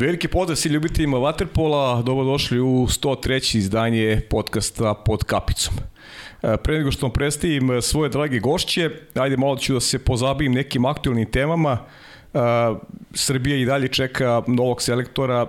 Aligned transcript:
Veliki 0.00 0.28
pozdrav 0.28 0.56
svi 0.56 0.70
ljubiteljima 0.70 1.16
Waterpola, 1.16 2.02
dobrodošli 2.02 2.60
u 2.60 2.86
103. 2.86 3.56
izdanje 3.56 4.20
podcasta 4.30 4.94
Pod 4.94 5.24
kapicom. 5.24 5.74
E, 6.42 6.56
pre 6.56 6.78
nego 6.78 6.90
što 6.90 7.06
vam 7.06 7.12
predstavim 7.12 7.70
e, 7.70 7.82
svoje 7.82 8.10
drage 8.10 8.38
gošće, 8.38 8.90
ajde 9.14 9.36
malo 9.36 9.56
ću 9.56 9.74
da 9.74 9.80
se 9.80 9.98
pozabim 9.98 10.52
nekim 10.52 10.84
aktualnim 10.84 11.30
temama. 11.30 11.78
Uh, 12.32 12.40
Srbija 13.14 13.56
i 13.56 13.64
dalje 13.64 13.88
čeka 13.88 14.42
novog 14.46 14.82
selektora 14.82 15.46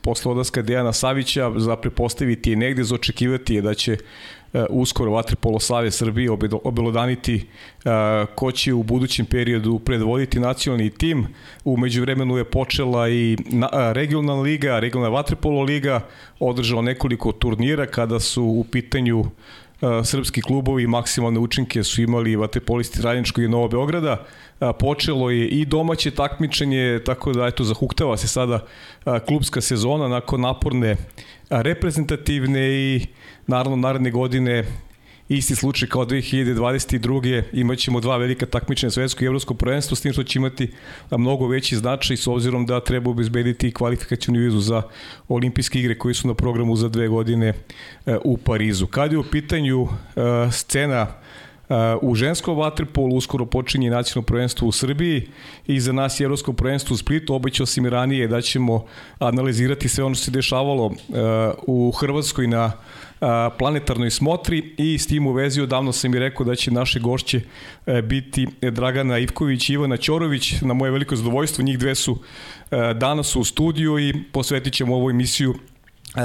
posle 0.00 0.30
odlaska 0.30 0.62
Dejana 0.62 0.92
Savića 0.92 1.52
za 1.56 1.76
prepostaviti 1.76 2.50
je 2.50 2.56
negde 2.56 2.84
za 2.84 2.94
očekivati 2.94 3.54
je 3.54 3.62
da 3.62 3.74
će 3.74 3.96
uskoro 4.70 5.10
Vatripolo 5.10 5.60
Slave 5.60 5.90
Srbije 5.90 6.30
obelodaniti 6.64 7.46
ko 8.34 8.52
će 8.52 8.74
u 8.74 8.82
budućem 8.82 9.26
periodu 9.26 9.78
predvoditi 9.78 10.40
nacionalni 10.40 10.90
tim. 10.90 11.26
U 11.64 11.76
međuvremenu 11.76 12.36
je 12.36 12.44
počela 12.44 13.08
i 13.08 13.36
regionalna 13.92 14.42
liga, 14.42 14.78
regionalna 14.78 15.16
Vatripolo 15.16 15.62
liga, 15.62 16.00
održala 16.40 16.82
nekoliko 16.82 17.32
turnira 17.32 17.86
kada 17.86 18.20
su 18.20 18.44
u 18.44 18.64
pitanju 18.72 19.24
srpski 20.04 20.42
klubovi 20.42 20.86
maksimalne 20.86 21.40
učinke 21.40 21.84
su 21.84 22.02
imali 22.02 22.36
vaterpolisti 22.36 23.02
Radničkog 23.02 23.44
i 23.44 23.48
Novo 23.48 23.68
Beograda. 23.68 24.24
Počelo 24.78 25.30
je 25.30 25.48
i 25.48 25.64
domaće 25.64 26.10
takmičenje, 26.10 27.00
tako 27.06 27.32
da 27.32 27.46
eto 27.46 27.64
zahuktava 27.64 28.16
se 28.16 28.28
sada 28.28 28.60
klubska 29.26 29.60
sezona 29.60 30.08
nakon 30.08 30.40
naporne 30.40 30.96
reprezentativne 31.50 32.70
i 32.70 33.06
naravno 33.46 33.76
naredne 33.76 34.10
godine 34.10 34.64
isti 35.36 35.54
slučaj 35.56 35.88
kao 35.88 36.06
2022. 36.06 37.42
imaćemo 37.52 38.00
dva 38.00 38.16
velika 38.16 38.46
takmičenja 38.46 38.90
svetsko 38.90 39.24
i 39.24 39.26
evropsko 39.26 39.54
prvenstvo, 39.54 39.96
s 39.96 40.00
tim 40.00 40.12
što 40.12 40.22
će 40.22 40.38
imati 40.38 40.70
mnogo 41.10 41.46
veći 41.46 41.76
značaj 41.76 42.16
s 42.16 42.26
obzirom 42.26 42.66
da 42.66 42.80
treba 42.80 43.10
obezbediti 43.10 43.72
kvalifikacijnu 43.72 44.40
vizu 44.40 44.60
za 44.60 44.82
olimpijske 45.28 45.78
igre 45.78 45.98
koji 45.98 46.14
su 46.14 46.28
na 46.28 46.34
programu 46.34 46.76
za 46.76 46.88
dve 46.88 47.08
godine 47.08 47.54
e, 48.06 48.16
u 48.24 48.36
Parizu. 48.36 48.86
Kad 48.86 49.12
je 49.12 49.18
u 49.18 49.24
pitanju 49.24 49.82
e, 49.86 50.50
scena 50.52 51.06
u 52.00 52.14
ženskom 52.14 52.58
vaterpolu 52.58 53.16
uskoro 53.16 53.46
počinje 53.46 53.90
nacionalno 53.90 54.26
prvenstvo 54.26 54.68
u 54.68 54.72
Srbiji 54.72 55.28
i 55.66 55.80
za 55.80 55.92
nas 55.92 56.20
je 56.20 56.24
evropsko 56.24 56.52
prvenstvo 56.52 56.94
u 56.94 56.96
Splitu. 56.96 57.34
Obećao 57.34 57.66
sam 57.66 57.86
i 57.86 57.90
ranije 57.90 58.28
da 58.28 58.40
ćemo 58.40 58.84
analizirati 59.18 59.88
sve 59.88 60.04
ono 60.04 60.14
što 60.14 60.24
se 60.24 60.30
dešavalo 60.30 60.90
u 61.66 61.90
Hrvatskoj 61.90 62.46
na 62.46 62.72
planetarnoj 63.58 64.10
smotri 64.10 64.74
i 64.76 64.98
s 64.98 65.06
tim 65.06 65.26
u 65.26 65.32
vezi 65.32 65.60
odavno 65.60 65.92
sam 65.92 66.14
i 66.14 66.18
rekao 66.18 66.46
da 66.46 66.54
će 66.54 66.70
naše 66.70 67.00
gošće 67.00 67.40
e, 67.86 68.02
biti 68.02 68.46
Dragana 68.60 69.18
Ivković 69.18 69.70
i 69.70 69.72
Ivana 69.72 69.96
Ćorović. 69.96 70.60
Na 70.60 70.74
moje 70.74 70.90
veliko 70.92 71.16
zadovoljstvo 71.16 71.64
njih 71.64 71.78
dve 71.78 71.94
su 71.94 72.18
e, 72.70 72.94
danas 72.94 73.36
u 73.36 73.44
studiju 73.44 73.98
i 73.98 74.14
posvetit 74.32 74.74
ćemo 74.74 74.96
ovu 74.96 75.10
emisiju 75.10 75.54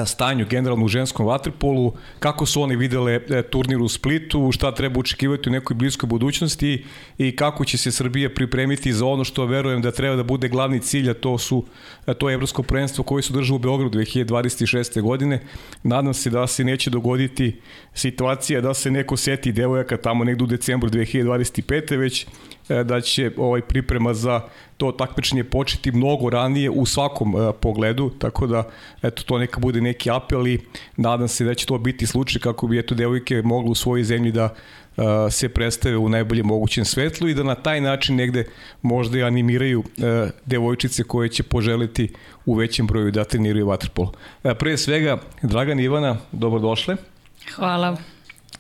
stanju 0.06 0.46
generalno 0.50 0.86
u 0.86 0.88
ženskom 0.88 1.26
vaterpolu, 1.26 1.94
kako 2.20 2.46
su 2.46 2.62
one 2.62 2.76
videle 2.76 3.14
e, 3.30 3.42
turnir 3.42 3.82
u 3.82 3.88
Splitu, 3.88 4.52
šta 4.52 4.72
treba 4.72 5.00
očekivati 5.00 5.50
u 5.50 5.52
nekoj 5.52 5.76
bliskoj 5.76 6.08
budućnosti 6.08 6.86
i 7.18 7.36
kako 7.36 7.66
će 7.66 7.78
se 7.78 7.92
Srbija 7.92 8.30
pripremiti 8.30 8.94
za 8.94 9.06
ono 9.06 9.24
što 9.24 9.46
verujem 9.46 9.82
da 9.82 9.92
treba 9.92 10.16
da 10.16 10.24
bude 10.24 10.50
glavni 10.50 10.80
cilj, 10.80 11.10
a 11.10 11.14
to 11.14 11.38
su 11.38 11.66
a 12.06 12.12
e, 12.12 12.14
to 12.14 12.30
je 12.30 12.34
evropsko 12.34 12.64
prvenstvo 12.64 13.04
koje 13.04 13.24
se 13.24 13.34
drža 13.34 13.56
u 13.56 13.60
Beogradu 13.60 14.00
2026. 14.00 15.02
godine. 15.02 15.42
Nadam 15.84 16.14
se 16.14 16.30
da 16.30 16.48
se 16.48 16.64
neće 16.64 16.90
dogoditi 16.90 17.62
situacija 17.94 18.62
da 18.62 18.74
se 18.74 18.92
neko 18.92 19.18
seti 19.18 19.52
devojaka 19.52 19.98
tamo 19.98 20.24
negde 20.24 20.44
u 20.44 20.48
decembru 20.48 20.90
2025. 20.90 21.98
već 21.98 22.28
da 22.84 23.02
će 23.02 23.32
ovaj 23.38 23.62
priprema 23.62 24.14
za 24.14 24.42
to 24.78 24.92
takmičenje 24.92 25.44
početi 25.44 25.92
mnogo 25.92 26.30
ranije 26.30 26.70
u 26.70 26.86
svakom 26.86 27.36
uh, 27.36 27.56
pogledu, 27.60 28.10
tako 28.20 28.48
da 28.48 28.64
eto 29.02 29.24
to 29.24 29.38
neka 29.38 29.60
bude 29.60 29.82
neki 29.82 30.12
apel 30.12 30.48
i 30.48 30.60
nadam 30.98 31.28
se 31.28 31.46
da 31.46 31.54
će 31.54 31.66
to 31.66 31.78
biti 31.78 32.08
slučaj 32.08 32.42
kako 32.42 32.68
bi 32.68 32.80
eto 32.80 32.96
devojke 32.96 33.42
mogle 33.42 33.72
u 33.72 33.76
svojoj 33.76 34.04
zemlji 34.04 34.32
da 34.32 34.46
uh, 34.98 35.04
se 35.30 35.50
predstave 35.50 35.98
u 35.98 36.10
najboljem 36.10 36.46
mogućem 36.46 36.86
svetlu 36.86 37.28
i 37.28 37.34
da 37.34 37.44
na 37.44 37.56
taj 37.56 37.82
način 37.82 38.16
negde 38.16 38.46
možda 38.82 39.18
i 39.18 39.24
animiraju 39.24 39.80
uh, 39.80 39.86
devojčice 40.46 41.04
koje 41.04 41.30
će 41.30 41.44
poželiti 41.44 42.14
u 42.46 42.54
većem 42.54 42.88
broju 42.88 43.12
da 43.12 43.24
treniraju 43.24 43.68
vaterpol. 43.68 44.06
Uh, 44.06 44.52
pre 44.60 44.78
svega, 44.78 45.18
Dragan 45.42 45.80
Ivana, 45.80 46.18
dobrodošle. 46.32 46.96
Hvala. 47.56 47.98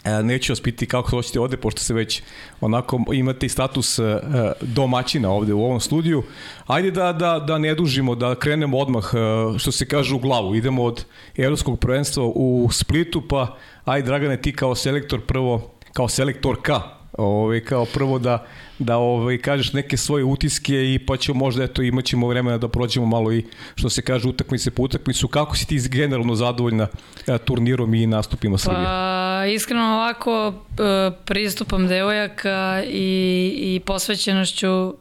E, 0.03 0.23
neću 0.23 0.51
vas 0.51 0.61
piti 0.61 0.85
kako 0.85 1.09
hoćete 1.09 1.39
ovde, 1.39 1.57
pošto 1.57 1.81
se 1.81 1.93
već 1.93 2.21
onako 2.61 2.99
imate 3.13 3.45
i 3.45 3.49
status 3.49 3.99
e, 3.99 4.19
domaćina 4.61 5.31
ovde 5.31 5.53
u 5.53 5.63
ovom 5.63 5.79
studiju. 5.79 6.23
Ajde 6.67 6.91
da, 6.91 7.13
da, 7.13 7.39
da 7.39 7.57
ne 7.57 7.75
dužimo, 7.75 8.15
da 8.15 8.35
krenemo 8.35 8.77
odmah, 8.77 9.03
e, 9.13 9.59
što 9.59 9.71
se 9.71 9.87
kaže, 9.87 10.15
u 10.15 10.19
glavu. 10.19 10.55
Idemo 10.55 10.83
od 10.83 11.05
Evropskog 11.37 11.79
prvenstva 11.79 12.23
u 12.25 12.69
Splitu, 12.71 13.27
pa 13.27 13.57
ajde 13.85 14.05
Dragane, 14.05 14.41
ti 14.41 14.55
kao 14.55 14.75
selektor 14.75 15.21
prvo, 15.21 15.71
kao 15.93 16.07
selektorka, 16.07 16.96
ovaj, 17.13 17.59
kao 17.59 17.85
prvo 17.85 18.19
da 18.19 18.45
da 18.79 18.97
ovaj, 18.97 19.37
kažeš 19.37 19.73
neke 19.73 19.97
svoje 19.97 20.23
utiske 20.23 20.93
i 20.93 20.99
pa 21.07 21.17
ćemo 21.17 21.39
možda 21.39 21.63
eto 21.63 21.81
imaćemo 21.81 22.27
vremena 22.27 22.57
da 22.57 22.67
prođemo 22.67 23.05
malo 23.05 23.33
i 23.33 23.45
što 23.75 23.89
se 23.89 24.01
kaže 24.01 24.27
utakmice 24.27 24.71
po 24.71 24.83
utakmicu. 24.83 25.27
Kako 25.27 25.55
si 25.55 25.67
ti 25.67 25.79
generalno 25.89 26.35
zadovoljna 26.35 26.87
e, 27.27 27.37
turnirom 27.37 27.93
i 27.93 28.07
nastupima 28.07 28.57
Srbije? 28.57 28.83
Pa 28.85 29.45
iskreno 29.45 29.83
ovako 29.83 30.53
e, 30.53 31.11
pristupom 31.25 31.87
devojaka 31.87 32.83
i, 32.87 33.53
i 33.57 33.79
posvećenošću 33.85 34.67
e, 34.67 34.93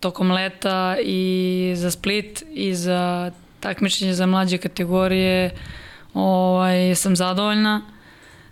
tokom 0.00 0.30
leta 0.30 0.96
i 1.04 1.72
za 1.76 1.90
Split 1.90 2.42
i 2.54 2.74
za 2.74 3.30
takmičenje 3.60 4.14
za 4.14 4.26
mlađe 4.26 4.58
kategorije 4.58 5.50
ovaj, 6.14 6.94
sam 6.94 7.16
zadovoljna. 7.16 7.82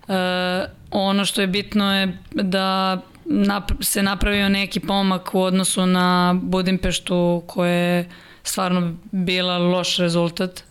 E, 0.09 0.67
ono 0.91 1.25
što 1.25 1.41
je 1.41 1.47
bitno 1.47 1.95
je 1.95 2.19
da 2.31 2.99
nap 3.25 3.71
se 3.81 4.03
napravio 4.03 4.49
neki 4.49 4.81
pomak 4.81 5.35
u 5.35 5.43
odnosu 5.43 5.87
na 5.87 6.35
Budimpeštu 6.43 7.43
koje 7.47 7.97
je 7.97 8.09
stvarno 8.43 8.95
bila 9.11 9.59
loš 9.59 9.97
rezultat. 9.97 10.65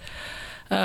E, 0.70 0.76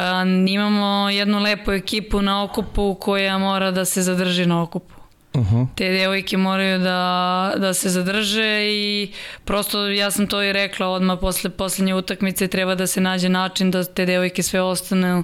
imamo 0.48 1.10
jednu 1.10 1.38
lepu 1.38 1.72
ekipu 1.72 2.22
na 2.22 2.42
okupu 2.42 2.96
koja 3.00 3.38
mora 3.38 3.70
da 3.70 3.84
se 3.84 4.02
zadrži 4.02 4.46
na 4.46 4.62
okupu. 4.62 4.94
Uh 5.34 5.52
-huh. 5.52 5.66
Te 5.74 5.88
devojke 5.88 6.36
moraju 6.36 6.78
da, 6.78 7.52
da 7.56 7.74
se 7.74 7.88
zadrže 7.88 8.60
i 8.62 9.12
prosto 9.44 9.86
ja 9.88 10.10
sam 10.10 10.26
to 10.26 10.42
i 10.42 10.52
rekla 10.52 10.88
odmah 10.88 11.19
posle 11.20 11.50
poslednje 11.50 11.94
utakmice 11.94 12.48
treba 12.48 12.74
da 12.74 12.86
se 12.86 13.00
nađe 13.00 13.28
način 13.28 13.70
da 13.70 13.84
te 13.84 14.06
devojke 14.06 14.42
sve 14.42 14.60
ostane 14.60 15.22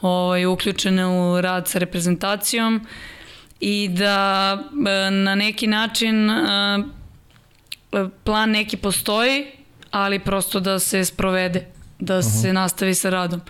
ovaj, 0.00 0.46
uključene 0.46 1.06
u 1.06 1.40
rad 1.40 1.68
sa 1.68 1.78
reprezentacijom 1.78 2.86
i 3.60 3.88
da 3.88 4.58
e, 4.88 5.10
na 5.10 5.34
neki 5.34 5.66
način 5.66 6.30
e, 6.30 6.84
plan 8.24 8.50
neki 8.50 8.76
postoji, 8.76 9.46
ali 9.90 10.18
prosto 10.18 10.60
da 10.60 10.78
se 10.78 11.04
sprovede, 11.04 11.66
da 11.98 12.22
se 12.22 12.52
nastavi 12.52 12.94
sa 12.94 13.10
radom. 13.10 13.40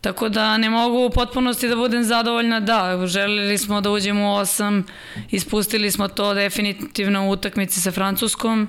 Tako 0.00 0.28
da 0.28 0.58
ne 0.58 0.70
mogu 0.70 1.06
u 1.06 1.10
potpunosti 1.10 1.68
da 1.68 1.76
budem 1.76 2.04
zadovoljna, 2.04 2.60
da, 2.60 3.06
želeli 3.06 3.58
smo 3.58 3.80
da 3.80 3.90
uđemo 3.90 4.30
u 4.30 4.34
osam, 4.34 4.86
ispustili 5.30 5.90
smo 5.90 6.08
to 6.08 6.34
definitivno 6.34 7.28
u 7.28 7.30
utakmici 7.30 7.80
sa 7.80 7.90
Francuskom, 7.90 8.68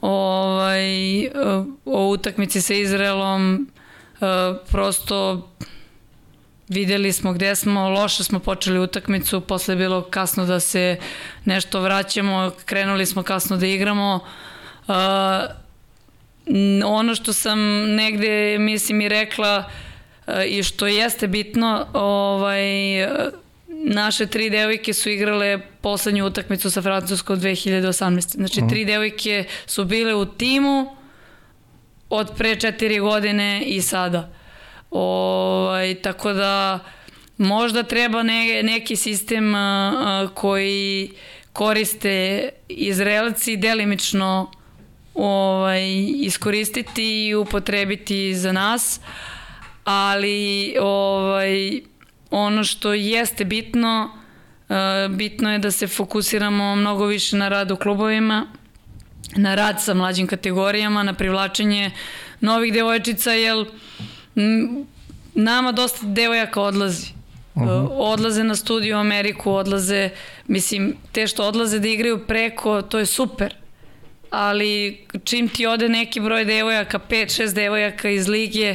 ovaj, 0.00 1.20
e, 1.24 1.30
o 1.84 2.08
utakmici 2.08 2.60
sa 2.62 2.74
Izraelom, 2.74 3.68
prosto 4.70 5.48
Videli 6.68 7.12
smo 7.12 7.32
gde 7.32 7.56
smo, 7.56 7.88
loše 7.88 8.24
smo 8.24 8.38
počeli 8.38 8.78
utakmicu, 8.78 9.40
posle 9.40 9.74
je 9.74 9.78
bilo 9.78 10.02
kasno 10.02 10.46
da 10.46 10.60
se 10.60 10.96
nešto 11.44 11.80
vraćamo, 11.80 12.52
krenuli 12.64 13.06
smo 13.06 13.22
kasno 13.22 13.56
da 13.56 13.66
igramo. 13.66 14.20
Uh, 14.88 14.94
ono 16.84 17.14
što 17.14 17.32
sam 17.32 17.58
negde, 17.94 18.58
mislim, 18.58 19.00
i 19.00 19.08
rekla 19.08 19.64
uh, 20.26 20.34
i 20.46 20.62
što 20.62 20.86
jeste 20.86 21.26
bitno, 21.26 21.86
ovaj, 21.92 22.64
naše 23.68 24.26
tri 24.26 24.50
devojke 24.50 24.92
su 24.92 25.10
igrale 25.10 25.60
poslednju 25.80 26.26
utakmicu 26.26 26.70
sa 26.70 26.82
Francuskom 26.82 27.40
2018. 27.40 28.36
Znači, 28.36 28.60
tri 28.68 28.84
devojke 28.84 29.44
su 29.66 29.84
bile 29.84 30.14
u 30.14 30.26
timu 30.26 30.96
od 32.10 32.30
pre 32.36 32.56
četiri 32.56 32.98
godine 32.98 33.62
i 33.66 33.82
sada. 33.82 34.37
Ovaj, 34.90 35.94
tako 35.94 36.32
da 36.32 36.78
možda 37.38 37.82
treba 37.82 38.22
ne, 38.22 38.62
neki 38.62 38.96
sistem 38.96 39.54
a, 39.54 40.28
koji 40.34 41.10
koriste 41.52 42.48
Izraelci 42.68 43.56
delimično 43.56 44.50
ovaj, 45.14 45.82
iskoristiti 46.16 47.26
i 47.26 47.34
upotrebiti 47.34 48.34
za 48.34 48.52
nas, 48.52 49.00
ali 49.84 50.76
ovaj, 50.80 51.80
ono 52.30 52.64
što 52.64 52.92
jeste 52.94 53.44
bitno, 53.44 54.10
bitno 55.10 55.52
je 55.52 55.58
da 55.58 55.70
se 55.70 55.86
fokusiramo 55.86 56.76
mnogo 56.76 57.06
više 57.06 57.36
na 57.36 57.48
rad 57.48 57.70
u 57.70 57.76
klubovima, 57.76 58.46
na 59.36 59.54
rad 59.54 59.82
sa 59.82 59.94
mlađim 59.94 60.26
kategorijama, 60.26 61.02
na 61.02 61.14
privlačenje 61.14 61.90
novih 62.40 62.72
devojčica, 62.72 63.32
jer 63.32 63.56
m, 63.58 63.66
nama 65.34 65.72
dosta 65.72 66.06
devojaka 66.06 66.60
odlazi. 66.60 67.06
Uh 67.54 67.62
-huh. 67.62 67.88
Odlaze 67.92 68.44
na 68.44 68.54
studiju 68.54 68.96
u 68.96 69.00
Ameriku, 69.00 69.52
odlaze, 69.52 70.10
mislim, 70.46 70.96
te 71.12 71.26
što 71.26 71.44
odlaze 71.44 71.78
da 71.78 71.88
igraju 71.88 72.26
preko, 72.26 72.82
to 72.82 72.98
je 72.98 73.06
super. 73.06 73.54
Ali 74.30 75.00
čim 75.24 75.48
ti 75.48 75.66
ode 75.66 75.88
neki 75.88 76.20
broj 76.20 76.44
devojaka, 76.44 76.98
5-6 77.10 77.54
devojaka 77.54 78.10
iz 78.10 78.28
lige, 78.28 78.74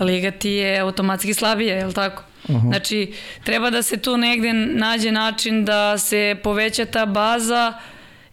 liga 0.00 0.30
ti 0.30 0.50
je 0.50 0.78
automatski 0.78 1.34
slabija, 1.34 1.76
je 1.76 1.86
li 1.86 1.94
tako? 1.94 2.22
Uh 2.48 2.56
-huh. 2.56 2.68
Znači, 2.68 3.12
treba 3.44 3.70
da 3.70 3.82
se 3.82 3.96
tu 3.96 4.16
negde 4.16 4.52
nađe 4.52 5.12
način 5.12 5.64
da 5.64 5.98
se 5.98 6.36
poveća 6.42 6.84
ta 6.84 7.06
baza 7.06 7.72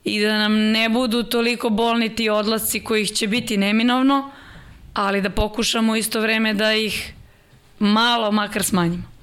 i 0.04 0.21
da 0.21 0.38
nam 0.38 0.56
ne 0.56 0.89
budu 0.89 1.24
toliko 1.24 1.69
bolni 1.69 2.16
ti 2.16 2.30
odlasci 2.30 2.80
kojih 2.80 3.12
će 3.12 3.27
biti 3.27 3.57
neminovno, 3.57 4.31
ali 4.94 5.22
da 5.22 5.30
pokušamo 5.30 5.95
isto 5.95 6.22
vreme 6.22 6.54
da 6.54 6.74
ih 6.74 7.13
malo 7.80 8.31
makar 8.31 8.63
smanjimo. 8.63 9.13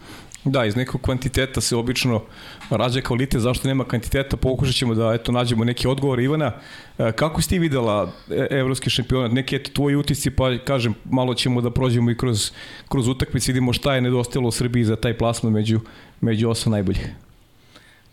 Da, 0.45 0.65
iz 0.65 0.77
nekog 0.77 1.01
kvantiteta 1.01 1.61
se 1.61 1.77
obično 1.77 2.23
rađa 2.71 3.01
kvalitet, 3.01 3.41
zašto 3.41 3.69
nema 3.69 3.85
kvantiteta, 3.85 4.37
pokušat 4.37 4.75
ćemo 4.75 4.95
da 4.95 5.13
eto, 5.15 5.33
nađemo 5.33 5.65
neki 5.65 5.89
odgovor. 5.89 6.21
Ivana, 6.21 6.53
e, 6.99 7.13
kako 7.13 7.43
si 7.43 7.49
ti 7.49 7.59
videla 7.59 8.13
e, 8.31 8.47
evropski 8.51 8.91
šampionat, 8.91 9.33
neki 9.33 9.57
eto, 9.57 9.71
tvoji 9.71 9.97
utisci, 9.97 10.31
pa 10.31 10.59
kažem, 10.65 10.95
malo 11.05 11.35
ćemo 11.35 11.61
da 11.61 11.71
prođemo 11.71 12.11
i 12.11 12.17
kroz, 12.17 12.53
kroz 12.89 13.09
utakmice, 13.09 13.53
vidimo 13.53 13.73
šta 13.73 13.95
je 13.95 14.01
nedostajalo 14.01 14.49
u 14.49 14.53
Srbiji 14.53 14.85
za 14.85 14.97
taj 14.97 15.19
plasman 15.19 15.53
među, 15.53 15.81
među 16.21 16.49
osam 16.49 16.73
najboljih. 16.73 17.09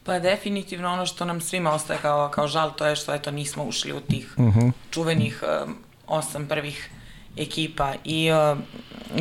Pa 0.03 0.19
definitivno 0.19 0.93
ono 0.93 1.05
što 1.05 1.25
nam 1.25 1.41
svima 1.41 1.71
ostaje 1.71 1.99
kao, 2.01 2.29
kao 2.29 2.47
žal, 2.47 2.71
to 2.75 2.85
je 2.85 2.95
što 2.95 3.13
eto 3.13 3.31
nismo 3.31 3.63
ušli 3.63 3.93
u 3.93 3.99
tih 3.99 4.33
uh 4.37 4.45
-huh. 4.45 4.71
čuvenih 4.91 5.43
um, 5.65 5.75
osam 6.07 6.47
prvih 6.47 6.89
ekipa 7.37 7.93
i 8.03 8.31
uh, 8.31 8.57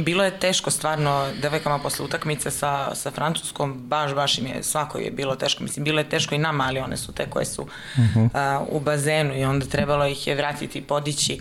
bilo 0.01 0.25
je 0.25 0.39
teško 0.39 0.71
stvarno 0.71 1.27
devojkama 1.43 1.79
posle 1.79 2.05
utakmice 2.05 2.51
sa, 2.51 2.95
sa 2.95 3.11
Francuskom, 3.11 3.75
baš, 3.75 4.15
baš 4.15 4.39
im 4.39 4.47
je, 4.47 4.63
svako 4.63 4.99
je 4.99 5.11
bilo 5.11 5.37
teško, 5.37 5.63
mislim, 5.63 5.85
bilo 5.85 6.01
je 6.01 6.09
teško 6.09 6.35
i 6.35 6.39
nama, 6.39 6.65
ali 6.65 6.81
one 6.81 6.97
su 6.97 7.13
te 7.13 7.31
koje 7.31 7.45
su 7.45 7.63
uh 7.63 7.69
-huh. 7.99 8.61
uh, 8.61 8.69
u 8.71 8.81
bazenu 8.81 9.39
i 9.39 9.45
onda 9.45 9.67
trebalo 9.67 10.07
ih 10.07 10.27
je 10.27 10.35
vratiti 10.35 10.79
i 10.79 10.83
podići, 10.83 11.41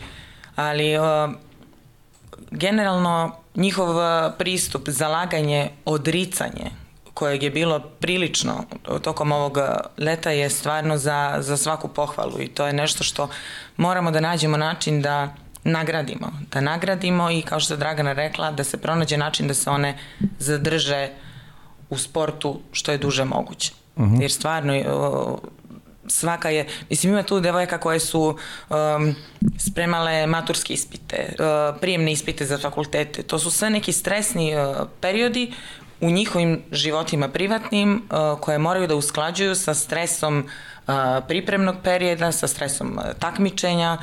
ali 0.55 0.97
uh, 0.97 1.05
generalno 2.51 3.35
njihov 3.55 3.95
pristup, 4.37 4.89
zalaganje, 4.89 5.69
odricanje, 5.85 6.71
kojeg 7.15 7.43
je 7.43 7.49
bilo 7.49 7.79
prilično 7.79 8.63
tokom 9.01 9.31
ovog 9.31 9.57
leta 9.97 10.31
je 10.31 10.49
stvarno 10.49 10.97
za, 10.97 11.37
za 11.39 11.57
svaku 11.57 11.87
pohvalu 11.87 12.41
i 12.41 12.47
to 12.47 12.67
je 12.67 12.73
nešto 12.73 13.03
što 13.03 13.29
moramo 13.77 14.11
da 14.11 14.19
nađemo 14.19 14.57
način 14.57 15.01
da 15.01 15.35
nagradimo, 15.65 16.31
da 16.51 16.61
nagradimo 16.61 17.31
i 17.31 17.41
kao 17.41 17.59
što 17.59 17.73
je 17.73 17.77
Dragana 17.77 18.13
rekla, 18.13 18.51
da 18.51 18.63
se 18.63 18.77
pronađe 18.77 19.17
način 19.17 19.47
da 19.47 19.53
se 19.53 19.69
one 19.69 19.97
zadrže 20.39 21.09
u 21.89 21.97
sportu 21.97 22.59
što 22.71 22.91
je 22.91 22.97
duže 22.97 23.25
moguće. 23.25 23.71
Uh 23.95 24.03
mhm. 24.03 24.15
-huh. 24.15 24.21
Jer 24.21 24.31
stvarno 24.31 24.73
svaka 26.07 26.49
je, 26.49 26.67
mislim 26.89 27.13
ima 27.13 27.23
tu 27.23 27.39
devojaka 27.39 27.77
koje 27.77 27.99
su 27.99 28.37
um, 28.69 29.15
spremale 29.57 30.27
maturske 30.27 30.73
ispite, 30.73 31.35
uh, 31.39 31.79
prijemne 31.81 32.11
ispite 32.11 32.45
za 32.45 32.57
fakultete, 32.57 33.23
to 33.23 33.39
su 33.39 33.51
sve 33.51 33.69
neki 33.69 33.93
stresni 33.93 34.55
uh, 34.55 34.87
periodi 35.01 35.53
u 36.01 36.09
njihovim 36.09 36.61
životima 36.71 37.29
privatnim 37.29 37.95
uh, 37.95 38.39
koje 38.39 38.57
moraju 38.57 38.87
da 38.87 38.95
usklađuju 38.95 39.55
sa 39.55 39.73
stresom 39.73 40.39
uh, 40.87 40.93
pripremnog 41.27 41.75
perioda, 41.83 42.31
sa 42.31 42.47
stresom 42.47 42.97
uh, 42.97 43.03
takmičenja, 43.19 43.97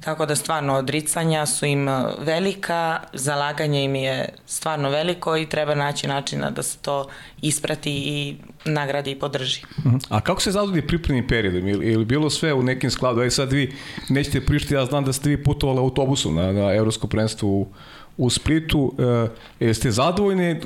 Tako 0.00 0.26
da 0.26 0.36
stvarno 0.36 0.74
odricanja 0.74 1.46
su 1.46 1.66
im 1.66 1.88
velika, 2.18 3.00
zalaganje 3.12 3.84
im 3.84 3.94
je 3.94 4.28
stvarno 4.46 4.90
veliko 4.90 5.36
i 5.36 5.46
treba 5.46 5.74
naći 5.74 6.06
načina 6.06 6.50
da 6.50 6.62
se 6.62 6.78
to 6.78 7.08
isprati 7.42 7.90
i 7.92 8.36
nagradi 8.64 9.10
i 9.10 9.18
podrži. 9.18 9.62
Mhm. 9.78 9.96
A 10.08 10.20
kako 10.20 10.40
se 10.40 10.50
zazvodi 10.50 10.86
pripremni 10.86 11.28
period? 11.28 11.54
Ili, 11.54 11.92
ili 11.92 12.04
bilo 12.04 12.30
sve 12.30 12.54
u 12.54 12.62
nekim 12.62 12.90
skladu? 12.90 13.20
Aj 13.20 13.30
sad 13.30 13.52
vi 13.52 13.72
nećete 14.08 14.40
prišti, 14.40 14.74
ja 14.74 14.84
znam 14.84 15.04
da 15.04 15.12
ste 15.12 15.28
vi 15.28 15.44
putovali 15.44 15.78
autobusom 15.78 16.34
na, 16.34 16.52
na 16.52 16.74
Evropsko 16.74 17.06
prvenstvo 17.06 17.48
u, 17.48 17.66
u 18.16 18.30
Splitu. 18.30 18.94
E, 19.60 19.64
jeste 19.66 19.90
zadovoljni 19.90 20.60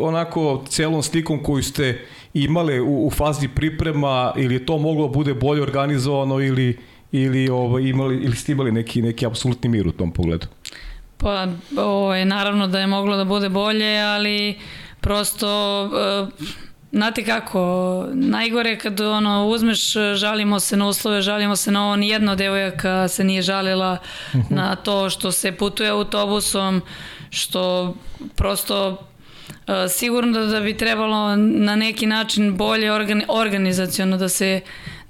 onako 0.00 0.64
celom 0.68 1.02
slikom 1.02 1.42
koju 1.42 1.62
ste 1.62 2.06
imali 2.34 2.80
u, 2.80 3.06
u 3.06 3.10
fazi 3.10 3.48
priprema 3.48 4.32
ili 4.36 4.54
je 4.54 4.66
to 4.66 4.78
moglo 4.78 5.06
da 5.06 5.12
bude 5.12 5.34
bolje 5.34 5.62
organizovano 5.62 6.40
ili 6.40 6.78
ili 7.12 7.48
ovaj 7.48 7.82
imali 7.82 8.16
ili 8.16 8.36
ste 8.36 8.52
imali 8.52 8.72
neki 8.72 9.02
neki 9.02 9.26
apsolutni 9.26 9.68
mir 9.68 9.88
u 9.88 9.92
tom 9.92 10.12
pogledu? 10.12 10.46
Pa 11.18 11.46
ovaj 11.76 12.24
naravno 12.24 12.66
da 12.66 12.80
je 12.80 12.86
moglo 12.86 13.16
da 13.16 13.24
bude 13.24 13.48
bolje, 13.48 14.00
ali 14.00 14.58
prosto 15.00 15.84
uh, 15.84 16.46
Znate 16.92 17.24
kako, 17.24 18.06
najgore 18.12 18.78
kad 18.78 19.00
ono, 19.00 19.46
uzmeš, 19.46 19.92
žalimo 20.14 20.60
se 20.60 20.76
na 20.76 20.88
uslove, 20.88 21.22
žalimo 21.22 21.56
se 21.56 21.70
na 21.70 21.86
ovo, 21.86 21.96
nijedno 21.96 22.36
devojaka 22.36 23.08
se 23.08 23.24
nije 23.24 23.42
žalila 23.42 23.98
uh 24.02 24.34
mhm. 24.34 24.46
-huh. 24.46 24.56
na 24.56 24.76
to 24.76 25.10
što 25.10 25.32
se 25.32 25.52
putuje 25.52 25.90
autobusom, 25.90 26.82
što 27.30 27.94
prosto 28.34 28.88
uh, 28.90 29.74
sigurno 29.88 30.40
da, 30.40 30.46
da 30.46 30.60
bi 30.60 30.76
trebalo 30.76 31.36
na 31.36 31.76
neki 31.76 32.06
način 32.06 32.56
bolje 32.56 32.92
organi, 32.92 33.24
organizacijono 33.28 34.16
da 34.16 34.28
se 34.28 34.60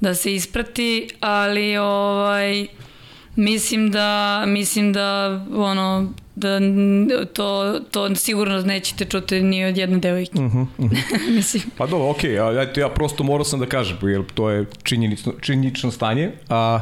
da 0.01 0.15
se 0.15 0.35
isprati, 0.35 1.09
ali 1.21 1.77
ovaj 1.77 2.67
mislim 3.37 3.91
da 3.91 4.45
mislim 4.47 4.93
da 4.93 5.41
ono 5.55 6.13
da 6.41 6.61
to, 7.33 7.81
to 7.91 8.15
sigurno 8.15 8.61
nećete 8.61 9.05
čuti 9.05 9.43
ni 9.43 9.65
od 9.65 9.77
jedne 9.77 9.99
devojke. 9.99 10.39
Uh 10.39 10.45
-huh, 10.45 10.67
uh 10.79 10.91
-huh. 10.91 11.31
Mislim. 11.37 11.63
Pa 11.77 11.87
dobro, 11.87 12.11
okej, 12.11 12.31
okay, 12.31 12.77
ja, 12.77 12.83
ja 12.83 12.89
prosto 12.89 13.25
morao 13.25 13.45
sam 13.45 13.61
da 13.61 13.67
kažem, 13.67 13.97
jer 14.03 14.23
to 14.35 14.51
je 14.51 14.67
činjenično, 14.83 15.33
činjenično 15.41 15.91
stanje. 15.91 16.33
A 16.49 16.81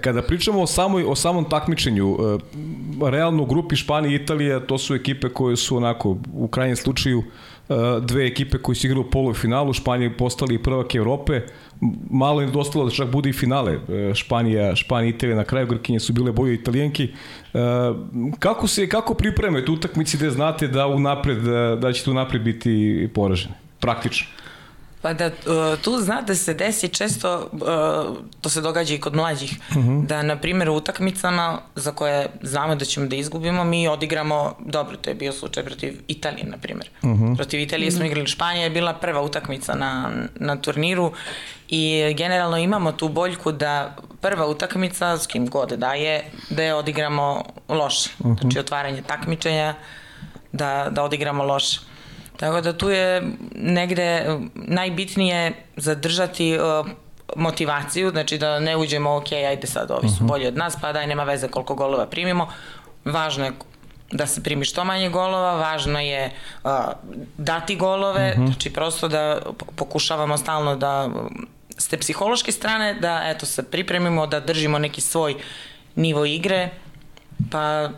kada 0.00 0.22
pričamo 0.22 0.62
o, 0.62 0.66
samoj, 0.66 1.04
o 1.04 1.14
samom 1.14 1.48
takmičenju, 1.50 2.16
e, 2.20 3.10
realno 3.10 3.42
u 3.42 3.46
grupi 3.46 3.76
Španija 3.76 4.12
i 4.12 4.22
Italija, 4.22 4.60
to 4.60 4.78
su 4.78 4.94
ekipe 4.94 5.28
koje 5.28 5.56
su 5.56 5.76
onako, 5.76 6.16
u 6.32 6.48
krajnjem 6.48 6.76
slučaju, 6.76 7.22
e, 7.68 7.74
dve 8.00 8.26
ekipe 8.26 8.58
koji 8.58 8.76
su 8.76 8.86
igrali 8.86 9.06
u 9.06 9.10
polufinalu, 9.10 9.72
Španija 9.72 10.10
postali 10.18 10.62
prvak 10.62 10.94
Evrope, 10.94 11.40
malo 12.10 12.40
je 12.40 12.46
dostalo 12.46 12.84
da 12.84 12.90
čak 12.90 13.08
bude 13.10 13.30
i 13.30 13.32
finale. 13.32 13.78
E, 13.88 14.14
Španija, 14.14 14.76
Španija 14.76 15.06
i 15.06 15.10
Italija 15.10 15.36
na 15.36 15.44
kraju 15.44 15.66
Grkinje 15.66 16.00
su 16.00 16.12
bile 16.12 16.32
boje 16.32 16.54
italijanki. 16.54 17.04
E, 17.04 17.58
kako 18.38 18.68
se 18.68 18.88
kako 18.88 19.14
pripremate 19.14 19.70
utakmici 19.70 20.16
da 20.16 20.30
znate 20.30 20.68
da 20.68 20.86
u 20.86 21.00
napred 21.00 21.38
da, 21.80 21.92
ćete 21.92 22.10
u 22.10 22.14
napred 22.14 22.42
biti 22.42 23.08
poraženi? 23.14 23.54
Praktično. 23.80 24.26
Pa 25.06 25.12
da, 25.12 25.26
uh, 25.26 25.78
tu 25.82 25.98
zna 25.98 26.20
da 26.20 26.34
se 26.34 26.54
desi 26.54 26.88
često, 26.88 27.48
uh, 27.52 28.16
to 28.40 28.48
se 28.48 28.60
događa 28.60 28.94
i 28.94 28.98
kod 28.98 29.14
mlađih, 29.14 29.52
uh 29.70 29.76
mhm. 29.76 29.88
-huh. 29.88 30.06
da 30.06 30.22
na 30.22 30.36
primjer 30.36 30.68
u 30.68 30.74
utakmicama 30.74 31.58
za 31.74 31.92
koje 31.92 32.28
znamo 32.42 32.74
da 32.74 32.84
ćemo 32.84 33.06
da 33.06 33.16
izgubimo, 33.16 33.64
mi 33.64 33.88
odigramo, 33.88 34.56
dobro, 34.58 34.96
to 34.96 35.10
je 35.10 35.14
bio 35.14 35.32
slučaj 35.32 35.64
protiv 35.64 36.00
Italije, 36.08 36.46
na 36.46 36.56
primjer. 36.56 36.90
Uh 37.02 37.10
mhm. 37.10 37.24
-huh. 37.24 37.36
Protiv 37.36 37.60
Italije 37.60 37.90
smo 37.90 38.04
igrali, 38.04 38.26
Španija 38.26 38.64
je 38.64 38.70
bila 38.70 38.94
prva 38.94 39.22
utakmica 39.22 39.74
na, 39.74 40.10
na 40.34 40.56
turniru 40.56 41.12
i 41.68 42.14
generalno 42.16 42.56
imamo 42.56 42.92
tu 42.92 43.08
boljku 43.08 43.52
da 43.52 43.96
prva 44.20 44.46
utakmica, 44.46 45.18
s 45.18 45.26
kim 45.26 45.46
god 45.46 45.68
da 45.68 45.94
je, 45.94 46.24
da 46.50 46.62
je 46.62 46.74
odigramo 46.74 47.44
loše. 47.68 48.10
Uh 48.18 48.26
mhm. 48.26 48.34
-huh. 48.34 48.40
Znači 48.40 48.58
otvaranje 48.58 49.02
takmičenja, 49.02 49.74
da, 50.52 50.88
da 50.90 51.02
odigramo 51.02 51.44
loše. 51.44 51.80
Tako 52.36 52.60
da 52.60 52.78
tu 52.78 52.90
je 52.90 53.22
negde 53.54 54.38
najbitnije 54.54 55.52
zadržati 55.76 56.58
uh, 56.58 56.86
motivaciju, 57.36 58.10
znači 58.10 58.38
da 58.38 58.60
ne 58.60 58.76
uđemo, 58.76 59.16
ok, 59.16 59.32
ajde 59.32 59.66
sad, 59.66 59.90
ovi 59.90 60.08
su 60.08 60.14
mhm. 60.14 60.26
bolji 60.26 60.46
od 60.46 60.56
nas, 60.56 60.76
pa 60.80 60.92
daj, 60.92 61.06
nema 61.06 61.24
veze 61.24 61.48
koliko 61.48 61.74
golova 61.74 62.06
primimo. 62.06 62.48
Važno 63.04 63.44
je 63.44 63.52
da 64.12 64.26
se 64.26 64.42
primi 64.42 64.64
što 64.64 64.84
manje 64.84 65.08
golova, 65.08 65.54
važno 65.54 66.00
je 66.00 66.30
uh, 66.64 66.70
dati 67.38 67.76
golove, 67.76 68.30
uh 68.30 68.38
mhm. 68.38 68.42
-huh. 68.42 68.52
znači 68.52 68.72
prosto 68.72 69.08
da 69.08 69.40
pokušavamo 69.76 70.36
stalno 70.36 70.76
da 70.76 71.10
s 71.78 71.88
te 71.88 71.98
psihološke 71.98 72.52
strane, 72.52 72.94
da 72.94 73.22
eto 73.24 73.46
se 73.46 73.62
pripremimo, 73.62 74.26
da 74.26 74.40
držimo 74.40 74.78
neki 74.78 75.00
svoj 75.00 75.36
nivo 75.94 76.24
igre, 76.24 76.70
pa 77.50 77.90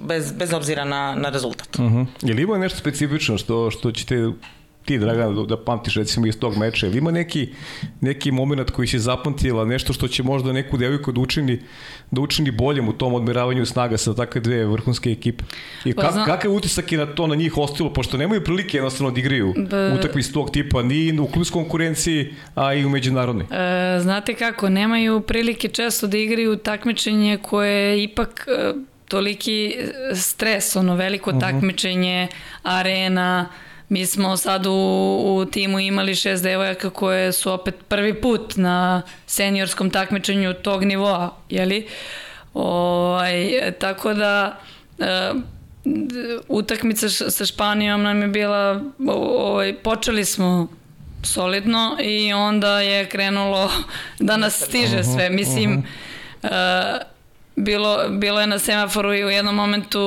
bez, 0.00 0.32
bez 0.32 0.52
obzira 0.52 0.84
na, 0.84 1.14
na 1.14 1.30
rezultat. 1.30 1.78
Uh 1.78 1.84
mhm. 1.84 1.96
-huh. 1.98 2.06
Je 2.22 2.34
li 2.34 2.42
ima 2.42 2.58
nešto 2.58 2.78
specifično 2.78 3.38
što, 3.38 3.70
što 3.70 3.92
ćete 3.92 4.30
ti, 4.84 4.98
Dragan, 4.98 5.34
da, 5.34 5.42
da 5.42 5.56
pamtiš 5.64 5.94
recimo 5.94 6.26
iz 6.26 6.38
tog 6.38 6.56
meča? 6.56 6.86
Ili 6.86 6.98
ima 6.98 7.10
neki, 7.10 7.48
neki 8.00 8.30
moment 8.32 8.70
koji 8.70 8.88
se 8.88 8.98
zapamtila, 8.98 9.64
nešto 9.64 9.92
što 9.92 10.08
će 10.08 10.22
možda 10.22 10.52
neku 10.52 10.76
devojku 10.76 11.12
da 11.12 11.20
učini, 11.20 11.60
da 12.10 12.20
učini 12.20 12.50
boljem 12.50 12.88
u 12.88 12.92
tom 12.92 13.14
odmeravanju 13.14 13.66
snaga 13.66 13.96
sa 13.96 14.14
takve 14.14 14.40
dve 14.40 14.66
vrhunske 14.66 15.10
ekipe? 15.10 15.44
I 15.84 15.94
Pa 15.94 16.02
kak, 16.02 16.12
znam- 16.12 16.26
kakav 16.26 16.52
utisak 16.52 16.92
je 16.92 16.98
na 16.98 17.06
to 17.06 17.26
na 17.26 17.34
njih 17.34 17.58
ostilo, 17.58 17.92
pošto 17.92 18.16
nemaju 18.16 18.44
prilike 18.44 18.76
jednostavno 18.76 19.10
da 19.10 19.20
igraju 19.20 19.54
Da. 19.56 19.94
utakmice 19.98 20.32
tog 20.32 20.50
tipa 20.50 20.82
ni 20.82 21.18
u 21.18 21.26
klubskoj 21.26 21.62
konkurenciji, 21.62 22.34
a 22.54 22.74
i 22.74 22.84
u 22.84 22.88
međunarodnoj? 22.88 23.46
E, 23.50 24.00
znate 24.00 24.34
kako, 24.34 24.68
nemaju 24.68 25.20
prilike 25.20 25.68
često 25.68 26.06
da 26.06 26.18
igraju 26.18 26.56
takmičenje 26.56 27.38
koje 27.42 27.72
je 27.72 28.02
ipak 28.02 28.48
e, 28.48 28.72
toliki 29.10 29.76
stres, 30.14 30.76
ono 30.76 30.94
veliko 30.94 31.32
takmičenje, 31.32 32.28
arena, 32.62 33.48
Mi 33.90 34.06
smo 34.06 34.36
sad 34.36 34.66
u, 34.66 34.70
u 35.22 35.44
timu 35.44 35.80
imali 35.80 36.14
šest 36.14 36.42
devojaka 36.42 36.90
koje 36.90 37.32
su 37.32 37.52
opet 37.52 37.74
prvi 37.88 38.14
put 38.14 38.56
na 38.56 39.02
seniorskom 39.26 39.90
takmičenju 39.90 40.54
tog 40.54 40.84
nivoa, 40.84 41.34
jeli? 41.48 41.88
Ovaj, 42.54 43.34
tako 43.78 44.14
da 44.14 44.56
e, 44.98 45.32
utakmica 46.48 47.08
š- 47.08 47.30
sa 47.30 47.46
Španijom 47.46 48.02
nam 48.02 48.22
je 48.22 48.28
bila, 48.28 48.80
ovaj, 49.08 49.74
počeli 49.74 50.24
smo 50.24 50.68
solidno 51.22 51.96
i 52.00 52.32
onda 52.32 52.80
je 52.80 53.06
krenulo 53.06 53.70
da 54.28 54.36
nas 54.36 54.62
stiže 54.62 55.04
sve. 55.04 55.30
Mislim, 55.30 55.82
e, 56.42 56.48
bilo, 57.60 58.08
bilo 58.08 58.40
je 58.40 58.46
na 58.46 58.58
semaforu 58.58 59.14
i 59.14 59.24
u 59.24 59.30
jednom 59.30 59.54
momentu 59.54 59.98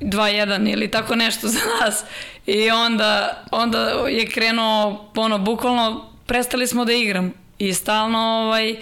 2-1 0.00 0.72
ili 0.72 0.90
tako 0.90 1.14
nešto 1.14 1.48
za 1.56 1.60
nas 1.80 2.04
i 2.46 2.70
onda, 2.70 3.42
onda 3.50 3.78
je 4.08 4.26
krenuo 4.26 5.10
ono, 5.16 5.38
bukvalno 5.38 6.10
prestali 6.26 6.66
smo 6.66 6.84
da 6.84 6.92
igram 6.92 7.32
i 7.58 7.74
stalno 7.74 8.18
ovaj, 8.18 8.70
e, 8.70 8.76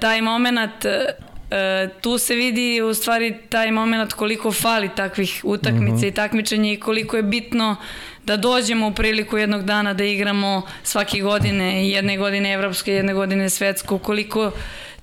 taj 0.00 0.22
moment 0.22 0.84
e, 0.84 1.88
tu 2.00 2.18
se 2.18 2.34
vidi 2.34 2.82
u 2.82 2.94
stvari 2.94 3.36
taj 3.48 3.70
moment 3.70 4.12
koliko 4.12 4.52
fali 4.52 4.90
takvih 4.96 5.40
utakmica 5.44 5.94
mm 5.94 5.98
-hmm. 5.98 6.08
i 6.08 6.14
takmičenja 6.14 6.72
i 6.72 6.80
koliko 6.80 7.16
je 7.16 7.22
bitno 7.22 7.76
da 8.24 8.36
dođemo 8.36 8.88
u 8.88 8.94
priliku 8.94 9.38
jednog 9.38 9.64
dana 9.64 9.94
da 9.94 10.04
igramo 10.04 10.62
svake 10.82 11.20
godine, 11.20 11.88
jedne 11.88 12.16
godine 12.16 12.52
evropske, 12.52 12.92
jedne 12.92 13.14
godine 13.14 13.50
svetsku, 13.50 13.98
koliko 13.98 14.52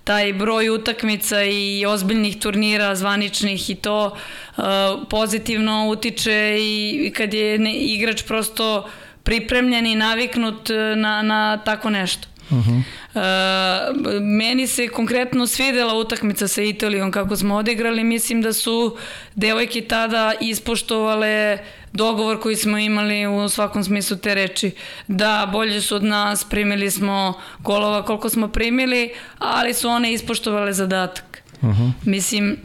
taj 0.03 0.33
broj 0.33 0.69
utakmica 0.69 1.43
i 1.43 1.85
ozbiljnih 1.85 2.39
turnira 2.39 2.95
zvaničnih 2.95 3.69
i 3.69 3.75
to 3.75 4.17
uh, 4.57 4.63
pozitivno 5.09 5.87
utiče 5.89 6.57
i, 6.59 7.13
kad 7.17 7.33
je 7.33 7.55
igrač 7.73 8.23
prosto 8.23 8.89
pripremljen 9.23 9.85
i 9.85 9.95
naviknut 9.95 10.69
na, 10.95 11.21
na 11.21 11.57
tako 11.57 11.89
nešto. 11.89 12.27
Uh 12.49 12.57
-huh. 12.57 12.81
uh, 13.13 14.21
meni 14.21 14.67
se 14.67 14.87
konkretno 14.87 15.47
svidela 15.47 15.93
utakmica 15.93 16.47
sa 16.47 16.61
Italijom 16.61 17.11
kako 17.11 17.35
smo 17.35 17.55
odigrali, 17.55 18.03
mislim 18.03 18.41
da 18.41 18.53
su 18.53 18.97
devojke 19.35 19.81
tada 19.81 20.33
ispoštovale 20.41 21.57
dogovor 21.93 22.39
koji 22.39 22.55
smo 22.55 22.77
imali 22.77 23.27
u 23.27 23.49
svakom 23.49 23.83
smislu 23.83 24.17
te 24.17 24.35
reči, 24.35 24.71
da 25.07 25.49
bolje 25.51 25.81
su 25.81 25.95
od 25.95 26.03
nas, 26.03 26.43
primili 26.43 26.91
smo 26.91 27.33
golova 27.59 28.05
koliko 28.05 28.29
smo 28.29 28.47
primili, 28.47 29.13
ali 29.39 29.73
su 29.73 29.89
one 29.89 30.13
ispoštovale 30.13 30.73
zadatak. 30.73 31.43
Uh 31.61 31.69
-huh. 31.69 31.91
Mislim, 32.05 32.57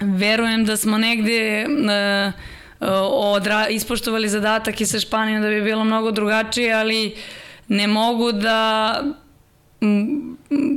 verujem 0.00 0.64
da 0.64 0.76
smo 0.76 0.98
negde 0.98 1.66
uh, 1.66 2.86
odra, 3.10 3.68
ispoštovali 3.68 4.28
zadatak 4.28 4.80
i 4.80 4.86
sa 4.86 5.00
Španijom 5.00 5.42
da 5.42 5.48
bi 5.48 5.62
bilo 5.62 5.84
mnogo 5.84 6.10
drugačije, 6.10 6.72
ali 6.74 7.16
ne 7.68 7.86
mogu 7.86 8.32
da 8.32 9.02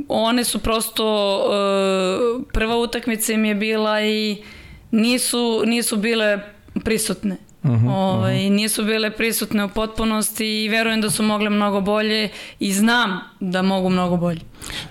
one 0.08 0.44
su 0.44 0.58
prosto 0.58 1.36
uh, 1.38 2.44
prva 2.52 2.76
utakmica 2.76 3.32
im 3.32 3.44
je 3.44 3.54
bila 3.54 4.02
i 4.02 4.42
nisu, 4.90 5.62
nisu 5.66 5.96
bile 5.96 6.40
prisutne. 6.84 7.47
Uh 7.68 7.74
-huh, 7.74 7.90
ovaj, 7.90 8.36
uh 8.36 8.42
-huh. 8.42 8.50
nisu 8.50 8.84
bile 8.84 9.10
prisutne 9.10 9.64
u 9.64 9.68
potpunosti 9.68 10.64
i 10.64 10.68
verujem 10.68 11.00
da 11.00 11.10
su 11.10 11.22
mogle 11.22 11.50
mnogo 11.50 11.80
bolje 11.80 12.28
i 12.58 12.72
znam 12.72 13.20
da 13.40 13.62
mogu 13.62 13.88
mnogo 13.88 14.16
bolje. 14.16 14.40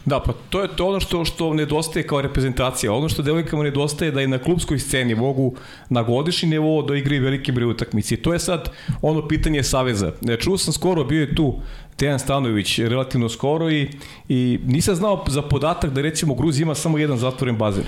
Da, 0.05 0.19
pa 0.19 0.33
to 0.49 0.61
je 0.61 0.67
to 0.75 0.87
ono 0.87 0.99
što, 0.99 1.25
što 1.25 1.53
nedostaje 1.53 2.07
kao 2.07 2.21
reprezentacija. 2.21 2.93
Ono 2.93 3.09
što 3.09 3.21
devojkama 3.21 3.63
nedostaje 3.63 4.11
da 4.11 4.21
i 4.21 4.27
na 4.27 4.37
klubskoj 4.37 4.79
sceni 4.79 5.15
mogu 5.15 5.55
na 5.89 6.03
godišnji 6.03 6.49
nivou 6.49 6.81
da 6.81 6.95
igraju 6.95 7.23
veliki 7.23 7.51
broj 7.51 7.69
utakmici. 7.69 8.17
To 8.17 8.33
je 8.33 8.39
sad 8.39 8.69
ono 9.01 9.27
pitanje 9.27 9.63
Saveza. 9.63 10.11
Čuo 10.39 10.57
sam 10.57 10.73
skoro, 10.73 11.03
bio 11.03 11.21
je 11.21 11.35
tu 11.35 11.55
Tejan 11.95 12.19
Stanović 12.19 12.79
relativno 12.79 13.29
skoro 13.29 13.71
i, 13.71 13.89
i 14.29 14.59
nisam 14.65 14.95
znao 14.95 15.25
za 15.27 15.41
podatak 15.41 15.91
da 15.91 16.01
recimo 16.01 16.35
Gruzija 16.35 16.63
ima 16.63 16.75
samo 16.75 16.97
jedan 16.97 17.17
zatvoren 17.17 17.57
bazen 17.57 17.83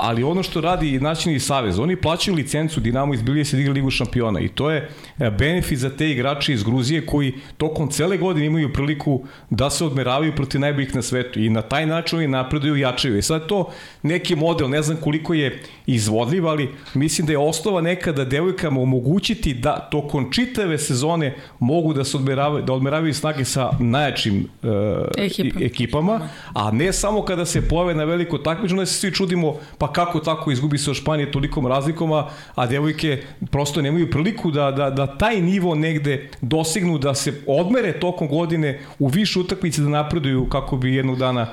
ali 0.00 0.22
ono 0.22 0.42
što 0.42 0.60
radi 0.60 1.00
nacionalni 1.00 1.40
savez, 1.40 1.78
oni 1.78 1.96
plaćaju 1.96 2.34
licencu 2.34 2.80
Dinamo 2.80 3.14
iz 3.14 3.22
Bilije 3.22 3.44
se 3.44 3.60
igra 3.60 3.72
Ligu 3.72 3.90
šampiona 3.90 4.40
i 4.40 4.48
to 4.48 4.70
je 4.70 4.90
benefit 5.38 5.78
za 5.78 5.90
te 5.90 6.10
igrače 6.10 6.52
iz 6.52 6.62
Gruzije 6.62 7.06
koji 7.06 7.34
tokom 7.56 7.90
cele 7.90 8.16
godine 8.16 8.46
imaju 8.46 8.72
priliku 8.72 9.24
da 9.50 9.70
se 9.70 9.84
odmeravaju 9.84 10.34
protiv 10.36 10.60
najboljih 10.60 10.94
na 10.94 11.02
svetu 11.02 11.40
i 11.40 11.50
na 11.50 11.62
taj 11.62 11.86
način 11.86 12.18
oni 12.18 12.28
napreduju 12.28 12.76
i 12.76 12.80
jačaju. 12.80 13.18
I 13.18 13.22
sad 13.22 13.46
to 13.46 13.70
neki 14.02 14.36
model, 14.36 14.70
ne 14.70 14.82
znam 14.82 14.96
koliko 14.96 15.34
je 15.34 15.62
izvodljiv, 15.86 16.48
ali 16.48 16.68
mislim 16.94 17.26
da 17.26 17.32
je 17.32 17.38
osnova 17.38 17.80
neka 17.80 18.12
da 18.12 18.24
devojkama 18.24 18.80
omogućiti 18.80 19.54
da 19.54 19.88
tokom 19.90 20.32
čitave 20.32 20.78
sezone 20.78 21.34
mogu 21.58 21.94
da 21.94 22.04
se 22.04 22.16
odmeravaju, 22.16 22.64
da 22.64 22.72
odmeravaju 22.72 23.14
snage 23.14 23.44
sa 23.44 23.70
najjačim 23.78 24.48
uh, 24.62 24.70
Ekipa. 25.16 25.64
ekipama, 25.64 26.28
a 26.54 26.70
ne 26.70 26.92
samo 26.92 27.22
kada 27.22 27.44
se 27.44 27.68
pojave 27.68 27.94
na 27.94 28.04
veliko 28.04 28.38
takmičenje, 28.38 28.80
onda 28.80 28.86
se 28.86 29.00
svi 29.00 29.12
čudimo 29.12 29.54
pa 29.78 29.89
kako 29.92 30.20
tako 30.20 30.50
izgubi 30.50 30.78
se 30.78 30.90
od 30.90 30.96
Španije 30.96 31.32
tolikom 31.32 31.66
razlikoma, 31.66 32.26
a 32.54 32.66
devojke 32.66 33.22
prosto 33.50 33.82
nemaju 33.82 34.10
priliku 34.10 34.50
da, 34.50 34.70
da, 34.70 34.90
da 34.90 35.06
taj 35.06 35.40
nivo 35.40 35.74
negde 35.74 36.30
dosignu, 36.40 36.98
da 36.98 37.14
se 37.14 37.42
odmere 37.46 37.92
tokom 38.00 38.28
godine 38.28 38.80
u 38.98 39.08
više 39.08 39.38
utakmice 39.38 39.82
da 39.82 39.88
napreduju 39.88 40.48
kako 40.48 40.76
bi 40.76 40.94
jednog 40.94 41.18
dana 41.18 41.46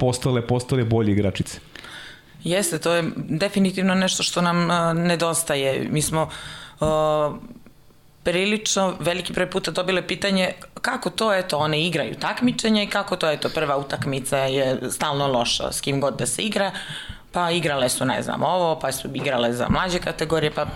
postale, 0.00 0.46
postale 0.46 0.84
bolje 0.84 1.12
igračice. 1.12 1.60
Jeste, 2.44 2.78
to 2.78 2.94
je 2.94 3.04
definitivno 3.16 3.94
nešto 3.94 4.22
što 4.22 4.40
nam 4.40 4.70
uh, 4.70 5.02
nedostaje. 5.04 5.88
Mi 5.90 6.02
smo 6.02 6.28
uh, 6.80 7.36
prilično 8.22 8.94
veliki 9.00 9.32
broj 9.32 9.50
puta 9.50 9.70
dobile 9.70 10.06
pitanje 10.06 10.52
kako 10.80 11.10
to, 11.10 11.34
eto, 11.34 11.58
one 11.58 11.86
igraju 11.86 12.14
takmičenja 12.14 12.82
i 12.82 12.86
kako 12.86 13.16
to, 13.16 13.30
eto, 13.30 13.48
prva 13.54 13.76
utakmica 13.76 14.36
je 14.38 14.78
stalno 14.90 15.26
loša, 15.26 15.72
s 15.72 15.80
kim 15.80 16.00
god 16.00 16.18
da 16.18 16.26
se 16.26 16.42
igra, 16.42 16.72
pa 17.32 17.50
igrale 17.50 17.88
su, 17.88 18.04
ne 18.04 18.22
znam, 18.22 18.42
ovo, 18.42 18.78
pa 18.78 18.92
su 18.92 19.08
igrale 19.14 19.52
za 19.52 19.68
mlađe 19.68 19.98
kategorije, 19.98 20.50
pa 20.50 20.66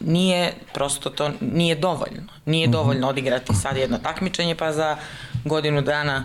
nije, 0.00 0.52
prosto 0.74 1.10
to 1.10 1.30
nije 1.40 1.74
dovoljno. 1.74 2.22
Nije 2.44 2.68
dovoljno 2.68 3.08
odigrati 3.08 3.54
sad 3.54 3.76
jedno 3.76 3.98
takmičenje, 3.98 4.54
pa 4.54 4.72
za 4.72 4.96
godinu 5.44 5.82
dana 5.82 6.24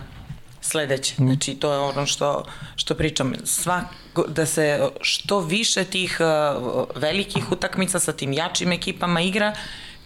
sledeće. 0.60 1.14
Znači, 1.16 1.54
to 1.54 1.72
je 1.72 1.78
ono 1.78 2.06
što, 2.06 2.44
što 2.76 2.94
pričam. 2.94 3.34
Svako, 3.44 4.24
da 4.28 4.46
se 4.46 4.88
što 5.00 5.40
više 5.40 5.84
tih 5.84 6.18
uh, 6.20 6.84
velikih 6.94 7.52
utakmica 7.52 7.98
sa 7.98 8.12
tim 8.12 8.32
jačim 8.32 8.72
ekipama 8.72 9.20
igra, 9.20 9.54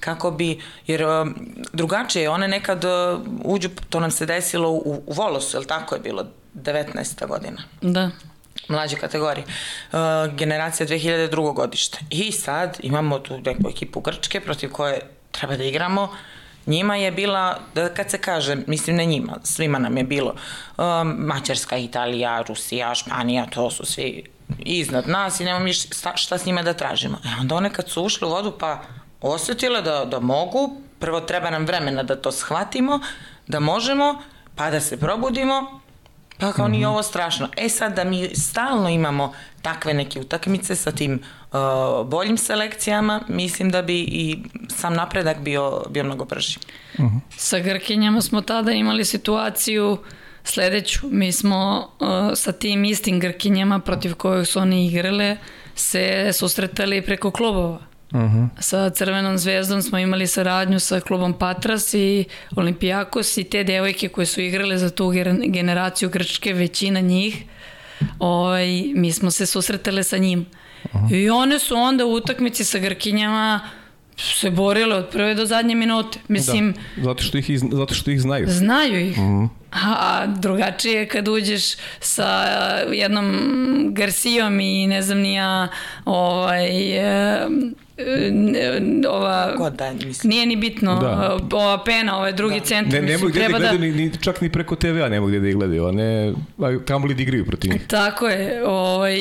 kako 0.00 0.30
bi, 0.30 0.60
jer 0.86 1.04
uh, 1.04 1.28
drugačije, 1.72 2.30
one 2.30 2.48
nekad 2.48 2.84
uh, 2.84 3.20
uđu, 3.44 3.68
to 3.88 4.00
nam 4.00 4.10
se 4.10 4.26
desilo 4.26 4.70
u, 4.70 5.02
u 5.06 5.12
Volosu, 5.12 5.56
je 5.58 5.66
tako 5.66 5.94
je 5.94 6.00
bilo, 6.00 6.26
19. 6.54 7.26
godina. 7.26 7.62
Da 7.80 8.10
mlađe 8.68 8.96
kategorije. 8.96 9.44
Uh, 9.46 9.98
generacija 10.34 10.86
2002. 10.86 11.54
godište. 11.54 11.98
I 12.10 12.32
sad 12.32 12.78
imamo 12.82 13.18
tu 13.18 13.38
neku 13.38 13.68
ekipu 13.70 14.00
Grčke 14.00 14.40
protiv 14.40 14.72
koje 14.72 15.00
treba 15.30 15.56
da 15.56 15.64
igramo. 15.64 16.08
Njima 16.66 16.96
je 16.96 17.10
bila, 17.12 17.58
da 17.74 17.88
kad 17.94 18.10
se 18.10 18.18
kaže, 18.18 18.56
mislim 18.66 18.96
ne 18.96 19.06
njima, 19.06 19.38
svima 19.42 19.78
nam 19.78 19.96
je 19.96 20.04
bilo, 20.04 20.34
um, 20.76 21.14
Mađarska, 21.18 21.76
Italija, 21.76 22.42
Rusija, 22.48 22.94
Španija, 22.94 23.46
to 23.46 23.70
su 23.70 23.86
svi 23.86 24.24
iznad 24.58 25.08
nas 25.08 25.40
i 25.40 25.44
nemamo 25.44 25.64
mi 25.64 25.72
šta, 25.72 26.16
šta 26.16 26.38
s 26.38 26.46
njima 26.46 26.62
da 26.62 26.74
tražimo. 26.74 27.18
E 27.24 27.40
onda 27.40 27.54
one 27.54 27.72
kad 27.72 27.88
su 27.88 28.02
ušle 28.02 28.28
u 28.28 28.30
vodu 28.30 28.52
pa 28.58 28.82
osetile 29.20 29.82
da, 29.82 30.04
da 30.04 30.20
mogu, 30.20 30.80
prvo 30.98 31.20
treba 31.20 31.50
nam 31.50 31.66
vremena 31.66 32.02
da 32.02 32.16
to 32.16 32.32
shvatimo, 32.32 33.00
da 33.46 33.60
možemo, 33.60 34.22
pa 34.54 34.70
da 34.70 34.80
se 34.80 34.96
probudimo, 34.96 35.80
Pa 36.38 36.52
kao 36.52 36.68
nije 36.68 36.88
ovo 36.88 37.02
strašno. 37.02 37.48
E 37.56 37.68
sad 37.68 37.96
da 37.96 38.04
mi 38.04 38.34
stalno 38.34 38.88
imamo 38.88 39.32
takve 39.62 39.94
neke 39.94 40.20
utakmice 40.20 40.76
sa 40.76 40.92
tim 40.92 41.22
uh, 41.52 42.06
boljim 42.06 42.36
selekcijama, 42.36 43.20
mislim 43.28 43.70
da 43.70 43.82
bi 43.82 44.00
i 44.00 44.38
sam 44.68 44.94
napredak 44.94 45.38
bio, 45.38 45.82
bio 45.90 46.04
mnogo 46.04 46.24
brži. 46.24 46.58
Uh 46.98 47.04
-huh. 47.04 47.20
Sa 47.36 47.58
Grkinjama 47.58 48.20
smo 48.20 48.40
tada 48.40 48.72
imali 48.72 49.04
situaciju 49.04 49.98
sledeću. 50.44 51.00
Mi 51.10 51.32
smo 51.32 51.90
uh, 52.00 52.08
sa 52.34 52.52
tim 52.52 52.84
istim 52.84 53.20
Grkinjama 53.20 53.78
protiv 53.78 54.14
kojih 54.14 54.48
su 54.48 54.58
oni 54.58 54.86
igrale 54.86 55.36
se 55.74 56.30
susretali 56.32 57.02
preko 57.02 57.30
klubova. 57.30 57.80
Uh 58.12 58.20
-huh. 58.20 58.48
Sa 58.60 58.90
Crvenom 58.90 59.38
zvezdom 59.38 59.82
smo 59.82 59.98
imali 59.98 60.26
saradnju 60.26 60.80
sa 60.80 61.00
klubom 61.00 61.32
Patras 61.32 61.94
i 61.94 62.24
Olimpijakos 62.56 63.36
i 63.36 63.44
te 63.44 63.64
devojke 63.64 64.08
koje 64.08 64.26
su 64.26 64.40
igrale 64.40 64.78
za 64.78 64.90
tu 64.90 65.12
generaciju 65.46 66.08
Grčke, 66.08 66.52
većina 66.52 67.00
njih, 67.00 67.44
ovaj, 68.18 68.66
mi 68.94 69.12
smo 69.12 69.30
se 69.30 69.46
susretele 69.46 70.02
sa 70.02 70.16
njim. 70.16 70.46
Uh 70.84 71.00
-huh. 71.00 71.14
I 71.14 71.30
one 71.30 71.58
su 71.58 71.74
onda 71.74 72.04
u 72.06 72.12
utakmici 72.12 72.64
sa 72.64 72.78
Grkinjama 72.78 73.60
se 74.16 74.50
borile 74.50 74.96
od 74.96 75.08
prve 75.08 75.34
do 75.34 75.46
zadnje 75.46 75.74
minute. 75.74 76.18
Mislim, 76.28 76.74
da, 76.96 77.02
zato, 77.02 77.22
što 77.22 77.38
ih, 77.38 77.46
zato 77.72 77.94
što 77.94 78.10
ih 78.10 78.20
znaju. 78.20 78.46
Znaju 78.48 79.00
ih. 79.00 79.18
Uh 79.18 79.24
mhm. 79.24 79.44
-huh. 79.44 79.48
A 79.72 80.26
drugačije 80.26 80.94
je 80.94 81.08
kad 81.08 81.28
uđeš 81.28 81.62
sa 82.00 82.28
jednom 82.92 83.36
Garcijom 83.94 84.60
i 84.60 84.86
ne 84.86 85.02
znam 85.02 85.18
nija 85.18 85.68
ovaj, 86.04 86.98
e, 86.98 87.48
ova 89.10 89.54
God 89.56 89.72
da, 89.72 89.92
mislim. 89.92 90.30
nije 90.30 90.46
ni 90.46 90.56
bitno 90.56 90.98
da. 91.00 91.38
ova 91.52 91.84
pena 91.84 92.18
ovaj 92.18 92.32
drugi 92.32 92.58
da. 92.58 92.64
centar 92.64 93.02
ne, 93.02 93.08
ne 93.08 93.18
mogu 93.18 93.28
gde 93.28 93.40
da 93.40 93.48
gledaju 93.48 93.78
ni, 93.78 93.92
ni, 93.92 94.12
čak 94.20 94.40
ni 94.40 94.52
preko 94.52 94.76
TV-a 94.76 95.08
ne 95.08 95.20
mogu 95.20 95.30
gde 95.30 95.40
da 95.40 95.48
ih 95.48 95.54
gledaju 95.54 95.86
a 95.86 95.92
ne 95.92 96.32
kamo 96.86 97.06
li 97.06 97.14
da 97.14 97.22
igraju 97.22 97.46
protiv 97.46 97.72
njih 97.72 97.86
tako 97.86 98.28
je 98.28 98.64
ovaj, 98.66 99.16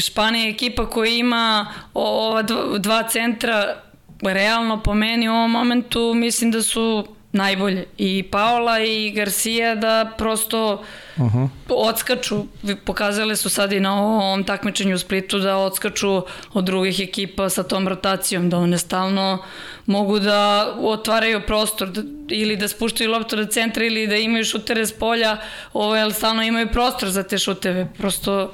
Španija 0.00 0.44
je 0.44 0.50
ekipa 0.50 0.90
koja 0.90 1.10
ima 1.10 1.66
ova 1.94 2.42
dva, 2.42 2.78
dva 2.78 3.08
centra 3.08 3.76
realno 4.22 4.82
po 4.82 4.94
meni 4.94 5.28
u 5.28 5.32
ovom 5.32 5.50
momentu 5.50 6.14
mislim 6.14 6.50
da 6.50 6.62
su 6.62 7.06
najbolje. 7.32 7.84
I 7.98 8.22
Paola 8.30 8.80
i 8.80 9.10
Garcia 9.10 9.74
da 9.74 10.12
prosto 10.18 10.84
uh 11.16 11.22
-huh. 11.22 11.48
odskaču, 11.68 12.44
pokazale 12.84 13.36
su 13.36 13.48
sad 13.48 13.72
i 13.72 13.80
na 13.80 14.02
ovom 14.02 14.44
takmičenju 14.44 14.94
u 14.94 14.98
Splitu 14.98 15.38
da 15.38 15.56
odskaču 15.56 16.22
od 16.52 16.64
drugih 16.64 17.00
ekipa 17.00 17.48
sa 17.48 17.62
tom 17.62 17.88
rotacijom, 17.88 18.50
da 18.50 18.58
one 18.58 18.78
stalno 18.78 19.44
mogu 19.86 20.18
da 20.18 20.74
otvaraju 20.80 21.40
prostor 21.46 21.88
da, 21.88 22.02
ili 22.28 22.56
da 22.56 22.68
spuštaju 22.68 23.10
loptu 23.10 23.36
do 23.36 23.44
centra 23.44 23.84
ili 23.84 24.06
da 24.06 24.16
imaju 24.16 24.44
šutere 24.44 24.86
s 24.86 24.92
polja, 24.92 25.36
ovaj, 25.72 26.02
ali 26.02 26.12
stalno 26.12 26.42
imaju 26.42 26.68
prostor 26.72 27.10
za 27.10 27.22
te 27.22 27.38
šuteve. 27.38 27.88
Prosto 27.98 28.52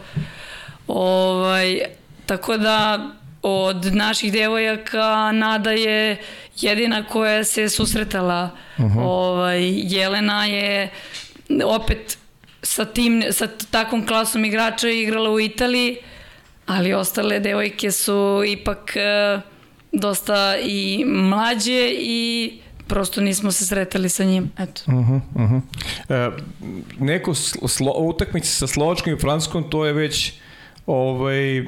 ovaj, 0.86 1.80
tako 2.26 2.56
da 2.56 2.98
od 3.42 3.94
naših 3.94 4.32
devojaka 4.32 5.32
Nada 5.32 5.70
je 5.70 6.16
jedina 6.60 7.04
koja 7.04 7.44
se 7.44 7.68
susretala. 7.68 8.50
Uh 8.78 8.84
mhm. 8.84 8.98
-huh. 8.98 9.04
ovaj, 9.04 9.60
Jelena 9.74 10.46
je 10.46 10.90
opet 11.64 12.18
sa, 12.62 12.84
tim, 12.84 13.22
sa 13.30 13.48
takvom 13.70 14.06
klasom 14.06 14.44
igrača 14.44 14.88
igrala 14.88 15.30
u 15.30 15.40
Italiji, 15.40 15.96
ali 16.66 16.94
ostale 16.94 17.40
devojke 17.40 17.90
su 17.90 18.42
ipak 18.46 18.96
e, 18.96 19.40
dosta 19.92 20.56
i 20.62 21.04
mlađe 21.06 21.90
i 21.98 22.52
prosto 22.86 23.20
nismo 23.20 23.52
se 23.52 23.66
sretali 23.66 24.08
sa 24.08 24.24
njim. 24.24 24.50
Eto. 24.58 24.82
Uh 24.86 24.94
-huh, 24.94 25.20
uh 25.34 25.50
-huh. 25.50 25.60
E, 26.08 26.30
neko 26.98 27.34
slo, 27.34 27.92
utakmice 27.96 28.50
sa 28.50 28.66
Slovačkom 28.66 29.12
i 29.12 29.18
Franskom, 29.20 29.70
to 29.70 29.86
je 29.86 29.92
već 29.92 30.32
ovaj, 30.86 31.64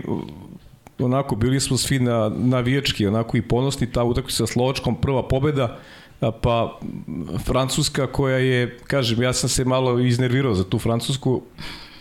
onako 1.01 1.37
bili 1.37 1.61
smo 1.61 1.77
svi 1.77 1.99
na 1.99 2.31
navijački 2.37 3.07
onako 3.07 3.37
i 3.37 3.43
ponosni 3.43 3.93
ta 3.93 4.05
utakmica 4.05 4.37
sa 4.37 4.47
Slovačkom 4.47 5.01
prva 5.01 5.29
pobeda 5.29 5.79
pa 6.21 6.79
Francuska 7.45 8.07
koja 8.07 8.39
je 8.39 8.79
kažem 8.87 9.23
ja 9.23 9.33
sam 9.33 9.49
se 9.49 9.65
malo 9.65 9.99
iznervirao 9.99 10.55
za 10.55 10.65
tu 10.65 10.79
Francusku 10.79 11.43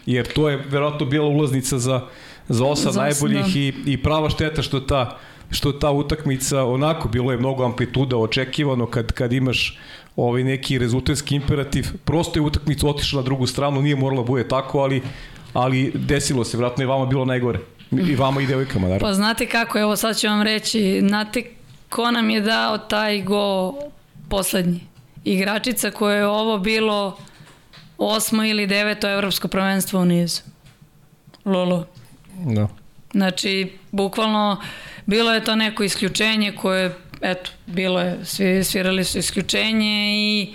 jer 0.05 0.33
to 0.33 0.49
je 0.49 0.63
verovatno 0.69 1.05
bila 1.05 1.27
ulaznica 1.27 1.79
za 1.79 2.01
za 2.49 2.65
osam 2.65 2.95
najboljih 2.95 3.45
da. 3.45 3.59
i, 3.59 3.73
i 3.85 4.03
prava 4.03 4.29
šteta 4.29 4.61
što 4.61 4.79
ta 4.79 5.17
što 5.51 5.71
ta 5.71 5.91
utakmica 5.91 6.63
onako 6.63 7.07
bilo 7.09 7.31
je 7.31 7.37
mnogo 7.37 7.65
amplituda 7.65 8.17
očekivano 8.17 8.85
kad 8.85 9.11
kad 9.11 9.33
imaš 9.33 9.79
ovaj 10.15 10.43
neki 10.43 10.77
rezultatski 10.77 11.35
imperativ 11.35 11.85
prosto 12.05 12.39
je 12.39 12.43
utakmica 12.43 12.87
otišla 12.87 13.21
na 13.21 13.25
drugu 13.25 13.47
stranu 13.47 13.81
nije 13.81 13.95
moralo 13.95 14.21
da 14.21 14.27
bude 14.27 14.47
tako 14.47 14.79
ali 14.79 15.01
ali 15.53 15.91
desilo 15.95 16.43
se 16.43 16.57
verovatno 16.57 16.83
je 16.83 16.87
vama 16.87 17.05
bilo 17.05 17.25
najgore 17.25 17.59
I 17.91 18.15
vama 18.15 18.41
i 18.41 18.45
devojkama, 18.45 18.87
naravno. 18.87 19.07
Pa 19.07 19.13
znate 19.13 19.45
kako, 19.45 19.79
evo 19.79 19.95
sad 19.95 20.17
ću 20.19 20.27
vam 20.27 20.41
reći, 20.41 21.01
znate 21.07 21.43
ko 21.89 22.11
nam 22.11 22.29
je 22.29 22.41
dao 22.41 22.77
taj 22.77 23.21
go 23.21 23.73
poslednji? 24.29 24.79
Igračica 25.23 25.91
koja 25.91 26.15
je 26.15 26.27
ovo 26.27 26.57
bilo 26.57 27.17
osmo 27.97 28.43
ili 28.43 28.67
deveto 28.67 29.09
evropsko 29.09 29.47
prvenstvo 29.47 29.99
u 29.99 30.05
nizu. 30.05 30.41
Lolo. 31.45 31.87
Da. 32.45 32.67
Znači, 33.11 33.71
bukvalno, 33.91 34.61
bilo 35.05 35.33
je 35.33 35.43
to 35.43 35.55
neko 35.55 35.83
isključenje 35.83 36.51
koje, 36.51 36.95
eto, 37.21 37.51
bilo 37.65 38.01
je, 38.01 38.17
svi 38.23 38.63
svirali 38.63 39.03
su 39.03 39.19
isključenje 39.19 40.13
i 40.15 40.53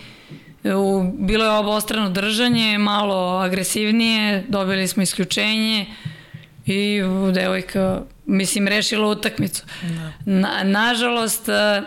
u, 0.64 1.12
bilo 1.18 1.44
je 1.44 1.50
obostrano 1.50 2.10
držanje, 2.10 2.78
malo 2.78 3.38
agresivnije, 3.38 4.44
dobili 4.48 4.88
smo 4.88 5.02
isključenje, 5.02 5.86
i 6.66 7.02
devojka, 7.32 8.02
mislim, 8.26 8.68
rešila 8.68 9.08
utakmicu. 9.08 9.62
Da. 9.82 10.12
Na, 10.24 10.62
nažalost, 10.64 11.48
uh, 11.48 11.84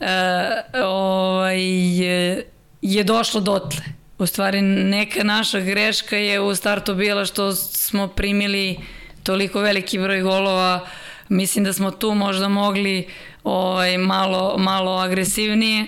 uh, 0.00 0.84
ovaj, 0.84 1.60
je, 1.98 2.46
je 2.82 3.04
došlo 3.04 3.40
dotle. 3.40 3.82
U 4.18 4.26
stvari, 4.26 4.62
neka 4.62 5.24
naša 5.24 5.60
greška 5.60 6.16
je 6.16 6.40
u 6.40 6.54
startu 6.54 6.94
bila 6.94 7.24
što 7.24 7.52
smo 7.52 8.08
primili 8.08 8.78
toliko 9.22 9.60
veliki 9.60 9.98
broj 9.98 10.20
golova. 10.20 10.86
Mislim 11.28 11.64
da 11.64 11.72
smo 11.72 11.90
tu 11.90 12.14
možda 12.14 12.48
mogli 12.48 13.08
ovaj, 13.44 13.98
malo, 13.98 14.54
malo 14.58 14.92
agresivnije, 14.96 15.86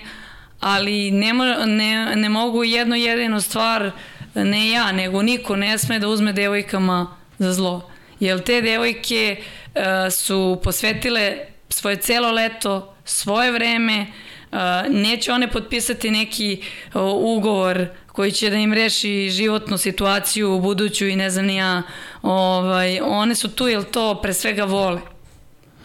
ali 0.59 1.11
ne, 1.11 1.33
mo, 1.33 1.43
ne, 1.65 2.15
ne 2.15 2.29
mogu 2.29 2.63
jednu 2.63 2.95
jedinu 2.95 3.41
stvar, 3.41 3.91
ne 4.35 4.69
ja, 4.69 4.91
nego 4.91 5.21
niko 5.21 5.55
ne 5.55 5.77
sme 5.77 5.99
da 5.99 6.07
uzme 6.07 6.33
devojkama 6.33 7.07
za 7.39 7.53
zlo 7.53 7.96
jer 8.19 8.43
te 8.43 8.61
devojke 8.61 9.35
uh, 9.39 9.81
su 10.11 10.59
posvetile 10.63 11.37
svoje 11.69 11.95
celo 11.95 12.31
leto, 12.31 12.93
svoje 13.05 13.51
vreme, 13.51 14.05
uh, 14.51 14.57
neće 14.89 15.31
one 15.31 15.51
potpisati 15.51 16.11
neki 16.11 16.61
uh, 16.93 17.01
ugovor 17.13 17.87
koji 18.07 18.31
će 18.31 18.49
da 18.49 18.55
im 18.55 18.73
reši 18.73 19.29
životnu 19.29 19.77
situaciju 19.77 20.55
u 20.55 20.61
buduću 20.61 21.07
i 21.07 21.15
ne 21.15 21.29
znam 21.29 21.45
ni 21.45 21.55
ja, 21.55 21.83
ovaj, 22.21 22.99
one 23.01 23.35
su 23.35 23.49
tu 23.49 23.67
jer 23.67 23.83
to 23.83 24.19
pre 24.21 24.33
svega 24.33 24.63
vole. 24.63 25.01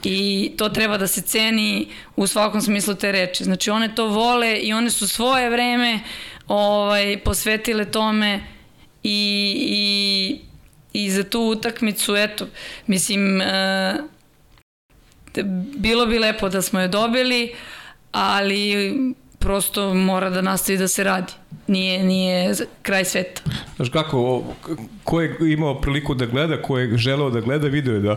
I 0.05 0.53
to 0.59 0.68
treba 0.68 0.99
da 0.99 1.07
se 1.07 1.23
ceni 1.23 1.88
u 2.16 2.27
svakom 2.27 2.61
smislu 2.61 2.95
te 2.95 3.12
reči. 3.12 3.45
Znači 3.45 3.71
one 3.71 3.95
to 3.95 4.07
vole 4.07 4.59
i 4.59 4.73
one 4.73 4.90
su 4.90 5.09
svoje 5.09 5.51
vreme 5.51 6.01
ovaj, 6.49 7.18
posvetile 7.25 7.85
tome 7.85 8.40
i, 9.03 9.55
i 9.68 10.52
i 10.92 11.11
za 11.11 11.24
tu 11.24 11.40
utakmicu, 11.40 12.16
eto, 12.16 12.46
mislim, 12.87 13.40
e, 13.40 13.94
bilo 15.76 16.07
bi 16.07 16.18
lepo 16.18 16.48
da 16.48 16.62
smo 16.62 16.81
je 16.81 16.88
dobili, 16.88 17.52
ali 18.12 18.94
prosto 19.38 19.94
mora 19.94 20.31
da 20.31 20.42
nastavi 20.42 20.78
da 20.78 20.88
se 20.88 21.05
radi. 21.05 21.33
Nije, 21.66 22.05
nije 22.05 22.55
kraj 22.83 23.05
sveta. 23.05 23.42
Znaš 23.76 23.88
kako, 23.88 24.44
ko 25.05 25.20
je 25.20 25.37
imao 25.52 25.81
priliku 25.81 26.14
da 26.14 26.26
gleda, 26.26 26.62
ko 26.62 26.78
je 26.78 26.96
želeo 26.96 27.31
da 27.31 27.40
gleda, 27.40 27.68
video 27.68 27.94
je 27.94 28.00
da 28.00 28.16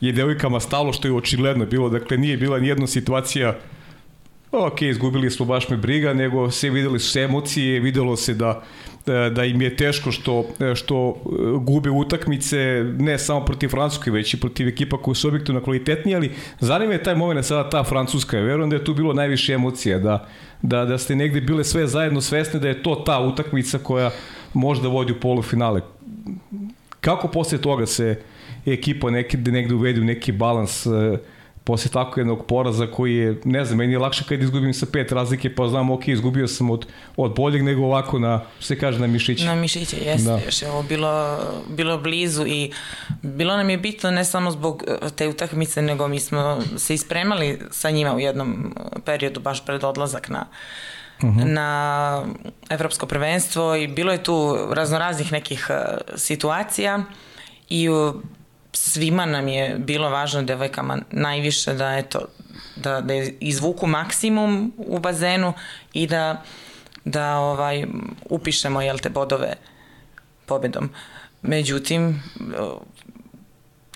je 0.00 0.12
devojkama 0.12 0.60
stalo 0.60 0.92
što 0.92 1.08
je 1.08 1.14
očigledno 1.14 1.66
bilo, 1.66 1.88
dakle 1.88 2.16
nije 2.16 2.36
bila 2.36 2.58
nijedna 2.58 2.86
situacija 2.86 3.56
ok, 4.56 4.82
izgubili 4.82 5.30
smo 5.30 5.46
baš 5.46 5.68
me 5.68 5.76
briga, 5.76 6.14
nego 6.14 6.50
se 6.50 6.70
videli 6.70 6.98
su 6.98 7.10
se 7.10 7.22
emocije, 7.22 7.80
videlo 7.80 8.16
se 8.16 8.34
da 8.34 8.62
E, 9.06 9.30
da 9.30 9.44
im 9.44 9.62
je 9.62 9.76
teško 9.76 10.12
što, 10.12 10.44
e, 10.60 10.74
što 10.74 11.14
e, 11.14 11.28
gube 11.60 11.90
utakmice 11.90 12.84
ne 12.98 13.18
samo 13.18 13.44
protiv 13.44 13.68
Francuske, 13.68 14.10
već 14.10 14.34
i 14.34 14.40
protiv 14.40 14.68
ekipa 14.68 14.96
koji 14.96 15.14
su 15.14 15.28
objektivno 15.28 15.60
kvalitetniji, 15.60 16.14
ali 16.14 16.30
zanima 16.60 16.92
je 16.92 17.02
taj 17.02 17.14
moment 17.14 17.46
sada 17.46 17.70
ta 17.70 17.84
Francuska. 17.84 18.36
Verujem 18.36 18.70
da 18.70 18.76
je 18.76 18.84
tu 18.84 18.94
bilo 18.94 19.12
najviše 19.12 19.52
emocija, 19.52 19.98
da, 19.98 20.28
da, 20.62 20.84
da 20.84 20.98
ste 20.98 21.16
negde 21.16 21.40
bile 21.40 21.64
sve 21.64 21.86
zajedno 21.86 22.20
svesne 22.20 22.60
da 22.60 22.68
je 22.68 22.82
to 22.82 22.94
ta 22.94 23.20
utakmica 23.20 23.78
koja 23.78 24.10
možda 24.54 24.88
vodi 24.88 25.12
u 25.12 25.20
polufinale. 25.20 25.80
Kako 27.00 27.28
posle 27.28 27.58
toga 27.58 27.86
se 27.86 28.20
ekipa 28.66 29.10
negde, 29.10 29.52
negde 29.52 29.74
uvedi 29.74 30.00
u 30.00 30.04
neki 30.04 30.32
balans 30.32 30.86
posle 31.66 31.90
tako 31.90 32.20
jednog 32.20 32.46
poraza 32.46 32.86
koji 32.86 33.16
je, 33.16 33.40
ne 33.44 33.64
znam, 33.64 33.78
meni 33.78 33.92
je 33.92 33.98
lakše 33.98 34.24
kad 34.28 34.42
izgubim 34.42 34.74
sa 34.74 34.86
pet 34.92 35.12
razlike, 35.12 35.54
pa 35.54 35.68
znam, 35.68 35.90
ok, 35.90 36.08
izgubio 36.08 36.48
sam 36.48 36.70
od, 36.70 36.86
od 37.16 37.34
boljeg 37.34 37.62
nego 37.64 37.84
ovako 37.84 38.18
na, 38.18 38.40
se 38.60 38.78
kaže, 38.78 38.98
na 38.98 39.06
mišiće. 39.06 39.44
Na 39.44 39.54
mišiće, 39.54 39.96
jeste, 39.96 40.30
da. 40.30 40.38
još 40.44 40.62
je 40.62 40.70
ovo 40.70 40.82
bilo, 40.82 41.38
bilo 41.68 41.98
blizu 41.98 42.46
i 42.46 42.72
bilo 43.22 43.56
nam 43.56 43.70
je 43.70 43.78
bitno 43.78 44.10
ne 44.10 44.24
samo 44.24 44.50
zbog 44.50 44.84
e, 44.86 45.10
te 45.16 45.28
utakmice, 45.28 45.82
nego 45.82 46.08
mi 46.08 46.20
smo 46.20 46.62
se 46.76 46.94
ispremali 46.94 47.58
sa 47.70 47.90
njima 47.90 48.14
u 48.14 48.20
jednom 48.20 48.74
periodu, 49.04 49.40
baš 49.40 49.64
pred 49.64 49.84
odlazak 49.84 50.28
na 50.28 50.46
Uh 51.22 51.28
mhm. 51.28 51.40
-huh. 51.40 51.44
na 51.44 52.24
evropsko 52.70 53.06
prvenstvo 53.06 53.76
i 53.76 53.86
bilo 53.86 54.12
je 54.12 54.22
tu 54.22 54.58
raznoraznih 54.70 55.32
nekih 55.32 55.66
e, 55.70 55.74
situacija 56.16 57.04
i 57.68 57.88
svima 58.76 59.26
nam 59.26 59.48
je 59.48 59.74
bilo 59.78 60.10
važno 60.10 60.42
devojkama 60.42 60.98
najviše 61.10 61.74
da 61.74 61.96
eto 61.96 62.26
da, 62.76 63.00
da 63.00 63.14
izvuku 63.40 63.86
maksimum 63.86 64.72
u 64.76 64.98
bazenu 64.98 65.52
i 65.92 66.06
da, 66.06 66.42
da 67.04 67.36
ovaj, 67.36 67.84
upišemo 68.30 68.80
jel 68.80 68.98
te 68.98 69.08
bodove 69.08 69.54
pobedom. 70.46 70.90
Međutim, 71.42 72.22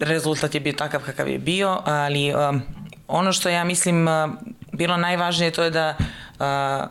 rezultat 0.00 0.54
je 0.54 0.60
bio 0.60 0.72
takav 0.72 1.00
kakav 1.06 1.28
je 1.28 1.38
bio, 1.38 1.82
ali 1.84 2.34
um, 2.34 2.62
ono 3.08 3.32
što 3.32 3.48
ja 3.48 3.64
mislim 3.64 4.08
uh, 4.08 4.30
bilo 4.72 4.96
najvažnije 4.96 5.50
to 5.50 5.62
je 5.62 5.70
da 5.70 5.96
uh, 5.98 6.88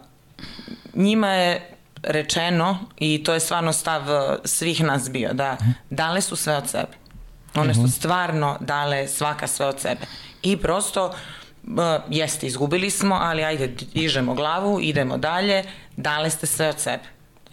njima 0.94 1.34
je 1.34 1.70
rečeno 2.04 2.80
i 2.98 3.24
to 3.24 3.34
je 3.34 3.40
stvarno 3.40 3.74
stav 3.74 4.02
uh, 4.02 4.38
svih 4.46 4.84
nas 4.84 5.10
bio 5.12 5.34
da 5.34 5.58
dale 5.90 6.22
su 6.22 6.36
sve 6.36 6.56
od 6.58 6.70
sebe. 6.70 6.99
One 7.56 7.74
su 7.74 7.82
mhm. 7.82 7.90
stvarno 7.90 8.58
dale 8.60 9.08
svaka 9.08 9.48
sve 9.48 9.66
od 9.66 9.80
sebe. 9.80 10.02
I 10.44 10.58
prosto 10.58 11.06
uh, 11.06 11.14
jeste, 12.10 12.48
izgubili 12.48 12.90
smo, 12.90 13.16
ali 13.16 13.44
ajde, 13.44 13.68
dižemo 13.94 14.34
glavu, 14.34 14.80
idemo 14.82 15.18
dalje, 15.18 15.64
dale 15.98 16.30
ste 16.30 16.46
sve 16.46 16.70
od 16.70 16.80
sebe. 16.80 17.04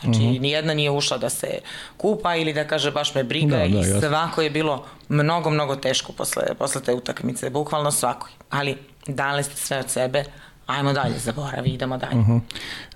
Znači, 0.00 0.18
mhm. 0.18 0.28
-huh. 0.28 0.40
nijedna 0.40 0.74
nije 0.74 0.90
ušla 0.90 1.18
da 1.18 1.28
se 1.28 1.58
kupa 1.96 2.36
ili 2.36 2.52
da 2.52 2.66
kaže 2.66 2.90
baš 2.90 3.14
me 3.14 3.24
briga 3.24 3.56
da, 3.56 3.64
i 3.64 3.72
da, 3.72 4.00
svako 4.00 4.42
je 4.42 4.50
bilo 4.50 4.84
mnogo, 5.08 5.50
mnogo 5.50 5.76
teško 5.76 6.12
posle, 6.12 6.42
posle 6.58 6.82
te 6.82 6.94
utakmice, 6.94 7.50
bukvalno 7.50 7.90
svakoj. 7.90 8.30
Ali 8.50 8.76
dali 9.06 9.44
ste 9.44 9.56
sve 9.56 9.78
od 9.78 9.90
sebe, 9.90 10.24
ajmo 10.66 10.92
dalje, 10.92 11.18
zaboravi, 11.18 11.70
idemo 11.70 11.98
dalje. 11.98 12.14
Uh 12.14 12.28
mhm. 12.28 12.38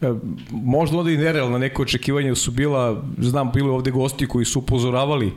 -huh. 0.01 0.17
e, 0.17 0.21
možda 0.51 0.99
ovde 0.99 1.15
i 1.15 1.19
nerealna 1.19 1.59
neko 1.59 1.83
očekivanja 1.83 2.35
su 2.35 2.51
bila, 2.51 3.03
znam, 3.19 3.51
bili 3.53 3.69
ovde 3.69 3.91
gosti 3.91 4.29
koji 4.29 4.45
su 4.45 4.59
upozoravali, 4.59 5.27
e, 5.27 5.33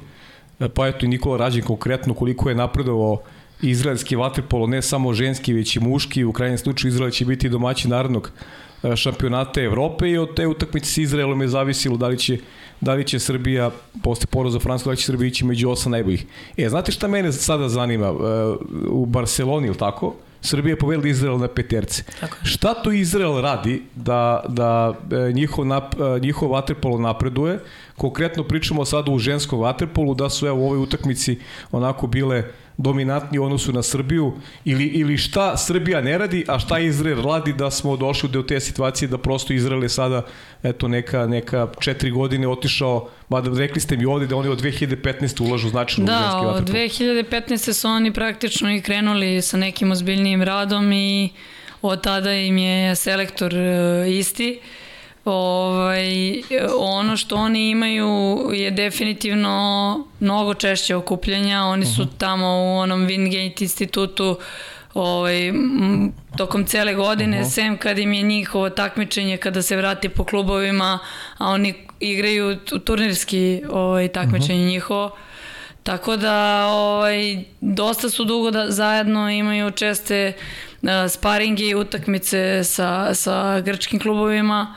pa 0.69 0.87
eto 0.87 1.05
i 1.05 1.09
Nikola 1.09 1.37
Rađen 1.37 1.63
konkretno 1.63 2.13
koliko 2.13 2.49
je 2.49 2.55
napredovao 2.55 3.21
izraelski 3.61 4.15
vaterpolo, 4.15 4.67
ne 4.67 4.81
samo 4.81 5.13
ženski, 5.13 5.53
već 5.53 5.75
i 5.75 5.79
muški, 5.79 6.23
u 6.23 6.33
krajnjem 6.33 6.57
slučaju 6.57 6.89
Izrael 6.89 7.11
će 7.11 7.25
biti 7.25 7.49
domaći 7.49 7.87
narodnog 7.87 8.31
E, 8.83 8.95
šampionata 8.95 9.61
Evrope 9.61 10.09
i 10.09 10.17
od 10.17 10.35
te 10.35 10.47
utakmice 10.47 10.91
s 10.91 10.97
Izraelom 10.97 11.41
je 11.41 11.47
zavisilo 11.47 11.97
da 11.97 12.07
li 12.07 12.17
će, 12.19 12.37
da 12.81 12.93
li 12.93 13.07
će 13.07 13.19
Srbija 13.19 13.71
posle 14.03 14.25
poroza 14.25 14.59
Francusku, 14.59 14.89
da 14.89 14.91
li 14.91 14.97
će 14.97 15.05
Srbija 15.05 15.27
ići 15.27 15.45
među 15.45 15.69
osam 15.69 15.91
najboljih. 15.91 16.25
E, 16.57 16.69
znate 16.69 16.91
šta 16.91 17.07
mene 17.07 17.31
sada 17.31 17.69
zanima? 17.69 18.05
E, 18.05 18.11
u 18.89 19.05
Barceloni, 19.05 19.67
ili 19.67 19.77
tako? 19.77 20.15
Srbija 20.41 20.73
je 20.73 20.79
povedala 20.79 21.07
Izrael 21.07 21.37
na 21.37 21.47
peterce. 21.47 22.03
Tako. 22.19 22.37
Šta 22.43 22.73
to 22.73 22.91
Izrael 22.91 23.41
radi 23.41 23.81
da, 23.95 24.43
da 24.47 24.93
e, 25.11 25.31
njihov, 25.33 25.65
nap, 25.65 25.93
njihov 26.21 26.51
vaterpolo 26.51 26.97
napreduje? 26.97 27.59
Konkretno 27.97 28.43
pričamo 28.43 28.85
sada 28.85 29.11
u 29.11 29.19
ženskom 29.19 29.59
vaterpolu, 29.59 30.15
da 30.15 30.29
su 30.29 30.47
evo 30.47 30.57
u 30.57 30.65
ovoj 30.65 30.77
utakmici 30.77 31.39
onako 31.71 32.07
bile 32.07 32.43
dominantni 32.77 33.39
u 33.39 33.43
odnosu 33.43 33.73
na 33.73 33.83
Srbiju 33.83 34.33
ili, 34.65 34.85
ili 34.85 35.17
šta 35.17 35.57
Srbija 35.57 36.01
ne 36.01 36.17
radi, 36.17 36.45
a 36.47 36.59
šta 36.59 36.79
Izrael 36.79 37.21
radi 37.21 37.53
da 37.53 37.71
smo 37.71 37.97
došli 37.97 38.29
do 38.29 38.41
te 38.43 38.59
situacije 38.59 39.07
da 39.07 39.17
prosto 39.17 39.53
Izrael 39.53 39.83
je 39.83 39.89
sada 39.89 40.25
eto 40.63 40.87
neka, 40.87 41.27
neka 41.27 41.67
četiri 41.79 42.11
godine 42.11 42.47
otišao, 42.47 43.09
mada 43.29 43.59
rekli 43.59 43.81
ste 43.81 43.97
mi 43.97 44.05
ovde 44.05 44.27
da 44.27 44.35
oni 44.35 44.49
od 44.49 44.61
2015. 44.61 45.49
ulažu 45.49 45.69
značajno 45.69 46.05
da, 46.05 46.13
u 46.13 46.21
ženski 46.21 46.45
vaterpolo. 46.45 46.77
Da, 46.77 46.83
od 47.31 47.49
2015. 47.49 47.73
su 47.73 47.87
oni 47.87 48.13
praktično 48.13 48.75
i 48.75 48.81
krenuli 48.81 49.41
sa 49.41 49.57
nekim 49.57 49.91
ozbiljnijim 49.91 50.41
radom 50.41 50.91
i 50.91 51.29
od 51.81 52.03
tada 52.03 52.33
im 52.33 52.57
je 52.57 52.95
selektor 52.95 53.53
e, 53.55 54.05
isti. 54.09 54.59
Uh, 54.61 54.82
Ovaj, 55.25 56.41
ono 56.77 57.17
što 57.17 57.35
oni 57.35 57.69
imaju 57.69 58.39
je 58.53 58.71
definitivno 58.71 60.07
mnogo 60.19 60.53
češće 60.53 60.95
okupljanja. 60.95 61.63
Oni 61.63 61.85
su 61.85 62.01
mhm. 62.01 62.11
tamo 62.17 62.47
u 62.47 62.77
onom 62.77 63.07
Wingate 63.07 63.61
institutu 63.61 64.39
ovaj, 64.93 65.53
tokom 66.37 66.65
cele 66.65 66.93
godine, 66.93 67.37
uh 67.37 67.41
mhm. 67.41 67.49
-huh. 67.49 67.53
sem 67.53 67.77
kad 67.77 67.99
im 67.99 68.13
je 68.13 68.21
njihovo 68.21 68.69
takmičenje 68.69 69.37
kada 69.37 69.61
se 69.61 69.77
vrati 69.77 70.09
po 70.09 70.23
klubovima, 70.23 70.99
a 71.37 71.49
oni 71.49 71.73
igraju 71.99 72.57
turnirski 72.85 73.63
ovaj, 73.69 74.07
takmičenje 74.07 74.53
uh 74.53 74.59
mhm. 74.59 74.67
-huh. 74.67 74.73
njihovo. 74.73 75.15
Tako 75.83 76.17
da 76.17 76.67
ovaj, 76.67 77.43
dosta 77.61 78.09
su 78.09 78.25
dugo 78.25 78.51
da 78.51 78.71
zajedno 78.71 79.29
imaju 79.29 79.71
česte 79.71 80.33
uh, 80.81 80.89
sparinge 81.09 81.63
i 81.63 81.75
utakmice 81.75 82.63
sa, 82.63 83.15
sa 83.15 83.61
grčkim 83.61 83.99
klubovima. 83.99 84.75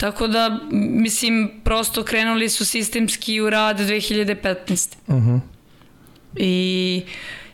Tako 0.00 0.26
da, 0.26 0.58
mislim, 0.70 1.50
prosto 1.64 2.02
krenuli 2.04 2.48
su 2.48 2.64
sistemski 2.64 3.40
u 3.40 3.50
rad 3.50 3.78
2015. 3.78 4.96
Uh 5.06 5.14
-huh. 5.14 5.40
I 6.36 7.02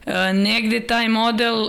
e, 0.06 0.32
negde 0.32 0.80
taj 0.80 1.08
model 1.08 1.68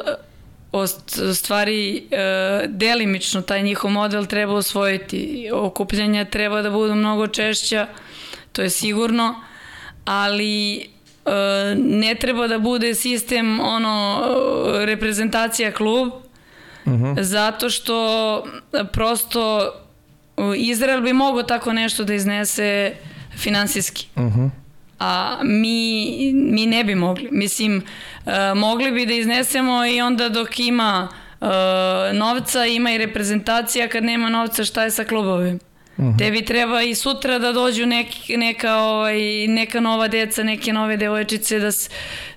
o 0.72 0.88
stvari 1.34 1.98
e, 1.98 2.68
delimično 2.68 3.42
taj 3.42 3.63
njihov 3.63 3.92
model 3.92 4.26
treba 4.26 4.54
osvojiti. 4.54 5.50
Okupljanja 5.54 6.26
treba 6.26 6.62
da 6.62 6.70
budu 6.70 6.96
mnogo 6.96 7.28
češća, 7.28 7.88
to 8.52 8.62
je 8.62 8.70
sigurno, 8.70 9.36
ali 10.06 10.78
e, 10.80 10.86
ne 11.76 12.16
treba 12.16 12.48
da 12.48 12.60
bude 12.60 12.96
sistem 12.96 13.60
ono 13.60 14.24
reprezentacija 14.86 15.72
klub, 15.72 16.08
uh 16.86 16.94
-huh. 16.94 17.24
zato 17.24 17.70
što 17.70 18.44
prosto 18.94 19.72
Izrael 20.58 21.02
bi 21.02 21.13
mogao 21.13 21.43
tako 21.43 21.73
nešto 21.73 22.04
da 22.04 22.13
iznese 22.13 22.95
finansijski. 23.38 24.08
Uh 24.15 24.23
-huh. 24.23 24.50
A 25.00 25.39
mi, 25.43 26.32
mi 26.34 26.65
ne 26.65 26.84
bi 26.84 26.95
mogli. 26.95 27.30
Mislim, 27.32 27.84
uh, 28.26 28.34
mogli 28.56 28.91
bi 28.91 29.06
da 29.06 29.13
iznesemo 29.13 29.86
i 29.86 30.02
onda 30.02 30.30
dok 30.30 30.60
ima 30.60 31.08
uh, 31.39 31.47
novca, 32.13 32.65
ima 32.65 32.91
i 32.91 32.97
reprezentacija, 32.97 33.88
kad 33.88 34.04
nema 34.04 34.30
novca 34.30 34.63
šta 34.63 34.84
je 34.84 34.91
sa 34.91 35.04
klubovima. 35.04 35.60
Uh 35.97 36.06
-huh. 36.06 36.17
Tebi 36.17 36.45
treba 36.45 36.82
i 36.82 36.95
sutra 36.95 37.39
da 37.39 37.52
dođu 37.52 37.86
nek, 37.86 38.08
neka, 38.30 38.76
ovaj, 38.78 39.47
neka 39.47 39.80
nova 39.80 40.08
deca, 40.08 40.43
neke 40.43 40.73
nove 40.73 40.97
devojčice, 40.97 41.60
da 41.60 41.71
s, 41.71 41.89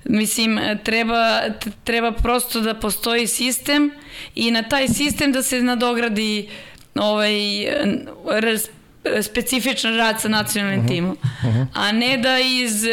mislim, 0.04 0.60
treba, 0.84 1.40
treba 1.84 2.12
prosto 2.12 2.60
da 2.60 2.74
postoji 2.74 3.26
sistem 3.26 3.90
i 4.34 4.50
na 4.50 4.62
taj 4.62 4.88
sistem 4.88 5.32
da 5.32 5.42
se 5.42 5.62
nadogradi 5.62 6.48
ovaj, 7.00 7.34
raz, 8.40 8.68
specifičan 9.22 9.96
rad 9.96 10.20
sa 10.20 10.28
nacionalnim 10.28 10.80
uh 10.80 10.84
mhm. 10.84 10.92
-huh. 10.92 10.96
timom. 10.96 11.18
Uh 11.22 11.48
mhm. 11.48 11.60
-huh. 11.60 11.66
A 11.74 11.92
ne 11.92 12.18
da 12.18 12.38
iz 12.38 12.84
uh, 12.84 12.90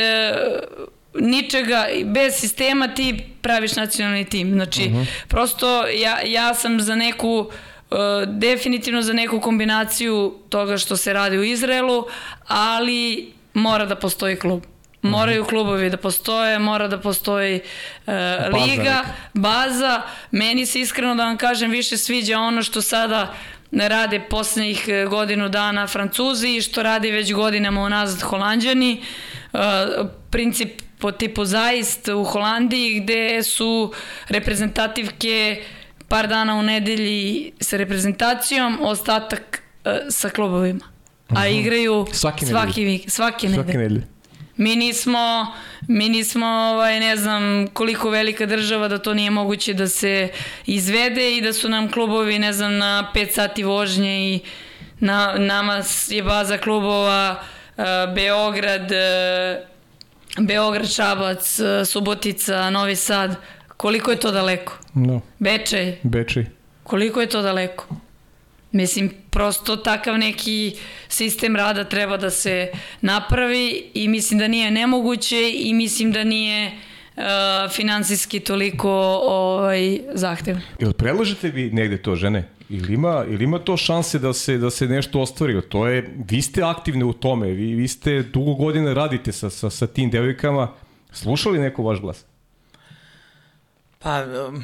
ničega, 1.22 1.88
bez 2.06 2.34
sistema 2.34 2.88
ti 2.88 3.24
praviš 3.42 3.76
nacionalni 3.76 4.26
tim. 4.26 4.52
Znači, 4.52 4.82
uh 4.82 4.92
mhm. 4.92 5.00
-huh. 5.00 5.06
prosto 5.28 5.88
ja, 5.88 6.20
ja 6.26 6.54
sam 6.54 6.82
za 6.82 6.96
neku 6.96 7.40
uh, 7.40 7.98
definitivno 8.28 9.02
za 9.02 9.14
neku 9.14 9.40
kombinaciju 9.40 10.36
toga 10.50 10.78
što 10.78 10.98
se 10.98 11.14
radi 11.14 11.38
u 11.38 11.44
Izraelu, 11.44 12.06
ali 12.48 13.32
mora 13.54 13.86
da 13.86 13.96
postoji 13.96 14.36
klub. 14.36 14.64
Moraju 15.02 15.46
klubovi 15.46 15.90
da 15.90 15.98
postoje, 15.98 16.60
mora 16.60 16.88
da 16.88 17.00
postoji 17.00 17.60
uh, 18.08 18.14
liga, 18.54 19.04
baza. 19.34 20.02
Meni 20.32 20.66
se 20.66 20.80
iskreno 20.80 21.16
da 21.16 21.26
vam 21.26 21.38
kažem 21.38 21.72
više 21.72 21.98
sviđa 21.98 22.40
ono 22.40 22.64
što 22.64 22.82
sada 22.82 23.22
ne 23.22 23.57
rade 23.72 24.20
poslednjih 24.30 24.88
e, 24.88 25.06
godinu 25.06 25.50
dana 25.50 25.88
Francuzi 25.88 26.48
i 26.48 26.62
što 26.62 26.84
radi 26.84 27.12
već 27.12 27.34
godinama 27.34 27.82
unazad 27.82 28.22
Holandjani. 28.22 29.02
E, 29.54 29.58
princip 30.30 30.82
po 31.00 31.12
tipu 31.12 31.46
zaist 31.46 32.08
u 32.08 32.24
Holandiji 32.24 33.00
gde 33.00 33.44
su 33.44 33.94
reprezentativke 34.30 35.64
par 36.08 36.28
dana 36.28 36.56
u 36.56 36.64
nedelji 36.64 37.52
sa 37.60 37.78
reprezentacijom, 37.78 38.80
ostatak 38.82 39.62
e, 39.86 40.00
sa 40.10 40.30
klubovima. 40.30 40.86
A 41.30 41.40
mhm. 41.40 41.60
igraju 41.60 42.06
svaki 42.12 42.46
svaki, 42.46 43.06
svake 43.08 43.50
nedelje. 43.50 43.64
Svake 43.64 43.78
nedelje. 43.78 44.08
Mi 44.58 44.76
nismo, 44.76 45.54
mi 45.88 46.10
nismo 46.10 46.46
ovaj, 46.46 47.00
ne 47.00 47.16
znam 47.16 47.68
koliko 47.74 48.10
velika 48.10 48.46
država 48.46 48.88
da 48.88 48.98
to 48.98 49.14
nije 49.14 49.32
moguće 49.32 49.74
da 49.74 49.88
se 49.88 50.30
izvede 50.66 51.38
i 51.38 51.42
da 51.42 51.54
su 51.54 51.70
nam 51.70 51.92
klubovi 51.92 52.40
ne 52.40 52.54
znam 52.54 52.78
na 52.78 53.12
5 53.16 53.32
sati 53.32 53.64
vožnje 53.64 54.34
i 54.34 54.40
na, 55.00 55.36
nama 55.38 55.84
je 56.08 56.24
baza 56.24 56.58
klubova 56.58 57.40
uh, 57.78 57.84
Beograd, 58.16 58.92
uh, 58.92 60.46
Beograd, 60.46 60.92
Šabac, 60.92 61.60
uh, 61.60 61.88
Subotica, 61.88 62.70
Novi 62.70 62.96
Sad. 62.96 63.36
Koliko 63.78 64.12
je 64.12 64.18
to 64.18 64.32
daleko? 64.32 64.78
No. 64.94 65.22
Bečej. 65.40 66.00
Bečej. 66.04 66.46
Koliko 66.84 67.22
je 67.22 67.28
to 67.28 67.42
daleko? 67.42 67.86
Mislim, 68.72 69.12
prosto 69.30 69.76
takav 69.76 70.18
neki 70.18 70.76
sistem 71.08 71.56
rada 71.56 71.84
treba 71.84 72.18
da 72.18 72.30
se 72.30 72.72
napravi 73.02 73.92
i 73.94 74.08
mislim 74.08 74.40
da 74.40 74.48
nije 74.48 74.72
nemoguće 74.72 75.52
i 75.56 75.74
mislim 75.74 76.12
da 76.12 76.24
nije 76.24 76.72
uh, 77.18 77.24
finansijski 77.72 78.40
toliko 78.40 78.92
ovaj, 79.24 80.00
zahtevno. 80.14 80.62
Jel 80.80 80.94
predlažete 80.94 81.50
vi 81.50 81.70
negde 81.72 81.98
to, 81.98 82.16
žene? 82.16 82.50
Ili 82.70 82.94
ima, 82.94 83.26
ili 83.30 83.44
ima 83.44 83.60
to 83.60 83.78
šanse 83.78 84.20
da 84.20 84.34
se, 84.34 84.58
da 84.58 84.70
se 84.70 84.88
nešto 84.88 85.22
ostvari? 85.22 85.62
To 85.70 85.88
je, 85.88 86.16
vi 86.30 86.42
ste 86.42 86.64
aktivne 86.64 87.06
u 87.06 87.14
tome, 87.14 87.48
vi, 87.48 87.76
vi 87.76 87.88
ste 87.88 88.22
dugo 88.22 88.54
godina 88.54 88.94
radite 88.94 89.32
sa, 89.32 89.50
sa, 89.50 89.70
sa 89.70 89.88
tim 89.88 90.10
devojkama. 90.10 90.72
Slušali 91.12 91.60
neko 91.60 91.84
vaš 91.84 92.00
glas? 92.00 92.26
Pa, 94.00 94.24
um, 94.24 94.64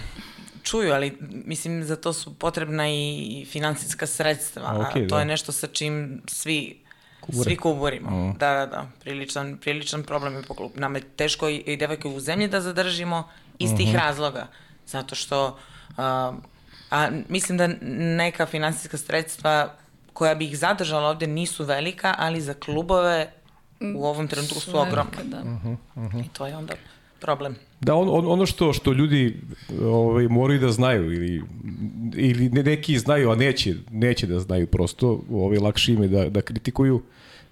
čuju, 0.64 0.94
ali 0.94 1.18
mislim 1.46 1.84
za 1.84 1.96
to 1.96 2.14
su 2.14 2.34
potrebna 2.34 2.90
i 2.90 3.46
finansijska 3.50 4.08
sredstva, 4.08 4.64
A, 4.64 4.82
a 4.82 4.94
to 5.00 5.00
da. 5.08 5.20
je 5.20 5.26
nešto 5.26 5.52
sa 5.52 5.68
čim 5.68 6.22
svi 6.28 6.84
Kubure. 7.22 7.44
svi 7.44 7.56
kuburimo. 7.56 8.10
Mm. 8.12 8.34
Da, 8.34 8.52
da, 8.52 8.66
da, 8.66 8.88
priličan, 9.00 9.58
priličan 9.58 10.04
problem 10.04 10.36
je 10.36 10.44
po 10.44 10.54
klubu. 10.54 10.74
Nam 10.78 10.96
je 10.96 11.02
teško 11.02 11.50
i, 11.50 11.56
i 11.58 11.78
devojke 11.78 12.08
u 12.08 12.20
zemlji 12.20 12.48
da 12.48 12.62
zadržimo 12.62 13.30
iz 13.60 13.70
Mhm. 13.70 13.78
tih 13.78 13.96
razloga, 13.96 14.48
zato 14.88 15.16
što 15.16 15.58
a, 15.98 16.34
a 16.92 17.10
mislim 17.30 17.58
da 17.58 17.68
neka 18.16 18.46
finansijska 18.46 18.98
sredstva 18.98 19.74
koja 20.14 20.36
bi 20.36 20.46
ih 20.46 20.58
zadržala 20.58 21.10
ovde 21.10 21.28
nisu 21.28 21.64
velika, 21.66 22.16
ali 22.18 22.42
za 22.42 22.54
klubove 22.56 23.32
u 23.96 24.06
ovom 24.06 24.28
trenutku 24.28 24.60
su 24.60 24.72
Velika, 24.72 24.90
ogromne. 24.90 25.24
Da. 25.24 25.44
Mhm. 25.98 26.20
I 26.20 26.30
to 26.30 26.48
je 26.48 26.58
onda 26.58 26.74
problem. 27.20 27.56
Da, 27.84 27.96
on, 27.96 28.08
on, 28.12 28.32
ono 28.32 28.46
što 28.46 28.74
što 28.74 28.94
ljudi 28.94 29.36
ovaj, 29.82 30.28
moraju 30.28 30.60
da 30.60 30.72
znaju 30.72 31.14
ili, 31.14 31.42
ili 32.16 32.50
ne- 32.50 32.64
neki 32.64 33.00
znaju, 33.00 33.32
a 33.32 33.36
neće, 33.36 33.76
neće 33.92 34.28
da 34.28 34.40
znaju 34.40 34.68
prosto, 34.68 35.22
ovaj, 35.32 35.58
lakše 35.58 35.94
ime 35.94 36.08
da, 36.08 36.30
da 36.30 36.42
kritikuju, 36.42 37.02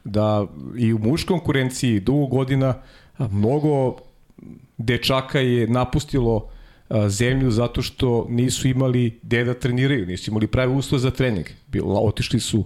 da 0.04 0.48
i 0.78 0.94
u 0.94 1.00
muškoj 1.00 1.34
konkurenciji 1.38 2.00
dugo 2.00 2.26
godina 2.26 2.74
mnogo 3.20 3.96
dečaka 4.78 5.40
je 5.40 5.68
napustilo 5.68 6.48
a, 6.90 7.10
zemlju 7.10 7.52
zato 7.52 7.82
što 7.82 8.26
nisu 8.30 8.68
imali 8.68 9.20
gde 9.24 9.44
da 9.44 9.54
treniraju, 9.54 10.06
nisu 10.06 10.32
imali 10.32 10.48
pravi 10.48 10.76
uslove 10.76 11.00
za 11.00 11.12
trening. 11.12 11.46
Bilo, 11.68 12.00
otišli 12.00 12.40
su 12.40 12.66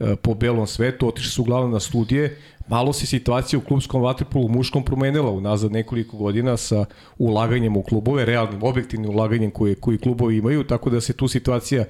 a, 0.00 0.16
po 0.22 0.34
belom 0.34 0.66
svetu, 0.66 1.08
otišli 1.08 1.30
su 1.30 1.42
uglavnom 1.42 1.70
na 1.70 1.80
studije, 1.80 2.36
malo 2.70 2.92
se 2.92 3.06
situacija 3.06 3.58
u 3.58 3.62
klubskom 3.62 4.02
vaterpolu 4.02 4.48
muškom 4.48 4.84
promenila 4.84 5.30
unazad 5.30 5.72
nekoliko 5.72 6.16
godina 6.16 6.56
sa 6.56 6.84
ulaganjem 7.18 7.76
u 7.76 7.82
klubove, 7.82 8.24
realnim, 8.24 8.62
objektivnim 8.62 9.10
ulaganjem 9.10 9.50
koje, 9.50 9.74
koji 9.74 9.98
klubovi 9.98 10.36
imaju, 10.36 10.64
tako 10.64 10.90
da 10.90 11.00
se 11.00 11.12
tu 11.12 11.28
situacija 11.28 11.84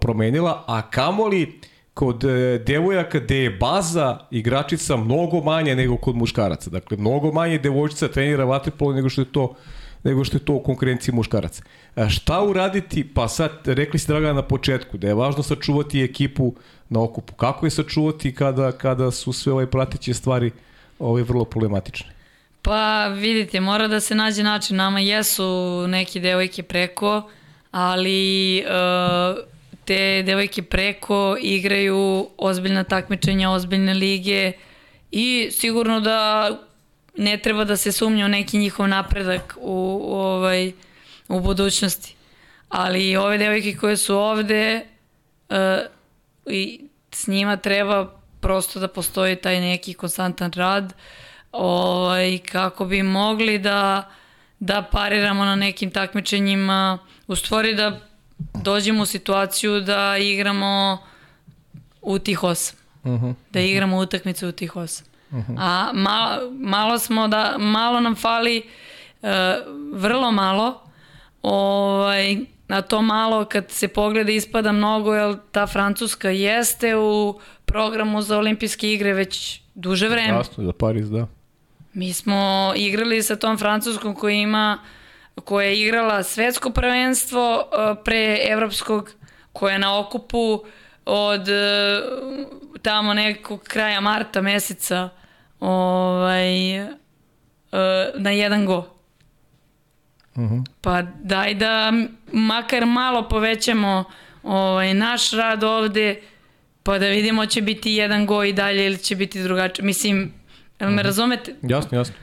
promenila, 0.00 0.64
a 0.66 0.90
kamoli 0.90 1.60
kod 1.94 2.24
e, 2.24 2.58
devojaka 2.66 3.18
gde 3.18 3.36
je 3.36 3.50
baza 3.50 4.18
igračica 4.30 4.96
mnogo 4.96 5.40
manje 5.40 5.76
nego 5.76 5.96
kod 5.96 6.16
muškaraca. 6.16 6.70
Dakle, 6.70 6.96
mnogo 6.96 7.32
manje 7.32 7.58
devojčica 7.58 8.08
trenira 8.08 8.44
vaterpolo 8.44 8.92
nego 8.92 9.08
što 9.08 9.20
je 9.20 9.32
to 9.32 9.54
nego 10.04 10.24
što 10.24 10.36
je 10.36 10.44
to 10.44 10.54
u 10.54 10.62
konkurenciji 10.62 11.14
muškaraca. 11.14 11.62
A 11.98 12.08
šta 12.08 12.42
uraditi? 12.42 13.04
Pa 13.14 13.28
sad, 13.28 13.50
rekli 13.64 13.98
ste 13.98 14.12
Draga 14.12 14.32
na 14.32 14.42
početku, 14.42 14.96
da 14.96 15.08
je 15.08 15.14
važno 15.14 15.42
sačuvati 15.42 16.02
ekipu 16.02 16.54
na 16.88 17.02
okupu. 17.02 17.34
Kako 17.34 17.66
je 17.66 17.70
sačuvati 17.70 18.34
kada, 18.34 18.72
kada 18.72 19.10
su 19.10 19.32
sve 19.32 19.52
ove 19.52 19.70
prateće 19.70 20.14
stvari 20.14 20.50
ove 20.98 21.22
vrlo 21.22 21.44
problematične? 21.44 22.06
Pa 22.62 23.08
vidite, 23.08 23.60
mora 23.60 23.88
da 23.88 24.00
se 24.00 24.14
nađe 24.14 24.42
način. 24.42 24.76
Nama 24.76 25.00
jesu 25.00 25.44
neke 25.88 26.20
devojke 26.20 26.62
preko, 26.62 27.30
ali 27.70 28.62
uh, 28.62 29.38
te 29.84 30.22
devojke 30.26 30.62
preko 30.62 31.36
igraju 31.40 32.28
ozbiljna 32.38 32.84
takmičenja, 32.84 33.50
ozbiljne 33.50 33.94
lige 33.94 34.52
i 35.10 35.48
sigurno 35.52 36.00
da 36.00 36.50
ne 37.16 37.38
treba 37.38 37.64
da 37.64 37.76
se 37.76 37.92
sumnja 37.92 38.26
u 38.26 38.28
neki 38.28 38.58
njihov 38.58 38.88
napredak 38.88 39.56
u, 39.60 40.00
u, 40.04 40.14
ovaj, 40.14 40.72
u 41.28 41.40
budućnosti. 41.40 42.14
Ali 42.68 43.16
ove 43.16 43.38
devojke 43.38 43.76
koje 43.76 43.96
su 43.96 44.16
ovde, 44.16 44.86
uh, 45.48 45.56
i 46.46 46.80
s 47.10 47.26
njima 47.26 47.56
treba 47.56 48.12
prosto 48.40 48.80
da 48.80 48.88
postoji 48.88 49.36
taj 49.36 49.60
neki 49.60 49.94
konstantan 49.94 50.52
rad 50.52 50.92
ovaj, 51.52 52.38
kako 52.38 52.84
bi 52.84 53.02
mogli 53.02 53.58
da, 53.58 54.10
da 54.60 54.82
pariramo 54.92 55.44
na 55.44 55.56
nekim 55.56 55.90
takmičenjima, 55.90 56.98
u 57.26 57.36
stvari 57.36 57.74
da 57.74 58.00
dođemo 58.54 59.02
u 59.02 59.06
situaciju 59.06 59.80
da 59.80 60.16
igramo 60.16 60.98
u 62.02 62.18
tih 62.18 62.42
osam. 62.42 62.76
Uh 63.04 63.10
-huh. 63.10 63.34
Da 63.50 63.60
igramo 63.60 63.98
utakmice 63.98 64.46
u 64.46 64.52
tih 64.52 64.76
osam. 64.76 65.06
A 65.58 65.90
malo, 65.94 66.50
malo 66.50 66.98
smo 66.98 67.28
da, 67.28 67.54
malo 67.58 68.00
nam 68.00 68.14
fali, 68.16 68.62
uh, 69.22 69.28
vrlo 69.92 70.30
malo, 70.30 70.87
ovaj, 71.42 72.36
na 72.68 72.82
to 72.82 73.02
malo 73.02 73.44
kad 73.44 73.70
se 73.70 73.88
pogleda 73.88 74.32
ispada 74.32 74.72
mnogo, 74.72 75.14
jer 75.14 75.36
ta 75.52 75.66
Francuska 75.66 76.30
jeste 76.30 76.96
u 76.96 77.40
programu 77.64 78.22
za 78.22 78.38
olimpijske 78.38 78.92
igre 78.92 79.12
već 79.12 79.60
duže 79.74 80.08
vreme. 80.08 80.38
Jasno, 80.38 80.64
za 80.64 80.72
Pariz, 80.72 81.10
da. 81.10 81.26
Mi 81.92 82.12
smo 82.12 82.72
igrali 82.76 83.22
sa 83.22 83.36
tom 83.36 83.58
Francuskom 83.58 84.14
koja 84.14 84.34
ima 84.34 84.78
koja 85.44 85.66
je 85.66 85.80
igrala 85.80 86.22
svetsko 86.22 86.70
prvenstvo 86.70 87.56
uh, 87.56 87.98
pre 88.04 88.38
evropskog, 88.48 89.10
koja 89.52 89.72
je 89.72 89.78
na 89.78 89.98
okupu 89.98 90.64
od 91.04 91.48
uh, 91.48 92.46
tamo 92.82 93.14
nekog 93.14 93.62
kraja 93.62 94.00
marta 94.00 94.42
meseca 94.42 95.08
ovaj, 95.60 96.82
uh, 96.82 96.88
na 98.14 98.30
jedan 98.30 98.66
go. 98.66 98.97
Uh 100.38 100.44
-huh. 100.44 100.64
Pa 100.80 101.02
daj 101.02 101.54
da 101.54 101.92
makar 102.32 102.86
malo 102.86 103.28
povećamo 103.28 104.04
ovaj, 104.42 104.94
naš 104.94 105.30
rad 105.30 105.64
ovde, 105.64 106.20
pa 106.82 106.98
da 106.98 107.06
vidimo 107.06 107.46
će 107.46 107.62
biti 107.62 107.92
jedan 107.92 108.26
go 108.26 108.44
i 108.44 108.52
dalje 108.52 108.86
ili 108.86 108.98
će 108.98 109.16
biti 109.16 109.42
drugačije. 109.42 109.84
Mislim, 109.84 110.32
jel 110.80 110.90
me 110.90 111.02
razumete? 111.02 111.54
Jasno, 111.62 111.98
jasno. 111.98 112.14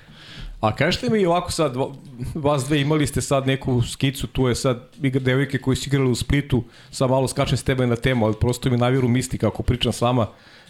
A 0.62 0.76
kažete 0.76 1.10
mi 1.10 1.26
ovako 1.26 1.52
sad, 1.52 1.76
va- 1.76 1.94
vas 2.36 2.66
dve 2.66 2.82
imali 2.82 3.08
ste 3.08 3.22
sad 3.22 3.48
neku 3.48 3.82
skicu, 3.82 4.28
tu 4.28 4.48
je 4.48 4.56
sad 4.56 4.90
devojke 4.98 5.58
koji 5.58 5.76
su 5.76 5.90
igrali 5.90 6.10
u 6.10 6.16
Splitu, 6.16 6.64
sad 6.92 7.10
malo 7.10 7.28
skačem 7.28 7.58
s 7.58 7.64
tebe 7.64 7.88
na 7.88 7.96
temu, 7.96 8.26
ali 8.26 8.36
prosto 8.40 8.70
mi 8.70 8.78
navjeru 8.78 9.08
misli 9.08 9.38
kako 9.38 9.64
pričam 9.64 9.94
s 9.94 10.02
vama. 10.02 10.28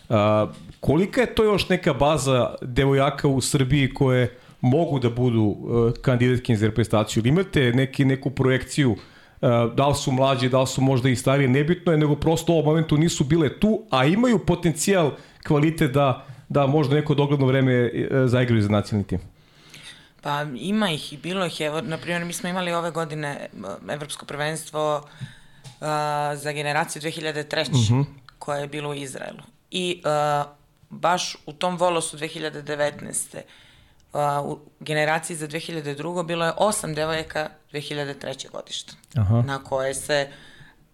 A, 0.10 0.47
kolika 0.79 1.21
je 1.21 1.36
to 1.36 1.43
još 1.43 1.69
neka 1.69 1.93
baza 1.93 2.55
devojaka 2.62 3.27
u 3.27 3.41
Srbiji 3.41 3.93
koje 3.93 4.38
mogu 4.62 5.00
da 5.00 5.10
budu 5.10 5.44
uh, 5.44 6.58
za 6.58 6.68
reprezentaciju? 6.68 7.22
Ili 7.22 7.30
imate 7.30 7.72
neki, 7.74 8.06
neku 8.06 8.30
projekciju 8.30 8.91
uh, 8.91 8.98
da 9.76 9.88
li 9.88 9.96
su 9.96 10.12
mlađi, 10.12 10.50
da 10.50 10.62
li 10.62 10.68
su 10.68 10.82
možda 10.82 11.10
i 11.10 11.15
stariji, 11.15 11.48
nebitno 11.48 11.91
je, 11.91 11.98
nego 11.98 12.15
prosto 12.15 12.54
u 12.54 12.56
ovom 12.56 12.65
momentu 12.65 12.98
nisu 12.98 13.24
bile 13.24 13.60
tu, 13.60 13.82
a 13.89 14.06
imaju 14.06 14.39
potencijal, 14.39 15.12
kvalitet 15.48 15.91
da, 15.91 16.26
da 16.50 16.68
možda 16.68 16.96
neko 16.96 17.15
dogledno 17.15 17.46
vreme 17.46 17.84
uh, 17.84 18.30
zaigraju 18.30 18.62
za 18.62 18.70
nacionalni 18.70 19.08
tim. 19.08 19.20
Pa 20.22 20.46
ima 20.56 20.91
ih 20.91 21.13
i 21.13 21.18
bilo 21.18 21.46
ih, 21.46 21.62
evo, 21.62 21.82
na 21.82 21.98
primjer, 21.98 22.26
mi 22.26 22.34
smo 22.34 22.50
imali 22.50 22.74
ove 22.74 22.91
godine 22.91 23.48
Evropsko 23.89 24.26
prvenstvo 24.26 24.96
uh, 24.98 25.88
za 26.36 26.52
generaciju 26.52 27.02
2003. 27.02 27.70
Uh 27.70 27.76
-huh. 27.76 28.06
koje 28.39 28.62
je 28.62 28.68
bilo 28.68 28.89
u 28.89 28.94
Izraelu. 28.94 29.39
I 29.72 30.02
uh, 30.06 30.46
baš 30.89 31.38
u 31.46 31.54
tom 31.54 31.78
volosu 31.78 32.18
2019. 32.18 33.38
U 34.43 34.60
generaciji 34.80 35.38
za 35.38 35.47
2002. 35.47 36.25
bilo 36.25 36.45
je 36.45 36.54
osam 36.58 36.93
devojaka 36.93 37.49
2003. 37.73 38.51
godišta, 38.51 38.93
Aha. 39.15 39.41
na 39.41 39.63
koje 39.63 39.93
se 39.93 40.28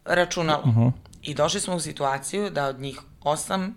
računalo. 0.05 0.63
-huh. 0.63 0.91
I 1.21 1.33
došli 1.33 1.59
smo 1.59 1.75
u 1.75 1.79
situaciju 1.79 2.49
da 2.49 2.67
od 2.67 2.79
njih 2.79 2.99
osam 3.23 3.75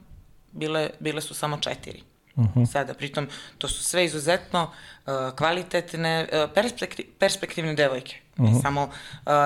bile, 0.53 0.91
bile 1.01 1.21
su 1.21 1.35
samo 1.35 1.57
četiri. 1.57 2.03
Uh 2.37 2.45
-huh. 2.45 2.67
Sada, 2.67 2.95
pritom, 2.95 3.29
to 3.59 3.69
su 3.69 3.83
sve 3.83 4.05
izuzetno 4.05 4.63
uh, 5.07 5.13
kvalitetne, 5.37 6.29
uh, 6.33 6.51
perspekti, 6.55 7.11
perspektivne 7.19 7.75
devojke. 7.75 8.17
Uh 8.37 8.45
-huh. 8.45 8.55
Ne 8.55 8.61
samo 8.61 8.83
uh, 8.83 8.91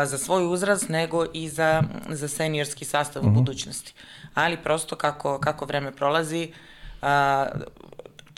za 0.05 0.19
svoj 0.19 0.53
uzrast, 0.53 0.89
nego 0.89 1.27
i 1.35 1.49
za, 1.49 1.83
za 2.09 2.29
seniorski 2.29 2.85
sastav 2.85 3.23
uh 3.23 3.29
-huh. 3.29 3.33
u 3.33 3.35
budućnosti. 3.35 3.95
Ali 4.35 4.57
prosto 4.57 4.97
kako, 4.97 5.39
kako 5.39 5.65
vreme 5.65 5.93
prolazi, 5.93 6.53
uh, 7.03 7.09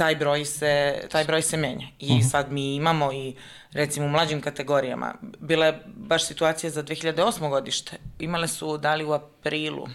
taj 0.01 0.17
broj 0.17 0.45
se, 0.45 1.03
taj 1.11 1.25
broj 1.25 1.43
se 1.43 1.57
menja. 1.57 1.87
I 1.99 2.13
uh 2.13 2.17
-huh. 2.17 2.31
sad 2.31 2.53
mi 2.53 2.75
imamo 2.75 3.13
i 3.13 3.35
recimo 3.73 4.07
u 4.07 4.09
mlađim 4.09 4.41
kategorijama. 4.41 5.15
Bila 5.39 5.67
je 5.67 5.83
baš 5.87 6.27
situacija 6.27 6.71
za 6.71 6.83
2008. 6.83 7.49
godište. 7.49 7.97
Imale 8.19 8.49
su, 8.49 8.79
da 8.79 8.95
li 8.95 9.05
u 9.05 9.13
aprilu 9.13 9.89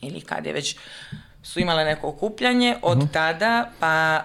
ili 0.00 0.20
kad 0.20 0.46
je 0.46 0.52
već 0.52 0.76
su 1.42 1.60
imale 1.60 1.84
neko 1.84 2.08
okupljanje, 2.08 2.76
od 2.82 2.98
uh 2.98 3.04
-huh. 3.04 3.12
tada 3.12 3.70
pa 3.80 4.22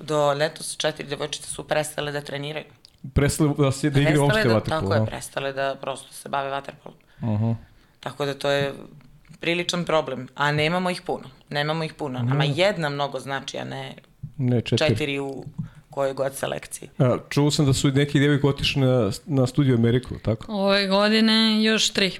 do 0.00 0.32
letos 0.32 0.76
četiri 0.76 1.06
devojčice 1.06 1.50
su 1.50 1.68
prestale 1.68 2.12
da 2.12 2.20
treniraju. 2.20 2.66
Prestale 3.14 3.54
da 3.58 3.72
se 3.72 3.90
da 3.90 4.00
igraju 4.00 4.24
opšte 4.24 4.48
da, 4.48 4.54
vaterpolo. 4.54 4.90
Tako 4.90 4.94
je, 4.94 5.06
prestale 5.06 5.52
da 5.52 5.76
prosto 5.80 6.12
se 6.12 6.28
bave 6.28 6.50
vaterpolom. 6.50 6.98
Uh 7.20 7.28
-huh. 7.28 7.54
Tako 8.00 8.24
da 8.24 8.34
to 8.34 8.50
je 8.50 8.74
priličan 9.40 9.84
problem, 9.84 10.28
a 10.34 10.52
nemamo 10.52 10.90
ih 10.90 11.02
puno. 11.02 11.30
Nemamo 11.48 11.84
ih 11.84 11.94
puno. 11.94 12.18
Nama 12.22 12.44
jedna 12.44 12.88
mnogo 12.88 13.20
znači, 13.20 13.58
a 13.58 13.64
ne, 13.64 13.94
ne 14.40 14.60
četiri. 14.60 14.88
četiri 14.88 15.18
u 15.18 15.44
kojoj 15.90 16.14
god 16.14 16.34
selekciji. 16.34 16.88
A, 16.98 17.18
čuo 17.28 17.50
sam 17.50 17.66
da 17.66 17.72
su 17.72 17.88
neki 17.88 18.20
devojke 18.20 18.46
otišli 18.46 18.82
na, 18.82 19.10
na 19.26 19.46
studiju 19.46 19.74
Ameriku, 19.74 20.14
tako? 20.22 20.52
Ove 20.52 20.86
godine 20.86 21.62
još 21.62 21.90
tri. 21.90 22.10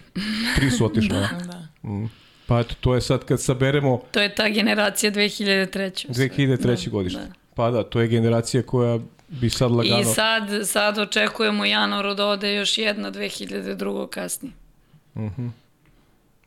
Tri 0.57 0.71
su 0.71 0.87
otišli, 0.87 1.09
da. 1.09 1.29
Da. 1.83 1.89
Mm. 1.89 2.11
Pa 2.47 2.61
eto, 2.61 2.75
to 2.81 2.95
je 2.95 3.01
sad 3.01 3.25
kad 3.25 3.41
saberemo 3.41 4.03
To 4.11 4.21
je 4.21 4.35
ta 4.35 4.49
generacija 4.49 5.13
2003. 5.13 6.09
2003. 6.09 6.85
Da, 6.85 6.91
godište. 6.91 7.21
Da. 7.21 7.33
Pa 7.55 7.71
da, 7.71 7.83
to 7.83 8.01
je 8.01 8.09
generacija 8.09 8.63
koja 8.63 8.99
bi 9.29 9.51
sad 9.51 9.71
lagano... 9.71 10.01
I 10.01 10.05
sad, 10.05 10.43
sad 10.65 10.99
očekujemo 10.99 11.65
januaru 11.65 12.15
da 12.15 12.27
ode 12.27 12.55
još 12.55 12.79
jedna 12.79 13.13
2002. 13.13 14.09
kasnije. 14.09 14.53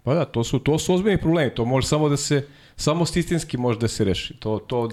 Pa 0.04 0.14
da, 0.14 0.26
to 0.26 0.44
su, 0.44 0.60
to 0.60 0.80
su 0.80 0.94
ozbiljni 0.94 1.22
problemi, 1.22 1.56
to 1.56 1.66
može 1.66 1.88
samo 1.88 2.10
da 2.10 2.18
se, 2.18 2.48
samo 2.76 3.06
stistinski 3.06 3.58
može 3.58 3.80
da 3.80 3.88
se 3.88 4.04
reši, 4.04 4.34
to, 4.34 4.60
to, 4.60 4.90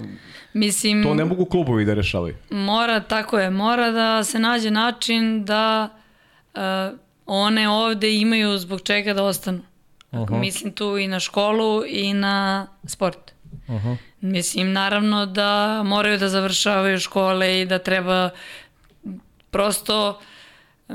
Mislim, 0.53 1.03
to 1.03 1.13
ne 1.13 1.25
mogu 1.25 1.45
klubovi 1.45 1.85
da 1.85 1.93
rešavaju. 1.93 2.35
mora, 2.49 2.99
tako 2.99 3.39
je, 3.39 3.49
mora 3.49 3.91
da 3.91 4.23
se 4.23 4.39
nađe 4.39 4.71
način 4.71 5.45
da 5.45 5.89
uh, 6.53 6.61
one 7.25 7.69
ovde 7.69 8.15
imaju 8.15 8.57
zbog 8.57 8.81
čega 8.81 9.13
da 9.13 9.23
ostanu. 9.23 9.61
Ako 10.11 10.37
mislim 10.37 10.73
tu 10.73 10.97
i 10.97 11.07
na 11.07 11.19
školu 11.19 11.83
i 11.87 12.13
na 12.13 12.67
sport. 12.87 13.31
Mislim, 14.21 14.71
naravno 14.73 15.25
da 15.25 15.83
moraju 15.85 16.17
da 16.17 16.29
završavaju 16.29 16.99
škole 16.99 17.61
i 17.61 17.65
da 17.65 17.79
treba 17.79 18.29
prosto 19.51 20.19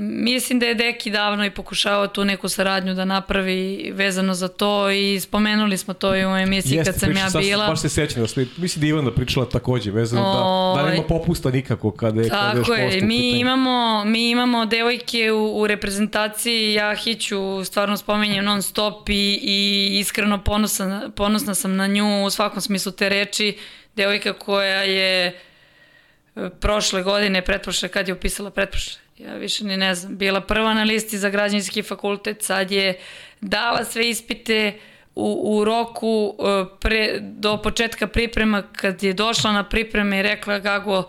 Mislim 0.00 0.58
da 0.58 0.66
je 0.66 0.74
Deki 0.74 1.10
davno 1.10 1.44
i 1.44 1.50
pokušavao 1.50 2.06
tu 2.06 2.24
neku 2.24 2.48
saradnju 2.48 2.94
da 2.94 3.04
napravi 3.04 3.90
vezano 3.94 4.34
za 4.34 4.48
to 4.48 4.90
i 4.90 5.20
spomenuli 5.20 5.76
smo 5.78 5.94
to 5.94 6.16
i 6.16 6.26
u 6.26 6.28
emisiji 6.28 6.84
kad 6.84 6.98
sam 6.98 7.08
priča, 7.08 7.24
ja 7.24 7.40
bila. 7.40 7.66
Baš 7.66 7.80
se 7.80 7.88
sećam 7.88 8.22
da 8.22 8.28
smo, 8.28 8.42
mislim 8.56 8.80
da 8.80 8.86
je 8.86 8.88
Ivana 8.88 9.10
pričala 9.10 9.48
takođe, 9.48 9.90
vezano 9.90 10.74
da, 10.76 10.82
da 10.82 10.90
nema 10.90 11.02
popusta 11.02 11.50
nikako 11.50 11.90
kada 11.90 12.20
je, 12.20 12.28
kada 12.28 12.58
je 12.58 12.64
Tako 12.64 12.74
je, 12.74 13.02
mi 13.02 13.30
imamo, 13.30 14.04
mi 14.04 14.30
imamo 14.30 14.66
devojke 14.66 15.32
u, 15.32 15.60
u 15.60 15.66
reprezentaciji, 15.66 16.72
ja 16.72 16.94
Hiću 16.94 17.64
stvarno 17.64 17.96
spominjem 17.96 18.44
non 18.44 18.62
stop 18.62 19.08
i, 19.08 19.38
i 19.42 19.98
iskreno 19.98 20.44
ponosna, 20.44 21.10
ponosna 21.16 21.54
sam 21.54 21.76
na 21.76 21.86
nju 21.86 22.24
u 22.24 22.30
svakom 22.30 22.60
smislu 22.60 22.92
te 22.92 23.08
reči. 23.08 23.58
Devojka 23.96 24.32
koja 24.32 24.82
je 24.82 25.26
e, 25.26 26.50
prošle 26.60 27.02
godine, 27.02 27.42
pretprošle, 27.42 27.88
kad 27.88 28.08
je 28.08 28.14
upisala 28.14 28.50
pretprošle, 28.50 29.00
ja 29.18 29.34
više 29.34 29.64
ni 29.64 29.76
ne 29.76 29.94
znam, 29.94 30.16
bila 30.16 30.40
prva 30.40 30.74
na 30.74 30.82
listi 30.82 31.18
za 31.18 31.30
građanski 31.30 31.82
fakultet, 31.82 32.42
sad 32.42 32.70
je 32.70 32.98
dala 33.40 33.84
sve 33.84 34.10
ispite 34.10 34.78
u, 35.14 35.42
u 35.44 35.64
roku 35.64 36.34
e, 36.38 36.64
pre, 36.80 37.18
do 37.20 37.62
početka 37.62 38.06
priprema, 38.06 38.62
kad 38.62 39.02
je 39.02 39.12
došla 39.12 39.52
na 39.52 39.68
pripreme 39.68 40.18
i 40.18 40.22
rekla 40.22 40.58
Gago, 40.58 41.08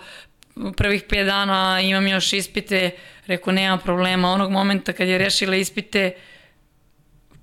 prvih 0.78 1.04
5 1.10 1.26
dana 1.26 1.82
imam 1.82 2.08
još 2.08 2.34
ispite, 2.34 2.92
rekao 3.26 3.54
nema 3.54 3.78
problema, 3.78 4.32
onog 4.32 4.52
momenta 4.52 4.94
kad 4.94 5.08
je 5.08 5.18
rešila 5.18 5.56
ispite, 5.56 6.12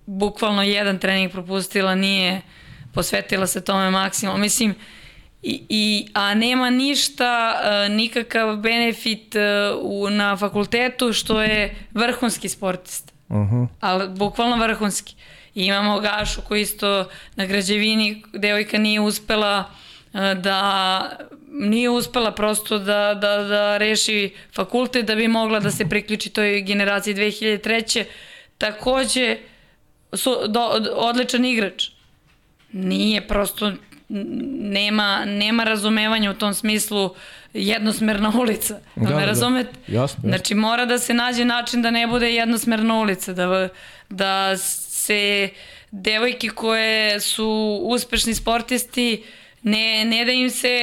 bukvalno 0.07 0.62
jedan 0.62 0.98
trening 0.98 1.33
propustila, 1.33 1.94
nije 1.94 2.40
posvetila 2.94 3.46
se 3.46 3.64
tome 3.64 3.90
maksimum. 3.90 4.40
Mislim, 4.40 4.74
I, 5.47 5.63
i, 5.69 6.07
a 6.15 6.35
nema 6.35 6.71
ništa, 6.71 7.61
e, 7.63 7.89
nikakav 7.89 8.57
benefit 8.57 9.37
e, 9.37 9.41
u, 9.81 10.11
na 10.11 10.37
fakultetu 10.37 11.13
što 11.13 11.43
je 11.43 11.77
vrhunski 11.95 12.49
sportista. 12.49 13.13
Uh 13.29 13.37
-huh. 13.37 13.67
Ali 13.81 14.09
bukvalno 14.09 14.57
vrhunski. 14.57 15.15
I 15.55 15.65
imamo 15.65 16.01
Gašu 16.01 16.43
koji 16.49 16.63
isto 16.63 17.09
na 17.37 17.47
građevini, 17.47 18.23
devojka 18.33 18.79
nije 18.79 19.01
uspela 19.01 19.65
e, 20.15 20.35
da 20.35 21.11
nije 21.51 21.91
uspela 21.91 22.33
prosto 22.33 22.79
da, 22.79 23.15
da, 23.15 23.43
da 23.43 23.77
reši 23.77 24.35
fakultet 24.55 25.07
da 25.07 25.15
bi 25.15 25.29
mogla 25.29 25.61
da 25.61 25.71
se 25.71 25.89
priključi 25.89 26.31
toj 26.31 26.61
generaciji 26.61 27.15
2003. 27.15 28.05
Takođe, 28.59 29.39
su, 30.13 30.37
do, 30.49 30.61
odličan 30.95 31.45
igrač. 31.45 31.89
Nije 32.73 33.29
prosto 33.29 33.73
nema, 34.09 35.25
nema 35.25 35.64
razumevanja 35.64 36.31
u 36.31 36.35
tom 36.35 36.55
smislu 36.55 37.11
jednosmerna 37.55 38.33
ulica. 38.37 38.79
Da, 38.97 39.05
Da, 39.05 39.17
me 39.17 39.21
da. 39.23 39.27
Jasno, 39.29 39.64
jasno. 39.88 40.21
Znači 40.23 40.55
mora 40.55 40.85
da 40.85 40.99
se 40.99 41.14
nađe 41.14 41.45
način 41.45 41.83
da 41.83 41.90
ne 41.90 42.07
bude 42.07 42.33
jednosmerna 42.33 42.95
ulica, 42.95 43.33
da, 43.33 43.69
da 44.11 44.57
se 44.57 45.49
devojke 45.90 46.49
koje 46.49 47.21
su 47.21 47.49
uspešni 47.83 48.35
sportisti 48.35 49.25
ne, 49.62 50.05
ne 50.05 50.25
da 50.25 50.33
im 50.33 50.51
se 50.51 50.79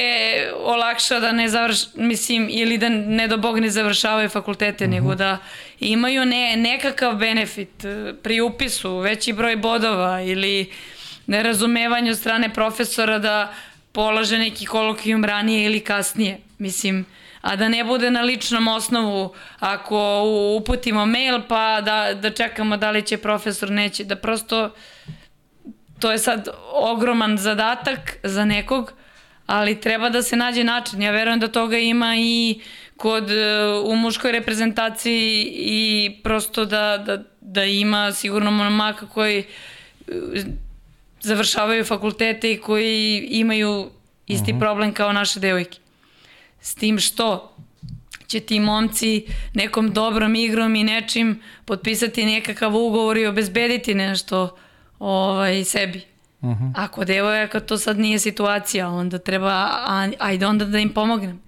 olakša 0.56 1.20
da 1.20 1.32
ne 1.32 1.48
završ, 1.48 1.78
mislim, 1.94 2.48
ili 2.50 2.78
da 2.78 2.88
ne 2.88 3.28
do 3.28 3.36
Bog 3.36 3.58
ne 3.58 3.70
završavaju 3.70 4.28
fakultete, 4.28 4.84
Mhm. 4.84 4.94
nego 4.94 5.14
da 5.14 5.38
imaju 5.80 6.24
ne, 6.24 6.56
nekakav 6.56 7.14
benefit 7.14 7.84
pri 8.22 8.40
upisu, 8.40 8.96
veći 8.96 9.32
broj 9.32 9.56
bodova 9.56 10.22
ili 10.22 10.70
nerazumevanje 11.26 12.10
od 12.10 12.18
strane 12.18 12.54
profesora 12.54 13.18
da 13.18 13.54
polaže 13.92 14.38
neki 14.38 14.66
kolokvijum 14.66 15.24
ranije 15.24 15.64
ili 15.64 15.80
kasnije. 15.80 16.38
Mislim, 16.58 17.06
a 17.40 17.56
da 17.56 17.68
ne 17.68 17.84
bude 17.84 18.10
na 18.10 18.22
ličnom 18.22 18.68
osnovu 18.68 19.34
ako 19.58 20.22
uputimo 20.60 21.06
mail 21.06 21.40
pa 21.48 21.80
da, 21.80 22.14
da 22.14 22.30
čekamo 22.30 22.76
da 22.76 22.90
li 22.90 23.02
će 23.02 23.16
profesor 23.16 23.70
neće, 23.70 24.04
da 24.04 24.16
prosto 24.16 24.70
to 25.98 26.10
je 26.12 26.18
sad 26.18 26.48
ogroman 26.72 27.38
zadatak 27.38 28.16
za 28.22 28.44
nekog, 28.44 28.92
ali 29.46 29.80
treba 29.80 30.08
da 30.08 30.22
se 30.22 30.36
nađe 30.36 30.64
način. 30.64 31.02
Ja 31.02 31.10
verujem 31.10 31.40
da 31.40 31.48
toga 31.48 31.78
ima 31.78 32.14
i 32.18 32.60
kod 32.96 33.30
e, 33.30 33.68
u 33.84 33.96
muškoj 33.96 34.32
reprezentaciji 34.32 35.52
i 35.56 36.10
prosto 36.22 36.64
da, 36.64 36.98
da, 37.06 37.22
da 37.40 37.64
ima 37.64 38.12
sigurno 38.12 38.50
momaka 38.50 39.06
koji 39.06 39.38
e, 39.38 39.44
završavaju 41.22 41.84
fakultete 41.84 42.52
i 42.52 42.60
koji 42.60 43.28
imaju 43.30 43.90
isti 44.26 44.58
problem 44.58 44.92
kao 44.92 45.12
naše 45.12 45.40
devojke. 45.40 45.78
S 46.60 46.74
tim 46.74 46.98
što 46.98 47.52
će 48.26 48.40
ti 48.40 48.60
momci 48.60 49.26
nekom 49.54 49.92
dobrom 49.92 50.34
igrom 50.34 50.74
i 50.74 50.84
nečim 50.84 51.42
potpisati 51.64 52.24
nekakav 52.26 52.76
ugovor 52.76 53.16
i 53.16 53.26
obezbediti 53.26 53.94
nešto 53.94 54.56
ovaj, 54.98 55.64
sebi. 55.64 56.00
Uh 56.40 56.50
-huh. 56.50 56.72
Ako 56.76 57.04
devojaka 57.04 57.60
to 57.60 57.78
sad 57.78 57.98
nije 57.98 58.18
situacija, 58.18 58.88
onda 58.88 59.18
treba, 59.18 59.68
ajde 60.18 60.46
onda 60.46 60.64
da 60.64 60.78
im 60.78 60.88
pomognem. 60.88 61.40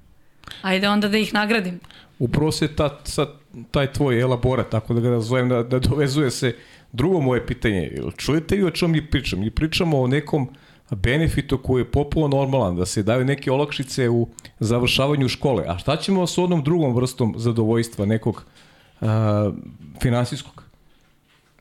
Ajde 0.63 0.89
onda 0.89 1.09
da 1.09 1.19
ih 1.19 1.35
nagradim. 1.35 1.81
Upravo 2.19 2.53
se 2.53 2.77
ta, 2.77 3.01
sad, 3.05 3.29
taj 3.71 3.93
tvoj 3.93 4.21
elaborat, 4.21 4.71
tako 4.71 4.95
da 4.95 5.01
ga 5.01 5.11
nazovem, 5.11 5.49
da, 5.49 5.63
da 5.63 5.79
dovezuje 5.79 6.31
se 6.31 6.57
drugo 6.95 7.21
moje 7.21 7.47
pitanje. 7.47 7.93
Čujete 8.17 8.57
vi 8.57 8.65
o 8.65 8.71
čemu 8.71 8.93
mi 8.93 9.11
pričamo? 9.11 9.43
Mi 9.43 9.51
pričamo 9.51 10.01
o 10.01 10.07
nekom 10.07 10.49
benefitu 10.91 11.59
koji 11.59 11.81
je 11.81 11.91
popuno 11.91 12.29
normalan, 12.29 12.77
da 12.77 12.87
se 12.87 13.03
daju 13.03 13.25
neke 13.25 13.53
olakšice 13.53 14.09
u 14.09 14.29
završavanju 14.59 15.29
škole. 15.29 15.65
A 15.69 15.79
šta 15.79 15.97
ćemo 15.97 16.27
s 16.27 16.39
onom 16.39 16.63
drugom 16.63 16.95
vrstom 16.95 17.35
zadovoljstva 17.37 18.07
nekog 18.07 18.45
uh, 19.01 19.09
finansijskog? 20.03 20.63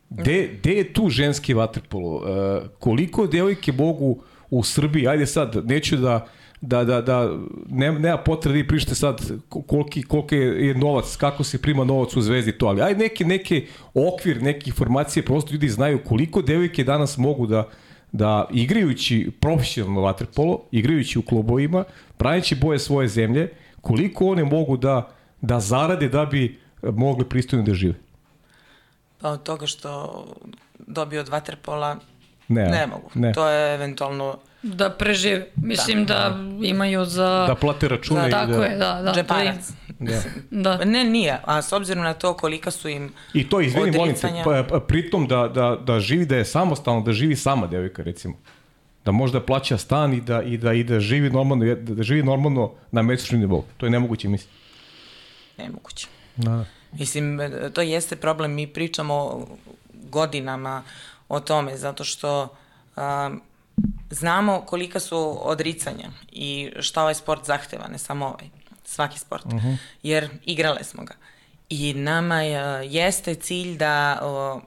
Gde, 0.10 0.50
gde 0.60 0.72
je 0.72 0.94
tu 0.94 1.10
ženski 1.10 1.54
vaterpolo? 1.54 2.16
Uh, 2.16 2.70
koliko 2.80 3.28
devojke 3.28 3.72
mogu 3.72 4.22
u 4.50 4.64
Srbiji, 4.64 5.08
ajde 5.08 5.26
sad, 5.26 5.62
neću 5.66 5.98
da 5.98 6.28
da, 6.66 6.84
da, 6.84 7.02
da 7.02 7.30
nema, 7.70 8.00
nema 8.00 8.18
potrebe 8.18 8.58
vi 8.58 8.68
pričate 8.68 8.96
sad 8.96 9.32
koliki, 9.50 10.04
koliki 10.04 10.36
je 10.36 10.76
novac, 10.76 11.16
kako 11.16 11.44
se 11.44 11.62
prima 11.62 11.84
novac 11.84 12.16
u 12.16 12.22
zvezdi 12.22 12.52
to, 12.58 12.66
ali 12.66 12.82
ajde 12.82 13.00
neke, 13.04 13.26
neke 13.26 13.66
okvir, 13.94 14.42
neke 14.42 14.70
informacije, 14.70 15.26
prosto 15.26 15.54
ljudi 15.54 15.70
znaju 15.70 16.00
koliko 16.04 16.42
devojke 16.42 16.84
danas 16.84 17.18
mogu 17.18 17.48
da, 17.48 17.68
da 18.12 18.48
igrajući 18.52 19.32
profesionalno 19.40 20.02
vaterpolo, 20.02 20.62
igrajući 20.72 21.20
u 21.20 21.22
klubovima, 21.22 21.84
pravići 22.18 22.56
boje 22.56 22.80
svoje 22.80 23.08
zemlje, 23.08 23.50
koliko 23.82 24.26
one 24.26 24.44
mogu 24.44 24.78
da, 24.78 25.12
da 25.42 25.60
zarade 25.60 26.10
da 26.10 26.26
bi 26.26 26.60
mogli 26.82 27.30
pristojno 27.30 27.66
da 27.66 27.74
žive. 27.74 27.96
Pa 29.22 29.30
od 29.30 29.44
toga 29.44 29.68
što 29.68 30.26
dobio 30.88 31.20
od 31.22 31.30
vaterpola 31.30 31.98
Ne, 32.48 32.64
ne 32.64 32.88
mogu. 32.88 33.10
ne. 33.16 33.34
To 33.34 33.50
je 33.50 33.76
eventualno 33.76 34.38
Da 34.64 34.90
prežive. 34.90 35.48
Mislim 35.56 36.06
da, 36.06 36.14
da 36.14 36.68
imaju 36.68 37.06
za... 37.06 37.46
Da 37.48 37.56
plate 37.56 37.88
račune 37.88 38.22
Da, 38.22 38.28
i 38.28 38.32
Tako 38.32 38.52
da... 38.52 38.66
je, 38.66 38.78
da, 38.78 39.02
da. 39.02 39.14
džeparac. 39.16 39.72
Da. 40.00 40.22
Da. 40.52 40.86
Ne, 40.86 41.04
nije. 41.04 41.40
A 41.44 41.62
s 41.62 41.74
obzirom 41.74 42.04
na 42.04 42.14
to 42.14 42.34
kolika 42.34 42.72
su 42.72 42.90
im 42.90 43.14
I 43.34 43.50
to, 43.50 43.62
izvini, 43.62 43.98
molim 43.98 44.16
te, 44.16 44.42
pa, 44.44 44.64
pa, 44.70 44.80
pritom 44.80 45.28
da, 45.28 45.48
da, 45.48 45.78
da 45.84 46.00
živi, 46.00 46.26
da 46.26 46.36
je 46.36 46.46
samostalno, 46.46 47.02
da 47.02 47.14
živi 47.14 47.36
sama 47.36 47.68
devojka, 47.68 48.04
recimo. 48.04 48.34
Da 49.06 49.12
možda 49.12 49.42
plaća 49.42 49.78
stan 49.78 50.14
i 50.14 50.22
da, 50.22 50.42
i 50.42 50.58
da, 50.58 50.74
i 50.74 50.84
da 50.84 51.00
živi 51.00 51.30
normalno, 51.30 51.66
da, 51.66 51.76
da 51.76 52.04
živi 52.04 52.24
normalno 52.24 52.72
na 52.92 53.02
mesečnom 53.02 53.42
nivou. 53.42 53.66
To 53.78 53.86
je 53.86 53.90
nemoguće, 53.90 54.28
mislim. 54.28 54.50
nemoguće. 55.58 56.08
Da. 56.36 56.66
Mislim, 56.92 57.40
to 57.74 57.82
jeste 57.82 58.16
problem. 58.16 58.54
Mi 58.54 58.68
pričamo 58.68 59.48
godinama 59.94 60.84
o 61.30 61.40
tome, 61.40 61.78
zato 61.78 62.04
što 62.04 62.48
um, 62.96 63.42
znamo 64.10 64.62
kolika 64.62 65.00
su 65.00 65.40
odricanja 65.42 66.10
i 66.32 66.72
šta 66.80 67.02
ovaj 67.02 67.16
sport 67.16 67.46
zahteva, 67.46 67.88
ne 67.88 67.98
samo 67.98 68.26
ovaj, 68.26 68.50
svaki 68.86 69.20
sport. 69.20 69.46
Uh 69.46 69.52
-huh. 69.52 69.78
Jer 70.04 70.30
igrale 70.46 70.84
smo 70.84 71.04
ga. 71.04 71.14
I 71.70 71.94
nama 71.94 72.42
je, 72.42 72.92
jeste 72.92 73.36
cilj 73.36 73.78
da 73.78 74.20
o, 74.22 74.62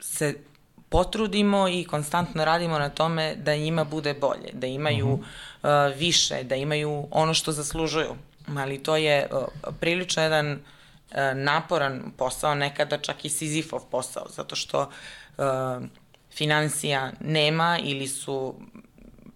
se 0.00 0.34
potrudimo 0.88 1.68
i 1.68 1.84
konstantno 1.84 2.44
radimo 2.44 2.78
na 2.78 2.88
tome 2.88 3.34
da 3.36 3.56
njima 3.56 3.84
bude 3.84 4.14
bolje, 4.14 4.50
da 4.52 4.66
imaju 4.66 5.08
uh 5.08 5.20
-huh. 5.62 5.90
uh, 5.90 5.98
više, 5.98 6.42
da 6.42 6.54
imaju 6.54 7.06
ono 7.10 7.34
što 7.34 7.52
zaslužuju. 7.52 8.14
ali 8.56 8.82
to 8.82 8.96
je 8.96 9.28
uh, 9.32 9.74
prilično 9.80 10.22
jedan 10.22 10.52
uh, 10.52 10.58
naporan 11.34 12.12
posao, 12.16 12.54
nekada 12.54 12.98
čak 12.98 13.24
i 13.24 13.28
Sizifov 13.28 13.80
posao, 13.90 14.26
zato 14.28 14.56
što 14.56 14.90
uh, 15.38 15.44
financija 16.34 17.12
nema 17.20 17.78
ili 17.82 18.08
su 18.08 18.54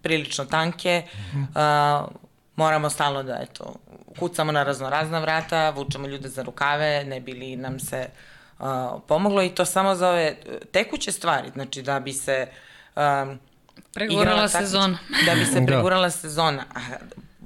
prilično 0.01 0.45
tanke, 0.45 1.03
uh, 1.33 2.11
moramo 2.55 2.89
stalno 2.89 3.23
da 3.23 3.39
eto, 3.41 3.75
kucamo 4.19 4.51
na 4.51 4.63
razno 4.63 4.89
razna 4.89 5.19
vrata, 5.19 5.69
vučemo 5.69 6.07
ljude 6.07 6.29
za 6.29 6.41
rukave, 6.41 7.03
ne 7.03 7.19
bi 7.19 7.33
li 7.33 7.55
nam 7.55 7.79
se 7.79 8.09
uh, 8.59 8.65
pomoglo 9.07 9.43
i 9.43 9.49
to 9.49 9.65
samo 9.65 9.95
za 9.95 10.09
ove 10.09 10.37
tekuće 10.71 11.11
stvari, 11.11 11.49
znači 11.53 11.81
da 11.81 11.99
bi 11.99 12.13
se 12.13 12.47
um, 12.95 13.39
Pregurala 13.93 14.47
sezona. 14.47 14.97
Da 15.25 15.35
bi 15.35 15.45
se 15.45 15.65
pregurala 15.65 16.03
da. 16.03 16.11
sezona. 16.11 16.63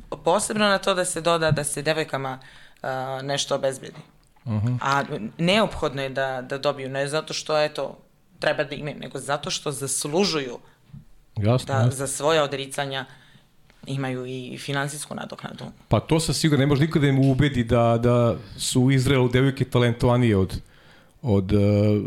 A 0.10 0.16
posebno 0.18 0.68
na 0.68 0.78
to 0.78 0.94
da 0.94 1.06
se 1.06 1.22
doda 1.22 1.52
da 1.52 1.64
se 1.64 1.82
devojkama 1.82 2.40
uh, 2.84 2.90
nešto 3.22 3.56
obezbedi. 3.56 4.02
Uh 4.46 4.54
-huh. 4.54 4.78
A 4.82 5.04
neophodno 5.38 6.02
je 6.02 6.10
da, 6.10 6.42
da 6.42 6.58
dobiju, 6.58 6.90
ne 6.90 7.08
zato 7.08 7.34
što, 7.34 7.62
eto, 7.62 7.98
treba 8.44 8.64
da 8.64 8.76
imaju, 8.76 8.96
nego 9.00 9.20
zato 9.20 9.50
što 9.50 9.72
zaslužuju 9.72 10.58
jasno, 11.38 11.74
da 11.74 11.80
jasno. 11.80 11.92
za 11.92 12.08
svoje 12.08 12.42
odricanja 12.42 13.06
imaju 13.88 14.26
i 14.26 14.58
finansijsku 14.58 15.16
nadoknadu. 15.16 15.66
Pa 15.88 16.00
to 16.00 16.20
sa 16.20 16.34
sigurno, 16.34 16.62
ne 16.62 16.68
može 16.68 16.82
nikada 16.82 17.06
da 17.06 17.08
im 17.08 17.20
ubedi 17.20 17.64
da, 17.64 17.98
da 18.04 18.36
su 18.58 18.82
u 18.82 18.92
Izraelu 18.92 19.30
devojke 19.30 19.66
talentovanije 19.66 20.38
od, 20.38 20.60
od 21.22 21.52
uh, 21.52 21.62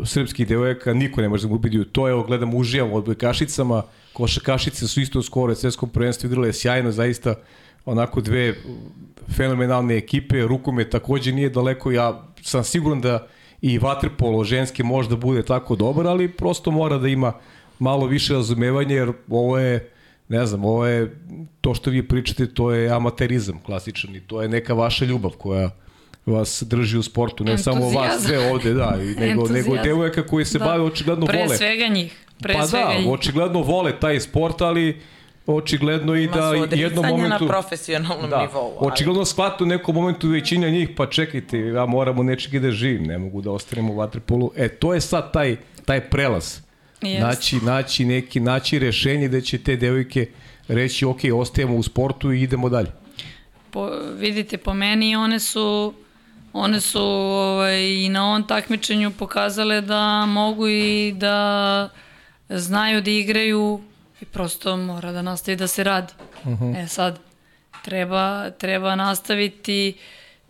srpskih 0.07 0.47
devojaka, 0.47 0.93
niko 0.93 1.21
ne 1.21 1.29
može 1.29 1.43
da 1.43 1.49
mu 1.49 1.55
ubedi 1.55 1.85
to, 1.91 2.09
evo 2.09 2.23
gledam 2.23 2.53
užijam 2.53 2.93
od 2.93 3.05
bojkašicama, 3.05 3.83
košakašice 4.13 4.87
su 4.87 5.01
isto 5.01 5.23
skoro 5.23 5.55
svetskom 5.55 5.89
prvenstvu 5.89 6.27
igrale 6.27 6.53
sjajno, 6.53 6.91
zaista 6.91 7.35
onako 7.85 8.21
dve 8.21 8.53
fenomenalne 9.35 9.97
ekipe, 9.97 10.41
rukomet 10.41 10.89
takođe 10.89 11.31
nije 11.31 11.49
daleko, 11.49 11.91
ja 11.91 12.23
sam 12.41 12.63
siguran 12.63 13.01
da 13.01 13.27
i 13.61 13.77
vaterpolo 13.79 14.43
ženske 14.43 14.83
možda 14.83 15.15
bude 15.15 15.43
tako 15.43 15.75
dobar, 15.75 16.07
ali 16.07 16.31
prosto 16.31 16.71
mora 16.71 16.97
da 16.97 17.07
ima 17.07 17.33
malo 17.79 18.05
više 18.05 18.33
razumevanja, 18.33 18.95
jer 18.95 19.11
ovo 19.29 19.57
je, 19.57 19.89
ne 20.29 20.45
znam, 20.45 20.65
ovo 20.65 20.85
je, 20.85 21.15
to 21.61 21.73
što 21.73 21.89
vi 21.89 22.07
pričate, 22.07 22.53
to 22.53 22.71
je 22.71 22.89
amaterizam 22.89 23.59
klasičan 23.65 24.15
i 24.15 24.19
to 24.19 24.41
je 24.41 24.49
neka 24.49 24.73
vaša 24.73 25.05
ljubav 25.05 25.31
koja 25.31 25.69
vas 26.25 26.63
drži 26.67 26.97
u 26.97 27.03
sportu, 27.03 27.43
ne 27.43 27.51
Entuzijazam. 27.51 27.89
samo 27.91 28.01
vas 28.01 28.23
sve 28.23 28.51
ovde, 28.51 28.73
da, 28.73 28.97
i 29.01 29.19
nego, 29.19 29.47
nego 29.47 29.77
devojaka 29.83 30.27
koji 30.27 30.45
se 30.45 30.59
da. 30.59 30.65
bave 30.65 30.83
očigledno 30.83 31.25
Pre 31.25 31.37
vole. 31.37 31.47
Pre 31.47 31.57
svega 31.57 31.87
njih. 31.87 32.25
Pre 32.39 32.53
pa 32.53 32.67
svega 32.67 32.85
da, 32.85 32.99
njih. 32.99 33.07
očigledno 33.09 33.61
vole 33.61 33.99
taj 33.99 34.19
sport, 34.19 34.61
ali 34.61 35.01
očigledno 35.47 36.15
i 36.15 36.27
da 36.27 36.53
jednom 36.71 37.05
momentu... 37.05 37.45
na 37.45 37.47
profesionalnom 37.47 38.29
da, 38.29 38.41
nivou. 38.41 38.77
Ali... 38.79 38.91
Očigledno 38.91 39.25
shvatu 39.25 39.63
u 39.63 39.67
nekom 39.67 39.95
momentu 39.95 40.27
većina 40.27 40.69
njih, 40.69 40.89
pa 40.97 41.05
čekajte, 41.05 41.59
ja 41.59 41.85
moramo 41.85 42.23
nečeg 42.23 42.61
da 42.61 42.71
živim, 42.71 43.03
ne 43.03 43.17
mogu 43.17 43.41
da 43.41 43.51
ostanemo 43.51 43.93
u 43.93 43.95
vaterpolu. 43.95 44.51
E, 44.55 44.67
to 44.67 44.93
je 44.93 45.01
sad 45.01 45.33
taj, 45.33 45.55
taj 45.85 46.01
prelaz. 46.09 46.59
Yes. 47.01 47.19
Naći, 47.21 47.55
naći 47.55 48.05
neki, 48.05 48.39
naći 48.39 48.79
rešenje 48.79 49.27
da 49.27 49.41
će 49.41 49.57
te 49.57 49.75
devojke 49.75 50.27
reći, 50.67 51.05
ok, 51.05 51.19
ostajemo 51.33 51.75
u 51.75 51.83
sportu 51.83 52.33
i 52.33 52.41
idemo 52.41 52.69
dalje. 52.69 52.91
Po, 53.71 53.89
vidite, 54.19 54.57
po 54.57 54.73
meni 54.73 55.15
one 55.15 55.39
su 55.39 55.93
one 56.53 56.81
su 56.81 57.01
ovaj, 57.01 57.83
i 57.83 58.09
na 58.09 58.27
ovom 58.27 58.47
takmičenju 58.47 59.11
pokazale 59.11 59.81
da 59.81 60.25
mogu 60.25 60.67
i 60.67 61.13
da 61.17 61.89
znaju 62.49 63.01
da 63.01 63.11
igraju 63.11 63.81
i 64.21 64.25
prosto 64.25 64.77
mora 64.77 65.11
da 65.11 65.21
nastavi 65.21 65.55
da 65.55 65.67
se 65.67 65.83
radi. 65.83 66.13
Uh 66.43 66.51
mhm. 66.51 66.63
-huh. 66.63 66.83
E 66.83 66.87
sad, 66.87 67.19
treba, 67.83 68.49
treba 68.49 68.95
nastaviti, 68.95 69.97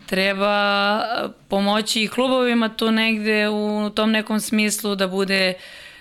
treba 0.06 1.02
pomoći 1.48 2.02
i 2.02 2.08
klubovima 2.08 2.68
tu 2.68 2.90
negde 2.90 3.48
u 3.48 3.90
tom 3.94 4.10
nekom 4.10 4.40
smislu 4.40 4.94
da 4.94 5.06
bude 5.06 5.54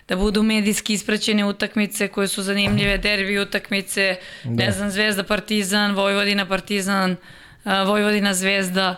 da 0.08 0.16
budu 0.16 0.44
medijski 0.44 0.94
ispraćene 0.94 1.46
utakmice 1.46 2.08
koje 2.08 2.28
su 2.28 2.44
zanimljive, 2.44 2.98
derbi 2.98 3.40
utakmice, 3.40 4.16
da. 4.44 4.66
ne 4.66 4.72
znam, 4.72 4.90
Zvezda 4.90 5.24
Partizan, 5.24 5.96
Vojvodina 5.96 6.46
Partizan, 6.46 7.16
Vojvodina 7.66 8.34
Zvezda, 8.34 8.96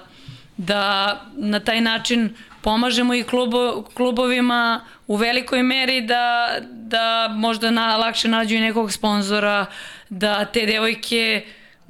da 0.57 1.25
na 1.35 1.59
taj 1.59 1.81
način 1.81 2.35
pomažemo 2.61 3.13
i 3.13 3.23
klubo, 3.23 3.83
klubovima 3.93 4.85
u 5.09 5.15
velikoj 5.15 5.63
meri 5.63 6.01
da, 6.01 6.55
da 6.71 7.33
možda 7.35 7.71
na, 7.71 7.97
lakše 7.97 8.27
nađu 8.27 8.55
i 8.55 8.59
nekog 8.59 8.91
sponzora, 8.91 9.65
da 10.09 10.45
te 10.45 10.65
devojke 10.65 11.45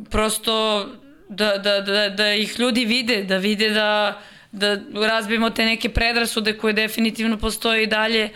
prosto 0.09 0.86
da, 1.30 1.57
da, 1.57 1.82
da, 1.82 2.09
da 2.09 2.34
ih 2.34 2.59
ljudi 2.59 2.86
vide, 2.86 3.24
da 3.24 3.38
vide 3.38 3.70
da, 3.70 4.22
da 4.51 4.78
razbijemo 5.07 5.49
te 5.49 5.65
neke 5.65 5.89
predrasude 5.89 6.57
koje 6.57 6.74
definitivno 6.74 7.38
postoje 7.38 7.84
i 7.84 7.88
dalje 7.88 8.30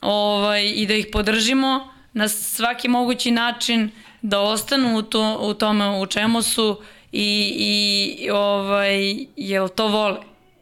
ovaj, 0.00 0.64
i 0.64 0.86
da 0.86 0.94
ih 0.94 1.06
podržimo 1.12 1.92
na 2.12 2.28
svaki 2.28 2.88
mogući 2.88 3.30
način 3.30 3.90
da 4.22 4.40
ostanu 4.40 4.96
u, 4.98 5.02
to, 5.02 5.38
u 5.40 5.54
tome 5.54 6.00
u 6.00 6.06
čemu 6.06 6.42
su 6.42 6.80
i, 7.12 7.54
i 7.58 8.30
ovaj, 8.30 9.16
jel 9.36 9.68
to 9.68 9.88
vole. 9.88 10.18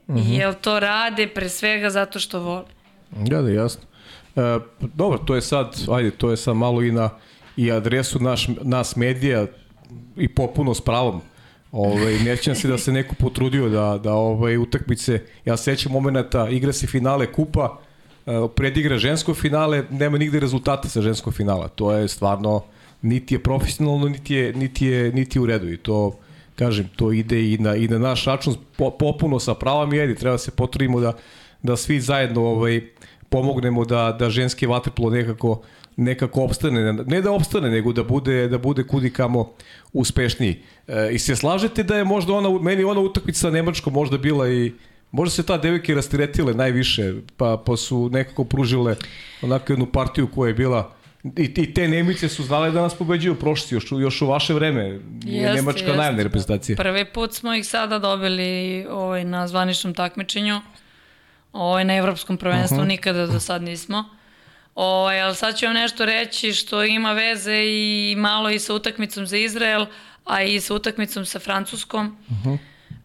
Mhm. 0.08 0.18
-huh. 0.18 0.40
Jel 0.40 0.54
to 0.60 0.80
rade 0.80 1.26
pre 1.26 1.48
svega 1.48 1.90
zato 1.90 2.20
što 2.20 2.40
vole. 2.40 2.73
Da, 3.20 3.42
da, 3.42 3.50
jasno. 3.50 3.82
E, 4.36 4.58
dobro, 4.80 5.18
to 5.18 5.34
je 5.34 5.40
sad, 5.40 5.76
ajde, 5.90 6.10
to 6.10 6.30
je 6.30 6.36
sad 6.36 6.56
malo 6.56 6.82
i 6.82 6.92
na 6.92 7.10
i 7.56 7.72
adresu 7.72 8.18
naš, 8.22 8.48
nas 8.62 8.96
medija 8.96 9.46
i 10.16 10.28
popuno 10.28 10.74
s 10.74 10.80
pravom. 10.80 11.20
Ovaj, 11.72 12.18
nećem 12.18 12.54
se 12.54 12.68
da 12.68 12.78
se 12.78 12.92
neko 12.92 13.14
potrudio 13.14 13.68
da, 13.68 14.00
da 14.02 14.12
ovaj, 14.12 14.56
utakmice, 14.56 15.20
ja 15.44 15.56
sećam 15.56 15.92
momenta, 15.92 16.48
igra 16.48 16.72
se 16.72 16.86
finale 16.86 17.32
kupa, 17.32 17.78
e, 18.26 18.32
predigra 18.56 18.98
žensko 18.98 19.34
finale, 19.34 19.84
nema 19.90 20.18
nigde 20.18 20.40
rezultata 20.40 20.88
sa 20.88 21.02
ženskog 21.02 21.34
finala. 21.34 21.68
To 21.68 21.92
je 21.92 22.08
stvarno, 22.08 22.62
niti 23.02 23.34
je 23.34 23.42
profesionalno, 23.42 24.08
niti 24.08 24.34
je, 24.34 24.52
niti 24.52 24.86
je, 24.86 25.12
niti 25.12 25.38
je 25.38 25.42
u 25.42 25.46
redu 25.46 25.72
i 25.72 25.76
to 25.76 26.18
kažem, 26.56 26.88
to 26.96 27.12
ide 27.12 27.52
i 27.52 27.58
na, 27.58 27.76
i 27.76 27.88
na 27.88 27.98
naš 27.98 28.24
račun 28.24 28.54
po, 28.76 28.90
popuno 28.90 29.38
sa 29.38 29.54
pravom 29.54 29.94
i 29.94 29.98
edi, 29.98 30.14
treba 30.14 30.38
se 30.38 30.50
potrudimo 30.50 31.00
da, 31.00 31.12
da 31.64 31.76
svi 31.76 32.00
zajedno 32.00 32.42
ovaj, 32.42 32.80
pomognemo 33.28 33.84
da, 33.84 34.16
da 34.18 34.30
ženski 34.30 34.66
vaterpolo 34.66 35.10
nekako 35.10 35.62
nekako 35.96 36.42
opstane, 36.42 36.92
ne 36.92 37.20
da 37.22 37.30
opstane, 37.30 37.70
nego 37.70 37.92
da 37.92 38.02
bude, 38.02 38.48
da 38.48 38.58
bude 38.58 38.82
kudi 38.82 39.10
kamo 39.10 39.52
uspešniji. 39.92 40.62
E, 40.88 41.08
I 41.12 41.18
se 41.18 41.36
slažete 41.36 41.82
da 41.82 41.96
je 41.96 42.04
možda 42.04 42.32
ona, 42.32 42.58
meni 42.58 42.84
ona 42.84 43.00
utakmica 43.00 43.40
sa 43.40 43.50
Nemačkom 43.50 43.92
možda 43.92 44.18
bila 44.18 44.48
i 44.48 44.72
Možda 45.14 45.30
se 45.30 45.42
ta 45.46 45.56
devojke 45.58 45.94
rastiretile 45.94 46.54
najviše, 46.54 47.12
pa, 47.36 47.62
pa 47.66 47.76
su 47.76 48.08
nekako 48.12 48.44
pružile 48.44 48.96
onako 49.42 49.72
jednu 49.72 49.86
partiju 49.86 50.26
koja 50.26 50.48
je 50.48 50.54
bila 50.54 50.90
I, 51.24 51.44
I 51.56 51.74
te 51.74 51.88
Nemice 51.88 52.28
su 52.28 52.42
znale 52.42 52.70
da 52.70 52.82
nas 52.82 52.94
pobeđuju 52.94 53.34
prošli, 53.34 53.76
još, 53.76 53.92
još 53.92 54.22
u 54.22 54.26
vaše 54.26 54.54
vreme. 54.54 55.00
Jeste, 55.24 55.54
Nemačka 55.54 55.90
jeste. 55.90 56.22
reprezentacija. 56.22 56.76
Prvi 56.76 57.04
put 57.04 57.32
smo 57.32 57.54
ih 57.54 57.66
sada 57.66 57.98
dobili 57.98 58.86
ovaj, 58.90 59.24
na 59.24 59.48
zvaničnom 59.48 59.94
takmičenju. 59.94 60.60
Ovaj, 61.54 61.84
na 61.84 61.94
evropskom 61.94 62.36
prvenstvu 62.36 62.76
uh 62.76 62.82
-huh. 62.82 62.88
nikada 62.88 63.26
do 63.26 63.40
sad 63.40 63.62
nismo. 63.62 64.04
Ovaj, 64.74 65.22
ali 65.22 65.34
sad 65.34 65.58
ću 65.58 65.66
vam 65.66 65.74
nešto 65.74 66.04
reći 66.04 66.52
što 66.52 66.84
ima 66.84 67.12
veze 67.12 67.64
i 67.64 68.14
malo 68.18 68.50
i 68.50 68.58
sa 68.58 68.74
utakmicom 68.74 69.26
za 69.26 69.36
Izrael, 69.36 69.86
a 70.24 70.42
i 70.42 70.60
sa 70.60 70.74
utakmicom 70.74 71.24
sa 71.24 71.38
Francuskom. 71.38 72.18
Uh 72.28 72.36
-huh. 72.36 72.58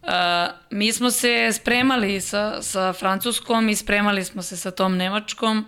Uh, 0.04 0.54
mi 0.72 0.94
smo 0.94 1.12
se 1.12 1.52
spremali 1.54 2.22
sa, 2.22 2.62
sa 2.62 2.94
Francuskom 2.94 3.70
i 3.70 3.76
spremali 3.76 4.24
smo 4.24 4.42
se 4.42 4.58
sa 4.58 4.72
tom 4.72 4.98
Nemačkom. 4.98 5.66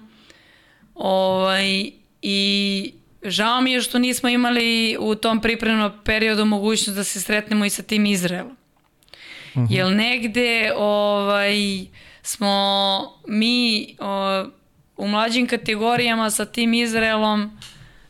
Ovaj, 0.96 1.92
i 2.22 2.94
žao 3.24 3.62
mi 3.62 3.72
je 3.72 3.82
što 3.82 4.00
nismo 4.00 4.30
imali 4.30 4.98
u 5.00 5.16
tom 5.16 5.42
pripremnom 5.42 5.92
periodu 6.04 6.46
mogućnost 6.46 6.98
da 6.98 7.04
se 7.04 7.22
sretnemo 7.22 7.66
i 7.66 7.70
sa 7.70 7.84
tim 7.84 8.06
Izraelom. 8.06 8.58
Uh. 9.56 9.62
-huh. 9.62 9.68
Jer 9.70 9.92
negde 9.92 10.74
ovaj, 10.78 11.86
smo 12.24 13.22
mi 13.28 13.88
o, 14.00 14.46
u 14.98 15.08
mlađim 15.08 15.48
kategorijama 15.48 16.30
sa 16.30 16.46
tim 16.46 16.74
Izraelom 16.74 17.60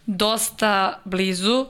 dosta 0.06 1.02
blizu. 1.06 1.66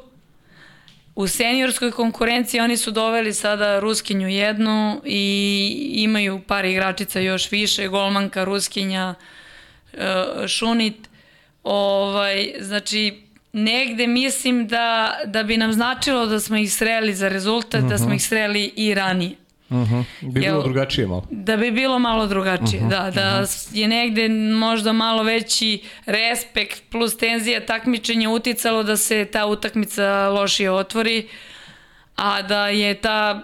U 1.16 1.28
seniorskoj 1.28 1.92
konkurenciji 1.92 2.62
oni 2.62 2.78
su 2.78 2.92
doveli 2.92 3.34
sada 3.34 3.80
Ruskinju 3.80 4.28
jednu 4.28 5.02
i 5.06 5.92
imaju 5.94 6.42
par 6.48 6.66
igračica 6.66 7.20
još 7.20 7.52
više, 7.52 7.88
golmanka, 7.88 8.44
Ruskinja, 8.44 9.16
e, 9.94 10.48
Šunit 10.48 11.12
Ovaj, 11.64 12.54
znači, 12.60 13.22
negde 13.54 14.08
mislim 14.08 14.68
da, 14.68 15.18
da 15.26 15.44
bi 15.44 15.58
nam 15.58 15.74
značilo 15.74 16.26
da 16.26 16.40
smo 16.40 16.58
ih 16.58 16.74
sreli 16.74 17.14
za 17.14 17.30
rezultat, 17.30 17.82
uh 17.82 17.88
-huh. 17.88 17.90
da 17.90 17.98
smo 17.98 18.08
mhm. 18.08 18.16
ih 18.16 18.24
sreli 18.24 18.74
i 18.76 18.94
ranije. 18.94 19.36
Uh 19.72 19.78
-huh. 19.78 20.04
Bi 20.22 20.40
bilo 20.40 20.46
Jel, 20.46 20.64
drugačije 20.64 21.08
malo. 21.08 21.24
Da 21.30 21.58
bi 21.58 21.72
bilo 21.72 22.00
malo 22.00 22.28
drugačije, 22.28 22.80
uh 22.80 22.86
mhm. 22.86 22.86
-huh. 22.86 22.90
da. 22.90 23.12
Da 23.12 23.40
uh 23.42 23.48
-huh. 23.48 23.78
je 23.78 23.88
negde 23.88 24.30
možda 24.56 24.94
malo 24.94 25.24
veći 25.24 25.84
respekt 26.06 26.84
plus 26.90 27.18
tenzija 27.18 27.66
takmičenja 27.66 28.30
uticalo 28.30 28.84
da 28.84 28.98
se 28.98 29.26
ta 29.26 29.46
utakmica 29.46 30.30
lošije 30.30 30.72
otvori, 30.72 31.28
a 32.16 32.42
da 32.42 32.68
je 32.68 32.94
ta 32.94 33.42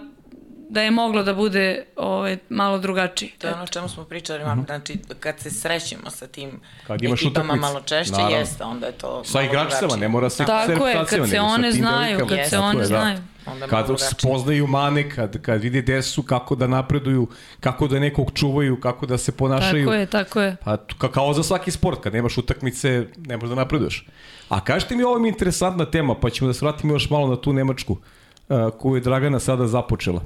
da 0.70 0.82
je 0.82 0.92
moglo 0.92 1.24
da 1.24 1.34
bude 1.34 1.86
ovaj, 1.96 2.38
malo 2.50 2.78
drugačije. 2.78 3.32
To 3.38 3.48
je 3.48 3.54
ono 3.54 3.64
o 3.64 3.68
čemu 3.68 3.90
smo 3.90 4.04
pričali, 4.04 4.44
mm 4.44 4.48
-hmm. 4.48 4.66
znači 4.66 5.00
kad 5.20 5.40
se 5.40 5.52
srećemo 5.52 6.10
sa 6.10 6.28
tim 6.28 6.60
kad 6.88 7.04
imaš 7.04 7.22
ekipama 7.22 7.54
utakmice, 7.54 7.62
malo 7.62 7.82
češće, 7.82 8.12
naravno. 8.12 8.38
jeste, 8.38 8.64
onda 8.64 8.86
je 8.88 8.92
to 8.92 9.24
Sa 9.24 9.42
igračicama, 9.42 9.80
drugačije. 9.80 10.02
ne 10.02 10.08
mora 10.08 10.30
se 10.30 10.46
Tako 10.46 10.88
je, 10.88 10.94
kad 10.94 11.10
se 11.10 11.18
nego 11.18 11.46
one 11.46 11.72
znaju, 11.72 12.20
kad 12.28 12.50
se 12.50 12.60
one 12.60 12.80
je, 12.80 12.82
da. 12.82 12.86
znaju. 12.86 13.20
Malo 13.48 13.68
Kad 13.70 13.88
spoznaju 14.00 14.68
mane, 14.68 15.10
kad, 15.10 15.42
kad 15.42 15.62
vide 15.62 15.82
gde 15.82 16.02
su, 16.02 16.24
kako 16.24 16.56
da 16.56 16.68
napreduju, 16.68 17.28
kako 17.60 17.88
da 17.88 18.00
nekog 18.00 18.32
čuvaju, 18.34 18.80
kako 18.80 19.06
da 19.06 19.18
se 19.18 19.32
ponašaju. 19.32 19.86
Tako 19.86 19.96
je, 19.96 20.06
tako 20.06 20.42
je. 20.42 20.56
Pa 20.66 20.78
ka- 21.00 21.12
kao 21.12 21.34
za 21.34 21.44
svaki 21.44 21.72
sport, 21.72 22.00
kad 22.00 22.14
nemaš 22.14 22.38
utakmice, 22.38 23.06
ne 23.18 23.38
možeš 23.38 23.50
da 23.50 23.56
napreduješ. 23.56 24.08
A 24.50 24.64
kažete 24.64 24.96
mi, 24.96 25.04
ovo 25.04 25.20
mi 25.20 25.28
je 25.28 25.32
interesantna 25.32 25.86
tema, 25.86 26.16
pa 26.16 26.30
ćemo 26.30 26.48
da 26.48 26.54
se 26.54 26.66
vratimo 26.66 26.94
još 26.94 27.10
malo 27.10 27.28
na 27.28 27.36
tu 27.42 27.54
Nemačku, 27.54 27.94
uh, 27.94 28.58
koju 28.80 28.96
je 28.96 29.02
Dragana 29.02 29.40
sada 29.40 29.68
započela. 29.68 30.22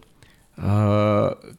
Uh, 0.57 0.63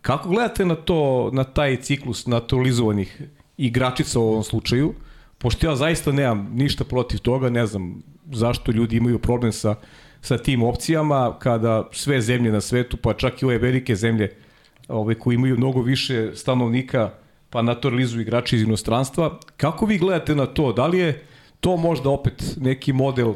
kako 0.00 0.28
gledate 0.28 0.64
na 0.64 0.74
to, 0.74 1.30
na 1.32 1.44
taj 1.44 1.76
ciklus 1.76 2.26
naturalizovanih 2.26 3.22
igračica 3.56 4.20
u 4.20 4.22
ovom 4.22 4.42
slučaju? 4.42 4.94
Pošto 5.38 5.66
ja 5.66 5.76
zaista 5.76 6.12
nemam 6.12 6.50
ništa 6.54 6.84
protiv 6.84 7.18
toga, 7.18 7.50
ne 7.50 7.66
znam 7.66 8.02
zašto 8.32 8.72
ljudi 8.72 8.96
imaju 8.96 9.18
problem 9.18 9.52
sa, 9.52 9.74
sa 10.20 10.38
tim 10.38 10.62
opcijama, 10.62 11.38
kada 11.38 11.88
sve 11.92 12.20
zemlje 12.20 12.52
na 12.52 12.60
svetu, 12.60 12.96
pa 12.96 13.14
čak 13.14 13.42
i 13.42 13.44
ove 13.44 13.58
velike 13.58 13.96
zemlje, 13.96 14.36
ove 14.88 15.14
koji 15.14 15.34
imaju 15.34 15.56
mnogo 15.56 15.82
više 15.82 16.30
stanovnika, 16.34 17.10
pa 17.50 17.62
naturalizuju 17.62 18.22
igrači 18.22 18.56
iz 18.56 18.62
inostranstva. 18.62 19.38
Kako 19.56 19.86
vi 19.86 19.98
gledate 19.98 20.34
na 20.34 20.46
to? 20.46 20.72
Da 20.72 20.86
li 20.86 20.98
je 20.98 21.26
to 21.60 21.76
možda 21.76 22.10
opet 22.10 22.42
neki 22.56 22.92
model 22.92 23.34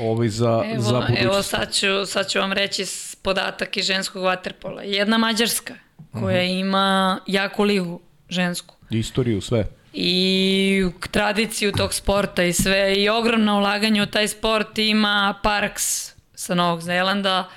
ovaj 0.00 0.28
za, 0.28 0.62
Evo, 0.72 0.82
za 0.82 1.00
budućnost? 1.00 1.22
evo 1.22 1.42
sad, 1.42 1.72
ću, 1.72 2.06
sad 2.06 2.28
ću 2.28 2.38
vam 2.38 2.52
reći 2.52 2.86
podatak 3.26 3.76
iz 3.76 3.86
ženskog 3.86 4.22
vaterpola. 4.22 4.82
Jedna 4.82 5.18
Mađarska 5.18 5.74
koja 6.12 6.42
Mhm. 6.42 6.52
ima 6.52 6.86
jaku 7.26 7.64
ligu 7.64 8.00
žensku 8.28 8.74
Istoriju, 8.90 9.40
sve. 9.40 9.66
i 9.92 10.82
tradiciju 11.10 11.72
tog 11.72 11.94
sporta 11.94 12.42
i 12.42 12.52
sve 12.52 12.94
i 12.94 13.08
ogromna 13.10 13.56
ulaganja 13.56 14.02
u 14.02 14.06
taj 14.06 14.28
sport 14.28 14.78
ima 14.78 15.34
Parks 15.42 16.12
sa 16.34 16.54
Novog 16.54 16.80
Zelanda, 16.82 17.48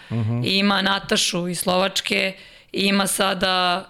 i 0.45 0.51
ima 0.53 0.82
Natašu 0.82 1.47
iz 1.47 1.59
Slovačke, 1.59 2.34
ima 2.72 3.07
sada 3.07 3.86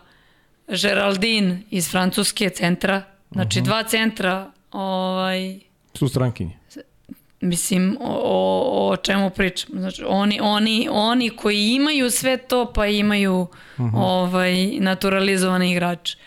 Geraldine 0.70 1.62
iz 1.70 1.90
Francuske 1.92 2.50
centra. 2.50 3.02
Znači 3.32 3.62
dva 3.62 3.84
centra 3.84 4.52
ovaj, 4.72 5.60
Su 5.94 6.08
strankinje. 6.08 6.59
Mislim, 7.42 7.98
o, 8.02 8.22
o, 8.24 8.90
o 8.92 8.98
čemu 8.98 9.30
pričam. 9.30 9.70
Znači, 9.74 10.04
oni, 10.08 10.40
oni, 10.42 10.88
oni 10.92 11.30
koji 11.30 11.68
imaju 11.68 12.12
sve 12.12 12.38
to, 12.38 12.74
pa 12.74 12.86
imaju 12.86 13.48
ovaj, 13.94 14.66
naturalizovane 14.80 15.72
igrače. 15.72 16.18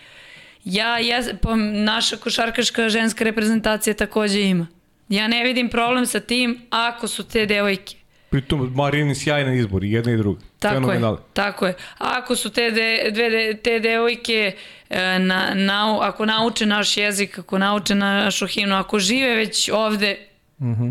Ja, 0.63 0.99
ja, 0.99 1.21
pa 1.41 1.55
naša 1.55 2.17
košarkaška 2.17 2.89
ženska 2.89 3.23
reprezentacija 3.23 3.93
takođe 3.93 4.41
ima. 4.41 4.67
Ja 5.09 5.27
ne 5.27 5.43
vidim 5.43 5.69
problem 5.69 6.05
sa 6.05 6.19
tim 6.19 6.61
ako 6.69 7.07
su 7.07 7.23
te 7.23 7.45
devojke. 7.45 7.95
Pritom 8.29 8.71
Marini 8.75 9.15
sjajan 9.15 9.53
izbor, 9.53 9.83
i 9.83 9.91
jedna 9.91 10.11
i 10.11 10.17
druga. 10.17 10.41
Tako 10.59 10.75
je, 10.75 10.81
Fenomenalni. 10.81 11.19
tako 11.33 11.67
je. 11.67 11.73
Ako 11.97 12.35
su 12.35 12.49
te, 12.49 12.71
de, 12.71 13.11
dve, 13.11 13.29
de, 13.29 13.59
te 13.63 13.79
devojke, 13.79 14.55
e, 14.89 15.19
na, 15.19 15.51
na, 15.53 15.99
ako 16.01 16.25
nauče 16.25 16.65
naš 16.65 16.97
jezik, 16.97 17.39
ako 17.39 17.57
nauče 17.57 17.95
našu 17.95 18.47
himnu, 18.47 18.75
ako 18.75 18.99
žive 18.99 19.35
već 19.35 19.69
ovde 19.73 20.17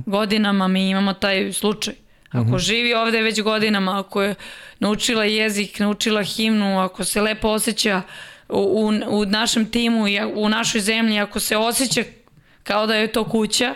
godinama, 0.07 0.69
mi 0.69 0.91
imamo 0.91 1.13
taj 1.13 1.53
slučaj. 1.53 1.95
Ako 2.31 2.59
živi 2.59 2.95
ovde 2.95 3.23
već 3.23 3.43
godinama, 3.43 4.01
ako 4.01 4.23
je 4.23 4.35
naučila 4.79 5.25
jezik, 5.25 5.79
naučila 5.79 6.23
himnu, 6.23 6.81
ako 6.81 7.05
se 7.05 7.21
lepo 7.21 7.49
osjeća 7.49 8.03
u, 8.49 8.57
u, 8.59 9.19
u 9.19 9.25
našem 9.25 9.71
timu 9.71 10.09
i 10.09 10.21
u 10.35 10.49
našoj 10.49 10.81
zemlji, 10.81 11.21
ako 11.21 11.41
se 11.41 11.57
osjeća 11.57 12.03
kao 12.63 12.87
da 12.87 12.95
je 12.95 13.13
to 13.13 13.25
kuća, 13.25 13.75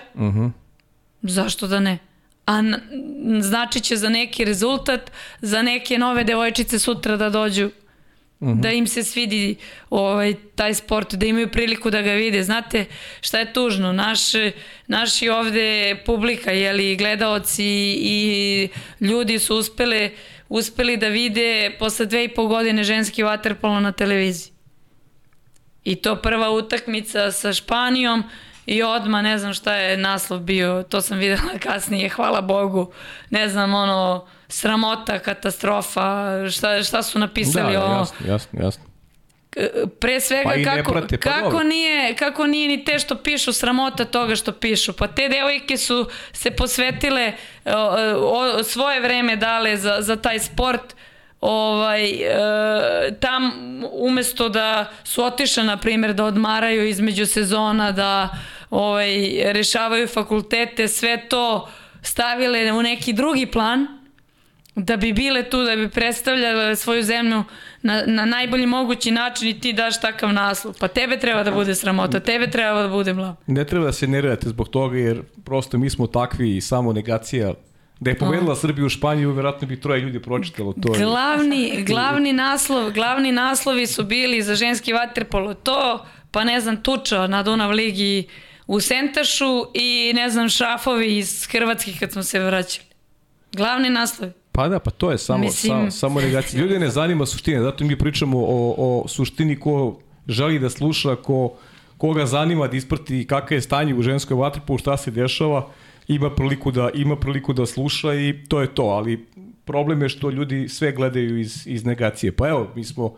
zašto 1.22 1.66
da 1.66 1.80
ne? 1.80 1.98
A 2.46 2.62
znači 3.40 3.80
će 3.80 3.96
za 3.96 4.08
neki 4.08 4.44
rezultat, 4.44 5.10
za 5.40 5.62
neke 5.62 5.98
nove 5.98 6.24
devojčice 6.24 6.78
sutra 6.78 7.16
da 7.16 7.30
dođu 7.30 7.70
da 8.40 8.70
im 8.70 8.86
se 8.86 9.02
svidi 9.02 9.56
ovaj, 9.90 10.34
taj 10.54 10.74
sport, 10.74 11.14
da 11.14 11.26
imaju 11.26 11.48
priliku 11.48 11.90
da 11.90 12.02
ga 12.02 12.12
vide. 12.12 12.42
Znate 12.42 12.84
šta 13.20 13.38
je 13.38 13.52
tužno? 13.52 13.92
Naš, 13.92 14.20
naši 14.86 15.28
ovde 15.28 15.96
publika, 16.06 16.52
jeli, 16.52 16.96
gledaoci 16.96 17.64
i 18.00 18.68
ljudi 19.00 19.38
su 19.38 19.56
uspele, 19.56 20.10
uspeli 20.48 20.96
da 20.96 21.08
vide 21.08 21.76
posle 21.78 22.06
dve 22.06 22.24
i 22.24 22.28
po 22.28 22.46
godine 22.46 22.84
ženski 22.84 23.22
vaterpolo 23.22 23.80
na 23.80 23.92
televiziji. 23.92 24.52
I 25.84 25.94
to 25.94 26.16
prva 26.16 26.50
utakmica 26.50 27.32
sa 27.32 27.52
Španijom 27.52 28.24
i 28.66 28.82
odma 28.82 29.22
ne 29.22 29.38
znam 29.38 29.54
šta 29.54 29.74
je 29.74 29.96
naslov 29.96 30.40
bio, 30.40 30.82
to 30.82 31.00
sam 31.00 31.18
videla 31.18 31.58
kasnije, 31.66 32.08
hvala 32.08 32.40
Bogu. 32.40 32.92
Ne 33.30 33.48
znam, 33.48 33.74
ono, 33.74 34.26
sramota, 34.48 35.18
katastrofa, 35.18 36.32
šta, 36.50 36.82
šta 36.82 37.02
su 37.02 37.18
Da, 37.18 37.26
napisali 37.26 37.72
da, 37.72 37.84
ovo. 37.84 37.94
jasno, 37.94 38.26
jasno, 38.28 38.64
jasno. 38.64 38.84
Pre 40.00 40.20
svega 40.20 40.50
Pa 40.50 40.76
kako, 40.76 40.92
prate, 40.92 41.18
pa 41.18 41.30
kako, 41.30 41.50
dobro. 41.50 41.64
nije, 41.64 42.14
kako 42.14 42.46
nije 42.46 42.68
ni 42.68 42.84
te 42.84 42.98
što 42.98 43.16
pišu 43.16 43.52
sramota 43.52 44.04
toga 44.04 44.36
što 44.36 44.52
pišu. 44.52 44.92
Pa 44.92 45.06
te 45.06 45.28
devojke 45.28 45.76
su 45.76 46.08
se 46.32 46.50
posvetile, 46.50 47.32
o, 47.64 47.72
o, 48.20 48.62
svoje 48.64 49.00
vreme 49.00 49.36
dale 49.36 49.76
za, 49.76 49.96
za 50.00 50.16
taj 50.16 50.38
sport, 50.38 50.94
ovaj, 51.40 52.10
e, 52.10 53.20
tam 53.20 53.52
umesto 53.92 54.48
da 54.48 54.90
su 55.04 55.24
otišle, 55.24 55.64
na 55.64 55.76
primjer, 55.76 56.14
da 56.14 56.24
odmaraju 56.24 56.88
između 56.88 57.26
sezona, 57.26 57.92
da 57.92 58.28
ovaj, 58.70 59.08
rešavaju 59.52 60.08
fakultete, 60.08 60.88
sve 60.88 61.28
to 61.28 61.68
stavile 62.02 62.72
u 62.72 62.82
neki 62.82 63.12
drugi 63.12 63.46
plan, 63.46 63.86
da 64.76 64.96
bi 64.96 65.12
bile 65.12 65.42
tu, 65.50 65.62
da 65.64 65.76
bi 65.76 65.88
predstavljale 65.88 66.76
svoju 66.76 67.02
zemlju 67.02 67.44
na, 67.82 68.02
na 68.06 68.24
najbolji 68.24 68.66
mogući 68.66 69.10
način 69.10 69.48
i 69.48 69.60
ti 69.60 69.72
daš 69.72 70.00
takav 70.00 70.32
naslov. 70.32 70.74
Pa 70.80 70.88
tebe 70.88 71.18
treba 71.18 71.42
da 71.42 71.50
bude 71.50 71.74
sramota, 71.74 72.20
tebe 72.20 72.50
treba 72.50 72.82
da 72.82 72.88
bude 72.88 73.14
blav. 73.14 73.34
Ne 73.46 73.64
treba 73.64 73.84
da 73.86 73.92
se 73.92 74.06
nervirate 74.06 74.48
zbog 74.48 74.68
toga, 74.68 74.98
jer 74.98 75.22
prosto 75.44 75.78
mi 75.78 75.90
smo 75.90 76.06
takvi 76.06 76.56
i 76.56 76.60
samo 76.60 76.92
negacija. 76.92 77.54
Da 78.00 78.10
je 78.10 78.18
povedala 78.18 78.56
Srbiju 78.56 78.86
u 78.86 78.88
Španiju, 78.88 79.32
verovatno 79.32 79.68
bi 79.68 79.80
troje 79.80 80.00
ljudi 80.00 80.22
pročitalo 80.22 80.72
to. 80.72 80.92
Glavni, 80.92 81.72
glavni 81.88 82.32
naslov, 82.32 82.92
glavni 82.92 83.32
naslovi 83.32 83.86
su 83.86 84.04
bili 84.04 84.42
za 84.42 84.54
ženski 84.54 84.92
vaterpolo 84.92 85.54
to, 85.54 86.06
pa 86.30 86.44
ne 86.44 86.60
znam, 86.60 86.82
tuča 86.82 87.26
na 87.26 87.42
Dunav 87.42 87.70
ligi 87.70 88.28
u 88.66 88.80
Sentašu 88.80 89.64
i 89.74 90.12
ne 90.14 90.30
znam, 90.30 90.48
šrafovi 90.48 91.16
iz 91.18 91.46
Hrvatskih 91.46 91.98
kad 91.98 92.12
smo 92.12 92.22
se 92.22 92.40
vraćali. 92.40 92.86
Glavni 93.52 93.90
naslovi. 93.90 94.32
Pa 94.52 94.68
da, 94.68 94.78
pa 94.78 94.90
to 94.90 95.10
je 95.10 95.18
samo, 95.18 95.44
Mislim- 95.44 95.72
samo, 95.72 95.90
samo 95.90 96.20
negacija. 96.20 96.62
Ljudi 96.62 96.78
ne 96.78 96.88
zanima 96.90 97.26
suština, 97.26 97.62
zato 97.62 97.84
mi 97.84 97.98
pričamo 97.98 98.38
o, 98.38 98.74
o 98.78 99.08
suštini 99.08 99.60
ko 99.60 99.98
želi 100.28 100.58
da 100.58 100.70
sluša, 100.70 101.16
ko, 101.16 101.52
koga 101.98 102.26
zanima 102.26 102.66
da 102.68 102.76
isprati 102.76 103.26
kakav 103.26 103.56
je 103.56 103.60
stanje 103.62 103.94
u 103.94 104.02
ženskoj 104.02 104.36
vaterpolu, 104.36 104.78
šta 104.78 104.96
se 104.96 105.10
dešava, 105.10 105.68
ima 106.08 106.30
priliku 106.30 106.70
da 106.70 106.90
ima 106.94 107.16
priliku 107.16 107.52
da 107.52 107.66
sluša 107.66 108.14
i 108.14 108.34
to 108.48 108.60
je 108.60 108.74
to, 108.74 108.82
ali 108.82 109.26
problem 109.64 110.02
je 110.02 110.08
što 110.08 110.30
ljudi 110.30 110.68
sve 110.68 110.92
gledaju 110.92 111.38
iz, 111.38 111.66
iz 111.66 111.84
negacije. 111.84 112.32
Pa 112.32 112.48
evo, 112.48 112.70
mi 112.74 112.84
smo 112.84 113.14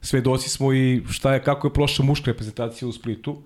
svedoci 0.00 0.48
smo 0.50 0.72
i 0.72 1.02
šta 1.10 1.34
je, 1.34 1.42
kako 1.42 1.66
je 1.66 1.72
prošla 1.72 2.04
muška 2.04 2.30
reprezentacija 2.30 2.88
u 2.88 2.92
Splitu. 2.92 3.42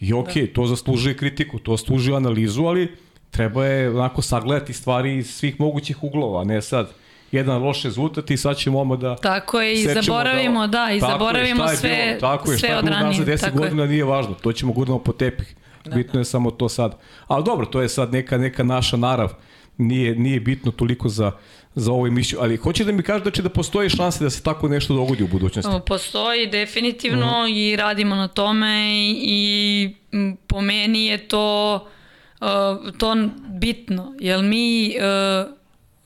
I 0.00 0.12
okej, 0.12 0.42
okay, 0.42 0.52
to 0.52 0.66
zaslužuje 0.66 1.16
kritiku, 1.16 1.58
to 1.58 1.76
zaslužuje 1.76 2.16
analizu, 2.16 2.64
ali 2.64 2.96
treba 3.30 3.66
je 3.66 3.90
onako 3.90 4.22
sagledati 4.22 4.72
stvari 4.72 5.16
iz 5.16 5.34
svih 5.34 5.60
mogućih 5.60 6.04
uglova, 6.04 6.44
ne 6.44 6.62
sad 6.62 6.92
jedan 7.32 7.62
loš 7.62 7.82
rezultat 7.82 8.30
i 8.30 8.36
sad 8.36 8.56
ćemo 8.56 8.80
odmah 8.80 8.98
da 8.98 9.16
Tako 9.16 9.60
je, 9.60 9.74
i 9.74 9.84
sečemo 9.84 10.02
zaboravimo, 10.02 10.66
da, 10.66 10.88
i 10.92 11.00
Tako 11.00 11.12
je, 11.12 11.12
zaboravimo 11.12 11.64
je 11.64 11.76
sve, 11.76 12.06
bilo, 12.06 12.20
tako 12.20 12.50
je, 12.50 12.58
sve 12.58 12.68
šta 12.68 12.74
je 12.74 12.78
od 12.78 12.84
bilo 12.84 12.96
ranije. 12.96 13.24
10 13.24 13.40
Tako 13.40 13.58
je. 13.58 13.60
godina 13.60 13.86
nije 13.86 14.04
važno, 14.04 14.34
to 14.34 14.52
ćemo 14.52 14.72
gurnemo 14.72 14.98
po 14.98 15.12
tepih. 15.12 15.54
Bitno 15.94 16.20
je 16.20 16.24
samo 16.24 16.50
to 16.50 16.68
sad. 16.68 16.96
Ali 17.26 17.44
dobro, 17.44 17.66
to 17.66 17.82
je 17.82 17.88
sad 17.88 18.12
neka 18.12 18.38
neka 18.38 18.62
naša 18.62 18.96
narav. 18.96 19.32
Nije, 19.80 20.14
nije 20.16 20.40
bitno 20.40 20.72
toliko 20.72 21.08
za, 21.08 21.32
za 21.74 21.92
ovu 21.92 22.06
emisiju. 22.06 22.38
Ali 22.40 22.56
hoće 22.56 22.84
da 22.84 22.92
mi 22.92 23.02
kaže 23.02 23.24
da 23.24 23.30
će 23.30 23.42
da 23.42 23.48
postoji 23.50 23.88
šanse 23.90 24.24
da 24.24 24.30
se 24.30 24.42
tako 24.42 24.68
nešto 24.68 24.94
dogodi 24.94 25.22
u 25.22 25.28
budućnosti. 25.28 25.72
Postoji 25.80 26.46
definitivno 26.48 27.26
Mhm. 27.42 27.52
i 27.52 27.76
radimo 27.76 28.14
na 28.14 28.28
tome 28.28 28.86
i, 29.12 29.94
po 30.46 30.60
meni 30.60 31.06
je 31.06 31.18
to 31.20 31.74
uh, 32.40 32.46
to 32.98 33.16
bitno, 33.50 34.14
jer 34.20 34.42
mi 34.42 34.88
uh, 34.88 35.50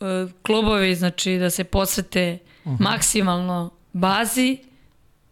uh, 0.01 0.07
klubovi 0.43 0.95
znači 0.95 1.39
da 1.39 1.51
se 1.51 1.65
posvete 1.65 2.39
Mhm. 2.67 2.75
maksimalno 2.81 3.71
bazi 3.93 4.59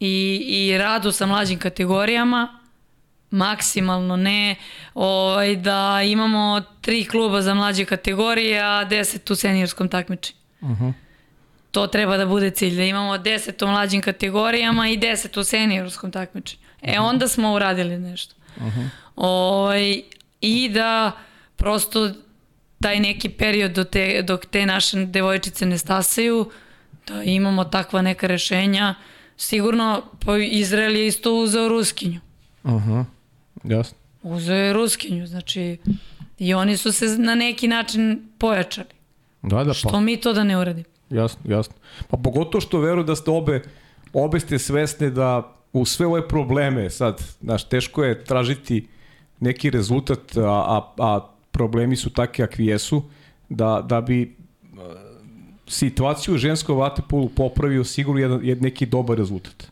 i, 0.00 0.36
i 0.48 0.78
radu 0.78 1.12
sa 1.12 1.26
mlađim 1.26 1.58
kategorijama 1.58 2.58
maksimalno 3.32 4.16
ne 4.16 4.56
ovaj, 4.94 5.56
da 5.56 6.00
imamo 6.04 6.62
tri 6.80 7.04
kluba 7.04 7.42
za 7.42 7.54
mlađe 7.54 7.84
kategorije, 7.84 8.62
a 8.62 8.84
deset 8.84 9.30
u 9.30 9.34
seniorskom 9.34 9.88
takmičenju. 9.88 10.38
to 11.72 11.86
treba 11.86 12.16
da 12.16 12.26
bude 12.26 12.50
cilj, 12.50 12.76
da 12.76 12.82
imamo 12.82 13.12
10 13.12 13.64
u 13.64 13.68
mlađim 13.68 14.00
kategorijama 14.00 14.88
i 14.88 14.98
10 14.98 15.40
u 15.40 15.44
seniorskom 15.44 16.10
takmičenju. 16.10 16.62
E 16.82 17.00
onda 17.00 17.28
smo 17.28 17.52
uradili 17.52 17.98
nešto. 17.98 18.34
Uh 18.56 18.62
-huh. 18.62 18.88
Ovaj, 19.16 20.02
I 20.40 20.68
da 20.68 21.12
prosto 21.56 22.10
taj 22.80 23.00
neki 23.00 23.28
period 23.28 23.72
do 23.72 23.84
te, 23.84 24.22
dok 24.22 24.46
te 24.46 24.66
naše 24.66 25.06
devojčice 25.06 25.66
ne 25.66 25.78
stasaju, 25.78 26.50
da 27.08 27.22
imamo 27.22 27.64
takva 27.64 28.02
neka 28.02 28.26
rešenja. 28.26 28.94
Sigurno, 29.36 30.02
pa 30.24 30.38
Izrael 30.38 30.96
je 30.96 31.06
isto 31.06 31.34
uzeo 31.34 31.68
Ruskinju. 31.68 32.20
Uh 32.62 32.72
-huh. 32.72 33.04
Jasno. 33.64 33.98
Uzeo 34.22 34.56
je 34.56 34.72
Ruskinju, 34.72 35.26
znači 35.26 35.78
i 36.38 36.54
oni 36.54 36.76
su 36.76 36.92
se 36.92 37.06
na 37.18 37.34
neki 37.34 37.68
način 37.68 38.28
pojačali. 38.38 38.88
Da, 39.42 39.64
da, 39.64 39.70
pa. 39.70 39.74
Što 39.74 40.00
mi 40.00 40.16
to 40.16 40.32
da 40.32 40.44
ne 40.44 40.58
uradimo? 40.58 40.88
Jasno, 41.10 41.40
jasno. 41.44 41.74
Pa 42.10 42.16
pogotovo 42.16 42.60
što 42.60 42.80
verujem 42.80 43.06
da 43.06 43.16
ste 43.16 43.30
obe, 43.30 43.62
obe 44.12 44.40
ste 44.40 44.58
svesne 44.58 45.10
da 45.10 45.52
u 45.72 45.84
sve 45.84 46.06
ove 46.06 46.28
probleme, 46.28 46.90
sad, 46.90 47.22
znaš, 47.40 47.68
teško 47.68 48.04
je 48.04 48.24
tražiti 48.24 48.86
neki 49.40 49.70
rezultat, 49.70 50.36
a, 50.36 50.40
a, 50.42 50.92
a 50.98 51.28
problemi 51.50 51.96
su 51.96 52.10
takvi 52.10 52.44
akvi 52.44 52.66
jesu, 52.66 53.02
da, 53.48 53.84
da 53.88 54.00
bi 54.00 54.36
situaciju 55.68 56.34
u 56.34 56.38
ženskom 56.38 56.78
vatepolu 56.78 57.28
popravio 57.28 57.84
sigurno 57.84 58.20
jedan, 58.20 58.40
jedan 58.42 58.62
neki 58.62 58.86
dobar 58.86 59.18
rezultat. 59.18 59.71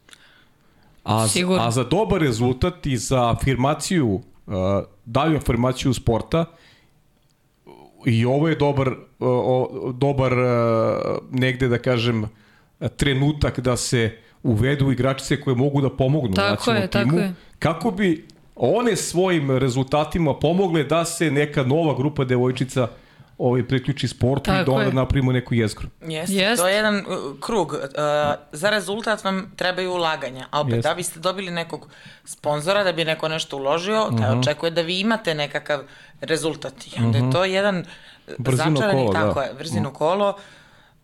A, 1.04 1.28
sigurno. 1.28 1.62
a 1.62 1.70
za 1.70 1.84
dobar 1.84 2.20
rezultat 2.20 2.86
i 2.86 2.96
za 2.96 3.30
afirmaciju, 3.30 4.08
uh, 4.46 4.54
dalju 5.04 5.36
afirmaciju 5.36 5.94
sporta, 5.94 6.44
i 8.06 8.24
ovo 8.24 8.48
je 8.48 8.56
dobar, 8.56 8.88
uh, 9.18 9.94
dobar 9.94 10.32
uh, 10.32 11.18
negde 11.30 11.68
da 11.68 11.78
kažem 11.78 12.28
trenutak 12.96 13.60
da 13.60 13.76
se 13.76 14.16
uvedu 14.42 14.92
igračice 14.92 15.40
koje 15.40 15.56
mogu 15.56 15.80
da 15.80 15.90
pomognu 15.90 16.34
tako 16.34 16.70
je, 16.70 16.90
timu, 16.90 17.04
tako 17.04 17.16
je. 17.16 17.34
kako 17.58 17.90
bi 17.90 18.26
one 18.56 18.96
svojim 18.96 19.50
rezultatima 19.50 20.34
pomogle 20.34 20.84
da 20.84 21.04
se 21.04 21.30
neka 21.30 21.62
nova 21.62 21.94
grupa 21.94 22.24
devojčica 22.24 22.88
ovaj, 23.40 23.68
priključi 23.68 24.08
sportu 24.08 24.44
Tako 24.44 24.60
i 24.60 24.64
da 24.64 24.72
onda 24.72 24.90
napravimo 24.90 25.32
neku 25.32 25.54
jezgru. 25.54 25.88
Jeste, 26.00 26.34
Jest. 26.34 26.62
to 26.62 26.68
je 26.68 26.74
jedan 26.74 26.96
uh, 26.96 27.40
krug. 27.40 27.72
Uh, 27.72 27.78
za 28.52 28.70
rezultat 28.70 29.24
vam 29.24 29.52
trebaju 29.56 29.92
ulaganja, 29.92 30.46
a 30.50 30.60
opet 30.60 30.74
Jest. 30.74 30.82
da 30.82 30.94
biste 30.94 31.20
dobili 31.20 31.50
nekog 31.50 31.88
sponzora, 32.24 32.84
da 32.84 32.92
bi 32.92 33.04
neko 33.04 33.28
nešto 33.28 33.56
uložio, 33.56 34.02
uh 34.02 34.10
-huh. 34.10 34.18
taj 34.18 34.30
mhm. 34.30 34.40
očekuje 34.40 34.70
da 34.70 34.82
vi 34.82 35.00
imate 35.00 35.34
nekakav 35.34 35.80
rezultat. 36.20 36.74
I 36.86 36.90
onda 36.98 37.08
uh 37.08 37.14
-huh. 37.14 37.16
je 37.16 37.22
mhm. 37.22 37.32
to 37.32 37.44
jedan 37.44 37.84
Brzino 38.38 38.76
začarani, 38.76 39.06
kolo, 39.06 39.12
tako 39.12 39.40
da. 39.40 39.46
je, 39.46 39.52
vrzino 39.54 39.80
uh 39.80 39.86
mhm. 39.86 39.94
-huh. 39.94 39.98
kolo, 39.98 40.36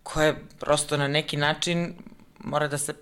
koje 0.02 0.34
prosto 0.60 0.96
na 0.96 1.08
neki 1.08 1.36
način 1.36 1.94
mora 2.38 2.68
da 2.68 2.78
se 2.78 2.94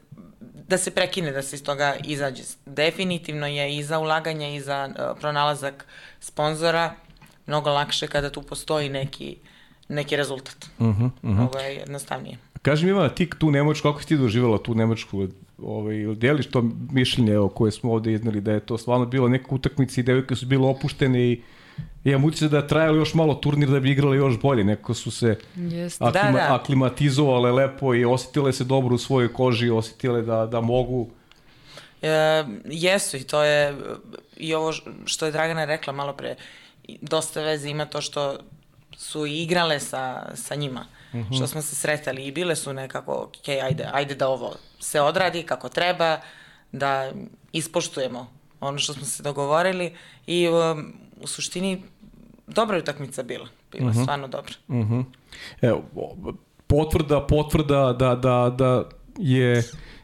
da 0.69 0.79
se 0.79 0.91
prekine, 0.91 1.33
da 1.33 1.43
se 1.43 1.57
iz 1.57 1.65
toga 1.65 1.95
izađe. 2.05 2.43
Definitivno 2.67 3.47
je 3.47 3.77
i 3.77 3.83
za 3.83 3.99
ulaganje 3.99 4.57
i 4.57 4.61
za 4.61 4.89
uh, 4.89 5.19
pronalazak 5.21 5.87
sponzora 6.21 6.95
mnogo 7.47 7.71
lakše 7.71 8.07
kada 8.07 8.31
tu 8.31 8.43
postoji 8.43 8.89
neki, 8.89 9.37
neki 9.89 10.17
rezultat. 10.17 10.67
Uh 10.79 10.87
-huh, 10.87 11.05
uh 11.05 11.11
-huh. 11.23 11.49
Ovo 11.49 11.59
je 11.59 11.75
jednostavnije. 11.75 12.39
Kaži 12.63 12.87
mi 12.87 12.91
Ivana, 12.91 13.09
ti 13.09 13.31
tu 13.39 13.51
Nemačku, 13.51 13.89
kako 13.89 14.01
si 14.01 14.09
ti 14.09 14.17
doživjela 14.17 14.59
tu 14.59 14.75
Nemačku? 14.75 15.29
Ovaj, 15.63 16.15
deliš 16.15 16.47
to 16.47 16.65
mišljenje 16.91 17.33
evo, 17.33 17.49
koje 17.49 17.73
smo 17.73 17.93
ovde 17.93 18.13
iznali 18.13 18.41
da 18.41 18.53
je 18.53 18.61
to 18.61 18.79
stvarno 18.79 19.07
bilo 19.07 19.29
neka 19.29 19.55
utakmica 19.55 20.01
i 20.01 20.05
devojke 20.05 20.37
su 20.37 20.47
bile 20.47 20.67
opuštene 20.69 21.33
i 21.33 21.43
imam 22.05 22.25
utisak 22.25 22.51
da 22.51 22.57
je 22.57 22.69
trajalo 22.69 22.97
još 22.97 23.15
malo 23.15 23.35
turnir 23.35 23.69
da 23.69 23.81
bi 23.81 23.91
igrali 23.91 24.17
još 24.17 24.41
bolje. 24.41 24.65
Neko 24.65 24.95
su 24.95 25.11
se 25.11 25.37
aklima, 25.99 26.33
da, 26.33 26.47
da. 26.49 26.55
aklimatizovale 26.55 27.53
lepo 27.53 27.95
i 27.95 28.05
osetile 28.05 28.53
se 28.53 28.65
dobro 28.65 28.95
u 28.95 28.99
svojoj 28.99 29.33
koži, 29.33 29.71
osetile 29.71 30.23
da, 30.23 30.47
da 30.47 30.61
mogu. 30.61 31.09
E, 32.03 32.45
jesu 32.65 33.17
i 33.17 33.23
to 33.25 33.43
je 33.43 33.75
i 34.37 34.55
ovo 34.55 34.73
što 35.05 35.27
je 35.27 35.33
Dragana 35.33 35.65
rekla 35.65 35.93
malo 35.93 36.13
pre 36.13 36.35
dosta 37.01 37.41
veze 37.41 37.69
ima 37.69 37.85
to 37.85 38.01
što 38.01 38.39
su 38.97 39.27
igrale 39.27 39.81
sa, 39.81 40.31
sa 40.35 40.55
njima, 40.55 40.87
mhm. 41.15 41.23
-huh. 41.23 41.37
što 41.37 41.47
smo 41.47 41.63
se 41.63 41.77
sretali 41.77 42.27
i 42.27 42.33
bile 42.33 42.57
su 42.57 42.73
nekako, 42.73 43.13
ok, 43.13 43.49
ajde, 43.49 43.89
ajde 43.93 44.15
da 44.15 44.29
ovo 44.29 44.55
se 44.81 45.01
odradi 45.01 45.43
kako 45.43 45.69
treba, 45.69 46.21
da 46.73 47.13
ispoštujemo 47.53 48.33
ono 48.61 48.79
što 48.79 48.93
smo 48.93 49.05
se 49.05 49.23
dogovorili 49.23 49.93
i 50.27 50.49
um, 50.49 50.95
u 51.21 51.27
suštini 51.27 51.83
dobra 52.47 52.79
utakmica 52.79 53.23
bila, 53.23 53.49
bila 53.73 53.91
mhm. 53.91 53.99
-huh. 53.99 54.03
stvarno 54.03 54.29
dobra. 54.29 54.53
Mhm. 54.69 54.95
-huh. 54.95 55.05
Evo, 55.61 55.85
potvrda, 56.67 57.27
potvrda 57.27 57.93
da, 57.99 58.15
da, 58.15 58.55
da 58.59 58.89
je 59.19 59.63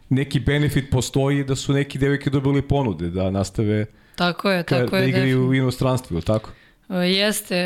neki 0.08 0.40
benefit 0.40 0.90
postoji 0.90 1.44
da 1.44 1.56
su 1.56 1.72
neki 1.72 1.98
devojke 1.98 2.30
dobili 2.30 2.68
ponude 2.68 3.10
da 3.10 3.30
nastave 3.30 3.86
tako 4.16 4.50
je, 4.50 4.62
tako 4.62 4.90
da 4.90 4.98
je, 4.98 5.08
igraju 5.08 5.48
u 5.48 5.54
inostranstvu, 5.54 6.14
ili 6.14 6.22
tako? 6.22 6.50
Jeste, 6.90 7.56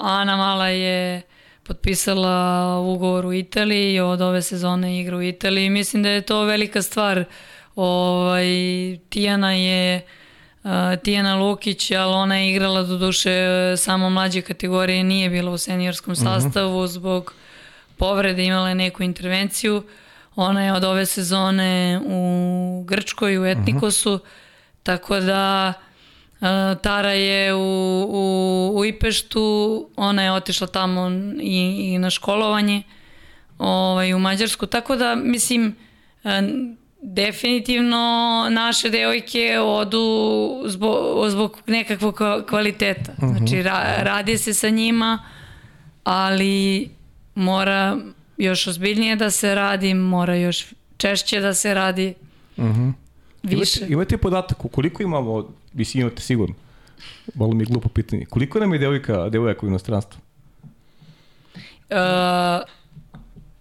Ana 0.00 0.36
Mala 0.36 0.68
je 0.68 1.22
potpisala 1.62 2.78
ugovor 2.78 3.26
u 3.26 3.32
Italiji, 3.32 4.00
od 4.00 4.20
ove 4.20 4.42
sezone 4.42 5.00
igra 5.00 5.16
u 5.16 5.22
Italiji. 5.22 5.70
Mislim 5.70 6.02
da 6.02 6.08
je 6.08 6.20
to 6.20 6.42
velika 6.42 6.82
stvar. 6.82 7.24
Ovaj, 7.76 8.44
Tijana 9.08 9.52
je 9.52 10.06
uh, 10.64 10.70
Tijana 11.04 11.36
Lukić, 11.36 11.90
ali 11.90 12.14
ona 12.14 12.36
je 12.36 12.50
igrala 12.50 12.82
do 12.82 12.98
duše 12.98 13.32
samo 13.76 14.10
mlađe 14.10 14.40
kategorije, 14.40 15.04
nije 15.04 15.30
bila 15.30 15.50
u 15.50 15.58
seniorskom 15.58 16.12
mhm. 16.12 16.22
sastavu 16.22 16.86
zbog 16.86 17.34
povrede, 17.96 18.44
imala 18.44 18.68
je 18.68 18.74
neku 18.74 19.02
intervenciju. 19.02 19.82
Ona 20.36 20.64
je 20.64 20.72
od 20.72 20.84
ove 20.84 21.06
sezone 21.06 22.00
u 22.06 22.84
Grčkoj, 22.86 23.38
u 23.38 23.46
Etnikosu, 23.46 24.12
uh 24.12 24.20
mhm. 24.20 24.26
-huh. 24.26 24.82
tako 24.82 25.20
da 25.20 25.72
Tara 26.82 27.12
je 27.12 27.54
u, 27.54 27.58
u, 28.08 28.72
u 28.78 28.84
Ipeštu, 28.84 29.88
ona 29.96 30.22
je 30.22 30.32
otišla 30.32 30.66
tamo 30.66 31.10
i, 31.40 31.92
i 31.94 31.98
na 31.98 32.10
školovanje 32.10 32.82
ovaj, 33.58 34.14
u 34.14 34.18
Mađarsku, 34.18 34.66
tako 34.66 34.96
da 34.96 35.14
mislim 35.14 35.76
definitivno 37.02 38.46
naše 38.50 38.90
devojke 38.90 39.60
odu 39.60 40.62
zbog, 40.66 41.30
zbog 41.30 41.58
nekakvog 41.66 42.20
kvaliteta. 42.48 43.12
Uh 43.18 43.24
mhm. 43.24 43.36
Znači 43.36 43.62
ra, 43.62 43.96
radi 43.98 44.38
se 44.38 44.54
sa 44.54 44.68
njima, 44.68 45.24
ali 46.04 46.88
mora 47.34 47.96
još 48.36 48.66
ozbiljnije 48.66 49.16
da 49.16 49.30
se 49.30 49.54
radi, 49.54 49.94
mora 49.94 50.36
još 50.36 50.66
češće 50.96 51.40
da 51.40 51.54
se 51.54 51.74
radi. 51.74 52.14
Uh 52.56 52.64
mhm. 52.64 52.80
-huh. 52.80 52.92
Više. 53.42 53.78
Imate, 53.78 53.92
imate 53.92 54.16
podatak 54.16 54.58
koliko 54.72 55.02
imamo 55.02 55.61
Mislim, 55.74 56.00
imate 56.00 56.22
sigurno. 56.22 56.54
Malo 57.34 57.52
mi 57.52 57.62
je 57.62 57.66
glupo 57.66 57.88
pitanje. 57.88 58.24
Koliko 58.24 58.60
nam 58.60 58.72
je 58.72 58.78
devojka, 58.78 59.28
devojaka 59.28 59.66
u 59.66 59.68
inostranstvu? 59.68 60.20
Uh, 61.54 61.98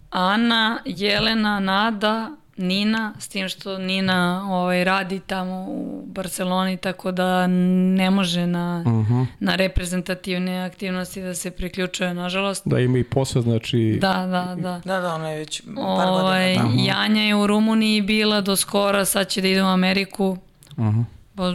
Ana, 0.10 0.80
Jelena, 0.86 1.60
Nada, 1.60 2.32
Nina, 2.58 3.14
s 3.20 3.28
tim 3.28 3.50
što 3.50 3.78
Nina 3.78 4.48
ovaj, 4.50 4.84
radi 4.84 5.20
tamo 5.20 5.66
u 5.70 6.04
Barceloni, 6.06 6.78
tako 6.78 7.12
da 7.12 7.48
ne 7.48 8.10
može 8.10 8.48
na, 8.48 8.84
uh 8.86 8.92
mhm. 8.92 9.14
-huh. 9.14 9.26
na 9.40 9.56
reprezentativne 9.56 10.64
aktivnosti 10.66 11.22
da 11.22 11.36
se 11.36 11.52
priključuje, 11.52 12.14
nažalost. 12.14 12.64
Da 12.66 12.80
ima 12.80 12.98
i 12.98 13.04
posao, 13.04 13.42
znači... 13.42 13.98
Da, 14.02 14.14
da, 14.14 14.56
da. 14.62 14.82
Da, 14.86 15.00
da, 15.00 15.14
ona 15.14 15.30
je 15.30 15.40
već 15.40 15.62
par 15.62 16.08
ovaj, 16.08 16.56
godina. 16.56 16.64
Tamo. 16.64 16.84
Janja 16.86 17.22
je 17.22 17.36
u 17.36 17.48
Rumuniji 17.48 18.02
bila 18.02 18.42
do 18.42 18.56
skora, 18.56 19.06
sad 19.06 19.28
će 19.28 19.42
da 19.42 19.48
ide 19.48 19.64
u 19.64 19.68
Ameriku. 19.68 20.38
Uh 20.78 20.86
mhm. 20.86 21.00
-huh. 21.00 21.04
Pa, 21.36 21.54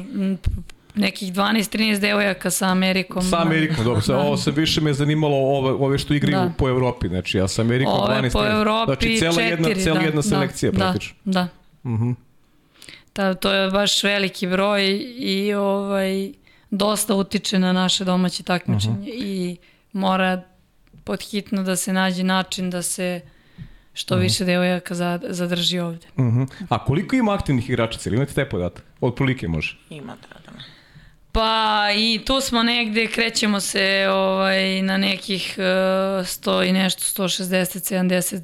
nekih 0.97 1.33
12-13 1.33 2.01
devojaka 2.01 2.51
sa 2.51 2.67
Amerikom. 2.67 3.23
Sa 3.23 3.43
Amerikom, 3.43 3.85
dobro. 3.85 4.01
Sa, 4.01 4.19
ovo 4.19 4.37
se 4.37 4.51
više 4.51 4.81
me 4.81 4.95
zanimalo 4.95 5.37
ove, 5.37 5.73
ove 5.73 5.99
što 5.99 6.15
igraju 6.15 6.49
da. 6.49 6.53
po 6.59 6.69
Evropi. 6.69 7.09
Znači, 7.09 7.39
ja 7.39 7.49
sa 7.49 7.63
Amerikom 7.63 7.95
ove 7.95 8.15
12 8.15 8.33
po 8.33 8.47
Evropi 8.47 8.87
znači, 8.87 9.19
cela 9.19 9.33
četiri, 9.33 9.51
jedna, 9.51 9.85
cela 9.85 9.99
da, 9.99 10.05
jedna 10.05 10.21
da, 10.21 10.29
selekcija 10.29 10.73
da, 10.73 10.79
praktično. 10.79 11.17
Da, 11.25 11.33
da. 11.33 11.49
Uh 11.91 12.01
-huh. 12.01 12.15
da, 13.15 13.35
to 13.35 13.53
je 13.53 13.71
baš 13.71 14.03
veliki 14.03 14.47
broj 14.47 15.01
i 15.19 15.55
ovaj, 15.55 16.33
dosta 16.71 17.15
utiče 17.15 17.59
na 17.59 17.73
naše 17.73 18.05
domaće 18.05 18.43
takmičenje 18.43 18.95
uh 18.95 19.05
-huh. 19.07 19.25
i 19.25 19.57
mora 19.93 20.43
podhitno 21.05 21.63
da 21.63 21.77
se 21.77 21.93
nađe 21.93 22.25
način 22.25 22.71
da 22.71 22.83
se 22.83 23.21
što 23.97 24.15
uh 24.15 24.19
mhm. 24.19 24.23
-huh. 24.23 24.29
više 24.29 24.45
devojaka 24.45 24.95
zadrži 25.29 25.79
ovde. 25.79 26.07
Uh 26.17 26.25
-huh. 26.25 26.47
A 26.69 26.85
koliko 26.85 27.17
ima 27.17 27.35
aktivnih 27.35 27.71
igračica? 27.71 28.09
Ili 28.09 28.17
imate 28.17 28.35
taj 28.35 28.49
podatak? 28.49 28.85
Od 29.01 29.15
prilike 29.15 29.49
može? 29.49 29.79
Ima, 29.91 30.17
da, 30.23 30.53
da. 30.53 30.59
Pa 31.33 31.87
i 31.97 32.21
tu 32.27 32.41
smo 32.41 32.63
negde, 32.63 33.07
krećemo 33.07 33.61
se 33.61 34.09
ovaj, 34.11 34.83
na 34.83 34.97
nekih 34.97 35.55
uh, 35.59 35.65
100 35.65 36.69
i 36.69 36.73
nešto, 36.73 37.23
160, 37.23 37.95
70 37.95 38.43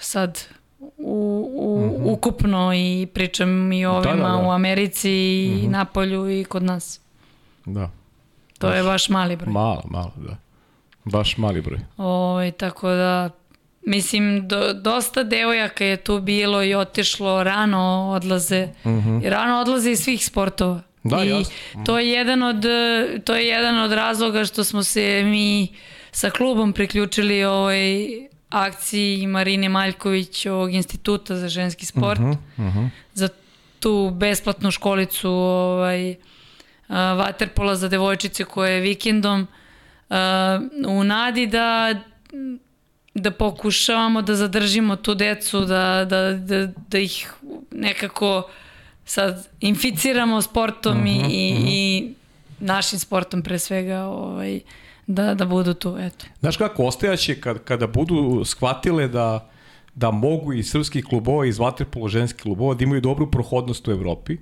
sad 0.00 0.40
u, 0.78 0.88
u, 0.98 1.74
uh 1.74 1.86
mhm. 1.86 2.04
-huh. 2.04 2.12
ukupno 2.12 2.74
i 2.74 3.08
pričam 3.14 3.72
i 3.72 3.86
o 3.86 3.92
ovima 3.92 4.14
da, 4.14 4.36
da, 4.36 4.42
da. 4.42 4.48
u 4.48 4.50
Americi 4.50 5.10
i 5.10 5.50
uh 5.50 5.56
mhm. 5.56 5.66
-huh. 5.66 5.70
Napolju 5.70 6.40
i 6.40 6.44
kod 6.44 6.62
nas. 6.62 7.00
Da. 7.64 7.90
To 8.58 8.66
baš, 8.66 8.76
je 8.76 8.82
baš 8.82 9.08
mali 9.08 9.36
broj. 9.36 9.52
Malo, 9.52 9.82
malo, 9.84 10.12
da. 10.16 10.36
Baš 11.04 11.36
mali 11.36 11.60
broj. 11.60 11.80
Ovaj, 11.96 12.52
tako 12.52 12.88
da 12.88 13.30
Mislim, 13.86 14.48
do, 14.48 14.72
dosta 14.74 15.22
devojaka 15.22 15.84
je 15.84 15.96
tu 15.96 16.20
bilo 16.20 16.62
i 16.62 16.74
otišlo, 16.74 17.44
rano 17.44 18.12
odlaze. 18.16 18.68
-huh. 18.84 19.26
I 19.26 19.30
rano 19.30 19.60
odlaze 19.60 19.90
iz 19.90 20.00
svih 20.00 20.26
sportova. 20.26 20.82
Da, 21.02 21.24
I 21.24 21.28
jasno. 21.28 21.84
to 21.86 21.98
je 21.98 22.10
jedan 22.10 22.42
od 22.42 22.64
to 23.24 23.34
je 23.34 23.46
jedan 23.46 23.78
od 23.78 23.92
razloga 23.92 24.44
što 24.44 24.64
smo 24.64 24.82
se 24.82 25.22
mi 25.24 25.68
sa 26.12 26.30
klubom 26.30 26.72
priključili 26.72 27.44
ovoj 27.44 28.08
akciji 28.50 29.26
Marine 29.26 29.68
Maljković 29.68 30.46
ovog 30.46 30.74
instituta 30.74 31.36
za 31.36 31.48
ženski 31.48 31.86
sport. 31.86 32.20
Uh 32.20 32.26
-huh, 32.26 32.36
uh 32.56 32.76
-huh. 32.76 32.88
Za 33.14 33.28
tu 33.80 34.10
besplatnu 34.14 34.70
školicu 34.70 35.30
ovaj 35.30 36.14
vaterpola 36.90 37.76
za 37.76 37.88
devojčice 37.88 38.44
koje 38.44 38.72
je 38.72 38.80
vikendom 38.80 39.46
u 40.88 41.04
nadi 41.04 41.46
da 41.46 41.94
da 43.20 43.30
pokušavamo 43.30 44.22
da 44.22 44.34
zadržimo 44.34 44.96
tu 44.96 45.14
decu, 45.14 45.60
da, 45.60 46.04
da, 46.04 46.32
da, 46.32 46.66
da 46.88 46.98
ih 46.98 47.32
nekako 47.70 48.48
sad 49.04 49.48
inficiramo 49.60 50.42
sportom 50.42 50.98
uh 50.98 51.04
-huh, 51.04 51.28
i, 51.30 51.54
uh 51.54 51.60
-huh. 51.60 51.68
i 51.68 52.14
našim 52.60 52.98
sportom 52.98 53.42
pre 53.42 53.58
svega 53.58 54.04
ovaj, 54.04 54.60
da, 55.06 55.34
da 55.34 55.44
budu 55.44 55.74
tu. 55.74 55.96
Eto. 55.98 56.26
Znaš 56.40 56.56
kako, 56.56 56.84
ostajaće 56.84 57.40
kad, 57.40 57.64
kada 57.64 57.86
budu 57.86 58.44
shvatile 58.44 59.08
da, 59.08 59.48
da 59.94 60.10
mogu 60.10 60.52
i 60.52 60.62
srpski 60.62 61.02
klubova 61.02 61.46
i 61.46 61.52
vaterpolo 61.52 62.08
ženski 62.08 62.42
klubova 62.42 62.74
da 62.74 62.84
imaju 62.84 63.00
dobru 63.00 63.30
prohodnost 63.30 63.88
u 63.88 63.90
Evropi, 63.90 64.36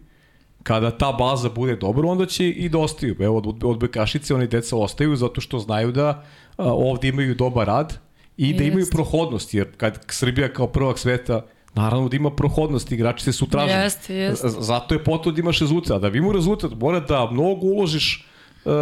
kada 0.63 0.91
ta 0.91 1.13
baza 1.13 1.49
bude 1.49 1.77
dobra, 1.77 2.09
onda 2.09 2.27
će 2.27 2.49
i 2.49 2.69
da 2.69 2.79
ostaju. 2.79 3.17
Evo, 3.21 3.37
od, 3.37 3.65
od 3.65 3.79
Bekašice 3.79 4.35
oni 4.35 4.47
deca 4.47 4.77
ostaju 4.77 5.17
zato 5.17 5.41
što 5.41 5.59
znaju 5.59 5.93
da 5.93 6.25
a, 6.57 6.73
ovde 6.73 7.09
imaju 7.09 7.35
dobar 7.35 7.67
rad 7.67 8.08
i 8.39 8.55
da 8.55 8.65
imaju 8.65 8.87
prohodnost, 8.93 9.55
jer 9.55 9.77
kad 9.77 10.05
Srbija 10.09 10.53
kao 10.53 10.67
prvak 10.67 10.99
sveta 10.99 11.47
Naravno 11.75 12.09
da 12.09 12.17
ima 12.17 12.31
prohodnost, 12.31 12.93
igrači 12.93 13.25
se 13.25 13.33
su 13.33 13.47
traženi. 13.47 13.83
Jeste, 13.83 14.15
jeste. 14.15 14.49
Zato 14.49 14.95
je 14.95 15.05
potom 15.05 15.35
da 15.35 15.41
imaš 15.41 15.61
rezultat. 15.61 15.97
A 15.97 15.99
da 15.99 16.11
bi 16.11 16.19
imao 16.19 16.33
rezultat, 16.33 16.73
mora 16.81 17.01
da 17.01 17.29
mnogo 17.31 17.67
uložiš 17.67 18.27
uh, 18.65 18.73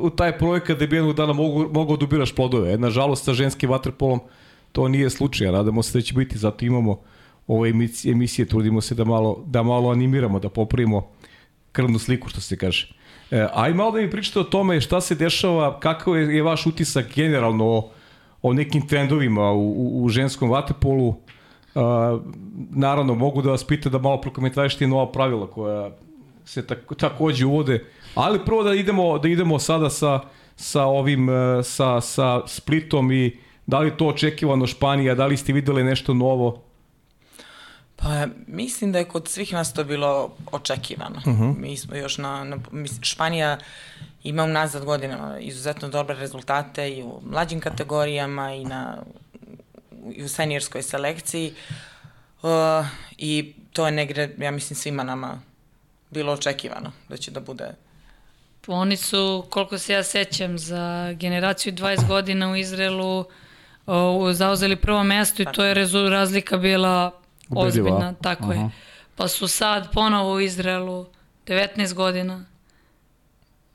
u 0.00 0.10
taj 0.10 0.38
projekat 0.38 0.78
da 0.78 0.86
bi 0.86 0.96
jednog 0.96 1.16
dana 1.16 1.32
mogu, 1.32 1.68
mogao 1.72 1.96
da 1.96 2.04
ubiraš 2.04 2.32
plodove. 2.34 2.78
Nažalost, 2.78 3.24
sa 3.24 3.34
ženskim 3.34 3.70
vaterpolom 3.70 4.20
to 4.72 4.88
nije 4.88 5.10
slučaj. 5.10 5.52
Nadamo 5.52 5.82
se 5.82 5.98
da 5.98 6.02
će 6.02 6.14
biti, 6.14 6.38
zato 6.38 6.64
imamo 6.64 7.00
ove 7.46 7.70
emisije, 7.70 8.12
emisije 8.12 8.46
trudimo 8.46 8.80
se 8.80 8.94
da 8.94 9.04
malo, 9.04 9.44
da 9.46 9.62
malo 9.62 9.90
animiramo, 9.90 10.38
da 10.38 10.48
popravimo 10.48 11.10
krvnu 11.72 11.98
sliku, 11.98 12.28
što 12.28 12.40
se 12.40 12.56
kaže. 12.56 12.88
E, 13.30 13.46
aj 13.54 13.74
malo 13.74 13.90
da 13.90 14.00
mi 14.00 14.10
pričate 14.10 14.40
o 14.40 14.44
tome 14.44 14.80
šta 14.80 15.00
se 15.00 15.14
dešava, 15.14 15.80
kakav 15.80 16.16
je, 16.16 16.36
je 16.36 16.42
vaš 16.42 16.66
utisak 16.66 17.14
generalno 17.14 17.64
o, 17.64 17.90
o 18.42 18.52
nekim 18.52 18.86
trendovima 18.86 19.52
u, 19.52 19.72
u, 19.72 20.04
u 20.04 20.08
ženskom 20.08 20.50
vaterpolu. 20.50 21.08
Uh, 21.08 21.14
naravno, 22.70 23.14
mogu 23.14 23.42
da 23.42 23.50
vas 23.50 23.64
pita 23.64 23.88
da 23.88 23.98
malo 23.98 24.20
prokomentarišite 24.20 24.86
nova 24.86 25.12
pravila 25.12 25.46
koja 25.46 25.90
se 26.44 26.66
tako, 26.66 26.94
takođe 26.94 27.46
uvode, 27.46 27.84
ali 28.14 28.44
prvo 28.44 28.62
da 28.62 28.74
idemo, 28.74 29.18
da 29.18 29.28
idemo 29.28 29.58
sada 29.58 29.90
sa, 29.90 30.20
sa 30.56 30.84
ovim, 30.84 31.28
sa, 31.62 32.00
sa 32.00 32.42
Splitom 32.46 33.12
i 33.12 33.36
da 33.66 33.78
li 33.78 33.96
to 33.96 34.06
očekivano 34.06 34.66
Španija, 34.66 35.14
da 35.14 35.26
li 35.26 35.36
ste 35.36 35.52
videli 35.52 35.84
nešto 35.84 36.14
novo 36.14 36.62
Pa 38.02 38.26
mislim 38.46 38.92
da 38.92 38.98
je 38.98 39.04
kod 39.04 39.28
svih 39.28 39.52
nas 39.52 39.72
to 39.72 39.84
bilo 39.84 40.30
očekivano. 40.52 41.16
Uh 41.16 41.32
-huh. 41.32 41.58
Mi 41.58 41.76
smo 41.76 41.96
još 41.96 42.18
na, 42.18 42.44
na 42.44 42.58
Španija 43.02 43.58
ima 44.22 44.44
unazad 44.44 44.84
godinama 44.84 45.38
izuzetno 45.38 45.88
dobre 45.88 46.14
rezultate 46.14 46.90
i 46.90 47.02
u 47.02 47.20
mlađim 47.30 47.60
kategorijama 47.60 48.54
i 48.54 48.64
na 48.64 49.02
i 50.14 50.24
u 50.24 50.28
senijorskoj 50.28 50.82
selekciji. 50.82 51.54
Uh, 52.42 52.50
I 53.18 53.54
to 53.72 53.86
je 53.86 53.92
negde, 53.92 54.34
ja 54.38 54.50
mislim, 54.50 54.76
svima 54.76 55.02
nama 55.02 55.40
bilo 56.10 56.32
očekivano 56.32 56.92
da 57.08 57.16
će 57.16 57.30
da 57.30 57.40
bude 57.40 57.74
Oni 58.66 58.96
su, 58.96 59.44
koliko 59.50 59.78
se 59.78 59.92
ja 59.92 60.02
sećam, 60.02 60.58
za 60.58 61.12
generaciju 61.12 61.72
20 61.72 62.08
godina 62.08 62.50
u 62.50 62.56
Izraelu 62.56 63.24
o, 63.86 64.32
zauzeli 64.32 64.76
prvo 64.76 65.04
mesto 65.04 65.42
i 65.42 65.46
to 65.52 65.64
je 65.64 65.74
razlika 66.10 66.56
bila 66.56 67.21
ozbiljna, 67.56 68.14
tako 68.22 68.44
Aha. 68.44 68.52
je. 68.52 68.70
Pa 69.16 69.28
su 69.28 69.48
sad 69.48 69.92
ponovo 69.92 70.34
u 70.34 70.40
Izraelu 70.40 71.06
19 71.46 71.94
godina 71.94 72.44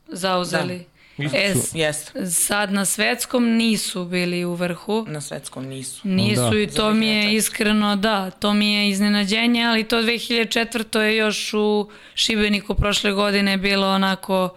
zauzeli. 0.08 0.78
Da. 0.78 0.88
E, 1.18 1.54
yes. 1.74 2.30
sad 2.32 2.72
na 2.72 2.86
svetskom 2.86 3.46
nisu 3.56 4.06
bili 4.06 4.46
u 4.46 4.54
vrhu. 4.54 5.06
Na 5.08 5.22
svetskom 5.22 5.66
nisu. 5.66 6.08
Nisu 6.08 6.50
da. 6.52 6.60
i 6.60 6.68
to 6.68 6.94
mi 6.94 7.08
je 7.08 7.36
iskreno, 7.36 7.96
da, 7.96 8.30
to 8.32 8.54
mi 8.54 8.74
je 8.74 8.90
iznenađenje, 8.90 9.66
ali 9.66 9.84
to 9.84 10.02
2004. 10.02 11.00
je 11.00 11.18
još 11.18 11.54
u 11.54 11.90
Šibeniku 12.16 12.76
prošle 12.76 13.12
godine 13.12 13.58
bilo 13.58 13.88
onako 13.88 14.50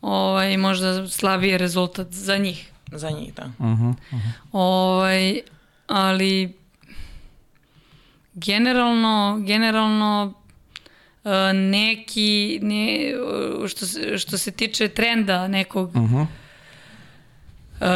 ovaj, 0.00 0.56
možda 0.56 1.08
slabiji 1.08 1.58
rezultat 1.58 2.06
za 2.10 2.36
njih. 2.36 2.70
Za 2.92 3.10
njih, 3.10 3.34
da. 3.34 3.44
Uh 3.44 3.64
-huh, 3.64 3.90
uh 3.90 3.96
-huh. 4.10 4.30
Ovaj, 4.52 5.40
ali 5.86 6.63
generalno, 8.34 9.40
generalno 9.46 10.34
e, 11.24 11.52
neki, 11.52 12.58
ne, 12.62 13.12
što, 13.68 13.86
se, 13.86 14.18
što 14.18 14.38
se 14.38 14.50
tiče 14.50 14.88
trenda 14.88 15.48
nekog, 15.48 15.88
uh 15.88 15.94
-huh. 15.94 16.26
Uh, 17.80 17.88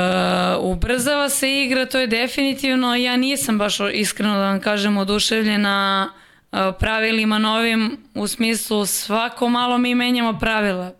ubrzava 0.60 1.28
se 1.28 1.62
igra, 1.62 1.86
to 1.86 1.98
je 1.98 2.06
definitivno, 2.06 2.96
ja 2.96 3.16
nisam 3.16 3.58
baš 3.58 3.78
iskreno 3.92 4.34
da 4.34 4.40
vam 4.40 4.60
kažem 4.60 4.96
oduševljena 4.96 6.10
uh, 6.52 6.58
pravilima 6.78 7.38
novim, 7.38 7.98
u 8.14 8.26
smislu 8.26 8.86
svako 8.86 9.48
malo 9.48 9.78
mi 9.78 9.94
menjamo 9.94 10.38
pravila. 10.38 10.92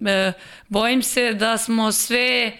Uh, 0.00 0.08
bojim 0.68 1.02
se 1.02 1.32
da 1.32 1.58
smo 1.58 1.92
sve 1.92 2.52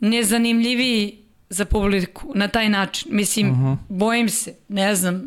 nezanimljiviji 0.00 1.21
za 1.52 1.64
publiku 1.64 2.32
na 2.34 2.48
taj 2.48 2.68
način. 2.68 3.08
Mislim, 3.14 3.50
uh 3.50 3.56
-huh. 3.56 3.76
bojim 3.88 4.28
se, 4.28 4.54
ne 4.68 4.94
znam, 4.94 5.22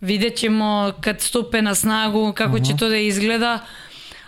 vidjet 0.00 0.36
ćemo 0.36 0.92
kad 1.00 1.20
stupe 1.20 1.62
na 1.62 1.74
snagu 1.74 2.32
kako 2.32 2.50
uh 2.50 2.58
-huh. 2.58 2.66
će 2.66 2.72
mhm. 2.72 2.78
to 2.78 2.88
da 2.88 2.96
izgleda, 2.96 3.58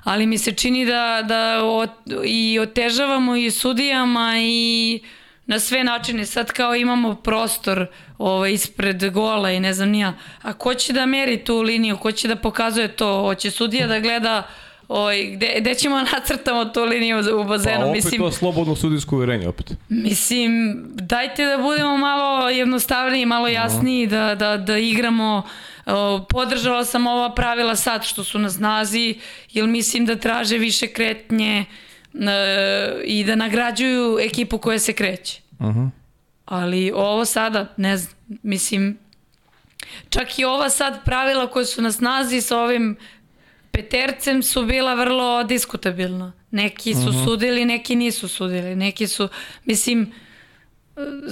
ali 0.04 0.26
mi 0.26 0.38
se 0.38 0.52
čini 0.52 0.86
da, 0.86 1.22
da 1.28 1.64
ot, 1.64 1.90
i 2.24 2.58
otežavamo 2.58 3.36
i 3.36 3.50
sudijama 3.50 4.34
i 4.38 5.00
na 5.46 5.58
sve 5.58 5.84
načine. 5.84 6.26
Sad 6.26 6.52
kao 6.52 6.74
imamo 6.74 7.14
prostor 7.14 7.86
ovaj, 8.18 8.52
ispred 8.52 9.10
gola 9.10 9.50
i 9.50 9.60
ne 9.60 9.74
znam 9.74 9.88
nija. 9.88 10.14
A 10.42 10.52
ko 10.52 10.74
će 10.74 10.92
da 10.92 11.06
meri 11.06 11.44
tu 11.44 11.60
liniju, 11.60 11.96
ko 11.96 12.12
će 12.12 12.28
da 12.28 12.36
pokazuje 12.36 12.88
to? 12.88 13.22
Hoće 13.22 13.50
sudija 13.50 13.86
da 13.86 14.00
gleda 14.00 14.48
Oj, 14.92 15.30
gde, 15.34 15.56
gde 15.60 15.74
ćemo 15.74 15.96
nacrtamo 16.12 16.64
tu 16.64 16.84
liniju 16.84 17.18
u 17.40 17.44
bazenu? 17.44 17.78
Pa 17.78 17.86
opet 17.86 18.04
mislim, 18.04 18.20
to 18.20 18.32
slobodno 18.32 18.76
sudijsko 18.76 19.16
uverenje 19.16 19.48
opet. 19.48 19.72
Mislim, 19.88 20.82
dajte 20.94 21.46
da 21.46 21.58
budemo 21.58 21.96
malo 21.96 22.48
jednostavniji, 22.48 23.26
malo 23.26 23.48
jasniji, 23.48 24.06
da, 24.06 24.34
da, 24.34 24.56
da 24.56 24.78
igramo 24.78 25.42
podržala 26.28 26.84
sam 26.84 27.06
ova 27.06 27.34
pravila 27.34 27.76
sad 27.76 28.04
što 28.04 28.24
su 28.24 28.38
na 28.38 28.50
snazi, 28.50 29.18
jer 29.52 29.66
mislim 29.66 30.06
da 30.06 30.16
traže 30.16 30.58
više 30.58 30.86
kretnje 30.86 31.64
e, 32.14 32.24
i 33.04 33.24
da 33.24 33.34
nagrađuju 33.34 34.18
ekipu 34.20 34.58
koja 34.58 34.78
se 34.78 34.92
kreće. 34.92 35.40
Uh 35.58 35.66
-huh. 35.66 35.90
Ali 36.44 36.92
ovo 36.94 37.24
sada, 37.24 37.66
ne 37.76 37.96
znam, 37.96 38.14
mislim, 38.42 38.98
čak 40.08 40.38
i 40.38 40.44
ova 40.44 40.70
sad 40.70 41.04
pravila 41.04 41.46
koje 41.46 41.66
su 41.66 41.82
na 41.82 41.92
snazi 41.92 42.40
sa 42.40 42.58
ovim 42.58 42.96
petercem 43.70 44.42
su 44.42 44.64
bila 44.64 44.94
vrlo 44.94 45.44
diskutabilna. 45.44 46.32
Neki 46.50 46.94
su 46.94 47.00
uh 47.00 47.06
-huh. 47.06 47.24
sudili, 47.24 47.64
neki 47.64 47.96
nisu 47.96 48.28
sudili. 48.28 48.76
Neki 48.76 49.06
su, 49.06 49.28
mislim, 49.64 50.12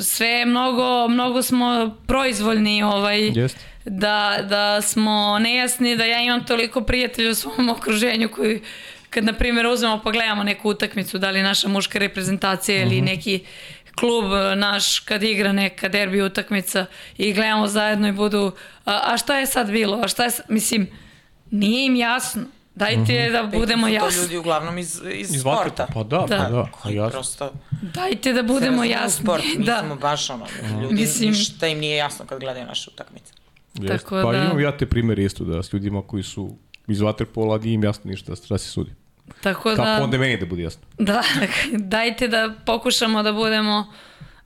sve 0.02 0.44
mnogo, 0.46 1.08
mnogo 1.08 1.42
smo 1.42 1.96
proizvoljni 2.06 2.82
ovaj, 2.82 3.32
da, 3.84 4.38
da 4.48 4.82
smo 4.82 5.38
nejasni, 5.38 5.96
da 5.96 6.04
ja 6.04 6.22
imam 6.22 6.46
toliko 6.46 6.80
prijatelja 6.80 7.30
u 7.30 7.34
svom 7.34 7.68
okruženju 7.68 8.28
koji 8.28 8.60
kad 9.10 9.24
na 9.24 9.32
primjer 9.32 9.66
uzmemo 9.66 10.00
pa 10.04 10.10
gledamo 10.10 10.42
neku 10.42 10.70
utakmicu, 10.70 11.18
da 11.18 11.30
li 11.30 11.42
naša 11.42 11.68
muška 11.68 11.98
reprezentacija 11.98 12.76
uh 12.76 12.82
-huh. 12.82 12.86
ili 12.86 12.96
mhm. 12.96 13.04
neki 13.04 13.40
klub 13.98 14.24
naš 14.56 14.98
kad 14.98 15.22
igra 15.22 15.52
neka 15.52 15.88
derbi 15.88 16.22
utakmica 16.22 16.86
i 17.18 17.32
gledamo 17.32 17.66
zajedno 17.66 18.08
i 18.08 18.12
budu 18.12 18.52
a, 18.84 19.00
a 19.04 19.16
šta 19.16 19.38
je 19.38 19.46
sad 19.46 19.70
bilo, 19.70 20.00
a 20.04 20.08
šta 20.08 20.24
je 20.24 20.30
mislim, 20.48 20.86
Nije 21.50 21.86
im 21.86 21.96
jasno. 21.96 22.42
Dajte 22.74 23.00
mm 23.00 23.04
-hmm. 23.04 23.32
da 23.32 23.58
budemo 23.58 23.88
jasni. 23.88 24.16
To 24.16 24.22
ljudi 24.22 24.36
uglavnom 24.36 24.78
iz, 24.78 25.00
iz, 25.12 25.34
iz 25.34 25.40
sporta. 25.40 25.86
Pa 25.94 26.02
da, 26.02 26.18
da. 26.18 26.36
pa 26.38 26.50
da. 26.50 26.68
Koji 26.70 26.94
jasno. 26.94 27.10
prosto... 27.10 27.52
Dajte 27.82 28.32
da 28.32 28.42
budemo 28.42 28.84
jasni. 28.84 29.24
Sport, 29.24 29.44
mi 29.58 29.64
da. 29.70 29.82
smo 29.86 29.96
baš 29.96 30.30
ono, 30.30 30.46
ljudi 30.82 30.94
Mislim... 30.94 31.30
ništa 31.30 31.66
im 31.66 31.78
nije 31.78 31.96
jasno 31.96 32.26
kad 32.26 32.40
gledaju 32.40 32.66
naše 32.66 32.90
utakmice. 32.90 33.32
Tako 33.88 34.20
pa 34.24 34.32
da... 34.32 34.44
imam 34.44 34.60
ja 34.60 34.76
te 34.76 34.86
primere 34.86 35.24
isto 35.24 35.44
da 35.44 35.62
s 35.62 35.72
ljudima 35.72 36.02
koji 36.02 36.22
su 36.22 36.56
iz 36.86 36.98
waterpola 36.98 37.62
nije 37.62 37.74
im 37.74 37.84
jasno 37.84 38.10
ništa 38.10 38.36
šta 38.36 38.58
se 38.58 38.68
sudi. 38.68 38.90
Tako 39.42 39.70
da... 39.70 39.76
Kako 39.76 40.04
onda 40.04 40.18
meni 40.18 40.36
da 40.36 40.46
bude 40.46 40.62
jasno. 40.62 40.82
Da, 40.98 41.22
dajte 41.94 42.28
da 42.28 42.54
pokušamo 42.66 43.22
da 43.22 43.32
budemo 43.32 43.92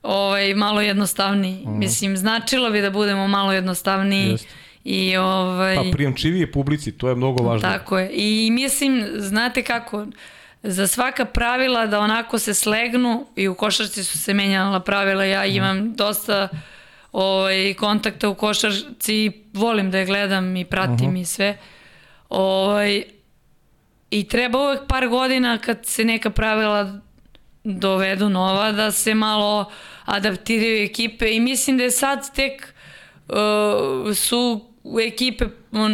ovaj, 0.03 0.53
malo 0.53 0.81
jednostavniji. 0.81 1.65
Mm. 1.65 1.79
Mislim, 1.79 2.17
značilo 2.17 2.71
bi 2.71 2.81
da 2.81 2.89
budemo 2.89 3.27
malo 3.27 3.53
jednostavniji. 3.53 4.29
Jeste. 4.29 4.62
I 4.83 5.17
ovaj... 5.17 5.75
Pa 5.75 5.83
prijemčivije 5.91 6.51
publici, 6.51 6.91
to 6.91 7.09
je 7.09 7.15
mnogo 7.15 7.43
važno. 7.43 7.69
Tako 7.69 7.99
je. 7.99 8.09
I 8.13 8.49
mislim, 8.51 9.05
znate 9.15 9.63
kako, 9.63 10.05
za 10.63 10.87
svaka 10.87 11.25
pravila 11.25 11.87
da 11.87 11.99
onako 11.99 12.39
se 12.39 12.53
slegnu 12.53 13.25
i 13.35 13.47
u 13.47 13.55
košarci 13.55 14.03
su 14.03 14.19
se 14.19 14.33
menjala 14.33 14.79
pravila. 14.79 15.23
Ja 15.23 15.45
imam 15.45 15.93
dosta 15.93 16.49
ovaj, 17.11 17.73
kontakta 17.73 18.29
u 18.29 18.35
košarci, 18.35 19.31
volim 19.53 19.91
da 19.91 19.97
je 19.97 20.05
gledam 20.05 20.55
i 20.55 20.65
pratim 20.65 21.07
uh 21.07 21.13
-huh. 21.13 21.21
i 21.21 21.25
sve. 21.25 21.57
Ovaj, 22.29 23.03
I 24.11 24.27
treba 24.27 24.59
uvek 24.59 24.81
par 24.87 25.07
godina 25.07 25.57
kad 25.57 25.85
se 25.85 26.05
neka 26.05 26.29
pravila 26.29 26.99
dovedu 27.63 28.29
nova 28.29 28.71
da 28.71 28.91
se 28.91 29.13
malo 29.13 29.71
adaptiraju 30.05 30.83
ekipe 30.83 31.31
i 31.31 31.39
mislim 31.39 31.77
da 31.77 31.83
je 31.83 31.91
sad 31.91 32.35
tek 32.35 32.73
uh, 33.29 34.15
su 34.15 34.72
u 34.83 34.99
ekipe 34.99 35.45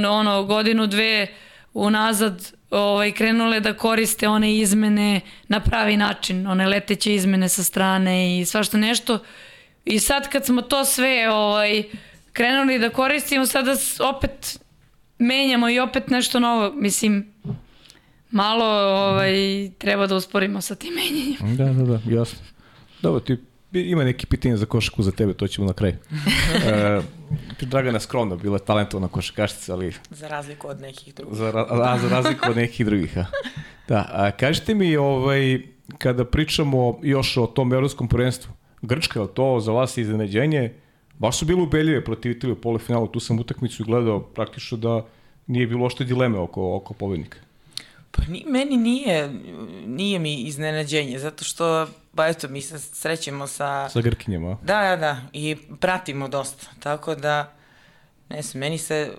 ono 0.07 0.43
godinu 0.43 0.87
dve 0.87 1.27
unazad 1.73 2.51
ovaj, 2.71 3.11
krenule 3.11 3.59
da 3.59 3.73
koriste 3.73 4.27
one 4.27 4.57
izmene 4.57 5.21
na 5.47 5.59
pravi 5.59 5.97
način, 5.97 6.47
one 6.47 6.67
leteće 6.67 7.15
izmene 7.15 7.49
sa 7.49 7.63
strane 7.63 8.39
i 8.39 8.45
svašta 8.45 8.77
nešto. 8.77 9.19
I 9.85 9.99
sad 9.99 10.29
kad 10.29 10.45
smo 10.45 10.61
to 10.61 10.85
sve 10.85 11.29
ovaj, 11.31 11.83
krenuli 12.33 12.79
da 12.79 12.89
koristimo, 12.89 13.45
sada 13.45 13.75
opet 13.99 14.59
menjamo 15.19 15.69
i 15.69 15.79
opet 15.79 16.09
nešto 16.09 16.39
novo. 16.39 16.71
Mislim, 16.75 17.33
malo 18.31 18.65
ovaj, 18.65 19.33
treba 19.77 20.07
da 20.07 20.15
usporimo 20.15 20.61
sa 20.61 20.75
tim 20.75 20.93
menjanjem. 20.93 21.57
Da, 21.57 21.83
da, 21.83 21.97
da, 21.97 22.15
jasno. 22.15 22.39
Dobro, 23.01 23.19
ti 23.19 23.37
ima 23.72 24.03
neki 24.03 24.26
pitanje 24.26 24.57
za 24.57 24.65
košaku 24.65 25.03
za 25.03 25.11
tebe, 25.11 25.34
to 25.34 25.47
ćemo 25.47 25.67
na 25.67 25.74
kraju. 25.74 25.93
e, 26.65 27.01
Dragana 27.61 27.99
skromna, 27.99 28.36
bila 28.36 28.55
je 28.55 28.65
talentovna 28.65 29.07
košakašica, 29.07 29.74
ali... 29.74 29.93
Za 30.09 30.28
razliku 30.28 30.67
od 30.67 30.82
nekih 30.82 31.15
drugih. 31.15 31.38
Za, 31.38 31.65
a, 31.70 31.97
za 32.01 32.09
razliku 32.09 32.49
od 32.49 32.55
nekih 32.55 32.86
drugih, 32.86 33.17
a. 33.17 33.26
Da, 33.88 34.09
a 34.11 34.32
kažite 34.32 34.74
mi, 34.74 34.97
ovaj, 34.97 35.61
kada 35.97 36.26
pričamo 36.26 36.99
još 37.03 37.38
o 37.38 37.47
tom 37.47 37.74
evropskom 37.74 38.07
prvenstvu, 38.07 38.51
Grčka, 38.82 39.20
je 39.22 39.28
to 39.34 39.59
za 39.59 39.72
vas 39.72 39.97
iznenađenje? 39.97 40.74
Baš 41.17 41.39
su 41.39 41.45
bile 41.45 41.61
ubeljive 41.61 42.03
protiv 42.03 42.32
Italije 42.32 42.53
u 42.53 42.61
polufinalu, 42.61 43.07
tu 43.07 43.20
sam 43.20 43.39
utakmicu 43.39 43.84
gledao 43.84 44.20
praktično 44.20 44.78
da 44.78 45.05
nije 45.47 45.67
bilo 45.67 45.86
ošte 45.86 46.03
dileme 46.03 46.38
oko, 46.38 46.76
oko 46.76 46.93
pobednika. 46.93 47.38
Pa 48.12 48.22
ni, 48.28 48.45
meni 48.47 48.78
nije, 48.78 49.30
nije 49.86 50.20
mi 50.20 50.41
iznenađenje, 50.41 51.20
zato 51.20 51.43
što, 51.43 51.88
pa 52.16 52.28
eto, 52.28 52.47
mi 52.47 52.62
se 52.62 52.80
srećemo 52.80 53.47
sa... 53.47 53.89
Sa 53.89 54.01
Grkinjama. 54.01 54.57
Da, 54.62 54.82
da, 54.82 54.95
da, 54.95 55.22
i 55.34 55.55
pratimo 55.80 56.28
dosta, 56.28 56.68
tako 56.80 57.16
da, 57.16 57.53
ne 58.30 58.41
znam, 58.41 58.60
meni 58.60 58.78
se 58.78 59.12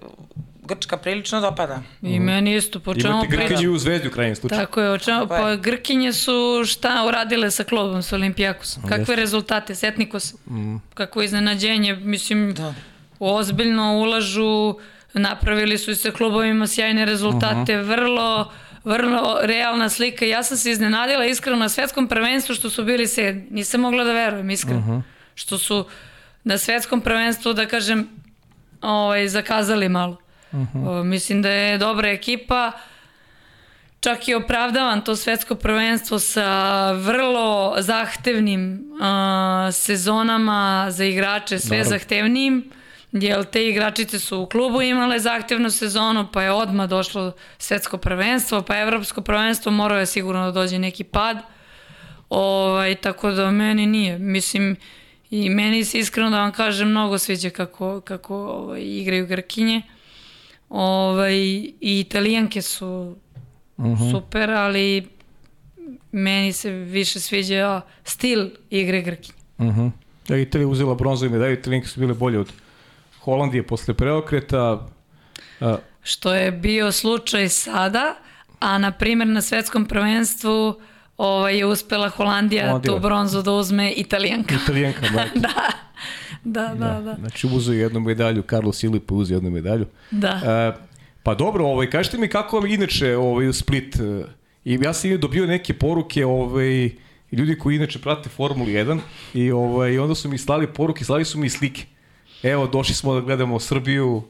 Grčka 0.63 0.97
prilično 0.97 1.41
dopada. 1.41 1.83
I 2.03 2.21
mm. 2.21 2.23
meni 2.23 2.57
isto, 2.57 2.81
po 2.81 2.95
čemu. 2.95 3.15
Imate 3.15 3.29
Grkinju 3.29 3.73
u 3.73 3.79
zvezdi 3.79 4.09
u 4.09 4.11
krajnjem 4.11 4.37
slučaju. 4.37 4.61
Tako 4.61 4.81
je, 4.81 4.91
o 4.91 4.99
čemu, 4.99 5.29
pa 5.29 5.57
Grkinje 5.57 6.13
su 6.13 6.63
šta 6.67 7.05
uradile 7.09 7.51
sa 7.51 7.65
klubom, 7.65 8.03
sa 8.03 8.17
Olimpijakosom. 8.17 8.83
Kakve 8.83 9.01
Jeste. 9.01 9.17
rezultate, 9.17 9.75
Setnikos, 9.75 10.35
mm. 10.47 10.77
kako 10.95 11.23
iznenađenje, 11.23 11.95
mislim, 11.95 12.55
da. 12.55 12.75
ozbiljno 13.19 13.99
ulažu, 13.99 14.75
napravili 15.15 15.79
su 15.79 15.95
se 15.95 16.11
klubovima 16.11 16.67
sjajne 16.67 17.05
rezultate, 17.05 17.81
uh 17.81 17.85
-huh. 17.85 17.89
vrlo 17.89 18.53
vrlo 18.85 19.39
realna 19.43 19.89
slika. 19.89 20.25
Ja 20.25 20.43
sam 20.43 20.57
se 20.57 20.71
iznenadila 20.71 21.27
iskreno 21.27 21.59
na 21.59 21.69
svetskom 21.69 22.09
prvenstvu 22.09 22.55
što 22.55 22.71
su 22.71 22.85
bili 22.85 23.07
sedmi. 23.07 23.47
Nisam 23.51 23.81
mogla 23.81 24.05
da 24.05 24.13
verujem 24.13 24.51
iskreno. 24.51 24.79
Uh 24.81 24.87
-huh. 24.87 25.03
Što 25.35 25.59
su 25.59 25.87
na 26.45 26.59
svetskom 26.59 27.01
prvenstvu, 27.01 27.53
da 27.53 27.67
kažem, 27.67 28.09
ovaj, 28.81 29.29
zakazali 29.29 29.89
malo. 29.89 30.17
Uh 30.53 30.59
-huh. 30.61 30.89
o, 30.89 31.05
mislim 31.05 31.43
da 31.43 31.51
je 31.51 31.79
dobra 31.79 32.09
ekipa. 32.09 32.73
Čak 34.01 34.29
i 34.29 34.35
opravdavan 34.35 35.05
to 35.05 35.17
svetsko 35.17 35.55
prvenstvo 35.55 36.19
sa 36.19 36.93
vrlo 36.93 37.75
zahtevnim 37.79 38.81
uh, 38.93 39.75
sezonama 39.75 40.87
za 40.91 41.05
igrače, 41.05 41.59
sve 41.59 41.77
Naravno. 41.77 41.99
zahtevnijim 41.99 42.71
jer 43.13 43.45
te 43.45 43.69
igračice 43.69 44.19
su 44.19 44.41
u 44.41 44.47
klubu 44.47 44.83
imale 44.83 45.19
zahtevnu 45.19 45.71
sezonu, 45.71 46.27
pa 46.33 46.43
je 46.43 46.53
odmah 46.53 46.89
došlo 46.89 47.33
svetsko 47.59 47.99
prvenstvo, 47.99 48.63
pa 48.63 48.79
evropsko 48.79 49.21
prvenstvo, 49.23 49.73
morao 49.73 49.99
je 49.99 50.07
sigurno 50.07 50.45
da 50.45 50.53
dođe 50.53 50.79
neki 50.79 51.05
pad. 51.05 51.37
Ovaj, 52.29 52.95
tako 52.95 53.31
da 53.31 53.51
meni 53.51 53.87
nije. 53.87 54.19
Mislim, 54.19 54.77
i 55.31 55.51
meni 55.51 55.85
se 55.85 55.99
iskreno 55.99 56.31
da 56.31 56.41
vam 56.41 56.53
kažem 56.53 56.89
mnogo 56.89 57.19
sviđa 57.19 57.51
kako, 57.51 58.01
kako 58.01 58.37
ovaj, 58.37 58.81
igraju 58.83 59.27
Grkinje. 59.27 59.83
Ovaj, 60.69 61.35
I 61.35 61.75
italijanke 61.81 62.63
su 62.63 63.17
uh 63.77 63.85
mhm. 63.85 63.95
-huh. 63.95 64.11
super, 64.11 64.51
ali 64.51 65.09
meni 66.13 66.53
se 66.53 66.71
više 66.71 67.21
sviđa 67.21 67.81
stil 68.05 68.51
igre 68.71 69.03
Grkinje. 69.03 69.39
Uh 69.59 69.67
mhm. 69.67 69.81
-huh. 69.81 69.91
Da, 70.29 70.37
Italija 70.37 70.69
uzela 70.69 70.95
bronzovi 70.95 71.33
medalje, 71.33 71.55
italijanke 71.55 71.89
su 71.89 72.01
bile 72.01 72.15
bolje 72.15 72.39
od 72.39 72.53
Holandije 73.21 73.67
posle 73.67 73.95
preokreta. 73.95 74.89
A... 75.61 75.77
Što 76.03 76.35
je 76.35 76.53
bio 76.53 76.93
slučaj 76.93 77.49
sada, 77.49 78.15
a 78.61 78.79
na 78.79 78.93
primjer 78.93 79.29
na 79.29 79.43
svetskom 79.43 79.85
prvenstvu 79.85 80.81
ovaj, 81.17 81.59
je 81.59 81.67
uspela 81.67 82.09
Holandija, 82.09 82.67
Holandija. 82.67 82.95
tu 82.95 83.01
bronzu 83.01 83.43
da 83.43 83.53
uzme 83.53 83.93
Italijanka. 83.97 84.55
Italijanka, 84.65 85.01
da. 85.01 85.25
da. 85.41 85.49
Da, 86.45 86.75
da, 86.75 86.75
da, 86.75 87.01
da. 87.01 87.17
Znači 87.21 87.47
uzeo 87.47 87.75
jednu 87.75 88.01
medalju, 88.01 88.43
Carlos 88.51 88.83
Ilipa 88.83 89.15
uzeo 89.15 89.37
jednu 89.37 89.51
medalju. 89.51 89.87
Da. 90.11 90.29
E, 90.29 90.83
pa 91.23 91.35
dobro, 91.35 91.67
ovaj, 91.67 91.91
kažete 91.91 92.19
mi 92.19 92.29
kako 92.29 92.61
vam 92.61 92.67
inače 92.67 93.17
ovaj, 93.17 93.49
u 93.49 93.53
Split, 93.53 93.97
e, 93.97 94.25
i 94.65 94.79
ja 94.83 94.93
sam 94.93 95.21
dobio 95.21 95.47
neke 95.47 95.75
poruke, 95.75 96.27
ovaj, 96.27 96.91
ljudi 97.33 97.59
koji 97.59 97.77
inače 97.77 97.99
prate 97.99 98.29
Formulu 98.29 98.69
1 98.69 98.99
i 99.35 99.51
ovaj, 99.51 99.99
onda 99.99 100.15
su 100.15 100.29
mi 100.29 100.39
slali 100.39 100.67
poruke, 100.67 101.05
slali 101.05 101.25
su 101.25 101.39
mi 101.39 101.51
slike 101.51 101.85
evo 102.43 102.67
došli 102.67 102.95
smo 102.95 103.15
da 103.15 103.21
gledamo 103.21 103.61
Srbiju, 103.61 104.23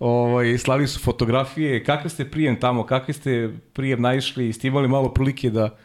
ovaj, 0.00 0.58
slali 0.58 0.88
su 0.88 1.00
fotografije, 1.00 1.84
kakav 1.84 2.10
ste 2.10 2.30
prijem 2.30 2.60
tamo, 2.60 2.86
kakvi 2.86 3.14
ste 3.14 3.50
prijem 3.72 4.02
naišli, 4.02 4.52
ste 4.52 4.68
imali 4.68 4.88
malo 4.88 5.08
prilike 5.14 5.50
da, 5.50 5.76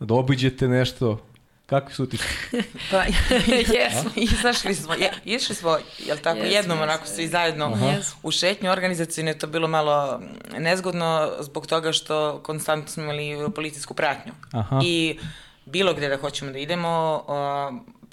da 0.00 0.14
obiđete 0.14 0.68
nešto, 0.68 1.20
kakvi 1.66 1.94
su 1.94 2.02
utisci? 2.02 2.26
pa, 2.90 3.04
jesmo, 3.74 4.10
izašli 4.16 4.74
smo, 4.74 4.94
je, 4.94 5.12
išli 5.24 5.54
smo, 5.54 5.78
jel 5.98 6.18
tako, 6.22 6.38
jesmo, 6.38 6.54
jednom 6.54 6.80
onako 6.80 7.06
svi 7.06 7.28
zajedno 7.28 7.64
Aha. 7.64 7.92
u 8.22 8.30
šetnju 8.30 8.70
organizacijne, 8.70 9.30
je 9.30 9.38
to 9.38 9.46
bilo 9.46 9.68
malo 9.68 10.20
nezgodno 10.58 11.32
zbog 11.40 11.66
toga 11.66 11.92
što 11.92 12.40
konstantno 12.42 12.88
smo 12.88 13.02
imali 13.02 13.52
policijsku 13.54 13.94
pratnju. 13.94 14.32
Aha. 14.52 14.80
I 14.84 15.18
bilo 15.64 15.94
gde 15.94 16.08
da 16.08 16.16
hoćemo 16.16 16.52
da 16.52 16.58
idemo, 16.58 17.24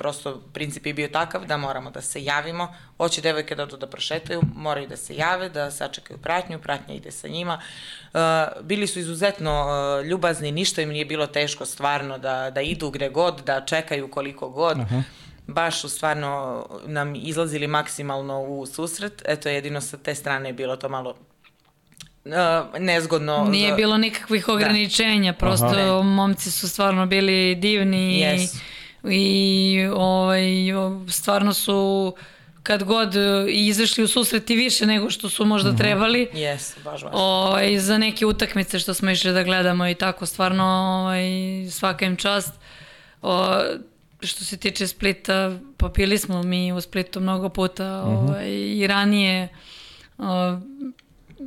prosto 0.01 0.41
princip 0.53 0.85
je 0.85 0.93
bio 0.93 1.07
takav 1.07 1.45
da 1.45 1.57
moramo 1.57 1.91
da 1.91 2.01
se 2.01 2.23
javimo, 2.23 2.73
hoće 2.97 3.21
devojke 3.21 3.55
da 3.55 3.63
odu 3.63 3.77
da 3.77 3.87
prošetaju, 3.87 4.41
moraju 4.55 4.87
da 4.87 4.97
se 4.97 5.15
jave, 5.15 5.49
da 5.49 5.71
sačekaju 5.71 6.17
pratnju, 6.17 6.59
pratnja 6.59 6.95
ide 6.95 7.11
sa 7.11 7.27
njima. 7.27 7.61
Uh, 8.13 8.19
bili 8.61 8.87
su 8.87 8.99
izuzetno 8.99 9.53
uh, 9.61 10.05
ljubazni, 10.05 10.51
ništa 10.51 10.81
im 10.81 10.89
nije 10.89 11.05
bilo 11.05 11.27
teško 11.27 11.65
stvarno 11.65 12.17
da, 12.17 12.49
da 12.49 12.61
idu 12.61 12.89
gde 12.89 13.09
god, 13.09 13.41
da 13.45 13.65
čekaju 13.65 14.11
koliko 14.11 14.49
god. 14.49 14.77
Uh 14.77 14.83
-huh 14.83 15.03
baš 15.47 15.81
su 15.81 15.89
stvarno 15.89 16.65
nam 16.85 17.15
izlazili 17.15 17.67
maksimalno 17.67 18.41
u 18.41 18.65
susret. 18.65 19.21
Eto, 19.25 19.49
jedino 19.49 19.81
sa 19.81 19.97
te 19.97 20.15
strane 20.15 20.49
je 20.49 20.53
bilo 20.53 20.75
to 20.75 20.89
malo 20.89 21.15
uh, 22.25 22.31
nezgodno. 22.79 23.45
Nije 23.49 23.69
za... 23.69 23.75
bilo 23.75 23.97
nikakvih 23.97 24.45
da. 24.47 24.53
ograničenja, 24.53 25.33
prosto 25.33 25.65
Aha. 25.65 26.03
momci 26.03 26.51
su 26.51 26.69
stvarno 26.69 27.05
bili 27.05 27.55
divni 27.55 28.23
yes. 28.23 28.43
i 28.43 28.70
i 29.03 29.87
ovaj, 29.95 30.43
stvarno 31.09 31.53
su 31.53 32.13
kad 32.63 32.83
god 32.83 33.13
izašli 33.49 34.03
u 34.03 34.07
susret 34.07 34.49
i 34.49 34.55
više 34.55 34.85
nego 34.85 35.09
što 35.09 35.29
su 35.29 35.45
možda 35.45 35.69
mm 35.71 35.73
-hmm. 35.73 35.77
trebali. 35.77 36.27
Yes, 36.33 36.83
baš 36.83 37.03
baš. 37.03 37.11
Ovaj, 37.15 37.79
za 37.79 37.97
neke 37.97 38.25
utakmice 38.25 38.79
što 38.79 38.93
smo 38.93 39.11
išli 39.11 39.33
da 39.33 39.43
gledamo 39.43 39.87
i 39.87 39.95
tako, 39.95 40.25
stvarno 40.25 40.63
ovaj, 41.01 41.23
svaka 41.71 42.05
im 42.05 42.15
čast. 42.15 42.53
O, 43.21 43.61
što 44.21 44.45
se 44.45 44.57
tiče 44.57 44.87
Splita, 44.87 45.57
popili 45.77 46.17
smo 46.17 46.43
mi 46.43 46.71
u 46.71 46.81
Splitu 46.81 47.19
mnogo 47.19 47.49
puta 47.49 47.83
mm 47.83 48.09
-hmm. 48.09 48.29
ovaj, 48.29 48.49
i 48.49 48.87
ranije 48.87 49.47
o, 50.17 50.57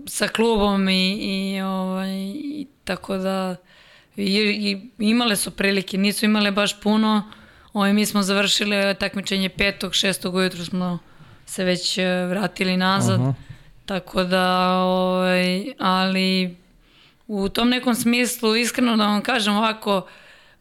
sa 0.06 0.28
klubom 0.28 0.88
i, 0.88 1.10
i, 1.12 1.60
ovaj, 1.60 2.14
i 2.34 2.66
tako 2.84 3.16
da 3.16 3.56
i, 4.16 4.24
i 4.40 4.90
imale 4.98 5.36
su 5.36 5.50
prilike, 5.50 5.98
nisu 5.98 6.24
imale 6.24 6.50
baš 6.50 6.80
puno, 6.80 7.30
Ovaj, 7.74 7.92
mi 7.92 8.06
smo 8.06 8.22
završili 8.22 8.94
takmičenje 9.00 9.48
petog, 9.48 9.94
šestog 9.94 10.34
ujutru 10.34 10.64
smo 10.64 10.98
se 11.46 11.64
već 11.64 11.98
e, 11.98 12.26
vratili 12.26 12.76
nazad. 12.76 13.20
Uh 13.20 13.26
-huh. 13.26 13.34
Tako 13.86 14.24
da, 14.24 14.76
ovaj, 14.78 15.64
ali 15.78 16.56
u 17.26 17.48
tom 17.48 17.68
nekom 17.68 17.94
smislu, 17.94 18.56
iskreno 18.56 18.96
da 18.96 19.06
vam 19.06 19.22
kažem 19.22 19.56
ovako, 19.56 20.06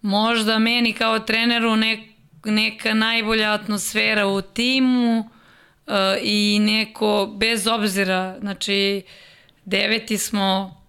možda 0.02 0.60
meni 0.60 0.94
kao 0.94 1.20
treneru 1.20 1.76
ne, 1.76 2.08
neka 2.46 2.94
najbolja 2.94 3.54
atmosfera 3.54 4.28
u 4.28 4.42
timu 4.42 5.20
uh, 5.20 5.94
i 6.22 6.60
neko, 6.60 7.34
bez 7.38 7.68
obzira, 7.68 8.36
znači 8.40 9.02
deveti 9.66 10.18
smo, 10.18 10.82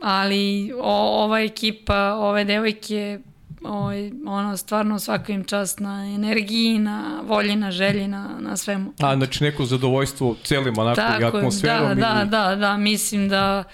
ali 0.00 0.72
o, 0.72 1.24
ova 1.24 1.40
ekipa, 1.40 2.14
ove 2.14 2.44
devojke, 2.44 3.18
ovaj, 3.64 4.10
ono, 4.26 4.56
stvarno 4.56 4.98
svaka 4.98 5.32
im 5.32 5.44
čast 5.44 5.80
na 5.80 6.06
energiji, 6.14 6.78
na 6.78 7.20
volji, 7.24 7.56
na 7.56 7.70
želji, 7.70 8.08
na, 8.08 8.36
na 8.40 8.56
svemu. 8.56 8.92
A, 9.00 9.16
znači 9.16 9.44
neko 9.44 9.64
zadovoljstvo 9.64 10.36
celim 10.44 10.78
onako 10.78 10.96
Tako 10.96 11.20
i 11.20 11.24
je, 11.24 11.28
atmosferom. 11.28 11.88
da, 11.88 11.94
da, 11.94 12.22
i... 12.26 12.28
da, 12.28 12.56
da, 12.56 12.76
mislim 12.76 13.28
da 13.28 13.64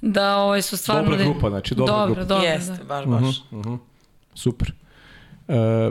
da 0.00 0.36
ovaj 0.36 0.62
su 0.62 0.76
stvarno 0.76 1.02
Dobra 1.02 1.16
da- 1.18 1.24
grupa, 1.24 1.50
znači, 1.50 1.74
dobra 1.74 1.92
dobro, 1.94 2.14
grupa. 2.14 2.28
Dobro, 2.28 2.48
Jeste, 2.48 2.72
da. 2.72 2.84
baš, 2.84 3.04
baš. 3.06 3.42
Super. 4.34 4.72
E, 5.48 5.90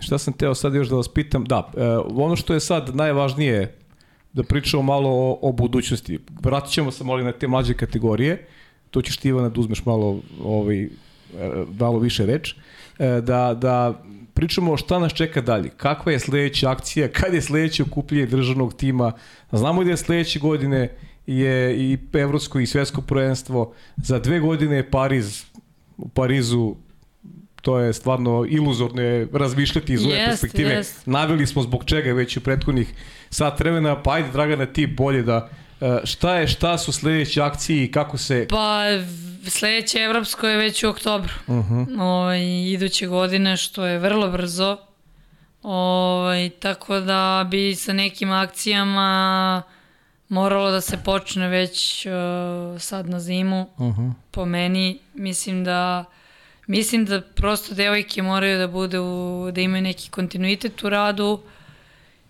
šta 0.00 0.18
sam 0.18 0.32
teo 0.34 0.54
sad 0.54 0.74
još 0.74 0.88
da 0.88 0.96
vas 0.96 1.08
pitam? 1.08 1.44
Da, 1.44 1.70
e, 1.76 1.80
ono 2.14 2.36
što 2.36 2.54
je 2.54 2.60
sad 2.60 2.96
najvažnije 2.96 3.76
da 4.32 4.42
pričamo 4.42 4.82
malo 4.82 5.10
o, 5.10 5.38
o 5.42 5.52
budućnosti. 5.52 6.18
Vratit 6.42 6.72
ćemo 6.72 6.90
se 6.90 7.04
moli 7.04 7.24
na 7.24 7.32
te 7.32 7.48
mlađe 7.48 7.74
kategorije. 7.74 8.46
To 8.90 9.02
ćeš 9.02 9.16
ti 9.16 9.28
Ivana 9.28 9.48
da 9.48 9.60
uzmeš 9.60 9.84
malo, 9.84 10.20
ovaj, 10.44 10.88
malo 11.78 11.98
više 11.98 12.26
reč. 12.26 12.54
E, 12.98 13.20
da, 13.20 13.54
da 13.54 14.02
pričamo 14.34 14.76
šta 14.76 14.98
nas 14.98 15.12
čeka 15.12 15.40
dalje. 15.40 15.70
Kakva 15.76 16.12
je 16.12 16.18
sledeća 16.18 16.70
akcija, 16.70 17.08
kad 17.08 17.34
je 17.34 17.42
sledeće 17.42 17.82
okupljenje 17.82 18.26
državnog 18.26 18.74
tima. 18.74 19.12
Znamo 19.52 19.84
da 19.84 19.90
je 19.90 19.96
sledeće 19.96 20.38
godine 20.38 20.96
je 21.26 21.76
i 21.76 21.98
evropsko 22.12 22.60
i 22.60 22.66
svetsko 22.66 23.00
prvenstvo. 23.02 23.72
Za 23.96 24.18
dve 24.18 24.40
godine 24.40 24.76
je 24.76 24.90
Pariz 24.90 25.44
u 25.96 26.08
Parizu 26.08 26.74
to 27.62 27.78
je 27.78 27.92
stvarno 27.92 28.46
iluzorno 28.48 29.02
je 29.02 29.28
razmišljati 29.32 29.92
iz 29.92 30.04
ove 30.06 30.14
Jeste, 30.14 30.30
perspektive. 30.30 30.70
jeste. 30.70 31.10
Naveli 31.10 31.46
smo 31.46 31.62
zbog 31.62 31.84
čega 31.84 32.12
već 32.12 32.36
u 32.36 32.40
prethodnih 32.40 32.94
sat 33.30 33.60
vremena, 33.60 34.02
pa 34.02 34.12
ajde 34.12 34.28
Dragana 34.32 34.66
ti 34.66 34.86
bolje 34.86 35.22
da 35.22 35.48
e, 35.80 36.00
šta 36.04 36.36
je, 36.36 36.48
šta 36.48 36.78
su 36.78 36.92
sledeće 36.92 37.42
akcije 37.42 37.84
i 37.84 37.90
kako 37.92 38.18
se 38.18 38.46
Pa 38.48 38.82
sledeće 39.46 39.98
evropsko 39.98 40.46
je 40.46 40.56
već 40.56 40.84
u 40.84 40.88
oktobru. 40.88 41.32
Uh 41.46 41.54
Mhm. 41.54 41.74
-huh. 41.74 42.02
ovaj, 42.02 42.40
iduće 42.72 43.06
godine, 43.06 43.56
što 43.56 43.86
je 43.86 43.98
vrlo 43.98 44.30
brzo. 44.30 44.76
Ovaj, 45.62 46.50
tako 46.50 47.00
da 47.00 47.46
bi 47.50 47.74
sa 47.74 47.92
nekim 47.92 48.32
akcijama 48.32 49.62
moralo 50.28 50.70
da 50.70 50.80
se 50.80 50.98
počne 51.04 51.48
već 51.48 52.06
uh, 52.06 52.80
sad 52.80 53.08
na 53.08 53.20
zimu. 53.20 53.66
Uh 53.76 53.96
-huh. 53.98 54.12
Po 54.30 54.44
meni, 54.44 54.98
mislim 55.14 55.64
da 55.64 56.04
mislim 56.66 57.04
da 57.04 57.20
prosto 57.20 57.74
devojke 57.74 58.22
moraju 58.22 58.58
da 58.58 58.68
bude 58.68 59.00
u, 59.00 59.50
da 59.54 59.60
imaju 59.60 59.82
neki 59.82 60.10
kontinuitet 60.10 60.84
u 60.84 60.88
radu. 60.88 61.40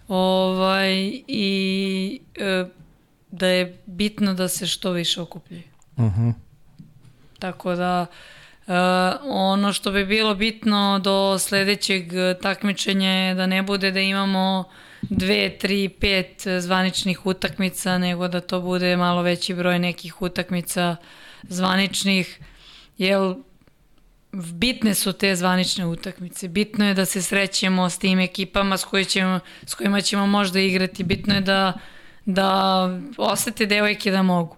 Ovaj, 0.09 0.95
i 1.27 2.21
e, 2.37 2.65
da 3.31 3.47
je 3.47 3.79
bitno 3.87 4.35
da 4.35 4.49
se 4.49 4.67
što 4.67 4.91
više 4.91 5.21
okupljaju. 5.21 5.63
Tako 7.41 7.75
da 7.75 8.07
e, 8.67 8.73
ono 9.29 9.73
što 9.73 9.91
bi 9.91 10.05
bilo 10.07 10.35
bitno 10.35 11.01
do 11.05 11.39
sledećeg 11.39 12.13
takmičenja 12.43 13.11
je 13.11 13.35
da 13.35 13.47
ne 13.47 13.63
bude 13.63 13.91
da 13.91 14.01
imamo 14.01 14.65
dve, 15.03 15.59
tri, 15.59 15.89
pet 15.89 16.43
zvaničnih 16.59 17.27
utakmica, 17.27 17.99
nego 17.99 18.29
da 18.29 18.41
to 18.41 18.61
bude 18.61 18.97
malo 18.97 19.23
veći 19.23 19.55
broj 19.55 19.79
nekih 19.79 20.23
utakmica 20.23 20.97
zvaničnih, 21.43 22.41
jer 22.99 23.35
bitne 24.33 24.95
su 24.95 25.13
te 25.13 25.37
zvanične 25.37 25.87
utakmice. 25.87 26.49
Bitno 26.49 26.87
je 26.89 26.95
da 26.95 27.05
se 27.05 27.23
srećemo 27.23 27.91
s 27.91 27.99
tim 27.99 28.21
ekipama 28.21 28.77
s, 28.77 28.85
koji 28.85 29.05
ćemo, 29.05 29.41
s 29.67 29.75
kojima 29.75 30.01
ćemo 30.01 30.27
možda 30.27 30.61
igrati. 30.61 31.05
Bitno 31.05 31.35
je 31.35 31.41
da, 31.41 31.73
da 32.25 32.89
osete 33.19 33.67
devojke 33.67 34.11
da 34.11 34.23
mogu. 34.23 34.57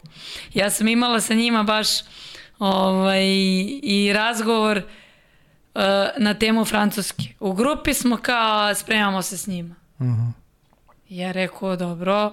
Ja 0.54 0.70
sam 0.70 0.88
imala 0.88 1.20
sa 1.20 1.34
njima 1.34 1.62
baš 1.62 1.88
ovaj, 2.62 3.24
i 3.82 4.12
razgovor 4.14 4.76
uh, 4.76 5.82
na 6.18 6.34
temu 6.34 6.64
Francuske. 6.64 7.24
U 7.40 7.52
grupi 7.52 7.94
smo 7.94 8.16
kao 8.16 8.74
spremamo 8.74 9.22
se 9.22 9.38
s 9.38 9.46
njima. 9.46 9.74
Uh 9.98 10.06
-huh. 10.06 10.32
Ja 11.08 11.32
rekao, 11.32 11.76
dobro, 11.76 12.32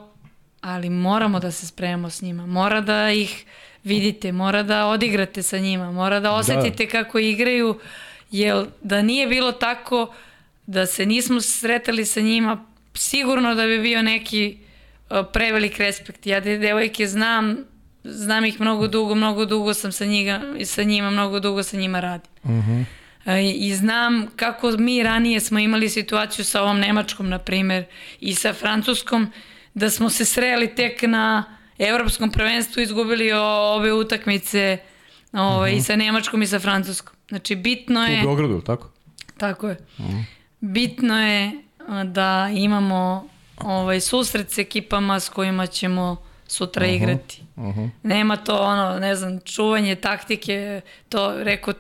ali 0.62 0.90
moramo 0.90 1.40
da 1.40 1.52
se 1.52 1.68
spremamo 1.68 2.10
s 2.10 2.22
njima. 2.22 2.46
Mora 2.46 2.82
da 2.82 3.12
ih 3.12 3.46
vidite, 3.84 4.32
mora 4.32 4.64
da 4.64 4.86
odigrate 4.88 5.44
sa 5.44 5.58
njima, 5.58 5.92
mora 5.92 6.20
da 6.20 6.32
osetite 6.32 6.86
da. 6.86 6.92
kako 6.92 7.20
igraju, 7.20 7.80
jer 8.32 8.66
da 8.82 9.02
nije 9.02 9.28
bilo 9.28 9.52
tako, 9.52 10.14
da 10.66 10.86
se 10.86 11.06
nismo 11.06 11.42
sretali 11.42 12.06
sa 12.06 12.22
njima, 12.22 12.66
sigurno 12.94 13.56
da 13.56 13.66
bi 13.66 13.80
bio 13.82 14.02
neki 14.02 14.58
uh, 15.10 15.18
prevelik 15.34 15.78
respekt. 15.78 16.26
Ja 16.26 16.42
te 16.42 16.58
devojke 16.58 17.08
znam, 17.08 17.58
znam 18.04 18.46
ih 18.46 18.62
mnogo 18.62 18.88
dugo, 18.88 19.16
mnogo 19.16 19.46
dugo 19.46 19.74
sam 19.74 19.92
sa, 19.92 20.06
njega, 20.06 20.42
sa 20.66 20.84
njima, 20.84 21.10
mnogo 21.10 21.40
dugo 21.40 21.64
sa 21.64 21.78
njima 21.78 22.00
radim. 22.00 22.32
Uh 22.44 22.50
-huh. 22.50 22.86
I 23.56 23.76
znam 23.76 24.28
kako 24.36 24.72
mi 24.72 25.04
ranije 25.04 25.40
smo 25.40 25.60
imali 25.60 25.90
situaciju 25.90 26.46
sa 26.46 26.62
ovom 26.62 26.80
Nemačkom, 26.80 27.30
na 27.30 27.40
primer, 27.40 27.86
i 28.20 28.34
sa 28.34 28.54
Francuskom, 28.54 29.32
da 29.74 29.90
smo 29.90 30.10
se 30.10 30.26
sreli 30.26 30.76
tek 30.76 31.02
na 31.02 31.44
evropskom 31.78 32.32
prvenstvu, 32.32 32.82
izgubili 32.82 33.32
ove 33.32 33.94
utakmice 33.94 34.78
ovaj, 35.34 35.72
uh 35.72 35.78
-huh. 35.78 35.80
i 35.80 35.84
sa 35.84 35.96
Nemačkom 35.96 36.42
i 36.42 36.48
sa 36.48 36.60
Francuskom. 36.60 37.16
Znači, 37.30 37.56
bitno 37.56 38.06
je... 38.06 38.20
U 38.20 38.24
Beogradu, 38.24 38.62
tako? 38.62 38.90
Tako 39.38 39.68
je. 39.68 39.78
Uh 39.98 40.06
-huh. 40.06 40.24
Bitno 40.60 41.22
je 41.22 41.52
da 42.06 42.50
imamo 42.54 43.30
ovaj, 43.58 44.00
susret 44.00 44.52
s 44.52 44.58
ekipama 44.58 45.20
s 45.20 45.30
kojima 45.30 45.68
ćemo 45.68 46.29
sutra 46.50 46.86
uh 46.86 46.92
-huh. 46.92 46.96
igrati. 46.96 47.42
Uh 47.56 47.66
-huh. 47.66 47.90
Nema 48.04 48.38
to 48.38 48.58
ono, 48.58 49.00
ne 49.00 49.16
znam, 49.16 49.40
čuvanje 49.40 49.96
taktike, 49.96 50.82
to 51.10 51.44
rekao, 51.44 51.74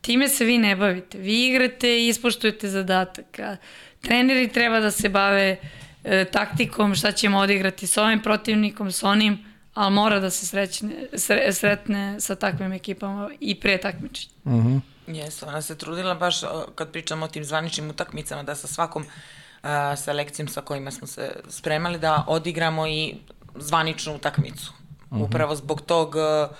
time 0.00 0.28
se 0.28 0.44
vi 0.44 0.58
ne 0.58 0.76
bavite. 0.76 1.18
Vi 1.18 1.46
igrate 1.46 1.98
i 1.98 2.08
ispoštujete 2.08 2.68
zadatak. 2.68 3.38
A 3.38 3.56
treneri 4.00 4.48
treba 4.48 4.80
da 4.80 4.90
se 4.90 5.08
bave 5.08 5.56
e, 6.04 6.24
taktikom, 6.24 6.94
šta 6.94 7.12
ćemo 7.12 7.38
odigrati 7.38 7.86
s 7.86 7.96
ovim 7.96 8.22
protivnikom, 8.22 8.92
s 8.92 9.02
onim, 9.02 9.44
ali 9.74 9.94
mora 9.94 10.20
da 10.20 10.30
se 10.30 10.46
srećne, 10.46 10.90
sre, 11.14 11.52
sretne 11.52 12.20
sa 12.20 12.34
takvim 12.34 12.72
ekipama 12.72 13.30
i 13.40 13.54
pre 13.60 13.78
takmičenja. 13.78 14.32
Uh 14.44 14.52
-huh. 14.52 14.80
Jeste, 15.06 15.46
ona 15.46 15.62
se 15.62 15.78
trudila 15.78 16.14
baš 16.14 16.40
kad 16.74 16.92
pričamo 16.92 17.24
o 17.24 17.28
tim 17.28 17.44
zvaničnim 17.44 17.90
utakmicama 17.90 18.42
da 18.42 18.54
sa 18.54 18.66
svakom 18.66 19.02
uh, 19.02 19.68
selekcijom 19.96 20.48
sa 20.48 20.60
kojima 20.60 20.90
smo 20.90 21.06
se 21.06 21.32
spremali 21.48 21.98
da 21.98 22.24
odigramo 22.26 22.86
i 22.86 23.14
zvaničnu 23.58 24.14
utakmicu. 24.14 24.72
Uh 25.10 25.18
-huh. 25.18 25.24
Upravo 25.24 25.54
zbog 25.54 25.80
tog 25.80 26.14
uh, 26.14 26.56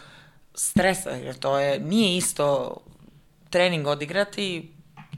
stresa, 0.55 1.11
jer 1.11 1.39
to 1.39 1.59
je, 1.59 1.81
nije 1.81 2.17
isto 2.17 2.77
trening 3.51 3.87
odigrati, 3.87 4.73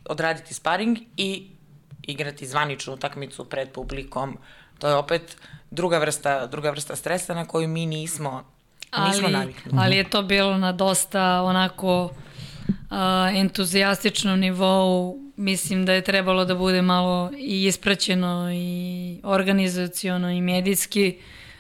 odraditi 0.05 0.55
sparing 0.55 0.99
i 1.17 1.51
igrati 2.03 2.47
zvaničnu 2.47 2.95
utakmicu 2.95 3.45
pred 3.45 3.73
publikom. 3.73 4.39
To 4.79 4.89
je 4.89 4.95
opet 4.95 5.37
druga 5.71 5.99
vrsta, 5.99 6.47
druga 6.47 6.71
vrsta 6.71 6.97
stresa 6.97 7.35
na 7.35 7.45
koju 7.45 7.69
mi 7.69 7.87
nismo, 7.87 8.45
nismo 9.07 9.25
ali, 9.27 9.33
navikli. 9.33 9.73
Ali 9.79 9.97
je 9.97 10.11
to 10.11 10.23
bilo 10.23 10.59
na 10.59 10.73
dosta 10.73 11.43
onako 11.43 12.05
uh, 12.05 12.11
entuzijastičnom 13.35 14.41
nivou. 14.41 15.19
Mislim 15.37 15.87
da 15.87 15.93
je 15.93 16.05
trebalo 16.05 16.45
da 16.45 16.55
bude 16.55 16.83
malo 16.83 17.31
i 17.39 17.65
ispraćeno 17.65 18.51
i 18.53 19.21
organizaciono 19.25 20.31
i 20.31 20.41
medijski 20.41 21.19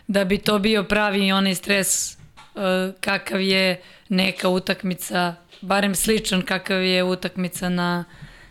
da 0.09 0.25
bi 0.25 0.39
to 0.39 0.59
bio 0.59 0.85
pravi 0.85 1.33
onaj 1.33 1.55
stres 1.55 2.15
uh, 2.15 2.63
kakav 3.01 3.41
je 3.41 3.81
neka 4.09 4.49
utakmica 4.49 5.35
barem 5.61 5.95
sličan 5.95 6.43
kakav 6.43 6.83
je 6.83 7.05
utakmica 7.05 7.69
na 7.69 8.05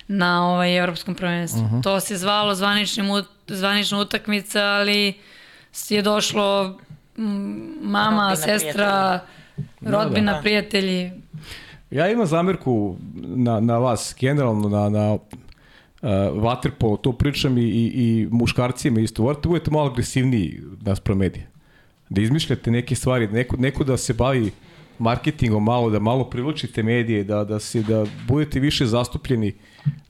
na 0.08 0.48
ovaj 0.48 0.78
evropskom 0.78 1.16
prvenstvu. 1.16 1.62
Uh 1.62 1.72
-huh. 1.72 1.84
To 1.84 2.00
se 2.00 2.18
zvalo 2.18 2.56
zvaničnim 2.56 3.24
zvanična 3.48 4.00
utakmica, 4.00 4.62
ali 4.64 5.14
je 5.90 6.02
došlo 6.02 6.78
mama, 7.82 8.30
rodbina, 8.30 8.36
sestra, 8.36 9.20
prijatelji. 9.56 9.92
rodbina, 9.92 10.32
da, 10.32 10.38
da. 10.38 10.42
prijatelji. 10.42 11.12
Ja 11.92 12.12
imam 12.12 12.26
zamerku 12.26 12.96
na, 13.16 13.60
na 13.60 13.78
vas, 13.78 14.16
generalno 14.20 14.70
na, 14.70 14.90
na 14.90 15.18
uh, 16.02 16.10
vaterpolo, 16.44 16.98
to 16.98 17.12
pričam 17.12 17.58
i, 17.58 17.62
i, 17.62 17.92
i 17.96 18.28
muškarcima 18.32 19.00
isto. 19.00 19.24
Morate 19.24 19.50
budete 19.50 19.72
malo 19.72 19.92
agresivniji 19.92 20.62
naspram 20.82 21.18
medija. 21.18 21.46
Da 22.10 22.22
izmišljate 22.22 22.72
neke 22.72 22.96
stvari, 22.96 23.28
neko, 23.28 23.58
neko 23.58 23.84
da 23.84 23.98
se 23.98 24.14
bavi 24.14 24.52
marketingom 25.00 25.64
malo, 25.64 25.90
da 25.90 26.00
malo 26.00 26.30
privlačite 26.30 26.84
medije, 26.84 27.24
da, 27.24 27.44
da, 27.44 27.60
se, 27.60 27.82
da 27.84 28.06
budete 28.28 28.60
više 28.60 28.86
zastupljeni, 28.86 29.54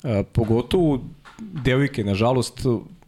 uh, 0.04 0.12
pogotovo 0.32 1.04
devojke, 1.40 2.04
nažalost, 2.04 2.60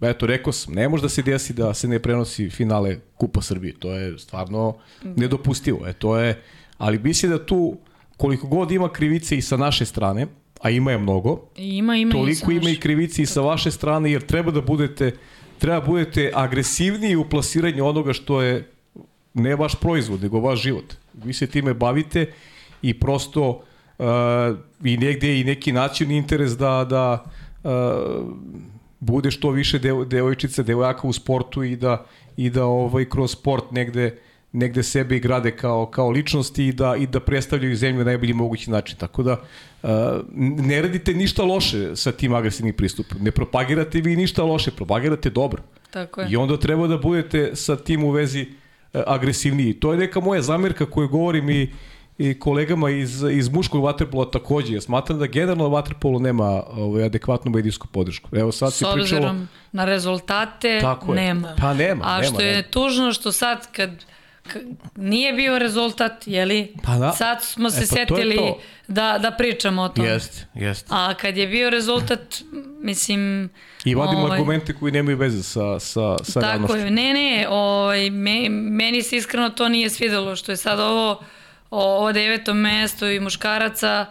eto, 0.01 0.25
rekao 0.25 0.53
sam, 0.53 0.73
ne 0.73 0.89
može 0.89 1.01
da 1.03 1.09
se 1.09 1.21
desi 1.21 1.53
da 1.53 1.73
se 1.73 1.88
ne 1.88 1.99
prenosi 1.99 2.49
finale 2.49 2.99
Kupa 3.17 3.41
Srbije, 3.41 3.73
to 3.80 3.91
je 3.91 4.17
stvarno 4.19 4.75
nedopustivo, 5.03 5.88
e, 5.88 5.93
to 5.93 6.17
je, 6.17 6.41
ali 6.77 6.99
mislim 6.99 7.32
da 7.32 7.45
tu, 7.45 7.77
koliko 8.17 8.47
god 8.47 8.71
ima 8.71 8.89
krivice 8.89 9.38
i 9.38 9.41
sa 9.41 9.57
naše 9.57 9.86
strane, 9.86 10.27
a 10.62 10.70
ima 10.70 10.91
je 10.91 10.97
mnogo, 10.97 11.41
Ima, 11.55 11.95
ima 11.95 12.12
toliko 12.12 12.51
i 12.51 12.55
ima 12.55 12.70
i 12.70 12.80
krivici 12.80 13.22
i 13.22 13.26
sa 13.26 13.41
vaše 13.41 13.72
strane, 13.72 14.12
jer 14.12 14.22
treba 14.22 14.51
da 14.51 14.62
budete 14.62 15.12
treba 15.60 15.82
budete 15.82 16.32
agresivniji 16.36 17.16
u 17.16 17.30
plasiranju 17.30 17.86
onoga 17.86 18.14
što 18.14 18.41
je 18.41 18.72
ne 19.34 19.55
vaš 19.55 19.76
proizvod, 19.76 20.22
nego 20.22 20.39
vaš 20.39 20.62
život. 20.62 20.93
Vi 21.14 21.34
se 21.34 21.47
time 21.47 21.74
bavite 21.74 22.32
i 22.82 22.99
prosto 22.99 23.49
uh, 23.49 24.05
i 24.84 24.97
negde 24.97 25.39
i 25.39 25.43
neki 25.43 25.72
nacionalni 25.72 26.18
interes 26.18 26.57
da, 26.57 26.86
da 26.89 27.26
uh, 27.64 27.72
bude 28.99 29.32
što 29.32 29.51
više 29.51 29.80
devo, 29.80 30.05
devojčica, 30.05 30.64
devojaka 30.64 31.07
u 31.07 31.14
sportu 31.14 31.64
i 31.64 31.76
da, 31.76 32.05
i 32.38 32.49
da 32.49 32.66
ovaj, 32.66 33.05
kroz 33.05 33.32
sport 33.32 33.72
negde 33.72 34.18
negde 34.52 34.84
sebe 34.84 35.16
i 35.16 35.20
grade 35.20 35.52
kao, 35.56 35.86
kao 35.86 36.10
ličnosti 36.10 36.68
i 36.68 36.74
da, 36.74 36.95
i 36.95 37.08
da 37.08 37.20
predstavljaju 37.20 37.76
zemlju 37.76 38.00
na 38.00 38.06
najbolji 38.06 38.34
mogući 38.34 38.72
način. 38.72 38.97
Tako 38.97 39.24
da 39.24 39.32
uh, 39.84 39.89
ne 40.36 40.82
radite 40.82 41.14
ništa 41.14 41.43
loše 41.43 41.95
sa 41.95 42.12
tim 42.12 42.34
agresivnim 42.34 42.74
pristupom. 42.74 43.18
Ne 43.22 43.32
propagirate 43.32 44.02
vi 44.02 44.16
ništa 44.16 44.43
loše, 44.43 44.72
propagirate 44.72 45.30
dobro. 45.30 45.62
Tako 45.91 46.22
je. 46.22 46.28
I 46.32 46.36
onda 46.36 46.58
treba 46.58 46.88
da 46.88 46.97
budete 46.97 47.56
sa 47.56 47.76
tim 47.76 48.04
u 48.04 48.12
vezi 48.12 48.41
uh, 48.41 49.02
agresivniji. 49.08 49.74
To 49.74 49.91
je 49.91 49.97
neka 49.97 50.20
moja 50.20 50.41
zamerka 50.41 50.86
koju 50.86 51.08
govorim 51.08 51.50
i, 51.50 51.70
i 52.18 52.39
kolegama 52.39 52.89
iz, 52.89 53.24
iz 53.32 53.50
muškog 53.50 53.84
vaterpola 53.84 54.32
takođe. 54.32 54.74
Ja 54.74 54.82
smatram 54.82 55.20
da 55.20 55.28
generalno 55.28 55.70
vaterpolo 55.70 56.20
nema 56.20 56.64
ovaj, 56.72 57.04
adekvatnu 57.04 57.52
medijsku 57.52 57.88
podršku. 57.88 58.30
Evo 58.36 58.52
sad 58.52 58.74
S 58.74 58.78
se 58.78 58.86
pričalo... 58.93 59.36
na 59.72 59.86
rezultate 59.86 60.80
Tako 60.82 61.14
je. 61.14 61.22
nema. 61.22 61.56
Pa 61.58 61.74
nema, 61.74 62.06
A 62.06 62.22
nema, 62.22 62.24
što 62.24 62.41
je 62.41 62.52
nema. 62.52 62.68
tužno 62.72 63.14
što 63.14 63.32
sad 63.32 63.72
kad 63.72 63.89
nije 64.95 65.34
bio 65.34 65.60
rezultat, 65.60 66.28
jeli? 66.28 66.74
Pa 66.84 66.95
da. 66.95 67.12
Sad 67.12 67.43
smo 67.43 67.70
se 67.70 67.78
E, 67.78 67.82
pa 67.82 67.88
to 67.88 68.00
je 68.00 68.06
setili 68.06 68.36
to. 68.36 68.60
da, 68.88 69.18
da 69.18 69.32
pričamo 69.32 69.82
o 69.82 69.89
tome. 69.89 70.08
Jeste, 70.08 70.45
jeste. 70.54 70.86
A 70.89 71.14
kad 71.14 71.38
je 71.38 71.47
bio 71.47 71.70
rezultat, 71.70 72.41
mislim... 72.82 73.50
I 73.86 73.95
vadimo 73.95 74.22
ovaj, 74.22 74.32
argumente 74.32 74.74
koji 74.74 74.91
nemaju 74.91 75.18
veze 75.18 75.43
sa, 75.43 75.80
sa, 75.80 76.16
sa 76.24 76.39
Tako 76.39 76.45
realnošću. 76.47 76.78
je, 76.78 76.91
ne, 76.91 77.14
ne, 77.14 77.47
ovaj, 77.50 78.10
me, 78.10 78.50
meni 78.50 79.02
se 79.02 79.18
iskreno 79.18 79.50
to 79.50 79.70
nije 79.70 79.89
svidelo, 79.89 80.36
što 80.36 80.52
je 80.52 80.58
sad 80.58 80.80
ovo, 80.80 81.24
ovo 81.72 82.12
deveto 82.12 82.54
mesto 82.54 83.10
i 83.10 83.20
muškaraca 83.20 84.06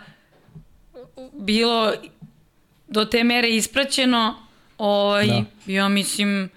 bilo 1.33 1.93
do 2.89 3.05
te 3.05 3.25
mere 3.25 3.51
ispraćeno, 3.51 4.35
ovaj, 4.79 5.27
Da. 5.27 5.45
ja 5.67 5.89
mislim, 5.89 6.49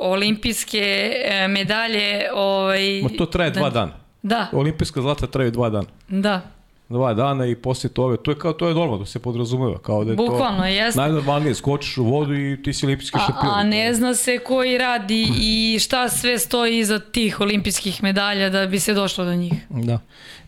olimpijske 0.00 1.12
eh, 1.24 1.48
medalje, 1.48 2.28
ovaj, 2.34 3.02
Ma 3.02 3.08
to 3.18 3.26
traje 3.26 3.50
dva 3.50 3.70
dana. 3.70 3.92
Da, 4.22 4.46
Olimpijska 4.52 5.00
zlata 5.00 5.26
traju 5.26 5.50
dva 5.50 5.70
dana. 5.70 5.86
da, 6.08 6.40
Dva 6.88 7.14
dana 7.14 7.46
i 7.46 7.54
posle 7.54 7.90
toga, 7.90 8.16
to 8.16 8.30
je 8.30 8.38
kao 8.38 8.52
to 8.52 8.68
je 8.68 8.74
normalno, 8.74 8.98
da 8.98 9.06
se 9.06 9.18
podrazumeva, 9.18 9.78
kao 9.78 10.04
da 10.04 10.10
je 10.10 10.16
Bukvalno, 10.16 10.58
to 10.58 10.66
jeste. 10.66 11.00
najnormalnije, 11.00 11.54
skočiš 11.54 11.98
u 11.98 12.04
vodu 12.04 12.34
i 12.34 12.62
ti 12.62 12.72
si 12.72 12.86
olimpijski 12.86 13.18
a, 13.18 13.26
šampion. 13.26 13.54
a 13.54 13.62
ne 13.62 13.94
zna 13.94 14.14
se 14.14 14.38
koji 14.38 14.78
radi 14.78 15.28
i 15.40 15.78
šta 15.80 16.08
sve 16.08 16.38
stoji 16.38 16.78
iza 16.78 16.98
tih 16.98 17.40
olimpijskih 17.40 18.02
medalja 18.02 18.50
da 18.50 18.66
bi 18.66 18.78
se 18.78 18.94
došlo 18.94 19.24
do 19.24 19.34
njih. 19.34 19.52
Da. 19.68 19.98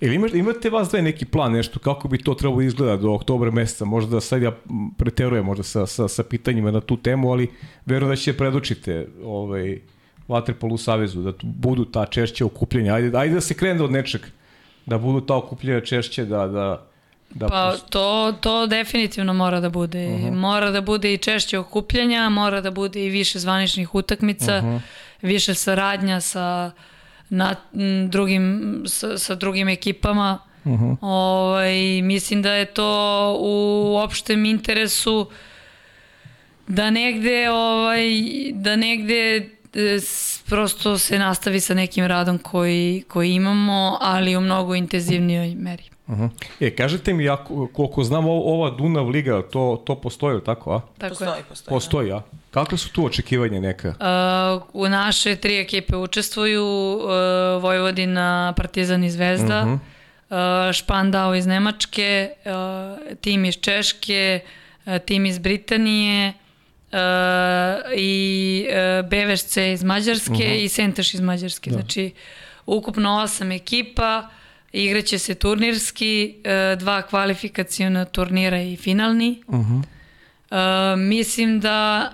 Ili 0.01 0.15
imate, 0.15 0.39
imate 0.39 0.71
vas 0.71 0.89
dve 0.89 1.03
neki 1.03 1.25
plan, 1.25 1.53
nešto, 1.53 1.79
kako 1.79 2.09
bi 2.09 2.19
to 2.19 2.35
trebalo 2.35 2.63
izgleda 2.63 2.97
do 2.97 3.13
oktobra 3.13 3.51
meseca, 3.51 3.85
možda 3.85 4.11
da 4.11 4.21
sad 4.21 4.43
ja 4.43 4.53
preterujem 4.99 5.45
možda 5.45 5.63
sa, 5.63 5.87
sa, 5.87 6.09
sa 6.09 6.23
pitanjima 6.23 6.71
na 6.71 6.81
tu 6.81 6.97
temu, 6.97 7.31
ali 7.33 7.49
verujem 7.87 8.11
da 8.11 8.17
će 8.17 8.37
predočite 8.37 9.09
ovaj, 9.25 9.79
Vaterpolu 10.29 10.77
Savezu, 10.79 11.23
da 11.23 11.33
tu 11.33 11.47
budu 11.47 11.85
ta 11.85 12.07
češća 12.07 12.47
okupljenja. 12.47 12.95
Ajde, 12.95 13.19
ajde 13.19 13.35
da 13.35 13.41
se 13.41 13.55
krene 13.55 13.83
od 13.83 13.93
nečeg, 13.93 14.21
da 14.87 14.99
budu 14.99 15.27
ta 15.27 15.37
okupljenja 15.37 15.81
češće, 15.81 16.25
da, 16.25 16.47
da, 16.47 16.87
da 17.31 17.49
Pa 17.49 17.77
to, 17.91 18.35
to 18.41 18.67
definitivno 18.67 19.35
mora 19.35 19.61
da 19.61 19.71
bude. 19.71 20.07
Uh 20.07 20.13
-huh. 20.13 20.35
Mora 20.35 20.71
da 20.71 20.81
bude 20.81 21.15
i 21.15 21.19
češće 21.19 21.59
okupljanja, 21.59 22.29
mora 22.29 22.61
da 22.61 22.71
bude 22.71 23.07
i 23.07 23.11
više 23.11 23.39
zvaničnih 23.39 23.95
utakmica, 23.95 24.59
uh 24.59 24.65
-huh. 24.65 24.81
više 25.23 25.55
saradnja 25.55 26.21
sa 26.21 26.71
na, 27.29 27.55
m, 27.75 28.11
drugim, 28.11 28.83
sa, 28.87 29.19
sa 29.19 29.35
drugim 29.35 29.69
ekipama. 29.69 30.39
Uh 30.65 30.73
-huh. 30.73 30.97
ovaj, 31.01 32.03
mislim 32.03 32.43
da 32.43 32.53
je 32.53 32.65
to 32.65 33.37
u 33.41 33.97
opštem 34.05 34.45
interesu 34.45 35.31
da 36.69 36.91
negde 36.91 37.51
ovaj 37.51 38.05
da 38.53 38.77
negde 38.77 39.51
prosto 40.49 40.99
se 40.99 41.19
nastavi 41.19 41.61
sa 41.61 41.75
nekim 41.75 42.07
radom 42.07 42.39
koji, 42.39 43.05
koji 43.09 43.35
imamo, 43.35 43.99
ali 44.01 44.37
u 44.37 44.41
mnogo 44.41 44.75
intenzivnijoj 44.75 45.55
meri. 45.55 45.85
Uh 46.07 46.19
-huh. 46.19 46.29
E, 46.61 46.71
kažete 46.77 47.13
mi, 47.13 47.25
ja, 47.25 47.45
koliko 47.73 48.05
znam, 48.05 48.29
ova 48.29 48.71
Dunav 48.71 49.09
Liga, 49.09 49.43
to, 49.43 49.83
to 49.87 49.95
postoji, 50.01 50.41
tako, 50.45 50.73
a? 50.73 50.81
Tako 50.99 51.05
je. 51.05 51.09
Postoji, 51.09 51.43
postoji. 51.49 51.75
Postoji, 51.75 52.13
a? 52.13 52.23
Kakve 52.51 52.79
su 52.79 52.93
tu 52.93 53.05
očekivanja 53.05 53.61
neka? 53.61 53.89
Uh, 53.89 54.63
u 54.73 54.89
naše 54.89 55.37
tri 55.37 55.59
ekipe 55.61 55.97
učestvuju 55.97 56.65
uh, 56.65 57.63
Vojvodina, 57.63 58.53
Partizan 58.57 59.05
i 59.05 59.11
Zvezda, 59.11 59.63
uh 59.63 59.69
-huh. 59.69 60.69
uh, 60.69 60.73
Špandao 60.73 61.35
iz 61.35 61.47
Nemačke, 61.47 62.31
uh, 62.45 63.17
tim 63.21 63.45
iz 63.45 63.55
Češke, 63.61 64.41
uh, 64.87 64.99
tim 64.99 65.27
iz 65.27 65.39
Britanije 65.39 66.29
uh, 66.29 66.46
i 67.97 68.67
uh, 68.69 69.09
BVSC 69.09 69.57
iz 69.57 69.85
Mađarske 69.85 70.33
uh 70.33 70.39
-huh. 70.39 70.65
i 70.65 70.69
Senteš 70.69 71.15
iz 71.15 71.21
Mađarske. 71.21 71.71
Da. 71.71 71.75
Znači, 71.75 72.11
ukupno 72.67 73.23
osam 73.23 73.53
ekipa, 73.53 74.29
igraće 74.73 75.19
se 75.19 75.35
turnirski, 75.35 76.35
uh, 76.37 76.79
dva 76.79 77.03
kvalifikacijona 77.03 78.05
turnira 78.05 78.63
i 78.63 78.77
finalni. 78.77 79.43
Uh 79.47 79.55
-huh. 79.55 79.83
Uh, 80.51 80.99
mislim 80.99 81.61
da, 81.61 82.11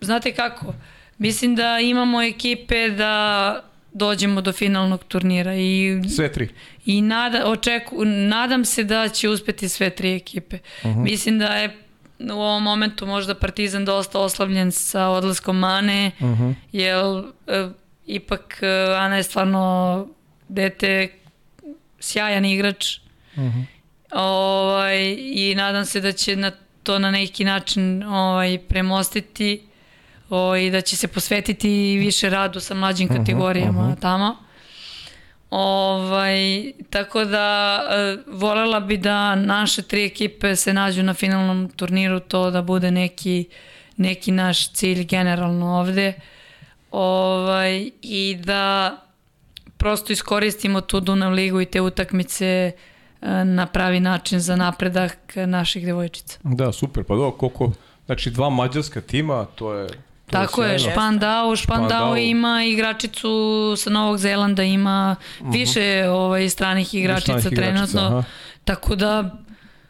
znate 0.00 0.32
kako, 0.32 0.74
mislim 1.18 1.56
da 1.56 1.78
imamo 1.78 2.22
ekipe 2.22 2.90
da 2.90 3.64
dođemo 3.92 4.40
do 4.40 4.52
finalnog 4.52 5.04
turnira 5.04 5.54
i, 5.54 6.02
Sve 6.16 6.32
tri. 6.32 6.48
i 6.86 7.02
nada, 7.02 7.46
očeku, 7.46 8.04
nadam 8.04 8.64
se 8.64 8.84
da 8.84 9.08
će 9.08 9.28
uspeti 9.28 9.68
sve 9.68 9.90
tri 9.90 10.14
ekipe. 10.14 10.56
Uh 10.56 10.90
-huh. 10.90 11.02
Mislim 11.02 11.38
da 11.38 11.46
je 11.46 11.76
u 12.28 12.40
ovom 12.40 12.62
momentu 12.62 13.06
možda 13.06 13.34
Partizan 13.34 13.84
dosta 13.84 14.18
oslavljen 14.18 14.72
sa 14.72 15.08
odlaskom 15.08 15.58
Mane, 15.58 16.10
uh 16.20 16.26
-huh. 16.26 16.54
jer 16.72 17.24
e, 17.46 17.68
ipak 18.06 18.58
e, 18.62 18.94
Ana 18.96 19.16
je 19.16 19.22
stvarno 19.22 20.06
dete 20.48 21.08
sjajan 22.00 22.44
igrač 22.44 22.98
uh 23.36 23.42
-huh. 23.42 23.64
ovaj, 24.12 25.16
i 25.18 25.54
nadam 25.56 25.84
se 25.84 26.00
da 26.00 26.12
će 26.12 26.36
na 26.36 26.50
to 26.82 26.98
na 26.98 27.10
neki 27.10 27.44
način 27.44 28.02
ovaj, 28.02 28.58
premostiti 28.58 29.62
ovaj, 30.28 30.64
i 30.64 30.70
da 30.70 30.80
će 30.80 30.96
se 30.96 31.08
posvetiti 31.08 31.98
više 31.98 32.30
radu 32.30 32.60
sa 32.60 32.74
mlađim 32.74 33.08
kategorijama 33.08 33.80
uh 33.80 33.86
-huh, 33.86 33.90
uh 33.90 33.96
-huh. 33.96 34.00
tamo. 34.00 34.49
Ovaj, 35.50 36.72
tako 36.90 37.24
da 37.24 37.80
e, 37.90 38.16
volela 38.26 38.80
bi 38.80 38.96
da 38.96 39.34
naše 39.34 39.82
tri 39.82 40.04
ekipe 40.04 40.56
se 40.56 40.72
nađu 40.72 41.02
na 41.02 41.14
finalnom 41.14 41.68
turniru, 41.76 42.20
to 42.20 42.50
da 42.50 42.62
bude 42.62 42.90
neki, 42.90 43.44
neki 43.96 44.32
naš 44.32 44.72
cilj 44.72 45.04
generalno 45.04 45.78
ovde. 45.78 46.12
Ovaj, 46.90 47.90
I 48.02 48.38
da 48.44 48.96
prosto 49.76 50.12
iskoristimo 50.12 50.80
tu 50.80 51.00
Dunav 51.00 51.32
ligu 51.32 51.60
i 51.60 51.66
te 51.66 51.80
utakmice 51.80 52.46
e, 52.46 52.74
na 53.44 53.66
pravi 53.66 54.00
način 54.00 54.40
za 54.40 54.56
napredak 54.56 55.18
naših 55.46 55.86
devojčica. 55.86 56.38
Da, 56.42 56.72
super, 56.72 57.04
pa 57.04 57.14
dobro, 57.14 57.30
koliko, 57.30 57.72
znači 58.06 58.30
dva 58.30 58.50
mađarska 58.50 59.00
tima, 59.00 59.46
to 59.54 59.74
je... 59.74 59.88
To 60.30 60.36
Tako 60.36 60.64
je. 60.64 60.78
Špandao, 60.80 61.56
Špandao. 61.56 62.16
Ima 62.18 62.64
igračicu 62.64 63.30
sa 63.76 63.90
Novog 63.90 64.18
Zelanda, 64.18 64.62
ima 64.62 65.16
više 65.42 65.80
ovaj, 66.08 66.48
stranih 66.48 66.94
igračica 66.94 67.32
Mhm. 67.32 67.40
stranih 67.40 67.58
igračica, 67.58 67.86
trenutno. 67.86 68.18
aha. 68.18 68.28
Tako 68.64 68.96
da, 68.96 69.36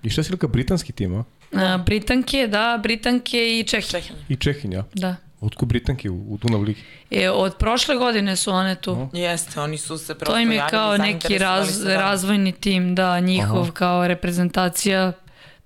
I 0.02 0.10
šta 0.10 0.22
si 0.22 0.32
rekao, 0.32 0.48
britanski 0.48 0.92
tim, 0.92 1.14
a? 1.14 1.24
a, 1.54 1.78
Britanke, 1.78 2.46
da, 2.46 2.80
Britanke 2.82 3.58
i 3.58 3.64
Čehi. 3.64 3.88
Čehin. 3.88 4.16
I 4.28 4.36
Čehinja. 4.36 4.84
Da. 4.94 5.16
Otko 5.40 5.66
Britanke 5.66 6.10
u, 6.10 6.24
u 6.28 6.38
Dunav 6.38 6.62
ligi? 6.62 6.80
E, 7.10 7.30
od 7.30 7.56
prošle 7.56 7.96
godine 7.96 8.36
su 8.36 8.52
one 8.52 8.74
tu. 8.74 9.08
Jeste, 9.12 9.60
oni 9.60 9.78
su 9.78 9.98
se 9.98 10.14
prosto 10.14 10.32
To 10.34 10.38
im 10.38 10.50
je 10.50 10.56
javili, 10.56 10.70
kao 10.70 10.96
neki 10.98 11.38
raz, 11.38 11.78
da. 11.78 11.96
razvojni 11.96 12.52
tim, 12.52 12.94
da, 12.94 13.20
njihov 13.20 13.62
Aha. 13.62 13.70
kao 13.72 14.08
reprezentacija, 14.08 15.12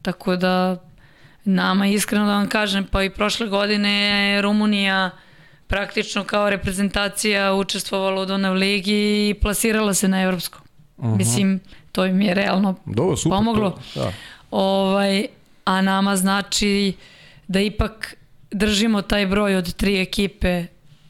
tako 0.02 0.36
da 0.36 0.76
nama 1.44 1.86
iskreno 1.86 2.26
da 2.26 2.32
vam 2.32 2.48
kažem, 2.48 2.84
pa 2.84 3.02
i 3.02 3.10
prošle 3.10 3.46
godine 3.46 3.90
je 3.90 4.42
Rumunija 4.42 5.10
praktično 5.66 6.24
kao 6.24 6.50
reprezentacija 6.50 7.54
učestvovala 7.54 8.22
u 8.22 8.26
Dunav 8.26 8.54
ligi 8.54 9.28
i 9.28 9.34
plasirala 9.40 9.94
se 9.94 10.08
na 10.08 10.22
evropsko. 10.22 10.60
Mislim, 10.96 11.60
to 11.92 12.06
im 12.06 12.20
je 12.20 12.34
realno 12.34 12.74
Dobro, 12.86 13.16
super. 13.16 13.36
pomoglo. 13.36 13.70
To, 13.70 14.00
da. 14.00 14.12
Ovaj, 14.50 15.26
a 15.64 15.82
nama 15.82 16.16
znači 16.16 16.92
da 17.48 17.60
ipak 17.60 18.14
držimo 18.50 19.02
taj 19.02 19.26
broj 19.26 19.56
od 19.56 19.74
tri 19.74 20.00
ekipe 20.00 20.66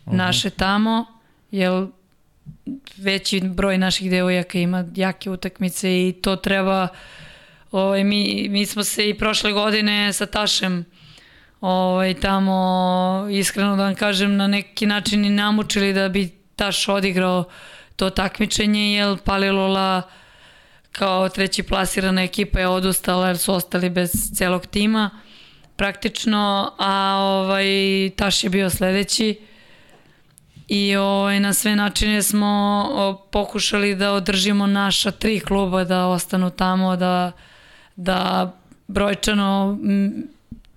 naše 0.07 0.51
tamo, 0.51 1.07
jer 1.51 1.87
veći 2.97 3.41
broj 3.41 3.79
naših 3.79 4.11
devojaka 4.11 4.59
ima 4.59 4.85
jake 4.95 5.31
utakmice 5.31 6.09
i 6.09 6.13
to 6.23 6.37
treba 6.37 6.89
ovaj, 7.79 8.05
mi, 8.05 8.47
mi 8.51 8.67
smo 8.67 8.85
se 8.85 9.09
i 9.09 9.15
prošle 9.15 9.53
godine 9.53 10.13
sa 10.13 10.27
Tašem 10.27 10.85
ovaj, 11.61 12.15
tamo, 12.15 13.29
iskreno 13.31 13.77
da 13.77 13.83
vam 13.83 13.95
kažem, 13.95 14.37
na 14.37 14.47
neki 14.47 14.87
način 14.87 15.25
i 15.25 15.31
namučili 15.31 15.93
da 15.93 16.09
bi 16.09 16.45
Taš 16.57 16.89
odigrao 16.89 17.45
to 17.97 18.11
takmičenje, 18.11 18.95
jer 18.95 19.19
Palilola 19.25 20.03
kao 20.93 21.29
treći 21.29 21.63
plasirana 21.63 22.23
ekipa 22.23 22.61
je 22.61 22.69
odustala 22.69 23.27
jer 23.27 23.39
su 23.39 23.55
ostali 23.55 23.91
bez 23.91 24.11
celog 24.37 24.67
tima. 24.67 25.11
Praktično, 25.77 26.73
a 26.79 27.17
ovaj, 27.21 27.67
Taš 28.17 28.45
je 28.45 28.51
bio 28.51 28.71
sledeći. 28.71 29.41
I 30.69 30.97
ovaj, 30.97 31.41
na 31.41 31.53
sve 31.53 31.77
načine 31.77 32.23
smo 32.23 33.29
pokušali 33.33 33.95
da 33.95 34.13
održimo 34.13 34.67
naša 34.67 35.11
tri 35.11 35.41
kluba 35.41 35.85
da 35.85 36.07
ostanu 36.07 36.51
tamo, 36.51 36.97
da, 36.97 37.33
da 37.97 38.53
brojčano 38.89 39.79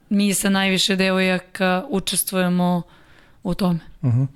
mi 0.09 0.33
sa 0.33 0.49
najviše 0.49 0.95
devojaka 0.95 1.85
učestvujemo 1.89 2.81
u 3.43 3.53
tome. 3.53 3.79
Uh 4.01 4.09
mhm. 4.09 4.21
-huh. 4.21 4.27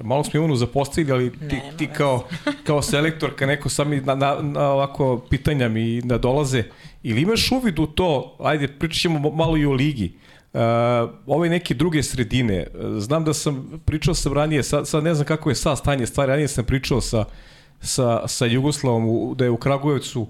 Malo 0.00 0.24
smo 0.24 0.38
Ivanu 0.38 0.56
zapostavili, 0.56 1.12
ali 1.12 1.48
ti, 1.48 1.60
ti 1.76 1.86
kao, 1.86 2.24
kao 2.66 2.82
selektorka 2.82 3.46
neko 3.46 3.68
sam 3.68 3.88
mi 3.88 4.00
na, 4.00 4.14
na, 4.14 4.36
na 4.42 4.70
ovako 4.70 5.24
pitanja 5.30 5.68
mi 5.68 6.00
nadolaze. 6.00 6.64
Ili 7.02 7.20
imaš 7.20 7.52
uvid 7.52 7.78
u 7.78 7.86
to, 7.86 8.36
ajde 8.40 8.68
pričat 8.68 9.00
ćemo 9.00 9.30
malo 9.30 9.56
i 9.56 9.66
o 9.66 9.72
ligi, 9.72 10.12
uh, 10.52 10.60
ove 11.26 11.48
neke 11.48 11.74
druge 11.74 12.02
sredine, 12.02 12.66
znam 12.98 13.24
da 13.24 13.34
sam 13.34 13.82
pričao 13.84 14.14
sam 14.14 14.32
ranije, 14.32 14.62
sad, 14.62 14.88
sad 14.88 15.04
ne 15.04 15.14
znam 15.14 15.26
kako 15.26 15.48
je 15.48 15.54
sad 15.54 15.78
stanje 15.78 16.06
stvari, 16.06 16.30
ranije 16.30 16.48
sam 16.48 16.64
pričao 16.64 17.00
sa, 17.00 17.24
sa, 17.80 18.28
sa 18.28 18.46
Jugoslavom, 18.46 19.34
da 19.36 19.44
je 19.44 19.50
u 19.50 19.56
Kragujevcu 19.56 20.22
uh, 20.22 20.28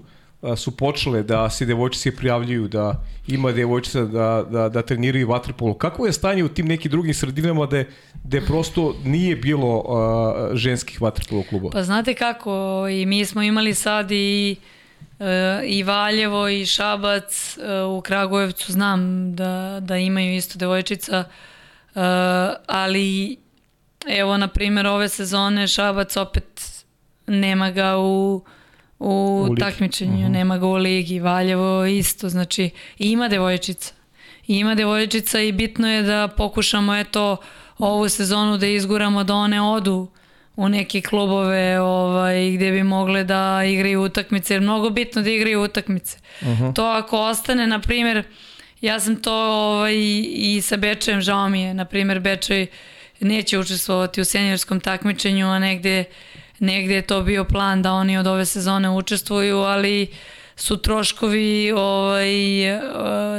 su 0.57 0.77
počele 0.77 1.23
da 1.23 1.49
se 1.49 1.65
devojčice 1.65 2.15
prijavljuju, 2.15 2.67
da 2.67 3.03
ima 3.27 3.51
devojčica 3.51 4.01
da, 4.01 4.45
da, 4.49 4.69
da 4.69 4.81
treniraju 4.81 5.27
vaterpolo. 5.27 5.73
Kako 5.73 6.05
je 6.05 6.13
stanje 6.13 6.43
u 6.43 6.49
tim 6.49 6.65
nekim 6.67 6.91
drugim 6.91 7.13
sredinama 7.13 7.65
da, 7.65 7.83
da 8.23 8.41
prosto 8.41 8.95
nije 9.03 9.35
bilo 9.35 9.77
uh, 9.77 10.57
ženskih 10.57 11.01
vaterpolo 11.01 11.43
klubova? 11.49 11.71
Pa 11.71 11.83
znate 11.83 12.13
kako, 12.13 12.87
i 12.91 13.05
mi 13.05 13.25
smo 13.25 13.41
imali 13.41 13.73
sad 13.73 14.11
i 14.11 14.55
uh, 15.19 15.25
i 15.63 15.83
Valjevo 15.83 16.49
i 16.49 16.65
Šabac 16.65 17.57
uh, 17.57 17.97
u 17.97 18.01
Kragujevcu 18.01 18.71
znam 18.71 19.31
da, 19.35 19.79
da 19.81 19.97
imaju 19.97 20.35
isto 20.35 20.59
devojčica, 20.59 21.23
uh, 21.95 22.01
ali 22.67 23.37
evo 24.07 24.37
na 24.37 24.47
primjer 24.47 24.87
ove 24.87 25.09
sezone 25.09 25.67
Šabac 25.67 26.17
opet 26.17 26.75
nema 27.27 27.71
ga 27.71 27.97
u 27.97 28.41
u, 29.05 29.47
u 29.51 29.55
takmičenju, 29.55 30.13
uh 30.13 30.19
mhm. 30.19 30.27
-huh. 30.27 30.31
nema 30.31 30.57
ga 30.57 30.67
u 30.67 30.73
ligi, 30.73 31.19
Valjevo 31.19 31.85
isto, 31.85 32.29
znači 32.29 32.69
ima 32.97 33.27
devojčica. 33.27 33.93
Ima 34.47 34.75
devojčica 34.75 35.39
i 35.39 35.51
bitno 35.51 35.91
je 35.91 36.01
da 36.01 36.27
pokušamo 36.37 36.95
eto 36.95 37.37
ovu 37.77 38.09
sezonu 38.09 38.57
da 38.57 38.67
izguramo 38.67 39.23
da 39.23 39.33
one 39.33 39.61
odu 39.61 40.07
u 40.55 40.69
neke 40.69 41.01
klubove 41.01 41.79
ovaj, 41.79 42.51
gde 42.51 42.71
bi 42.71 42.83
mogle 42.83 43.23
da 43.23 43.63
igraju 43.65 44.03
utakmice, 44.03 44.53
jer 44.53 44.61
mnogo 44.61 44.89
bitno 44.89 45.21
da 45.21 45.29
igraju 45.29 45.63
utakmice. 45.63 46.17
Uh 46.41 46.47
mhm. 46.47 46.63
-huh. 46.63 46.75
To 46.75 46.85
ako 46.85 47.19
ostane, 47.19 47.67
na 47.67 47.79
primjer, 47.79 48.23
ja 48.81 48.99
sam 48.99 49.15
to 49.15 49.33
ovaj, 49.33 49.95
i 50.25 50.61
sa 50.61 50.77
Bečajem, 50.77 51.21
žao 51.21 51.49
mi 51.49 51.61
je, 51.61 51.73
na 51.73 51.85
primjer, 51.85 52.19
Bečaj 52.19 52.67
neće 53.19 53.59
učestvovati 53.59 54.21
u 54.21 54.25
seniorskom 54.25 54.79
takmičenju, 54.79 55.47
a 55.47 55.59
negde 55.59 56.03
negde 56.59 56.95
je 56.95 57.01
to 57.01 57.21
bio 57.21 57.43
plan 57.43 57.81
da 57.81 57.93
oni 57.93 58.17
od 58.17 58.27
ove 58.27 58.45
sezone 58.45 58.89
učestvuju, 58.89 59.57
ali 59.57 60.07
su 60.55 60.77
troškovi 60.77 61.71
ovaj, 61.71 62.63
eh, 62.69 62.79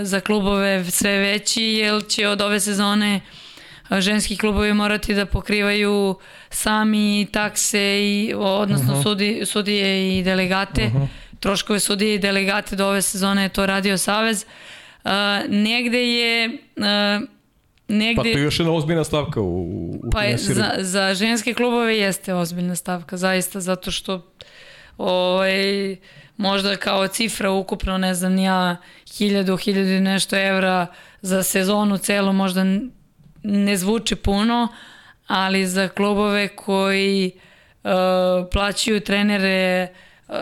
za 0.02 0.20
klubove 0.20 0.84
sve 0.84 1.18
veći, 1.18 1.62
jer 1.62 2.06
će 2.08 2.28
od 2.28 2.40
ove 2.40 2.60
sezone 2.60 3.20
eh, 3.90 4.00
ženski 4.00 4.36
klubovi 4.36 4.74
morati 4.74 5.14
da 5.14 5.26
pokrivaju 5.26 6.18
sami 6.50 7.26
takse, 7.32 7.98
i, 8.02 8.34
odnosno 8.36 8.86
uh 8.86 8.90
mhm. 8.90 8.98
-huh. 8.98 9.02
sudi, 9.02 9.42
sudije 9.44 10.18
i 10.18 10.22
delegate. 10.22 10.86
Uh 10.86 10.92
mhm. 10.92 11.02
-huh. 11.02 11.06
Troškove 11.40 11.80
sudije 11.80 12.14
i 12.14 12.18
delegate 12.18 12.76
do 12.76 12.86
ove 12.86 13.02
sezone 13.02 13.42
je 13.42 13.48
to 13.48 13.66
radio 13.66 13.98
Savez. 13.98 14.44
Uh, 15.04 15.10
negde 15.48 15.98
je 15.98 16.58
uh, 16.76 16.84
negde... 17.88 18.16
Pa 18.16 18.22
to 18.22 18.28
je 18.28 18.42
još 18.42 18.58
jedna 18.58 18.72
ozbiljna 18.72 19.04
stavka 19.04 19.40
u, 19.40 19.60
u 19.90 20.10
Pa 20.12 20.22
je, 20.22 20.38
za, 20.38 20.70
za 20.78 21.14
ženske 21.14 21.54
klubove 21.54 21.98
jeste 21.98 22.34
ozbiljna 22.34 22.76
stavka, 22.76 23.16
zaista, 23.16 23.60
zato 23.60 23.90
što 23.90 24.32
ovaj, 24.98 25.96
možda 26.36 26.76
kao 26.76 27.08
cifra 27.08 27.50
ukupno, 27.50 27.98
ne 27.98 28.14
znam, 28.14 28.38
ja, 28.38 28.76
hiljadu, 29.16 29.56
hiljadu 29.56 29.90
i 29.90 30.00
nešto 30.00 30.36
evra 30.36 30.86
za 31.22 31.42
sezonu 31.42 31.98
celo 31.98 32.32
možda 32.32 32.64
ne 33.42 33.76
zvuči 33.76 34.16
puno, 34.16 34.68
ali 35.26 35.66
za 35.66 35.88
klubove 35.88 36.48
koji 36.48 37.30
uh, 37.84 37.90
plaćaju 38.52 39.00
trenere 39.00 39.88
uh, 39.90 39.96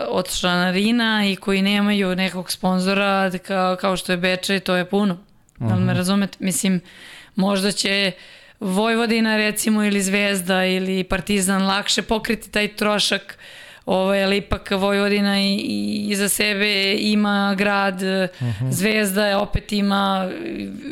od 0.09 0.39
članarina 0.39 1.25
i 1.27 1.35
koji 1.35 1.61
nemaju 1.61 2.15
nekog 2.15 2.51
sponzora 2.51 3.31
kao, 3.47 3.75
kao 3.75 3.97
što 3.97 4.11
je 4.11 4.17
Bečaj, 4.17 4.59
to 4.59 4.75
je 4.75 4.89
puno. 4.89 5.13
Uh 5.13 5.19
-huh. 5.59 5.69
Da 5.69 5.73
li 5.73 5.79
me 5.79 5.85
mhm. 5.85 5.97
razumete? 5.97 6.37
Mislim, 6.39 6.81
možda 7.35 7.71
će 7.71 8.11
Vojvodina 8.59 9.37
recimo 9.37 9.83
ili 9.83 10.01
Zvezda 10.01 10.65
ili 10.65 11.03
Partizan 11.03 11.65
lakše 11.65 12.01
pokriti 12.01 12.51
taj 12.51 12.67
trošak 12.67 13.37
ovaj, 13.85 14.23
ali 14.23 14.37
ipak 14.37 14.71
Vojvodina 14.71 15.41
i, 15.41 16.05
i 16.09 16.15
za 16.15 16.29
sebe 16.29 16.95
ima 16.99 17.55
grad, 17.57 17.95
uh 17.95 18.47
mhm. 18.47 18.65
-huh. 18.65 18.71
Zvezda 18.71 19.25
je 19.25 19.35
opet 19.35 19.71
ima, 19.71 20.31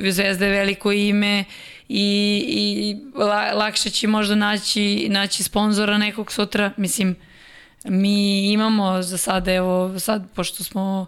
Zvezda 0.09 0.45
je 0.45 0.51
veliko 0.51 0.91
ime 0.91 1.43
i, 1.89 2.45
i 2.47 2.95
la, 3.19 3.51
lakše 3.53 3.89
će 3.89 4.07
možda 4.07 4.35
naći, 4.35 5.07
naći 5.09 5.43
sponzora 5.43 5.97
nekog 5.97 6.31
sutra, 6.31 6.71
mislim, 6.77 7.15
mi 7.85 8.51
imamo 8.51 9.01
za 9.01 9.17
sad, 9.17 9.47
evo, 9.47 9.99
sad, 9.99 10.27
pošto 10.35 10.63
smo 10.63 11.05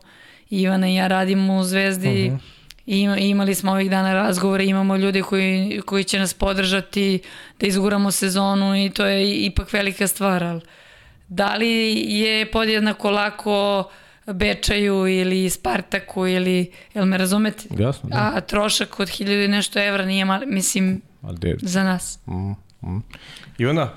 Ivana 0.49 0.88
i 0.88 0.95
ja 0.95 1.07
radimo 1.07 1.57
u 1.57 1.64
Zvezdi, 1.64 2.28
uh 2.28 2.34
mhm. 2.34 2.36
-huh 2.36 2.55
I 2.86 2.99
imali 3.20 3.56
smo 3.56 3.72
ovih 3.72 3.90
dana 3.90 4.14
razgovore, 4.14 4.66
imamo 4.66 4.95
ljude 4.98 5.22
koji, 5.22 5.82
koji 5.86 6.03
će 6.03 6.20
nas 6.20 6.34
podržati 6.34 7.22
da 7.60 7.68
izguramo 7.68 8.12
sezonu 8.12 8.86
i 8.86 8.90
to 8.90 9.06
je 9.06 9.45
ipak 9.45 9.74
velika 9.74 10.07
stvar, 10.07 10.44
ali 10.44 10.62
da 11.28 11.56
li 11.56 11.94
je 12.07 12.52
podjednako 12.52 13.10
lako 13.12 13.90
Bečaju 14.34 15.07
ili 15.07 15.49
Spartaku 15.49 16.28
ili, 16.28 16.72
jel 16.94 17.06
me 17.06 17.18
razumete? 17.18 17.64
Jasno, 17.78 18.10
da. 18.10 18.32
A 18.36 18.41
trošak 18.41 18.99
od 18.99 19.10
hiljada 19.10 19.44
i 19.44 19.48
nešto 19.48 19.80
evra 19.80 20.06
nije 20.06 20.26
mali, 20.26 20.45
mislim, 20.45 21.02
za 21.62 21.84
nas. 21.84 22.20
Mm, 22.26 22.52
mm. 22.82 23.03
Ivana, 23.57 23.90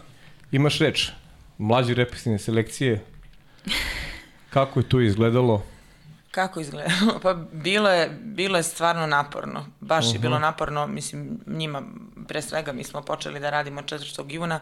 imaš 0.52 0.78
reč, 0.78 1.10
mlađi 1.58 1.94
represivne 1.94 2.38
selekcije, 2.38 3.04
kako 4.50 4.80
je 4.80 4.88
to 4.88 5.00
izgledalo? 5.00 5.64
Kako 6.30 6.60
izgleda? 6.60 6.90
pa 7.22 7.34
bilo 7.52 7.90
je, 7.90 8.08
bilo 8.22 8.56
je 8.56 8.62
stvarno 8.62 9.06
naporno. 9.06 9.66
Baš 9.80 10.04
uh 10.04 10.10
-huh. 10.10 10.14
je 10.14 10.18
bilo 10.18 10.34
mhm. 10.34 10.42
naporno, 10.42 10.86
mislim, 10.86 11.40
njima, 11.46 11.82
pre 12.28 12.42
svega, 12.42 12.72
mi 12.72 12.84
smo 12.84 13.02
počeli 13.02 13.40
da 13.40 13.50
radimo 13.50 13.82
4. 13.82 14.32
juna 14.32 14.60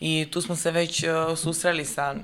i 0.00 0.28
tu 0.30 0.40
smo 0.40 0.56
se 0.56 0.70
već 0.70 1.04
uh, 1.04 1.38
susreli 1.38 1.84
sa 1.84 2.14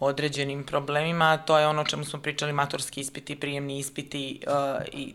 određenim 0.00 0.64
problemima, 0.64 1.36
to 1.36 1.58
je 1.58 1.66
ono 1.66 1.82
o 1.82 1.84
čemu 1.84 2.04
smo 2.04 2.20
pričali, 2.20 2.52
maturski 2.52 3.00
ispiti, 3.00 3.40
prijemni 3.40 3.78
ispiti 3.78 4.40
uh, 4.46 4.84
i 4.92 5.14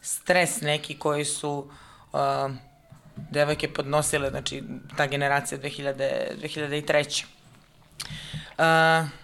stres 0.00 0.60
neki 0.60 0.98
koji 0.98 1.24
su 1.24 1.70
uh, 2.12 2.20
devojke 3.16 3.72
podnosile, 3.72 4.30
znači 4.30 4.62
ta 4.96 5.06
generacija 5.06 5.58
2000, 5.58 5.94
2003. 6.42 7.24
Uh, 8.58 9.23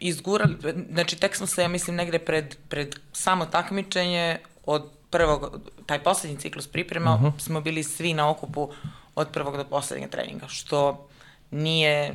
izgurali, 0.00 0.56
znači 0.92 1.16
tek 1.16 1.36
smo 1.36 1.46
se, 1.46 1.62
ja 1.62 1.68
mislim, 1.68 1.96
negde 1.96 2.18
pred, 2.18 2.56
pred 2.68 2.96
samo 3.12 3.46
takmičenje 3.46 4.38
od 4.66 4.90
prvog, 5.10 5.60
taj 5.86 5.98
poslednji 5.98 6.38
ciklus 6.38 6.66
priprema, 6.66 7.14
uh 7.14 7.20
mhm. 7.20 7.28
-huh. 7.28 7.40
smo 7.40 7.60
bili 7.60 7.82
svi 7.82 8.14
na 8.14 8.30
okupu 8.30 8.72
od 9.14 9.28
prvog 9.28 9.56
do 9.56 9.64
poslednjeg 9.64 10.10
treninga, 10.10 10.48
što 10.48 11.08
nije, 11.50 12.14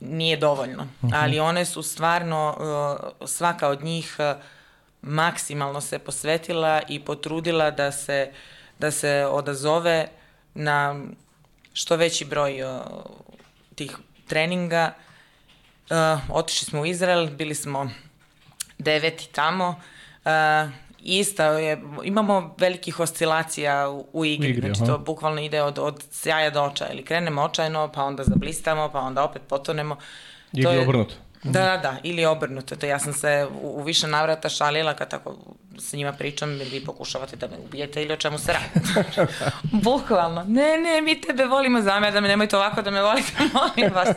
nije 0.00 0.36
dovoljno. 0.36 0.82
Uh 0.82 1.04
mhm. 1.04 1.12
-huh. 1.12 1.22
Ali 1.22 1.40
one 1.40 1.64
su 1.64 1.82
stvarno, 1.82 2.56
uh, 3.20 3.28
svaka 3.28 3.68
od 3.68 3.84
njih 3.84 4.16
uh, 4.18 4.42
maksimalno 5.02 5.80
se 5.80 5.98
posvetila 5.98 6.82
i 6.88 7.00
potrudila 7.00 7.70
da 7.70 7.92
se, 7.92 8.32
da 8.78 8.90
se 8.90 9.26
odazove 9.30 10.08
na 10.54 11.04
što 11.72 11.96
veći 11.96 12.24
broj 12.24 12.62
uh, 12.62 12.80
tih 13.74 13.96
treninga 14.26 14.92
Uh, 14.96 15.13
otišli 16.28 16.66
smo 16.66 16.80
u 16.80 16.86
Izrael, 16.86 17.30
bili 17.30 17.54
smo 17.54 17.90
deveti 18.78 19.28
tamo. 19.32 19.80
Uh, 20.24 20.30
ista 21.04 21.44
je, 21.44 21.82
imamo 22.04 22.54
velikih 22.58 23.00
oscilacija 23.00 23.88
u, 23.90 24.06
u 24.12 24.24
igri, 24.24 24.48
igri 24.48 24.60
znači 24.60 24.82
aha. 24.82 24.92
to 24.92 24.98
bukvalno 24.98 25.40
ide 25.40 25.62
od, 25.62 25.78
od 25.78 26.04
sjaja 26.10 26.50
do 26.50 26.62
očaja, 26.62 26.92
ili 26.92 27.04
krenemo 27.04 27.42
očajno, 27.42 27.92
pa 27.92 28.04
onda 28.04 28.24
zablistamo, 28.24 28.88
pa 28.92 29.00
onda 29.00 29.24
opet 29.24 29.42
potonemo. 29.48 29.96
Igri 30.52 30.72
je, 30.72 30.80
obrnuto. 30.80 31.14
Da, 31.42 31.62
da, 31.62 31.76
da, 31.76 31.96
ili 32.02 32.24
obrnuto. 32.24 32.76
To 32.76 32.86
ja 32.86 32.98
sam 32.98 33.12
se 33.12 33.46
u, 33.62 33.80
u 33.80 33.82
više 33.82 34.06
navrata 34.06 34.48
šalila 34.48 34.94
kad 34.94 35.10
tako 35.10 35.36
sa 35.78 35.96
njima 35.96 36.12
pričam, 36.12 36.50
vi 36.50 36.84
pokušavate 36.84 37.36
da 37.36 37.46
me 37.48 37.56
ubijete 37.64 38.02
ili 38.02 38.12
o 38.12 38.16
čemu 38.16 38.38
se 38.38 38.52
radi. 38.52 38.88
Bukvalno. 39.84 40.44
Ne, 40.48 40.78
ne, 40.78 41.02
mi 41.02 41.20
tebe 41.20 41.44
volimo 41.44 41.80
zamer, 41.80 42.12
da 42.12 42.20
me 42.20 42.28
nemojte 42.28 42.56
ovako 42.56 42.82
da 42.82 42.90
me 42.90 43.02
volite, 43.02 43.32
molim 43.54 43.94
vas. 43.94 44.16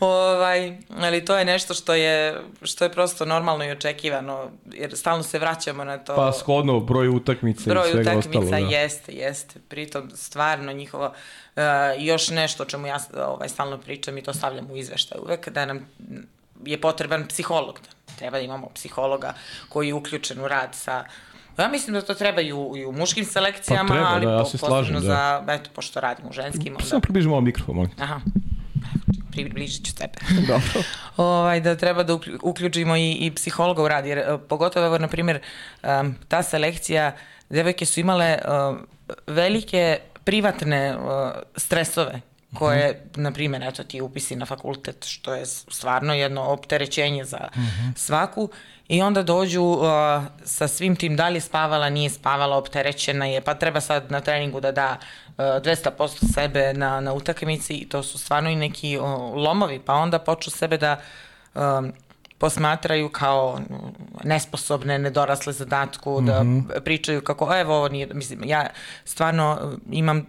Ovaj, 0.00 0.76
ali 0.98 1.24
to 1.24 1.36
je 1.36 1.44
nešto 1.44 1.74
što 1.74 1.94
je, 1.94 2.40
što 2.62 2.84
je 2.84 2.92
prosto 2.92 3.24
normalno 3.24 3.64
i 3.64 3.70
očekivano, 3.70 4.50
jer 4.72 4.96
stalno 4.96 5.22
se 5.22 5.38
vraćamo 5.38 5.84
na 5.84 5.98
to. 5.98 6.16
Pa 6.16 6.32
shodno 6.32 6.80
broj 6.80 7.08
utakmica 7.08 7.70
broj 7.70 7.88
i 7.88 7.92
svega 7.92 8.10
utakmica 8.10 8.38
ostalo. 8.38 8.68
Da. 8.68 8.76
jeste, 8.76 9.12
jeste. 9.12 9.60
Pritom 9.68 10.10
stvarno 10.14 10.72
njihovo, 10.72 11.06
uh, 11.56 11.62
još 11.98 12.30
nešto 12.30 12.62
o 12.62 12.66
čemu 12.66 12.86
ja 12.86 12.98
ovaj, 13.26 13.48
stalno 13.48 13.78
pričam 13.78 14.18
i 14.18 14.22
to 14.22 14.34
stavljam 14.34 14.70
u 14.70 14.76
izveštaj 14.76 15.18
uvek, 15.24 15.48
da 15.48 15.66
nam 15.66 15.86
je 16.64 16.80
potreban 16.80 17.26
psiholog. 17.28 17.80
Da 17.80 18.14
treba 18.18 18.36
da 18.36 18.44
imamo 18.44 18.68
psihologa 18.74 19.34
koji 19.68 19.88
je 19.88 19.94
uključen 19.94 20.40
u 20.40 20.48
rad 20.48 20.74
sa 20.74 21.04
Ja 21.58 21.68
mislim 21.68 21.94
da 21.94 22.02
to 22.02 22.14
treba 22.14 22.40
i 22.40 22.52
u, 22.52 22.76
i 22.76 22.84
u 22.84 22.92
muškim 22.92 23.24
selekcijama, 23.24 23.88
Pa 23.88 23.94
treba, 23.94 24.08
ali 24.08 24.26
da, 24.26 24.32
ja 24.32 24.38
po- 24.38 24.44
se 24.44 24.58
posebno 24.58 24.68
slažem, 24.68 24.94
da. 24.94 25.00
za, 25.00 25.44
eto, 25.48 25.70
pošto 25.74 26.00
radim 26.00 26.26
u 26.28 26.32
ženskim, 26.32 26.72
onda... 26.72 26.86
Samo 26.86 27.00
približi 27.00 27.28
malo 27.28 27.40
mikrofon, 27.40 27.76
molim. 27.76 27.90
Aha, 27.98 28.20
približit 29.32 29.86
ću 29.86 29.94
tebe. 29.94 30.18
Dobro. 30.48 30.82
ovaj, 31.16 31.60
da 31.60 31.76
treba 31.76 32.02
da 32.02 32.14
uklju- 32.14 32.38
uključimo 32.42 32.96
i, 32.96 33.12
i 33.12 33.34
psihologa 33.34 33.82
u 33.82 33.88
rad, 33.88 34.06
jer 34.06 34.18
e, 34.18 34.38
pogotovo, 34.48 34.86
evo, 34.86 34.98
na 34.98 35.08
primjer, 35.08 35.40
um, 35.82 36.14
ta 36.28 36.42
selekcija, 36.42 37.16
devojke 37.48 37.86
su 37.86 38.00
imale 38.00 38.38
um, 38.38 38.86
velike 39.26 39.98
privatne 40.24 40.96
uh, 40.96 41.02
stresove 41.56 42.20
koje, 42.54 43.06
na 43.14 43.32
primjer, 43.32 43.62
eto 43.62 43.84
ti 43.84 44.00
upisi 44.00 44.36
na 44.36 44.46
fakultet, 44.46 45.04
što 45.04 45.34
je 45.34 45.46
stvarno 45.46 46.14
jedno 46.14 46.42
opterećenje 46.42 47.24
za 47.24 47.48
svaku, 47.96 48.50
i 48.88 49.02
onda 49.02 49.22
dođu 49.22 49.62
uh, 49.62 49.86
sa 50.44 50.68
svim 50.68 50.96
tim 50.96 51.16
da 51.16 51.28
li 51.28 51.36
je 51.36 51.40
spavala, 51.40 51.90
nije 51.90 52.10
spavala, 52.10 52.56
opterećena 52.56 53.26
je, 53.26 53.40
pa 53.40 53.54
treba 53.54 53.80
sad 53.80 54.10
na 54.10 54.20
treningu 54.20 54.60
da 54.60 54.72
da 54.72 54.96
200% 55.40 56.34
sebe 56.34 56.72
na, 56.74 57.00
na 57.00 57.12
utakmici 57.12 57.74
i 57.74 57.88
to 57.88 58.02
su 58.02 58.18
stvarno 58.18 58.50
i 58.50 58.56
neki 58.56 58.98
uh, 58.98 59.04
lomovi, 59.34 59.78
pa 59.78 59.94
onda 59.94 60.18
počnu 60.18 60.50
sebe 60.50 60.78
da 60.78 61.00
um, 61.54 61.92
posmatraju 62.38 63.08
kao 63.08 63.58
mm, 63.58 63.74
nesposobne, 64.24 64.98
nedorasle 64.98 65.52
zadatku, 65.52 66.20
da 66.20 66.44
pričaju 66.84 67.20
kako, 67.20 67.56
evo 67.56 67.76
ovo 67.76 67.88
nije, 67.88 68.06
mislim, 68.14 68.40
ja 68.44 68.66
stvarno 69.04 69.58
uh, 69.62 69.78
imam 69.90 70.26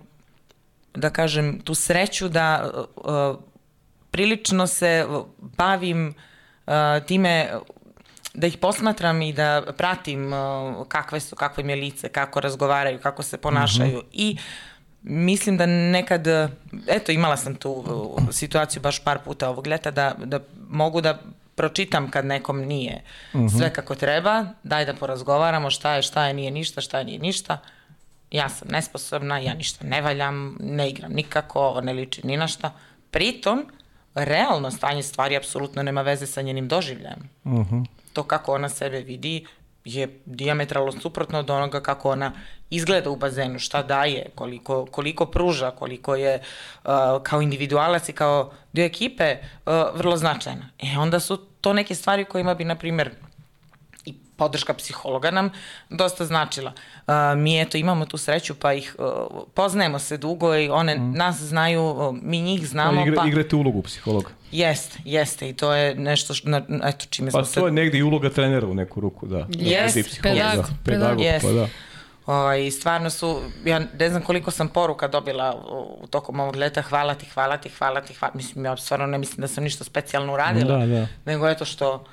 da 0.94 1.10
kažem, 1.10 1.60
tu 1.60 1.76
sreću 1.76 2.30
da 2.30 2.72
uh, 2.96 3.38
prilično 4.12 4.68
se 4.68 5.06
uh, 5.10 5.26
bavim 5.40 6.14
uh, 6.68 6.74
time 7.08 7.50
da 8.34 8.48
ih 8.48 8.58
posmatram 8.58 9.22
i 9.22 9.34
da 9.34 9.64
pratim 9.78 10.34
uh, 10.34 10.88
kakve 10.88 11.20
su, 11.20 11.36
kakvo 11.36 11.62
im 11.62 11.70
je 11.70 11.76
lice, 11.76 12.10
kako 12.10 12.40
razgovaraju, 12.40 13.00
kako 13.00 13.24
se 13.24 13.38
ponašaju 13.38 14.04
i 14.12 14.38
mislim 15.04 15.58
da 15.58 15.66
nekad, 15.66 16.28
uh, 16.28 16.50
eto 16.88 17.12
imala 17.12 17.38
sam 17.38 17.56
tu 17.56 17.72
uh, 17.72 18.24
situaciju 18.32 18.82
baš 18.82 19.04
par 19.04 19.20
puta 19.26 19.50
ovog 19.50 19.68
ljeta 19.68 19.92
da, 19.92 20.16
da 20.26 20.40
mogu 20.70 21.02
da 21.02 21.20
pročitam 21.56 22.12
kad 22.12 22.26
nekom 22.26 22.62
nije 22.62 23.04
sve 23.58 23.74
kako 23.74 23.96
treba, 23.96 24.46
daj 24.64 24.86
da 24.86 24.94
porazgovaramo 24.94 25.70
šta 25.70 25.96
je, 25.96 26.02
šta 26.02 26.26
je, 26.26 26.34
nije 26.34 26.52
ništa, 26.52 26.82
šta 26.82 27.00
je, 27.00 27.06
nije 27.06 27.20
ništa 27.20 27.58
ja 28.32 28.50
sam 28.50 28.68
nesposobna, 28.72 29.40
ja 29.40 29.54
ništa 29.54 29.88
ne 29.88 30.02
valjam, 30.02 30.58
ne 30.60 30.90
igram 30.90 31.12
nikako, 31.12 31.82
ne 31.84 31.94
liči 31.94 32.28
ni 32.28 32.38
na 32.38 32.48
šta. 32.48 32.74
Pritom, 33.12 33.66
realno 34.16 34.72
stanje 34.72 35.04
stvari 35.04 35.36
apsolutno 35.36 35.84
nema 35.84 36.02
veze 36.02 36.28
sa 36.28 36.42
njenim 36.42 36.68
doživljajem. 36.68 37.30
To 38.14 38.24
kako 38.24 38.54
ona 38.54 38.70
sebe 38.70 39.00
vidi 39.00 39.46
je 39.86 40.22
diametralno 40.26 40.92
suprotno 40.92 41.40
od 41.40 41.50
onoga 41.50 41.82
kako 41.82 42.10
ona 42.10 42.32
izgleda 42.70 43.10
u 43.10 43.16
bazenu, 43.16 43.60
šta 43.60 43.84
daje, 43.84 44.26
koliko, 44.36 44.86
koliko 44.86 45.26
pruža, 45.26 45.72
koliko 45.72 46.16
je 46.16 46.42
uh, 46.84 46.92
kao 47.24 47.42
individualac 47.42 48.10
i 48.10 48.14
kao 48.14 48.52
dio 48.74 48.86
ekipe 48.86 49.38
uh, 49.66 49.74
vrlo 49.96 50.18
značajna. 50.18 50.70
E 50.80 50.98
onda 50.98 51.20
su 51.20 51.38
to 51.38 51.74
neke 51.74 51.96
stvari 51.96 52.26
kojima 52.26 52.54
bi, 52.54 52.64
na 52.64 52.76
primjer, 52.76 53.12
podrška 54.42 54.74
psihologa 54.74 55.32
nam 55.32 55.50
dosta 55.90 56.26
značila. 56.26 56.72
Uh, 57.08 57.14
mi 57.38 57.62
eto 57.62 57.78
imamo 57.78 58.06
tu 58.06 58.18
sreću 58.18 58.56
pa 58.56 58.74
ih 58.74 58.96
uh, 59.00 59.06
poznajemo 59.54 60.00
se 60.00 60.18
dugo 60.18 60.56
i 60.56 60.70
one 60.70 60.98
nas 60.98 61.36
znaju, 61.38 61.84
uh, 61.84 62.16
mi 62.22 62.42
njih 62.42 62.68
znamo 62.68 63.02
Igre, 63.02 63.16
pa 63.16 63.28
Igrate 63.28 63.56
ulogu 63.56 63.82
psihologa. 63.82 64.30
jeste, 64.52 64.98
jeste 65.06 65.50
i 65.50 65.54
to 65.54 65.74
je 65.74 65.96
nešto 65.96 66.34
što, 66.34 66.50
na, 66.50 66.62
eto 66.84 67.06
čime 67.10 67.32
Pa 67.32 67.38
smo 67.38 67.46
se 67.46 67.60
to 67.60 67.66
je 67.66 67.72
negde 67.72 67.98
i 67.98 68.04
uloga 68.04 68.30
trenera 68.30 68.68
u 68.68 68.74
neku 68.74 69.00
ruku, 69.00 69.28
da. 69.28 69.48
Jest, 69.50 69.96
Da 69.98 70.30
pedagog, 70.30 70.66
da. 70.66 70.74
Pedagog, 70.86 71.22
Jest. 71.22 71.46
pa 71.46 71.52
da. 71.52 71.68
Ovaj, 72.26 72.72
stvarno 72.72 73.10
su, 73.10 73.42
ja 73.66 73.82
ne 74.00 74.10
znam 74.10 74.22
koliko 74.22 74.52
sam 74.52 74.68
poruka 74.68 75.08
dobila 75.08 75.56
u, 76.02 76.08
tokom 76.08 76.40
ovog 76.40 76.56
leta, 76.56 76.82
hvala 76.82 77.14
ti, 77.16 77.26
hvala 77.26 77.58
ti, 77.58 77.70
hvala 77.70 78.02
ti, 78.02 78.14
hvala. 78.14 78.34
Mislim, 78.36 78.66
ja 78.66 78.78
stvarno 78.78 79.06
ne 79.08 79.18
mislim 79.18 79.42
da 79.42 79.48
sam 79.48 79.64
ništa 79.64 79.84
specijalno 79.84 80.34
uradila, 80.34 80.78
Da, 80.78 80.86
da. 80.86 81.08
nego 81.26 81.50
eto 81.50 81.66
što 81.66 82.04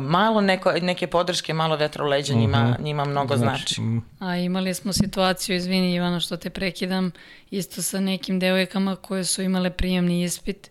malo 0.00 0.40
neko, 0.40 0.72
neke 0.72 1.06
podrške, 1.06 1.54
malo 1.54 1.76
vetra 1.76 2.04
u 2.04 2.06
leđa 2.06 2.34
njima, 2.34 2.76
njima 2.80 3.04
mnogo 3.04 3.36
znači. 3.36 3.80
mm, 3.80 4.02
A 4.18 4.36
imali 4.36 4.74
smo 4.74 4.92
situaciju, 4.92 5.56
izvini 5.56 5.94
Ivana 5.94 6.20
što 6.20 6.36
te 6.36 6.50
prekidam, 6.50 7.10
isto 7.50 7.82
sa 7.82 8.00
nekim 8.00 8.38
devojkama 8.38 8.96
koje 8.96 9.24
su 9.24 9.42
imale 9.42 9.70
prijemni 9.70 10.22
ispit 10.22 10.70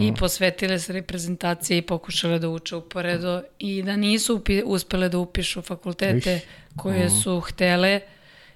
i 0.00 0.14
posvetile 0.14 0.78
se 0.78 0.92
reprezentaciji 0.92 1.78
i 1.78 1.82
pokušale 1.82 2.38
da 2.38 2.48
uče 2.48 2.76
uporedo 2.76 3.42
i 3.58 3.82
da 3.82 3.96
nisu 3.96 4.36
upi, 4.36 4.62
uspele 4.64 5.08
da 5.08 5.18
upišu 5.18 5.62
fakultete 5.62 6.34
Ih. 6.34 6.42
koje 6.76 7.10
su 7.10 7.40
htele 7.40 8.00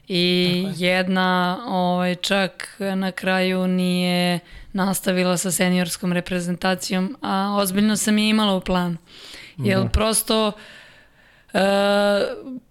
i 0.09 0.65
jedna 0.77 1.59
ovaj, 1.69 2.15
čak 2.15 2.77
na 2.79 3.13
kraju 3.13 3.67
nije 3.67 4.41
nastavila 4.73 5.37
sa 5.37 5.51
seniorskom 5.51 6.13
reprezentacijom, 6.13 7.17
a 7.23 7.57
ozbiljno 7.61 7.97
sam 7.97 8.19
je 8.19 8.29
imala 8.29 8.55
u 8.55 8.61
planu. 8.61 8.97
Jer 9.59 9.89
prosto 9.89 10.53
e, 11.53 11.59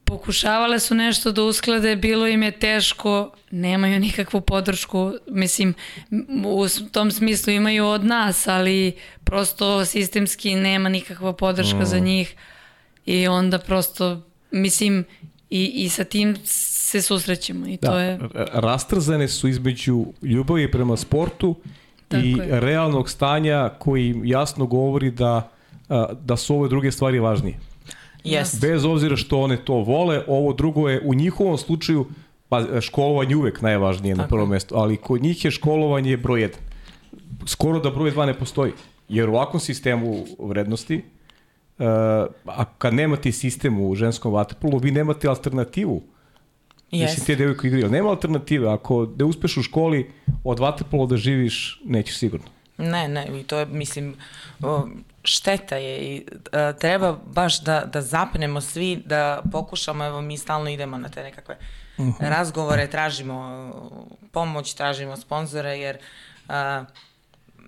pokušavale 0.03 0.79
su 0.79 0.95
nešto 0.95 1.31
da 1.31 1.43
usklade, 1.43 1.95
bilo 1.95 2.27
im 2.27 2.43
je 2.43 2.51
teško, 2.51 3.31
nemaju 3.51 3.99
nikakvu 3.99 4.41
podršku, 4.41 5.11
mislim, 5.27 5.73
u 6.45 6.65
tom 6.91 7.11
smislu 7.11 7.53
imaju 7.53 7.85
od 7.85 8.05
nas, 8.05 8.47
ali 8.47 8.93
prosto 9.23 9.85
sistemski 9.85 10.55
nema 10.55 10.89
nikakva 10.89 11.33
podrška 11.33 11.85
za 11.85 11.99
njih 11.99 12.35
i 13.05 13.27
onda 13.27 13.59
prosto, 13.59 14.21
mislim, 14.51 15.05
i, 15.49 15.65
i 15.75 15.89
sa 15.89 16.03
tim 16.03 16.35
se 16.45 17.01
susrećemo 17.01 17.67
i 17.67 17.77
to 17.77 17.91
Da, 17.91 17.99
je... 18.01 18.13
r- 18.13 18.47
rastrzane 18.53 19.27
su 19.27 19.47
između 19.47 20.05
ljubavi 20.21 20.71
prema 20.71 20.97
sportu 20.97 21.55
i 22.11 22.35
Tako 22.37 22.43
je. 22.43 22.59
realnog 22.59 23.09
stanja 23.09 23.69
koji 23.79 24.15
jasno 24.23 24.65
govori 24.65 25.11
da, 25.11 25.51
da 26.22 26.38
su 26.38 26.55
ove 26.55 26.69
druge 26.69 26.91
stvari 26.91 27.19
važnije. 27.19 27.59
Yes. 28.23 28.61
Bez 28.61 28.85
obzira 28.85 29.15
što 29.15 29.39
one 29.39 29.57
to 29.57 29.73
vole, 29.73 30.23
ovo 30.27 30.53
drugo 30.53 30.89
je 30.89 31.01
u 31.05 31.13
njihovom 31.13 31.57
slučaju 31.57 32.05
pa 32.49 32.81
školovanje 32.81 33.35
uvek 33.35 33.61
najvažnije 33.61 34.15
na 34.15 34.27
prvom 34.27 34.49
mestu, 34.49 34.76
ali 34.76 34.97
kod 34.97 35.23
njih 35.23 35.45
je 35.45 35.51
školovanje 35.51 36.18
broj 36.18 36.41
1. 36.41 36.49
Skoro 37.45 37.80
da 37.80 37.89
broj 37.89 38.11
2 38.11 38.26
ne 38.26 38.34
postoji. 38.34 38.72
Jer 39.09 39.30
u 39.30 39.34
ovakvom 39.34 39.59
sistemu 39.59 40.26
vrednosti, 40.39 40.95
uh, 40.95 41.85
a 42.45 42.65
kad 42.77 42.93
nemate 42.93 43.31
sistem 43.31 43.81
u 43.81 43.95
ženskom 43.95 44.34
vaterpolu, 44.34 44.77
vi 44.77 44.91
nemate 44.91 45.27
alternativu 45.27 46.01
Yes. 46.91 47.01
Mislim, 47.01 47.26
te 47.26 47.35
devojke 47.35 47.68
ali 47.73 47.89
nema 47.89 48.09
alternative. 48.09 48.69
Ako 48.69 49.07
ne 49.18 49.26
uspeš 49.26 49.57
u 49.57 49.63
školi 49.63 50.11
od 50.43 50.59
vaterpola 50.59 51.05
da 51.05 51.18
živiš, 51.18 51.81
nećeš 51.85 52.18
sigurno. 52.18 52.45
Ne, 52.77 53.07
ne, 53.07 53.39
i 53.39 53.43
to 53.43 53.59
je, 53.59 53.65
mislim, 53.65 54.15
šteta 55.23 55.76
je 55.76 55.98
i 55.98 56.26
a, 56.52 56.73
treba 56.73 57.18
baš 57.26 57.61
da, 57.61 57.84
da 57.85 58.02
zapnemo 58.02 58.61
svi, 58.61 59.03
da 59.06 59.41
pokušamo, 59.52 60.06
evo 60.06 60.22
mi 60.22 60.38
stalno 60.38 60.69
idemo 60.69 60.98
na 60.98 61.10
te 61.10 61.23
nekakve 61.23 61.57
razgovore, 62.19 62.88
tražimo 62.88 63.72
pomoć, 64.31 64.73
tražimo 64.73 65.18
sponzore, 65.18 65.80
jer 65.80 65.98
a, 66.49 66.85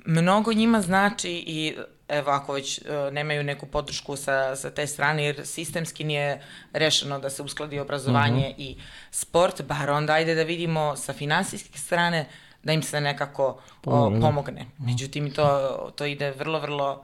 mnogo 0.05 0.53
njima 0.53 0.81
znači 0.81 1.31
i 1.31 1.75
evo 2.07 2.31
ako 2.31 2.53
već 2.53 2.77
e, 2.77 2.81
nemaju 3.11 3.43
neku 3.43 3.65
podršku 3.65 4.15
sa, 4.15 4.55
sa 4.55 4.69
te 4.69 4.87
strane, 4.87 5.25
jer 5.25 5.45
sistemski 5.45 6.03
nije 6.03 6.41
rešeno 6.73 7.19
da 7.19 7.29
se 7.29 7.43
uskladi 7.43 7.79
obrazovanje 7.79 8.55
i 8.57 8.77
sport, 9.11 9.61
bar 9.61 9.89
onda 9.89 10.13
ajde 10.13 10.35
da 10.35 10.43
vidimo 10.43 10.95
sa 10.95 11.13
finansijske 11.13 11.77
strane 11.77 12.27
da 12.63 12.73
im 12.73 12.83
se 12.83 13.01
nekako 13.01 13.45
o, 13.45 13.59
Pomogne, 13.81 14.21
pomogne. 14.21 14.65
Međutim, 14.77 15.31
to, 15.31 15.69
to 15.95 16.05
ide 16.05 16.31
vrlo, 16.31 16.59
vrlo, 16.59 17.03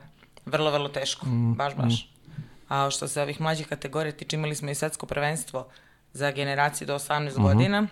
vrlo, 0.52 0.72
vrlo 0.72 0.90
teško. 0.90 1.26
Baš, 1.56 1.76
baš. 1.76 2.10
A 2.68 2.90
što 2.90 3.08
se 3.08 3.22
ovih 3.22 3.42
mlađih 3.42 3.68
kategorija 3.68 4.12
tiče, 4.12 4.36
imali 4.36 4.56
smo 4.56 4.70
i 4.70 4.76
svetsko 4.76 5.06
prvenstvo 5.06 5.68
za 6.14 6.32
generacije 6.32 6.88
do 6.88 6.96
18 6.96 7.42
godina 7.42 7.88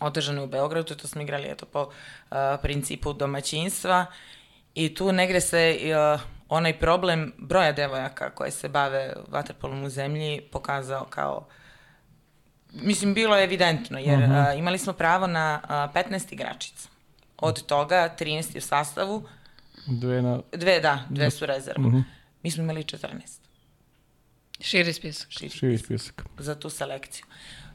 održano 0.00 0.40
je 0.40 0.44
u 0.44 0.48
Beogradu, 0.48 0.94
to 0.94 1.08
smo 1.08 1.22
igrali 1.22 1.48
eto, 1.50 1.66
po 1.66 1.82
uh, 1.82 2.36
principu 2.62 3.12
domaćinstva 3.12 4.06
i 4.74 4.94
tu 4.94 5.12
negde 5.12 5.40
se 5.40 5.78
uh, 6.14 6.20
onaj 6.48 6.78
problem 6.78 7.32
broja 7.38 7.72
devojaka 7.72 8.30
koje 8.30 8.50
se 8.50 8.68
bave 8.68 9.12
vaterpolom 9.28 9.84
u 9.84 9.88
zemlji 9.88 10.40
pokazao 10.52 11.04
kao 11.04 11.46
Mislim, 12.72 13.14
bilo 13.14 13.36
je 13.36 13.44
evidentno, 13.44 13.98
jer 13.98 14.18
uh 14.18 14.24
-huh. 14.24 14.48
a, 14.48 14.54
imali 14.54 14.78
smo 14.78 14.92
pravo 14.92 15.26
na 15.26 15.60
a, 15.68 15.88
15 15.94 16.32
igračica. 16.32 16.88
Od 17.38 17.66
toga 17.66 18.14
13 18.18 18.58
u 18.58 18.60
sastavu. 18.60 19.28
Dve 19.86 20.22
na... 20.22 20.40
Dve, 20.52 20.80
da, 20.80 21.04
dve 21.10 21.30
su 21.30 21.46
rezerve. 21.46 21.86
Uh 21.86 21.92
-huh. 21.92 22.02
Mi 22.42 22.50
smo 22.50 22.62
imali 22.62 22.84
14. 22.84 23.08
Širi 24.60 24.92
spisak. 24.92 25.30
Širi, 25.30 25.50
Širi 25.50 25.78
spisak. 25.78 26.22
Za 26.38 26.54
tu 26.54 26.70
selekciju. 26.70 27.24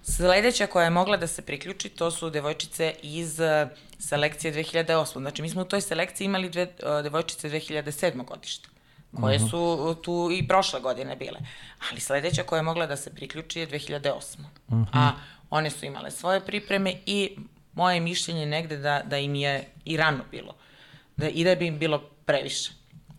Sledeća 0.04 0.68
koja 0.68 0.84
je 0.84 0.90
mogla 0.90 1.18
da 1.18 1.28
se 1.28 1.42
priključi, 1.42 1.90
to 1.90 2.12
su 2.12 2.30
devojčice 2.30 2.96
iz 3.02 3.40
uh, 3.40 3.70
selekcije 4.00 4.54
2008. 4.54 5.20
Znači, 5.20 5.42
mi 5.42 5.50
smo 5.50 5.62
u 5.62 5.66
toj 5.66 5.82
selekciji 5.82 6.26
imali 6.26 6.50
dve 6.50 6.64
uh, 6.64 7.04
devojčice 7.04 7.50
2007. 7.50 8.26
godište 8.26 8.70
koje 9.22 9.40
mhm. 9.40 9.48
su 9.48 9.96
tu 10.04 10.30
i 10.34 10.48
prošle 10.48 10.80
godine 10.80 11.16
bile. 11.16 11.40
Ali 11.92 12.00
sledeća 12.00 12.44
koja 12.44 12.60
je 12.60 12.64
mogla 12.64 12.86
da 12.86 12.96
se 12.96 13.14
priključi 13.16 13.60
je 13.60 13.68
2008. 13.68 14.40
Uh 14.68 14.78
-huh. 14.78 14.86
A 14.94 15.12
one 15.50 15.70
su 15.70 15.86
imale 15.86 16.12
svoje 16.12 16.46
pripreme 16.46 16.94
i 17.06 17.38
moje 17.74 18.00
mišljenje 18.00 18.46
negde 18.46 18.78
da, 18.78 19.02
da 19.06 19.18
im 19.18 19.36
je 19.36 19.66
i 19.86 19.98
rano 19.98 20.24
bilo. 20.32 20.56
Da, 21.18 21.30
I 21.30 21.44
da 21.44 21.56
bi 21.56 21.68
im 21.68 21.80
bilo 21.80 22.00
previše. 22.26 22.72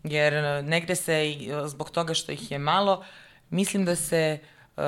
Jer 0.04 0.34
uh, 0.34 0.66
negde 0.66 0.94
se, 0.94 1.36
uh, 1.40 1.68
zbog 1.68 1.90
toga 1.90 2.14
što 2.14 2.32
ih 2.32 2.50
je 2.50 2.58
malo, 2.58 3.04
mislim 3.50 3.84
da 3.84 3.96
se 3.96 4.38
uh, 4.76 4.82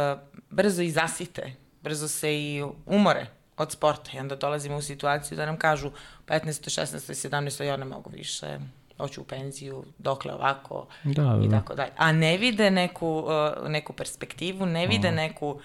brzo 0.50 0.82
i 0.82 0.90
zasite, 0.90 1.52
brzo 1.82 2.08
se 2.08 2.34
i 2.34 2.64
umore 2.86 3.26
od 3.56 3.72
sporta 3.72 4.10
i 4.14 4.18
onda 4.18 4.36
dolazimo 4.36 4.76
u 4.76 4.82
situaciju 4.82 5.36
da 5.36 5.46
nam 5.46 5.56
kažu 5.56 5.90
15. 6.26 6.80
16. 6.80 7.28
17. 7.28 7.62
ja 7.62 7.76
ne 7.76 7.84
mogu 7.84 8.10
više 8.10 8.58
hoću 8.96 9.20
u 9.20 9.24
penziju, 9.24 9.84
dokle 9.98 10.34
ovako 10.34 10.86
da, 11.04 11.22
da. 11.22 11.40
i 11.44 11.48
da. 11.48 11.58
tako 11.58 11.74
dalje. 11.74 11.92
A 11.96 12.12
ne 12.12 12.36
vide 12.36 12.70
neku, 12.70 13.24
uh, 13.62 13.68
neku 13.68 13.92
perspektivu, 13.92 14.66
ne 14.66 14.86
vide 14.86 15.12
neku 15.12 15.50
uh, 15.50 15.60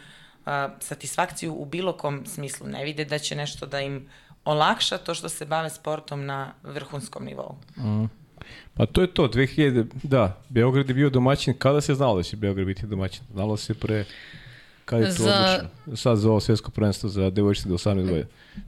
satisfakciju 0.80 1.54
u 1.54 1.66
bilo 1.66 1.98
kom 1.98 2.26
smislu, 2.26 2.68
ne 2.68 2.84
vide 2.84 3.06
da 3.06 3.20
će 3.20 3.36
nešto 3.36 3.66
da 3.66 3.82
im 3.82 4.10
olakša 4.46 4.98
to 4.98 5.16
što 5.16 5.30
se 5.30 5.46
bave 5.46 5.70
sportom 5.70 6.26
na 6.26 6.54
vrhunskom 6.64 7.26
nivou. 7.26 7.56
Mm. 7.78 8.06
Pa 8.74 8.86
to 8.86 9.02
je 9.02 9.08
to, 9.08 9.28
2000, 9.28 9.86
da, 10.04 10.42
Beograd 10.50 10.90
je 10.90 10.96
bio 10.96 11.10
domaćin, 11.10 11.54
kada 11.58 11.82
se 11.82 11.96
znalo 11.96 12.16
da 12.16 12.24
će 12.24 12.38
Beograd 12.38 12.68
biti 12.68 12.88
domaćin? 12.88 13.24
Znalo 13.34 13.58
se 13.58 13.74
pre, 13.74 14.06
kada 14.86 15.06
je 15.06 15.16
to 15.16 15.24
za... 15.24 15.34
odlučeno? 15.34 15.98
Sad 15.98 16.18
za 16.18 16.30
ovo 16.30 16.40
svjetsko 16.40 16.72
prvenstvo 16.72 17.10
za 17.10 17.30
devojčice 17.30 17.70
do 17.70 17.76
18 17.76 17.96
godina. 17.96 18.26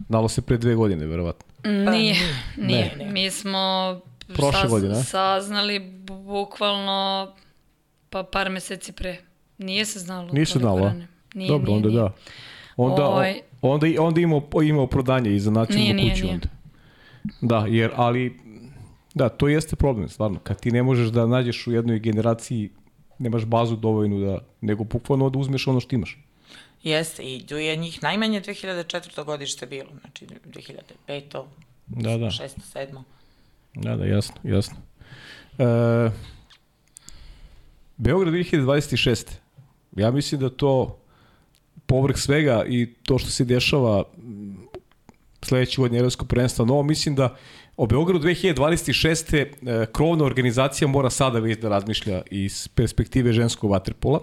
Znalo 0.07 0.29
se 0.29 0.41
pre 0.41 0.57
dve 0.57 0.75
godine, 0.75 1.05
verovatno. 1.05 1.45
Nije, 1.71 2.15
nije. 2.57 2.95
Ne. 2.97 3.11
Mi 3.11 3.31
smo 3.31 3.95
Prošle 4.27 4.61
saz, 4.61 4.71
godine? 4.71 5.03
Saznali 5.03 5.79
bukvalno 6.07 7.33
pa 8.09 8.23
par 8.23 8.49
meseci 8.49 8.91
pre. 8.91 9.17
Nije 9.57 9.85
se 9.85 9.99
znalo. 9.99 10.33
Nije 10.33 10.45
se 10.45 10.59
znalo? 10.59 10.93
Nije, 11.33 11.49
Dobro, 11.49 11.65
nije, 11.67 11.75
onda 11.75 11.89
nije. 11.89 12.01
da. 12.01 12.11
Onda, 12.77 13.05
ovaj... 13.05 13.41
onda, 13.69 13.87
onda 13.99 14.21
imao, 14.21 14.41
imao 14.63 14.87
prodanje 14.87 15.35
i 15.35 15.39
za 15.39 15.51
nacionalnu 15.51 16.09
kuću. 16.09 16.23
Nije. 16.23 16.33
Onda. 16.33 16.47
Da, 17.41 17.65
jer, 17.69 17.91
ali, 17.95 18.39
da, 19.13 19.29
to 19.29 19.47
jeste 19.47 19.75
problem, 19.75 20.09
stvarno. 20.09 20.39
Kad 20.39 20.59
ti 20.59 20.71
ne 20.71 20.83
možeš 20.83 21.07
da 21.07 21.27
nađeš 21.27 21.67
u 21.67 21.71
jednoj 21.71 21.99
generaciji, 21.99 22.69
nemaš 23.19 23.45
bazu 23.45 23.75
dovoljnu 23.75 24.19
da, 24.19 24.39
nego 24.61 24.83
bukvalno 24.83 25.29
da 25.29 25.39
uzmeš 25.39 25.67
ono 25.67 25.79
što 25.79 25.95
imaš. 25.95 26.19
Jeste, 26.83 27.23
i 27.23 27.45
tu 27.47 27.55
je 27.55 27.75
njih 27.75 28.03
najmanje 28.03 28.41
2004. 28.41 29.25
godište 29.25 29.65
bilo, 29.65 29.89
znači 30.01 30.27
2005. 31.07 31.43
Da, 31.87 32.17
da. 32.17 32.25
6. 32.25 32.49
7. 32.73 33.01
Da, 33.75 33.95
da, 33.95 34.05
jasno, 34.05 34.35
jasno. 34.43 34.77
E, 35.57 36.11
Beograd 37.97 38.33
2026. 38.33 39.31
Ja 39.95 40.11
mislim 40.11 40.41
da 40.41 40.49
to 40.49 40.99
povrh 41.85 42.17
svega 42.17 42.63
i 42.67 42.93
to 43.03 43.17
što 43.17 43.29
se 43.29 43.45
dešava 43.45 44.03
sledeće 45.41 45.81
godine 45.81 45.99
Evropsko 45.99 46.25
prvenstvo 46.25 46.65
novo, 46.65 46.83
mislim 46.83 47.15
da 47.15 47.35
o 47.77 47.85
Beogradu 47.85 48.19
2026. 48.19 49.35
E, 49.35 49.85
krovna 49.91 50.25
organizacija 50.25 50.87
mora 50.87 51.09
sada 51.09 51.39
već 51.39 51.59
da 51.59 51.69
razmišlja 51.69 52.21
iz 52.31 52.67
perspektive 52.67 53.33
ženskog 53.33 53.71
vaterpola. 53.71 54.21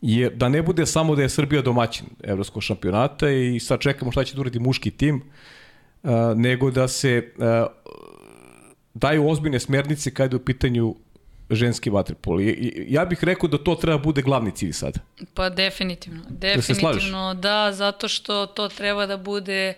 Je, 0.00 0.30
da 0.30 0.48
ne 0.48 0.62
bude 0.62 0.86
samo 0.86 1.16
da 1.16 1.22
je 1.22 1.28
Srbija 1.28 1.62
domaćin 1.62 2.06
evropskog 2.22 2.62
šampionata 2.62 3.30
i 3.30 3.60
sad 3.60 3.80
čekamo 3.80 4.12
šta 4.12 4.24
će 4.24 4.34
da 4.34 4.40
uradi 4.40 4.58
muški 4.58 4.90
tim, 4.90 5.22
uh, 6.02 6.10
nego 6.36 6.70
da 6.70 6.88
se 6.88 7.32
uh, 7.36 7.44
daju 8.94 9.28
ozbiljne 9.28 9.60
smernice 9.60 10.10
kada 10.10 10.36
je 10.36 10.40
u 10.40 10.44
pitanju 10.44 10.94
ženski 11.50 11.90
vaterpol. 11.90 12.38
Ja 12.88 13.04
bih 13.04 13.24
rekao 13.24 13.48
da 13.48 13.58
to 13.58 13.74
treba 13.74 13.98
bude 13.98 14.22
glavni 14.22 14.50
cilj 14.50 14.72
sada. 14.72 15.00
Pa 15.34 15.48
definitivno. 15.50 16.22
Definitivno 16.28 17.34
da, 17.34 17.40
da, 17.40 17.72
zato 17.72 18.08
što 18.08 18.46
to 18.46 18.68
treba 18.68 19.06
da 19.06 19.16
bude 19.16 19.74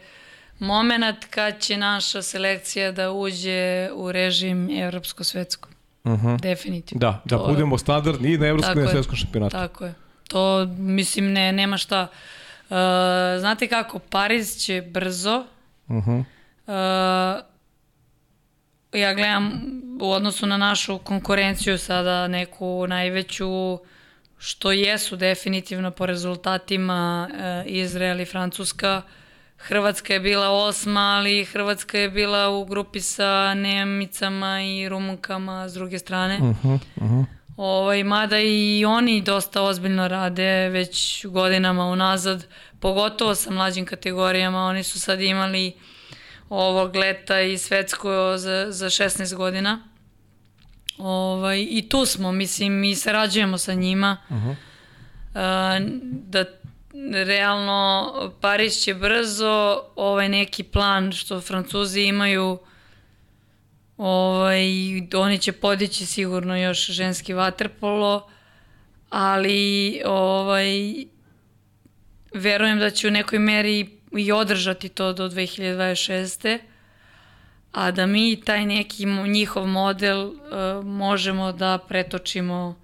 moment 0.59 1.25
kad 1.31 1.61
će 1.61 1.77
naša 1.77 2.23
selekcija 2.23 2.93
da 2.93 3.13
uđe 3.13 3.91
u 3.95 4.13
režim 4.13 4.71
evropsko-svetsko. 4.71 5.69
Uh 6.05 6.13
mhm. 6.13 6.27
-huh. 6.27 6.41
Definitivno. 6.41 7.01
Da, 7.01 7.23
da 7.25 7.39
to, 7.39 7.47
budemo 7.47 7.79
standardni 7.79 8.33
i 8.33 8.39
na 8.39 8.47
evropskom 8.47 8.79
i 8.79 8.83
na 8.83 8.89
svetskom 8.89 9.17
šampionatu. 9.17 9.53
Tako 9.53 9.85
je. 9.85 9.95
To, 10.29 10.67
mislim, 10.79 11.33
ne, 11.33 11.53
nema 11.53 11.77
šta. 11.77 12.07
Uh, 12.71 12.77
znate 13.41 13.69
kako, 13.69 13.99
Pariz 13.99 14.57
će 14.57 14.83
brzo, 14.83 15.45
uh 15.89 15.97
-huh. 15.97 16.25
uh, 17.39 17.45
ja 18.93 19.15
gledam 19.15 19.61
u 20.01 20.13
odnosu 20.13 20.47
na 20.47 20.57
našu 20.57 20.99
konkurenciju 20.99 21.79
sada 21.79 22.29
neku 22.29 22.87
najveću 22.89 23.79
što 24.39 24.73
jesu 24.73 25.17
definitivno 25.17 25.91
po 25.91 26.07
rezultatima 26.07 27.29
e, 27.33 27.65
Izrael 27.67 28.21
i 28.21 28.25
Francuska. 28.25 29.03
Hrvatska 29.57 30.13
je 30.13 30.21
bila 30.21 30.51
osma, 30.51 31.01
ali 31.01 31.45
Hrvatska 31.45 31.99
je 31.99 32.11
bila 32.11 32.49
u 32.49 32.65
grupi 32.65 33.01
sa 33.01 33.55
Nemicama 33.55 34.63
i 34.63 34.89
Rumunkama 34.89 35.69
s 35.69 35.75
druge 35.75 35.99
strane. 35.99 36.39
Uh 36.41 36.43
-huh, 36.43 36.79
uh 36.97 37.03
-huh. 37.03 37.25
Ovaj, 37.57 38.05
mada 38.05 38.41
i 38.41 38.85
oni 38.85 39.23
dosta 39.23 39.63
ozbiljno 39.63 40.09
rade 40.09 40.69
već 40.69 41.27
godinama 41.27 41.85
unazad, 41.85 42.47
pogotovo 42.81 43.35
sa 43.35 43.51
mlađim 43.51 43.87
kategorijama. 43.87 44.67
Oni 44.67 44.83
su 44.83 45.01
sad 45.01 45.21
imali 45.21 45.67
uh, 45.77 45.83
ovog 46.49 46.97
leta 46.97 47.41
i 47.41 47.59
svetsko 47.59 48.35
za, 48.37 48.67
za 48.71 48.87
16 48.87 49.35
godina. 49.35 49.89
Ovaj, 50.99 51.67
I 51.71 51.89
tu 51.89 52.07
smo, 52.07 52.33
mislim, 52.33 52.73
mi 52.73 52.95
sarađujemo 52.95 53.59
sa 53.59 53.75
njima. 53.75 54.17
Uh 54.29 54.37
-huh. 54.37 54.51
uh, 54.51 54.57
da 56.11 56.45
realno 57.25 58.13
Pariz 58.41 58.81
će 58.81 58.95
brzo 58.95 59.83
ovaj 59.97 60.29
neki 60.29 60.63
plan 60.63 61.13
što 61.13 61.41
Francuzi 61.41 62.01
imaju 62.01 62.59
ovaj, 63.97 64.67
oni 65.15 65.39
će 65.39 65.53
podići 65.53 66.07
sigurno 66.07 66.57
još 66.57 66.87
ženski 66.87 67.35
vaterpolo 67.35 68.29
ali 69.11 70.03
ovaj 70.07 70.95
verujem 72.35 72.79
da 72.79 72.91
će 72.91 73.09
u 73.09 73.11
nekoj 73.11 73.39
meri 73.39 73.98
i 74.13 74.33
održati 74.33 74.89
to 74.89 75.13
do 75.13 75.29
2026. 75.29 76.59
A 77.73 77.91
da 77.91 78.07
mi 78.07 78.41
taj 78.45 78.67
neki 78.67 79.07
njihov 79.07 79.67
model 79.67 80.27
uh, 80.27 80.35
možemo 80.85 81.53
da 81.53 81.79
pretočimo 81.89 82.77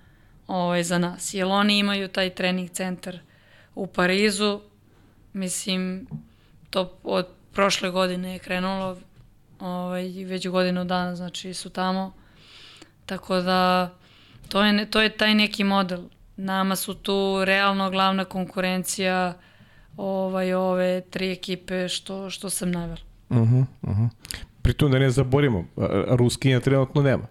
ovaj, 0.46 0.82
za 0.82 0.98
nas. 0.98 1.34
Jer 1.34 1.46
oni 1.46 1.78
imaju 1.78 2.08
taj 2.08 2.30
trening 2.30 2.70
centar 2.70 3.18
u 3.74 3.86
Parizu. 3.86 4.60
Mislim, 5.32 6.06
to 6.70 6.98
od 7.02 7.26
prošle 7.52 7.90
godine 7.90 8.32
je 8.32 8.38
krenulo 8.38 8.96
ovaj, 9.60 10.08
već 10.08 10.48
godinu 10.48 10.84
dana, 10.84 11.16
znači 11.16 11.54
su 11.54 11.70
tamo. 11.70 12.12
Tako 13.06 13.40
da 13.40 13.90
to 14.48 14.62
je, 14.64 14.90
to 14.90 15.00
je 15.00 15.16
taj 15.16 15.34
neki 15.34 15.64
model. 15.64 16.02
Nama 16.36 16.76
su 16.76 16.94
tu 16.94 17.44
realno 17.44 17.90
glavna 17.90 18.24
konkurencija 18.24 19.34
ovaj, 19.96 20.52
ove 20.52 21.00
tri 21.00 21.32
ekipe 21.32 21.88
što, 21.88 22.30
što 22.30 22.50
sam 22.50 22.70
navela. 22.70 23.00
Uh 23.28 23.36
-huh, 23.36 23.64
uh 23.82 23.90
-huh. 23.90 24.08
Pritom 24.62 24.92
da 24.92 24.98
ne 24.98 25.10
zaborimo, 25.10 25.64
Ruskinja 26.08 26.60
trenutno 26.60 27.02
nema. 27.02 27.26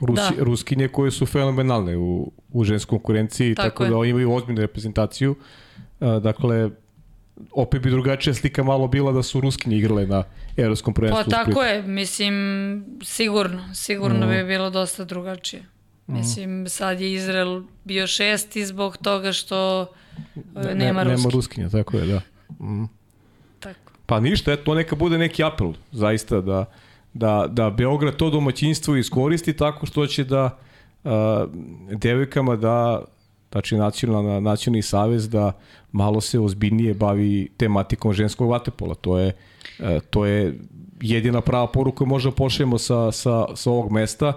Rusi, 0.00 0.36
da. 0.36 0.44
Ruskinje 0.44 0.88
koje 0.88 1.10
su 1.10 1.26
fenomenalne 1.26 1.96
u, 1.96 2.32
u 2.52 2.64
ženskoj 2.64 2.98
konkurenciji, 2.98 3.54
tako, 3.54 3.84
tako 3.84 3.84
da 3.84 4.08
imaju 4.08 4.32
ozbiljnu 4.32 4.60
reprezentaciju. 4.60 5.34
dakle, 6.00 6.70
opet 7.50 7.82
bi 7.82 7.90
drugačija 7.90 8.34
slika 8.34 8.62
malo 8.62 8.88
bila 8.88 9.12
da 9.12 9.22
su 9.22 9.40
Ruskinje 9.40 9.76
igrale 9.76 10.06
na 10.06 10.24
evropskom 10.56 10.94
prvenstvu. 10.94 11.30
Pa 11.30 11.44
tako 11.44 11.62
je, 11.62 11.82
mislim, 11.82 12.34
sigurno, 13.02 13.74
sigurno 13.74 14.26
-huh. 14.26 14.42
bi 14.42 14.48
bilo 14.48 14.70
dosta 14.70 15.04
drugačije. 15.04 15.62
Mislim, 16.06 16.68
sad 16.68 17.00
je 17.00 17.12
Izrael 17.12 17.62
bio 17.84 18.06
šesti 18.06 18.66
zbog 18.66 18.96
toga 18.96 19.32
što 19.32 19.86
ne, 20.54 20.74
nema, 20.74 21.04
nema 21.04 21.28
ruskinja, 21.32 21.68
tako 21.68 21.96
je, 21.96 22.06
da. 22.06 22.20
Mm. 22.66 22.84
Tako. 23.60 23.92
Pa 24.06 24.20
ništa, 24.20 24.52
eto, 24.52 24.62
to 24.64 24.74
neka 24.74 24.96
bude 24.96 25.18
neki 25.18 25.44
apel, 25.44 25.72
zaista, 25.92 26.40
da, 26.40 26.64
da, 27.14 27.46
da 27.50 27.70
Beograd 27.70 28.16
to 28.16 28.30
domaćinstvo 28.30 28.96
iskoristi 28.96 29.56
tako 29.56 29.86
što 29.86 30.06
će 30.06 30.24
da 30.24 30.58
a, 31.04 31.46
devojkama 31.90 32.56
da 32.56 33.04
znači 33.52 33.76
nacionalna, 33.76 34.40
nacionalni 34.40 34.82
savez 34.82 35.28
da 35.28 35.52
malo 35.92 36.20
se 36.20 36.40
ozbiljnije 36.40 36.94
bavi 36.94 37.48
tematikom 37.56 38.12
ženskog 38.12 38.50
vaterpola. 38.50 38.94
To 38.94 39.18
je, 39.18 39.32
a, 39.80 39.98
to 40.10 40.26
je 40.26 40.58
jedina 41.00 41.40
prava 41.40 41.66
poruka 41.66 41.98
koju 41.98 42.08
možemo 42.08 42.34
pošljemo 42.34 42.78
sa, 42.78 43.12
sa, 43.12 43.46
sa 43.54 43.70
ovog 43.70 43.92
mesta 43.92 44.28
uh, 44.28 44.34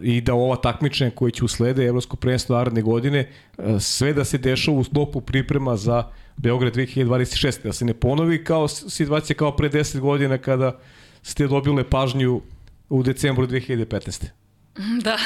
i 0.00 0.20
da 0.20 0.34
ova 0.34 0.56
takmičenja 0.56 1.10
koje 1.10 1.30
će 1.30 1.44
uslede 1.44 1.84
Evropsko 1.84 2.16
prvenstvo 2.16 2.56
naredne 2.56 2.82
godine 2.82 3.30
uh, 3.58 3.64
sve 3.80 4.12
da 4.12 4.24
se 4.24 4.38
dešava 4.38 4.76
u 4.76 4.84
sklopu 4.84 5.20
priprema 5.20 5.76
za 5.76 6.04
Beograd 6.36 6.74
2026. 6.74 7.62
Da 7.62 7.72
se 7.72 7.84
ne 7.84 7.94
ponovi 7.94 8.44
kao 8.44 8.68
situacija 8.68 9.36
kao 9.36 9.56
pre 9.56 9.68
10 9.68 10.00
godina 10.00 10.38
kada 10.38 10.78
ste 11.22 11.46
dobile 11.46 11.84
pažnju 11.90 12.42
u 12.88 13.02
decembru 13.02 13.46
2015. 13.46 14.24
Da. 15.04 15.18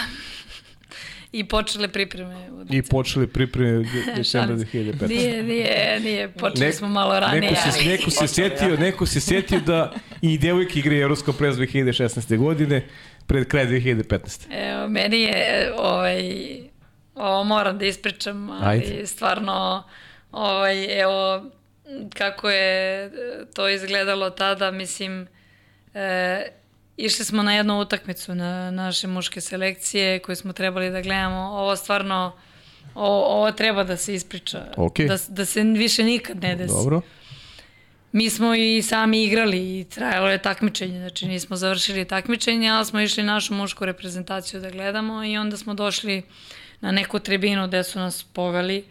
I 1.32 1.44
počele 1.44 1.88
pripreme. 1.88 2.48
I 2.70 2.82
počele 2.82 3.26
pripreme 3.26 3.78
u 3.78 3.84
decembru 4.16 4.56
2015. 4.56 5.08
Nije, 5.08 5.42
nije, 5.42 6.00
nije. 6.00 6.28
Počeli 6.28 6.66
Nek, 6.66 6.74
smo 6.74 6.88
malo 6.88 7.20
ranije. 7.20 7.50
Neko 7.50 7.70
se, 7.72 7.84
neko 7.84 8.10
se 8.10 8.26
setio, 8.26 8.76
neko 8.76 9.06
se 9.06 9.20
setio 9.20 9.60
da 9.60 9.94
i 10.20 10.38
devojke 10.38 10.78
igre 10.78 10.98
Evropsko 10.98 11.32
prez 11.32 11.56
2016. 11.56 12.36
godine 12.36 12.84
pred 13.26 13.48
kraj 13.48 13.66
2015. 13.66 14.46
Evo, 14.50 14.88
meni 14.88 15.20
je, 15.20 15.72
ovaj, 15.76 16.22
ovo 17.14 17.44
moram 17.44 17.78
da 17.78 17.86
ispričam, 17.86 18.50
ali 18.50 18.68
Ajde. 18.68 19.06
stvarno, 19.06 19.82
ovaj, 20.32 21.00
evo, 21.00 21.44
kako 22.14 22.50
je 22.50 23.10
to 23.54 23.68
izgledalo 23.68 24.30
tada, 24.30 24.70
mislim, 24.70 25.26
e, 25.94 26.46
išli 26.96 27.24
smo 27.24 27.42
na 27.42 27.54
jednu 27.54 27.80
utakmicu 27.80 28.34
na 28.34 28.70
naše 28.70 29.06
muške 29.06 29.40
selekcije 29.40 30.18
koje 30.18 30.36
smo 30.36 30.52
trebali 30.52 30.90
da 30.90 31.00
gledamo. 31.00 31.38
Ovo 31.38 31.76
stvarno, 31.76 32.32
ovo, 32.94 33.24
ovo 33.24 33.52
treba 33.52 33.84
da 33.84 33.96
se 33.96 34.14
ispriča. 34.14 34.66
Okay. 34.76 35.08
Da, 35.08 35.16
da 35.28 35.44
se 35.44 35.62
više 35.62 36.04
nikad 36.04 36.42
ne 36.42 36.56
desi. 36.56 36.74
Dobro. 36.74 37.00
Mi 38.12 38.30
smo 38.30 38.54
i 38.54 38.82
sami 38.82 39.24
igrali 39.24 39.80
i 39.80 39.84
trajalo 39.84 40.30
je 40.30 40.42
takmičenje, 40.42 40.98
znači 40.98 41.26
nismo 41.26 41.56
završili 41.56 42.04
takmičenje, 42.04 42.68
ali 42.68 42.86
smo 42.86 43.00
išli 43.00 43.22
našu 43.22 43.54
mušku 43.54 43.84
reprezentaciju 43.84 44.60
da 44.60 44.70
gledamo 44.70 45.24
i 45.24 45.36
onda 45.36 45.56
smo 45.56 45.74
došli 45.74 46.22
na 46.80 46.92
neku 46.92 47.18
tribinu 47.18 47.68
gde 47.68 47.84
su 47.84 47.98
nas 47.98 48.22
poveli 48.22 48.84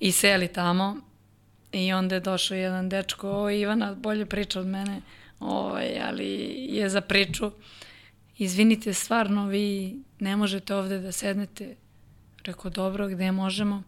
i 0.00 0.12
seli 0.12 0.48
tamo 0.48 0.96
i 1.72 1.92
onda 1.92 2.14
je 2.14 2.20
došao 2.20 2.56
jedan 2.56 2.88
dečko, 2.88 3.30
o 3.30 3.50
Ivana 3.50 3.94
bolje 3.94 4.26
priča 4.26 4.60
od 4.60 4.66
mene, 4.66 5.00
ovaj, 5.40 6.00
ali 6.08 6.26
je 6.68 6.88
za 6.88 7.00
priču. 7.00 7.50
Izvinite, 8.38 8.92
stvarno, 8.92 9.46
vi 9.46 9.96
ne 10.18 10.36
možete 10.36 10.74
ovde 10.74 10.98
da 10.98 11.12
sednete. 11.12 11.76
Rekao, 12.44 12.70
dobro, 12.70 13.08
gde 13.08 13.32
možemo? 13.32 13.82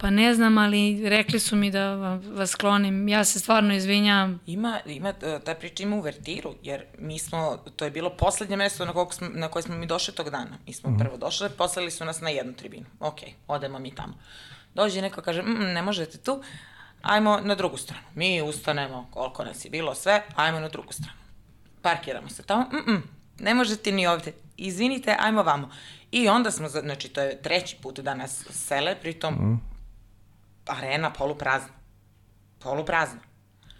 Pa 0.00 0.10
ne 0.10 0.34
znam, 0.34 0.58
ali 0.58 1.08
rekli 1.08 1.40
su 1.40 1.56
mi 1.56 1.70
da 1.70 1.94
vas 2.30 2.54
klonim. 2.54 3.08
Ja 3.08 3.24
se 3.24 3.38
stvarno 3.38 3.74
izvinjam. 3.74 4.40
Ima, 4.46 4.80
ima, 4.86 5.12
ta 5.44 5.54
priča 5.54 5.82
ima 5.82 5.96
uvertiru, 5.96 6.54
jer 6.62 6.84
mi 6.98 7.18
smo, 7.18 7.58
to 7.76 7.84
je 7.84 7.90
bilo 7.90 8.10
poslednje 8.10 8.56
mesto 8.56 8.84
na, 8.84 8.92
smo, 9.10 9.28
na 9.28 9.48
koje 9.48 9.62
smo 9.62 9.76
mi 9.76 9.86
došli 9.86 10.14
tog 10.14 10.30
dana. 10.30 10.58
Mi 10.66 10.72
smo 10.72 10.90
mm. 10.90 10.98
prvo 10.98 11.16
došli, 11.16 11.48
poslali 11.58 11.90
su 11.90 12.04
nas 12.04 12.20
na 12.20 12.30
jednu 12.30 12.52
tribinu. 12.52 12.86
Ok, 13.00 13.20
odemo 13.48 13.78
mi 13.78 13.94
tamo. 13.94 14.14
Dođe 14.74 15.02
neko, 15.02 15.22
kaže, 15.22 15.42
mm, 15.42 15.72
ne 15.72 15.82
možete 15.82 16.18
tu, 16.18 16.42
ajmo 17.02 17.40
na 17.40 17.54
drugu 17.54 17.76
stranu. 17.76 18.06
Mi 18.14 18.42
ustanemo, 18.42 19.08
koliko 19.10 19.44
nas 19.44 19.64
je 19.64 19.70
bilo 19.70 19.94
sve, 19.94 20.22
ajmo 20.34 20.60
na 20.60 20.68
drugu 20.68 20.92
stranu. 20.92 21.18
Parkiramo 21.82 22.28
se 22.28 22.42
tamo, 22.42 22.62
mm, 22.62 22.92
mm, 22.92 23.02
ne 23.38 23.54
možete 23.54 23.92
ni 23.92 24.06
ovde. 24.06 24.32
Izvinite, 24.56 25.16
ajmo 25.18 25.42
vamo. 25.42 25.70
I 26.10 26.28
onda 26.28 26.50
smo, 26.50 26.68
znači, 26.68 27.08
to 27.08 27.20
je 27.20 27.42
treći 27.42 27.76
put 27.82 28.00
da 28.00 28.14
nas 28.14 28.44
sele, 28.50 28.96
pritom 29.00 29.34
mm. 29.34 29.77
Arena 30.68 31.12
poluprazna. 31.12 31.72
Poluprazna. 32.58 33.20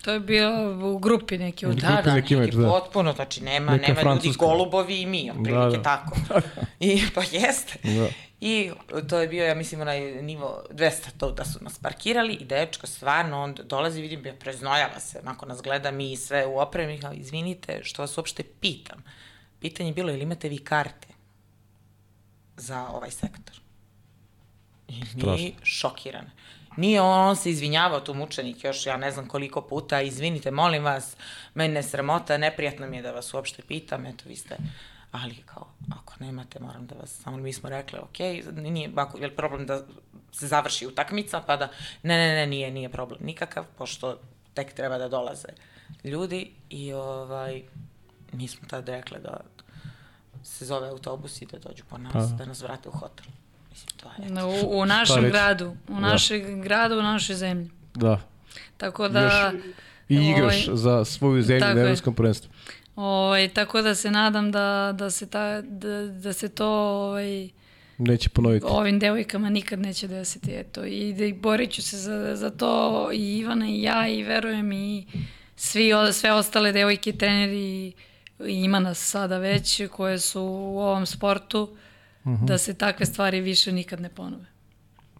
To 0.02 0.12
je 0.12 0.20
bio 0.20 0.50
u 0.94 0.98
grupi 0.98 1.38
neki 1.38 1.66
u 1.66 1.72
Da, 1.72 2.02
da, 2.04 2.14
neki, 2.14 2.36
neki 2.36 2.56
da. 2.56 2.68
potpuno, 2.68 3.12
znači 3.12 3.42
nema, 3.42 3.72
Neka 3.72 3.88
nema 3.88 4.00
francuska. 4.00 4.26
ljudi 4.26 4.38
golubovi 4.38 5.00
i 5.00 5.06
mi, 5.06 5.30
otprilike 5.30 5.76
da, 5.76 5.76
da. 5.76 5.82
tako. 5.82 6.16
I 6.80 7.02
pa 7.14 7.22
jeste. 7.30 7.78
Da. 7.82 8.08
I 8.40 8.70
to 9.08 9.18
je 9.18 9.28
bio, 9.28 9.44
ja 9.44 9.54
mislim, 9.54 9.80
onaj 9.80 10.00
nivo 10.22 10.64
200 10.70 11.08
to 11.18 11.30
da 11.30 11.44
su 11.44 11.58
nas 11.64 11.78
parkirali 11.78 12.34
i 12.34 12.44
dečko 12.44 12.86
stvarno, 12.86 13.42
on 13.42 13.54
dolazi, 13.64 14.02
vidim, 14.02 14.26
ja 14.26 14.34
preznojava 14.34 15.00
se, 15.00 15.20
onako 15.22 15.46
nas 15.46 15.62
gleda 15.62 15.90
mi 15.90 16.16
sve 16.16 16.46
u 16.46 16.58
opremi, 16.58 17.00
kao, 17.00 17.12
izvinite, 17.12 17.80
što 17.82 18.02
vas 18.02 18.18
uopšte 18.18 18.42
pitam. 18.60 19.04
Pitanje 19.60 19.90
je 19.90 19.94
bilo, 19.94 20.10
ili 20.12 20.22
imate 20.22 20.48
vi 20.48 20.58
karte 20.58 21.08
za 22.56 22.88
ovaj 22.88 23.10
sektor? 23.10 23.60
I 24.88 25.02
mi 25.26 25.54
šokirane. 25.62 26.30
Nije 26.78 27.00
on, 27.00 27.28
on 27.28 27.36
se 27.36 27.50
izvinjavao 27.50 28.00
tu 28.00 28.14
mučenik 28.14 28.64
još 28.64 28.86
ja 28.86 28.96
ne 28.96 29.10
znam 29.10 29.28
koliko 29.28 29.60
puta, 29.60 30.00
izvinite, 30.00 30.50
molim 30.50 30.84
vas, 30.84 31.16
mene 31.54 31.82
sramota, 31.82 32.38
neprijatno 32.38 32.86
mi 32.86 32.96
je 32.96 33.02
da 33.02 33.12
vas 33.12 33.34
uopšte 33.34 33.62
pitam, 33.62 34.06
eto 34.06 34.24
vi 34.28 34.36
ste, 34.36 34.56
ali 35.12 35.34
kao, 35.46 35.66
ako 36.00 36.14
nemate, 36.20 36.60
moram 36.60 36.86
da 36.86 36.94
vas, 36.94 37.10
samo 37.22 37.36
mi 37.36 37.52
smo 37.52 37.68
rekli, 37.68 37.98
ok, 37.98 38.18
nije, 38.56 38.90
ako, 38.96 39.18
je 39.18 39.36
problem 39.36 39.66
da 39.66 39.82
se 40.32 40.46
završi 40.46 40.86
utakmica, 40.86 41.42
pa 41.46 41.56
da, 41.56 41.68
ne, 42.02 42.16
ne, 42.16 42.34
ne, 42.34 42.46
nije, 42.46 42.70
nije 42.70 42.88
problem 42.88 43.20
nikakav, 43.22 43.64
pošto 43.78 44.18
tek 44.54 44.72
treba 44.72 44.98
da 44.98 45.08
dolaze 45.08 45.48
ljudi 46.04 46.50
i 46.70 46.92
ovaj, 46.92 47.62
mi 48.32 48.48
smo 48.48 48.68
tad 48.68 48.88
rekli 48.88 49.18
da 49.22 49.40
se 50.44 50.64
zove 50.64 50.88
autobus 50.88 51.42
i 51.42 51.46
da 51.46 51.58
dođu 51.58 51.84
po 51.88 51.98
nas, 51.98 52.12
pa. 52.30 52.36
da 52.36 52.44
nas 52.44 52.62
vrate 52.62 52.88
u 52.88 52.92
hotel. 52.92 53.26
Mislim, 53.78 54.36
to 54.36 54.40
je 54.40 54.64
u, 54.64 54.80
u 54.80 54.86
našem 54.86 55.24
gradu, 55.30 55.76
u 55.88 55.94
da. 55.94 56.00
našem 56.00 56.62
gradu, 56.62 56.98
u 56.98 57.02
našoj 57.02 57.36
zemlji. 57.36 57.70
Da. 57.94 58.20
Tako 58.76 59.08
da... 59.08 59.22
Još 59.22 59.64
I 60.08 60.14
igraš 60.14 60.68
ovaj, 60.68 60.78
za 60.78 61.04
svoju 61.04 61.42
zemlju 61.42 61.74
na 61.74 61.80
evropskom 61.80 62.14
prvenstvu. 62.14 62.50
Ovaj, 62.96 63.48
tako 63.48 63.82
da 63.82 63.94
se 63.94 64.10
nadam 64.10 64.52
da, 64.52 64.94
da, 64.98 65.10
se, 65.10 65.26
ta, 65.26 65.60
da, 65.62 66.06
da 66.06 66.32
se 66.32 66.48
to 66.48 66.68
ovaj, 66.68 67.48
neće 67.98 68.28
ponoviti. 68.28 68.66
Ovim 68.68 68.98
devojkama 68.98 69.50
nikad 69.50 69.78
neće 69.78 70.08
desiti. 70.08 70.50
Eto. 70.54 70.84
I 70.84 71.12
da 71.12 71.40
borit 71.40 71.72
ću 71.72 71.82
se 71.82 71.96
za, 71.96 72.36
za 72.36 72.50
to 72.50 73.10
i 73.12 73.38
Ivana 73.38 73.68
i 73.68 73.82
ja 73.82 74.08
i 74.08 74.22
verujem 74.22 74.72
i 74.72 75.06
svi, 75.56 75.90
sve 76.12 76.32
ostale 76.32 76.72
devojke, 76.72 77.12
treneri 77.12 77.92
i 78.46 78.54
ima 78.64 78.80
nas 78.80 78.98
sada 78.98 79.38
već 79.38 79.82
koje 79.90 80.18
su 80.18 80.42
u 80.42 80.80
ovom 80.80 81.06
sportu. 81.06 81.62
Uh, 81.62 81.78
-huh. 82.36 82.46
da 82.46 82.58
se 82.58 82.74
takve 82.74 83.06
stvari 83.06 83.40
više 83.40 83.72
nikad 83.72 84.00
ne 84.00 84.08
ponove. 84.08 84.44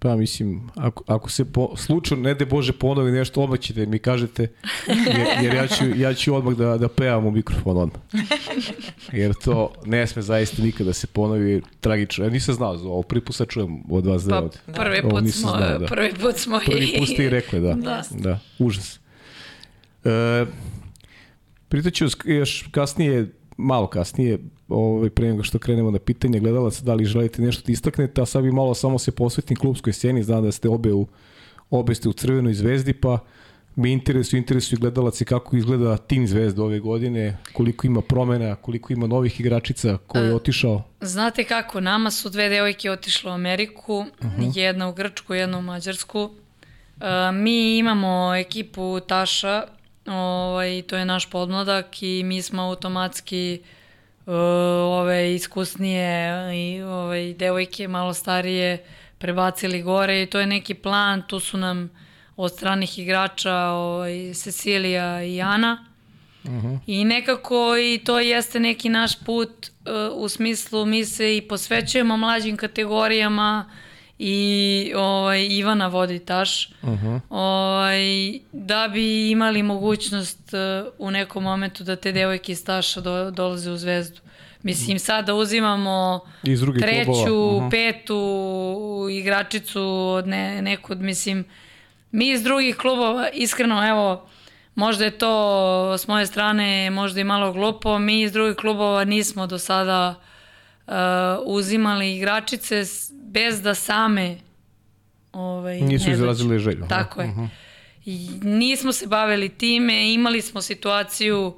Pa 0.01 0.17
mislim, 0.17 0.71
ako, 0.75 1.05
ako 1.07 1.31
se 1.31 1.53
po, 1.53 1.77
slučajno, 1.77 2.23
ne 2.23 2.35
de 2.35 2.47
Bože, 2.47 2.73
ponovi 2.73 3.13
nešto, 3.13 3.43
odmah 3.43 3.59
ćete 3.59 3.87
mi 3.87 3.99
kažete, 3.99 4.49
jer, 4.89 5.45
jer 5.45 5.55
ja, 5.55 5.67
ću, 5.67 5.85
ja 5.97 6.15
ću 6.15 6.35
odmah 6.35 6.55
da, 6.55 6.79
da 6.79 6.89
pevam 6.89 7.27
u 7.27 7.31
mikrofon 7.31 7.77
odmah. 7.77 8.01
Jer 9.13 9.35
to 9.45 9.73
ne 9.87 10.07
sme 10.07 10.23
zaista 10.23 10.63
nikada 10.63 10.85
da 10.85 10.93
se 10.93 11.07
ponovi 11.07 11.63
tragično. 11.81 12.25
Ja 12.25 12.31
nisam 12.31 12.55
znao 12.55 12.77
za 12.77 12.89
ovo, 12.89 13.03
prvi 13.03 13.25
put 13.25 13.37
sad 13.37 13.49
čujem 13.49 13.83
od 13.91 14.07
vas 14.07 14.25
pa, 14.29 14.41
da 14.41 14.49
Prvi 14.73 15.03
put, 15.03 15.21
smo, 15.33 15.51
znao, 15.51 15.79
da. 15.79 15.87
prvi 15.87 16.15
put 16.15 16.37
smo 16.37 16.61
Prvi 16.67 16.95
put 16.99 17.09
ste 17.09 17.25
i 17.25 17.31
rekli, 17.31 17.61
da. 17.61 17.75
da. 17.75 18.03
da 18.11 18.39
užas. 18.59 19.01
E, 20.05 20.47
Pritaću 21.69 22.07
još 22.25 22.69
kasnije, 22.71 23.33
malo 23.59 23.87
kasnije, 23.87 24.39
ovaj, 24.69 25.11
pre 25.11 25.29
nego 25.29 25.43
što 25.43 25.59
krenemo 25.59 25.91
na 25.91 25.99
pitanje 25.99 26.41
gledalaca, 26.41 26.85
da 26.85 26.95
li 26.95 27.05
želite 27.05 27.43
nešto 27.43 27.63
da 27.67 27.73
istaknete, 27.73 28.23
a 28.23 28.27
sad 28.27 28.43
bi 28.43 28.53
malo 28.53 28.75
samo 28.75 28.99
se 28.99 29.11
posvetim 29.11 29.57
klubskoj 29.57 29.93
sceni, 29.93 30.23
znam 30.23 30.45
da 30.45 30.53
ste 30.53 30.69
obe 30.69 30.93
u, 30.93 31.07
obe 31.71 31.95
ste 31.95 32.09
u 32.09 32.13
Crvenoj 32.13 32.55
zvezdi, 32.55 32.93
pa 32.93 33.19
me 33.77 33.93
interesuju, 33.93 34.39
interesuju 34.39 34.79
gledalaci 34.81 35.25
kako 35.25 35.57
izgleda 35.57 35.97
tim 35.97 36.27
Zvezda 36.27 36.63
ove 36.63 36.81
godine, 36.81 37.37
koliko 37.53 37.87
ima 37.87 38.01
promena, 38.01 38.55
koliko 38.55 38.93
ima 38.93 39.07
novih 39.07 39.41
igračica, 39.41 39.99
ko 40.07 40.19
je 40.19 40.35
otišao? 40.35 40.83
Znate 41.01 41.45
kako, 41.45 41.81
nama 41.81 42.11
su 42.11 42.31
dve 42.31 42.49
devojke 42.49 42.91
otišle 42.91 43.31
u 43.31 43.35
Ameriku, 43.35 43.99
uh. 43.99 44.07
-huh. 44.21 44.59
jedna 44.59 44.89
u 44.89 44.93
Grčku, 44.93 45.35
jedna 45.35 45.59
u 45.59 45.63
Mađarsku. 45.63 46.31
Mi 47.33 47.79
imamo 47.79 48.35
ekipu 48.35 49.01
Taša, 49.01 49.63
ovaj, 50.09 50.83
to 50.83 50.97
je 50.97 51.05
naš 51.05 51.31
podmladak 51.31 52.03
i 52.03 52.23
mi 52.25 52.43
smo 52.43 52.63
automatski 52.63 53.61
uh, 53.63 53.69
Uh, 54.29 54.35
ove 54.35 55.35
iskusnije 55.35 56.33
i 56.57 56.83
ove 56.83 57.33
devojke 57.33 57.89
malo 57.89 58.15
starije 58.15 58.85
prebacili 59.19 59.83
gore 59.83 60.23
i 60.23 60.27
to 60.27 60.41
je 60.41 60.47
neki 60.47 60.75
plan, 60.75 61.23
tu 61.29 61.41
su 61.41 61.57
nam 61.57 61.91
od 62.37 62.53
stranih 62.53 62.99
igrača 62.99 63.55
ovaj, 63.55 64.35
Cecilija 64.35 65.23
i 65.23 65.43
Ana. 65.43 65.87
Uh 66.45 66.51
mhm. 66.51 66.67
-huh. 66.67 66.79
I 66.87 67.05
nekako 67.05 67.77
i 67.77 68.01
to 68.05 68.21
jeste 68.21 68.61
neki 68.61 68.89
naš 68.89 69.25
put 69.25 69.49
uh, 69.51 70.23
u 70.23 70.29
smislu 70.29 70.87
mi 70.87 71.05
se 71.05 71.37
i 71.37 71.49
posvećujemo 71.49 72.17
mlađim 72.17 72.57
kategorijama 72.57 73.71
i 74.19 74.93
ovaj, 74.97 75.47
Ivana 75.51 75.87
vodi 75.87 76.19
taš, 76.19 76.67
uh 76.83 76.89
-huh. 76.89 77.21
ovaj, 77.31 77.99
da 78.53 78.89
bi 78.89 79.31
imali 79.31 79.63
mogućnost 79.63 80.53
uh, 80.53 80.93
u 80.99 81.11
nekom 81.11 81.43
momentu 81.43 81.85
da 81.85 81.97
te 81.97 82.13
devojke 82.13 82.53
iz 82.53 82.65
taša 82.65 83.01
do, 83.01 83.31
dolaze 83.31 83.71
u 83.71 83.77
zvezdu. 83.77 84.21
Mislim, 84.63 84.99
sad 84.99 85.27
da 85.27 85.35
uzimamo 85.35 86.21
Iz 86.43 86.61
treću, 86.81 87.05
klubova. 87.05 87.61
Mhm. 87.61 87.71
petu 87.71 89.07
igračicu 89.11 89.83
od 90.17 90.27
ne, 90.27 90.63
nekud, 90.63 91.01
mislim, 91.01 91.45
mi 92.11 92.31
iz 92.31 92.43
drugih 92.43 92.77
klubova, 92.77 93.29
iskreno, 93.33 93.89
evo, 93.89 94.29
možda 94.75 95.05
je 95.05 95.11
to 95.19 95.99
s 95.99 96.09
moje 96.09 96.27
strane 96.27 96.91
možda 96.91 97.21
i 97.21 97.25
malo 97.25 97.53
glupo, 97.53 97.99
mi 97.99 98.23
iz 98.23 98.33
drugih 98.33 98.57
klubova 98.57 99.05
nismo 99.05 99.47
do 99.47 99.59
sada 99.59 100.15
uh, 100.87 100.95
uzimali 101.45 102.17
igračice 102.17 102.85
bez 103.29 103.63
da 103.63 103.75
same 103.75 104.37
ovaj, 105.33 105.81
Nisu 105.81 106.11
izrazile 106.11 106.55
dođu. 106.55 106.65
želju. 106.65 106.87
Tako 106.89 107.23
je. 107.23 107.35
I 108.05 108.29
nismo 108.43 108.93
se 108.93 109.07
bavili 109.07 109.49
time, 109.49 110.13
imali 110.13 110.43
smo 110.43 110.63
situaciju 110.63 111.57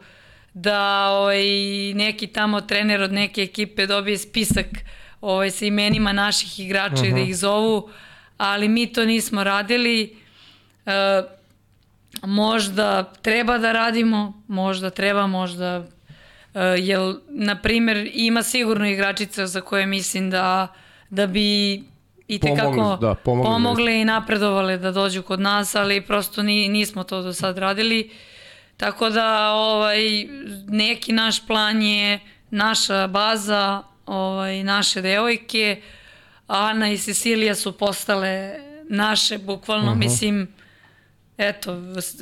da 0.54 1.08
ovaj, 1.10 1.44
neki 1.94 2.26
tamo 2.26 2.60
trener 2.60 3.02
od 3.02 3.12
neke 3.12 3.42
ekipe 3.42 3.86
dobije 3.86 4.18
spisak 4.18 4.66
ovaj, 5.20 5.50
sa 5.50 5.64
imenima 5.64 6.12
naših 6.12 6.60
igrača 6.60 7.06
i 7.06 7.12
da 7.12 7.18
ih 7.18 7.36
zovu, 7.36 7.90
ali 8.36 8.68
mi 8.68 8.92
to 8.92 9.04
nismo 9.04 9.44
radili. 9.44 10.16
E, 10.86 11.22
možda 12.22 13.12
treba 13.22 13.58
da 13.58 13.72
radimo, 13.72 14.42
možda 14.48 14.90
treba, 14.90 15.26
možda 15.26 15.86
e, 16.54 16.60
jel, 16.78 17.14
na 17.28 17.56
primjer, 17.62 18.10
ima 18.14 18.42
sigurno 18.42 18.88
igračica 18.88 19.46
za 19.46 19.60
koje 19.60 19.86
mislim 19.86 20.30
da, 20.30 20.68
da 21.10 21.26
bi 21.26 21.82
i 22.28 22.38
tekako 22.38 22.72
Pomogli, 22.72 23.00
da, 23.00 23.14
pomogli 23.14 23.52
pomogle 23.52 24.00
i 24.00 24.04
napredovale 24.04 24.76
da 24.78 24.90
dođu 24.90 25.22
kod 25.22 25.40
nas, 25.40 25.74
ali 25.74 26.00
prosto 26.00 26.42
ni, 26.42 26.68
nismo 26.68 27.04
to 27.04 27.22
do 27.22 27.32
sad 27.32 27.58
radili. 27.58 28.10
Tako 28.76 29.10
da 29.10 29.52
ovaj, 29.52 30.00
neki 30.68 31.12
naš 31.12 31.46
plan 31.46 31.82
je 31.82 32.20
naša 32.50 33.06
baza, 33.06 33.82
ovaj, 34.06 34.64
naše 34.64 35.02
devojke, 35.02 35.82
Ana 36.46 36.90
i 36.90 36.98
Cecilija 36.98 37.54
su 37.54 37.72
postale 37.72 38.54
naše, 38.88 39.38
bukvalno, 39.38 39.94
mislim, 39.94 40.54
eto, 41.38 41.76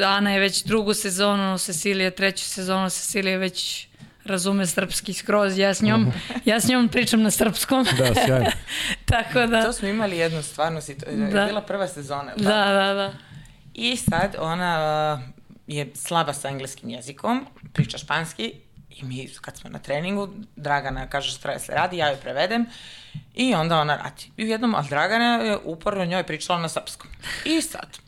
Ana 0.06 0.32
je 0.32 0.40
već 0.40 0.64
drugu 0.64 0.94
sezonu, 0.94 1.58
Cecilija 1.58 2.10
treću 2.10 2.44
sezonu, 2.44 2.90
Cecilija 2.90 3.38
već 3.38 3.87
razume 4.28 4.66
srpski 4.66 5.12
skroz, 5.12 5.58
ja 5.58 5.74
s 5.74 5.82
njom, 5.82 6.12
ja 6.44 6.60
s 6.60 6.68
njom 6.68 6.88
pričam 6.88 7.22
na 7.22 7.30
srpskom. 7.30 7.86
Da, 7.98 8.14
sjajno. 8.26 8.50
Tako 9.04 9.46
da, 9.46 9.62
To 9.62 9.72
smo 9.72 9.88
imali 9.88 10.18
jednu 10.18 10.42
situaciju, 10.42 10.96
Da. 11.06 11.40
je 11.40 11.46
bila 11.46 11.62
prva 11.62 11.88
sezona. 11.88 12.32
da, 12.36 12.44
tako? 12.44 12.70
da, 12.72 12.94
da. 12.94 13.12
I 13.74 13.96
sad 13.96 14.36
ona 14.38 15.18
uh, 15.18 15.34
je 15.66 15.90
slaba 15.94 16.32
sa 16.32 16.48
engleskim 16.48 16.90
jezikom, 16.90 17.46
priča 17.72 17.98
španski 17.98 18.54
i 18.90 19.04
mi 19.04 19.28
kad 19.40 19.56
smo 19.56 19.70
na 19.70 19.78
treningu, 19.78 20.28
Dragana 20.56 21.06
kaže 21.06 21.30
što 21.30 21.48
da 21.48 21.58
se 21.58 21.72
radi, 21.72 21.96
ja 21.96 22.08
joj 22.08 22.16
prevedem 22.16 22.66
i 23.34 23.54
onda 23.54 23.80
ona 23.80 23.96
radi. 23.96 24.30
I 24.36 24.44
u 24.44 24.46
jednom, 24.46 24.74
ali 24.74 24.88
Dragana 24.88 25.24
je 25.24 25.58
uporno 25.64 26.04
njoj 26.04 26.22
pričala 26.22 26.58
na 26.60 26.68
srpskom. 26.68 27.10
I 27.44 27.60
sad, 27.62 27.98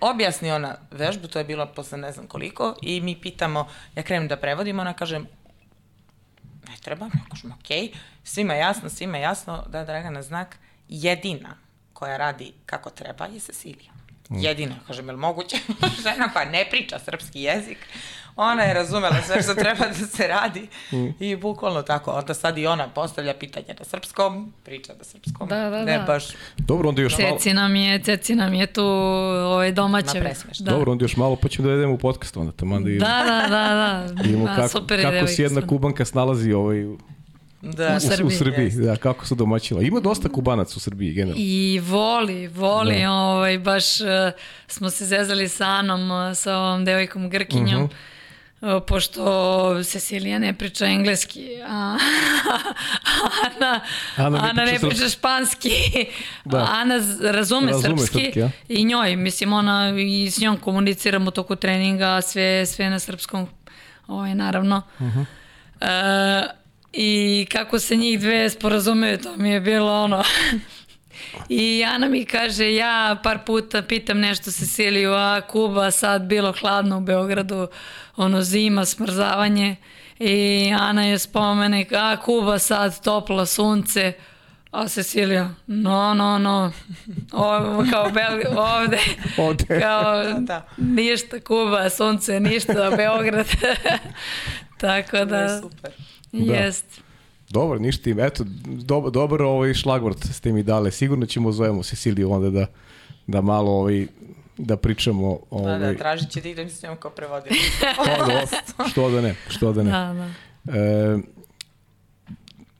objasni 0.00 0.50
ona 0.50 0.76
vežbu, 0.90 1.28
to 1.28 1.38
je 1.38 1.44
bilo 1.44 1.66
posle 1.66 1.98
ne 1.98 2.12
znam 2.12 2.26
koliko, 2.26 2.74
i 2.82 3.00
mi 3.00 3.20
pitamo, 3.20 3.68
ja 3.96 4.02
krenem 4.02 4.28
da 4.28 4.36
prevodim, 4.36 4.78
ona 4.80 4.92
kaže, 4.92 5.20
ne 6.76 6.82
treba, 6.84 7.06
ja 7.06 7.24
kažem, 7.30 7.52
ok, 7.52 7.96
svima 8.24 8.54
je 8.54 8.60
jasno, 8.60 8.88
svima 8.88 9.16
je 9.16 9.22
jasno 9.22 9.64
da 9.68 9.78
je 9.78 9.84
Dragana 9.84 10.22
znak 10.22 10.58
jedina 10.88 11.56
koja 11.92 12.16
radi 12.16 12.52
kako 12.66 12.90
treba 12.90 13.26
je 13.26 13.40
Cecilija. 13.40 13.95
Jedina, 14.30 14.74
kažem, 14.86 15.08
je 15.08 15.12
li 15.12 15.18
moguće? 15.18 15.56
Žena 16.04 16.32
koja 16.32 16.44
ne 16.44 16.66
priča 16.70 16.98
srpski 16.98 17.42
jezik, 17.42 17.78
ona 18.36 18.62
je 18.62 18.74
razumela 18.74 19.16
sve 19.26 19.42
što 19.42 19.54
treba 19.54 19.86
da 19.86 19.94
se 19.94 20.26
radi 20.26 20.68
i 21.20 21.36
bukvalno 21.36 21.82
tako. 21.82 22.10
Onda 22.10 22.34
sad 22.34 22.58
i 22.58 22.66
ona 22.66 22.88
postavlja 22.88 23.34
pitanje 23.34 23.66
na 23.78 23.84
srpskom, 23.84 24.52
priča 24.64 24.92
na 24.98 25.04
srpskom. 25.04 25.48
Da, 25.48 25.70
da, 25.70 25.84
ne 25.84 25.98
da. 25.98 26.04
baš 26.04 26.24
Dobro, 26.56 26.88
onda 26.88 27.02
još 27.02 27.18
malo. 27.18 27.38
Ceci 27.38 27.54
nam 27.54 27.76
je, 27.76 28.02
Ceci 28.02 28.34
nam 28.34 28.54
je 28.54 28.66
tu 28.66 28.84
ovaj, 28.84 29.74
presmešno. 30.20 30.64
Da. 30.64 30.70
Dobro, 30.72 30.92
onda 30.92 31.04
još 31.04 31.16
malo 31.16 31.36
pa 31.36 31.48
ćemo 31.48 31.68
da 31.68 31.74
vedemo 31.74 31.94
u 31.94 31.98
podcast 31.98 32.36
onda 32.36 32.52
tamo 32.52 32.80
da 32.80 32.90
Da, 32.90 33.22
da, 33.26 33.48
da, 33.48 33.74
da. 33.74 34.22
vidimo 34.22 34.44
Da, 34.44 34.54
kako, 34.54 34.68
super 34.68 35.02
kako 35.02 35.26
se 35.26 35.42
jedna 35.42 35.66
kubanka 35.66 36.04
snalazi 36.04 36.52
ovaj, 36.52 36.84
da, 37.66 37.96
U 37.96 38.00
Srbiji. 38.00 38.26
u 38.26 38.30
Srbiji. 38.30 38.70
Da, 38.70 38.96
kako 38.96 39.26
su 39.26 39.34
domaćila. 39.34 39.82
Ima 39.82 40.00
dosta 40.00 40.28
kubanaca 40.28 40.74
u 40.76 40.80
Srbiji, 40.80 41.12
generalno. 41.12 41.36
I 41.38 41.80
voli, 41.80 42.48
voli, 42.48 42.98
Da. 42.98 43.12
ovaj, 43.12 43.58
baš 43.58 44.00
uh, 44.00 44.06
smo 44.68 44.90
se 44.90 45.06
zezali 45.06 45.48
sa 45.48 45.64
Anom, 45.66 46.10
uh, 46.10 46.36
sa 46.36 46.56
ovom 46.56 46.84
devojkom 46.84 47.30
Grkinjom, 47.30 47.82
Mhm. 47.82 47.94
uh, 48.66 48.82
pošto 48.82 49.22
Cecilija 49.84 50.38
ne 50.38 50.52
priča 50.52 50.86
engleski, 50.86 51.48
a 51.62 51.96
Ana, 53.46 53.80
Ana 54.16 54.38
Ana, 54.40 54.52
ne 54.54 54.64
ne, 54.64 54.70
priča 54.70 54.88
priča 54.88 55.08
španski, 55.08 55.70
Da. 56.44 56.68
Ana 56.72 56.94
razume, 57.22 57.72
Razume 57.72 57.72
srpski, 57.98 58.20
srpski, 58.20 58.42
a? 58.42 58.50
i 58.68 58.84
njoj, 58.84 59.16
mislim, 59.16 59.52
ona 59.52 59.92
i 59.98 60.30
s 60.30 60.40
njom 60.40 60.56
komuniciramo 60.56 61.30
toku 61.30 61.56
treninga, 61.56 62.20
sve, 62.22 62.66
sve 62.66 62.90
na 62.90 62.98
srpskom, 62.98 63.46
ovaj, 64.06 64.34
naravno. 64.34 64.82
Mhm. 65.00 65.20
E, 65.80 65.86
I 66.98 67.46
kako 67.52 67.78
se 67.78 67.96
njih 67.96 68.20
dve 68.20 68.50
sporazumeju, 68.50 69.18
to 69.18 69.36
mi 69.36 69.50
je 69.50 69.60
bilo 69.60 70.02
ono... 70.02 70.22
I 71.48 71.84
Ana 71.84 72.08
mi 72.08 72.24
kaže, 72.24 72.74
ja 72.74 73.16
par 73.22 73.38
puta 73.46 73.82
pitam 73.82 74.20
nešto 74.20 74.50
Ceciliju, 74.50 75.12
a 75.12 75.40
Kuba 75.40 75.90
sad 75.90 76.22
bilo 76.22 76.52
hladno 76.60 76.96
u 76.98 77.00
Beogradu, 77.00 77.68
ono 78.16 78.42
zima, 78.42 78.84
smrzavanje. 78.84 79.76
I 80.18 80.72
Ana 80.80 81.04
je 81.04 81.18
spomene, 81.18 81.86
a 81.94 82.16
Kuba 82.16 82.58
sad 82.58 83.02
toplo 83.02 83.46
sunce, 83.46 84.12
a 84.70 84.88
Cecilija, 84.88 85.50
no, 85.66 86.14
no, 86.14 86.38
no, 86.38 86.72
o, 87.32 87.84
kao 87.90 88.10
Bel, 88.10 88.58
ovde, 88.58 88.98
Ovde. 89.38 89.80
kao 89.80 90.24
Da. 90.38 90.68
ništa 90.76 91.40
Kuba, 91.40 91.90
sunce, 91.90 92.40
ništa 92.40 92.90
Beograd. 92.96 93.46
Tako 94.78 95.16
je 95.16 95.24
da, 95.24 95.60
super. 95.60 95.90
Da. 96.44 96.54
jest. 96.54 97.00
Dobro, 97.50 97.78
ništa 97.78 98.10
im. 98.10 98.20
Eto, 98.20 98.44
dobar, 98.66 99.12
dobar 99.12 99.42
ovaj 99.42 99.74
šlagvort 99.74 100.18
ste 100.32 100.52
mi 100.52 100.62
dale. 100.62 100.90
Sigurno 100.90 101.26
ćemo 101.26 101.52
zovemo 101.52 101.82
Ceciliju 101.82 102.30
onda 102.30 102.50
da, 102.50 102.66
da 103.26 103.40
malo 103.40 103.70
ovaj, 103.70 104.06
da 104.58 104.76
pričamo. 104.76 105.38
Da, 105.50 105.56
Ovaj, 105.56 105.78
da, 105.78 105.94
tražit 105.94 106.30
će 106.30 106.54
da 106.54 106.64
mi 106.64 106.70
s 106.70 106.82
njom 106.82 106.96
kao 106.96 107.10
prevodila. 107.10 107.56
Pa, 107.96 108.16
dobro, 108.16 108.46
što 108.90 109.10
da 109.10 109.20
ne, 109.20 109.34
što 109.48 109.72
da 109.72 109.82
ne. 109.82 109.90
Da, 109.90 110.14
da. 110.64 110.78
E, 110.78 111.18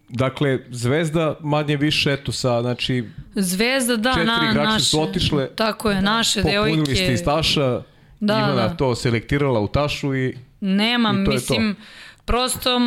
dakle, 0.08 0.58
Zvezda 0.70 1.36
manje 1.40 1.76
više, 1.76 2.12
eto 2.12 2.32
sa, 2.32 2.60
znači, 2.62 3.04
Zvezda, 3.34 3.96
da, 3.96 4.12
Četiri 4.12 4.26
na, 4.26 4.52
naše, 4.52 4.84
su 4.84 5.02
otišle. 5.02 5.48
Tako 5.54 5.90
je, 5.90 6.02
naše 6.02 6.42
popunili 6.42 6.72
devojke. 6.72 6.94
ste 6.94 7.12
iz 7.12 7.24
Taša, 7.24 7.82
Da, 8.20 8.38
Ivana 8.38 8.68
da. 8.68 8.76
to 8.76 8.94
selektirala 8.94 9.60
u 9.60 9.68
Tašu 9.68 10.14
i 10.16 10.36
Nemam, 10.60 11.22
I 11.22 11.24
to 11.24 11.30
je 11.30 11.34
mislim, 11.34 11.76
prosto 12.26 12.80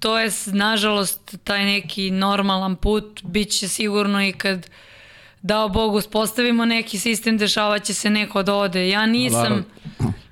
to 0.00 0.18
je, 0.18 0.30
nažalost, 0.46 1.36
taj 1.44 1.64
neki 1.64 2.10
normalan 2.10 2.76
put, 2.76 3.22
bit 3.22 3.50
će 3.50 3.68
sigurno 3.68 4.24
i 4.24 4.32
kad 4.32 4.70
dao 5.42 5.68
Bog 5.68 5.94
uspostavimo 5.94 6.64
neki 6.64 6.98
sistem, 6.98 7.38
dešavat 7.38 7.84
će 7.84 7.94
se 7.94 8.10
neko 8.10 8.42
da 8.42 8.54
ode. 8.54 8.88
Ja 8.88 9.06
nisam, 9.06 9.66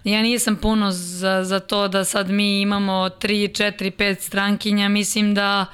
ja 0.05 0.23
nisam 0.23 0.57
puno 0.57 0.91
za, 0.91 1.45
za 1.45 1.61
to 1.61 1.89
da 1.89 2.05
sad 2.05 2.31
mi 2.31 2.61
imamo 2.61 2.93
3, 2.93 3.63
4, 3.63 3.91
5 3.91 4.21
strankinja, 4.21 4.89
mislim 4.89 5.35
da 5.35 5.67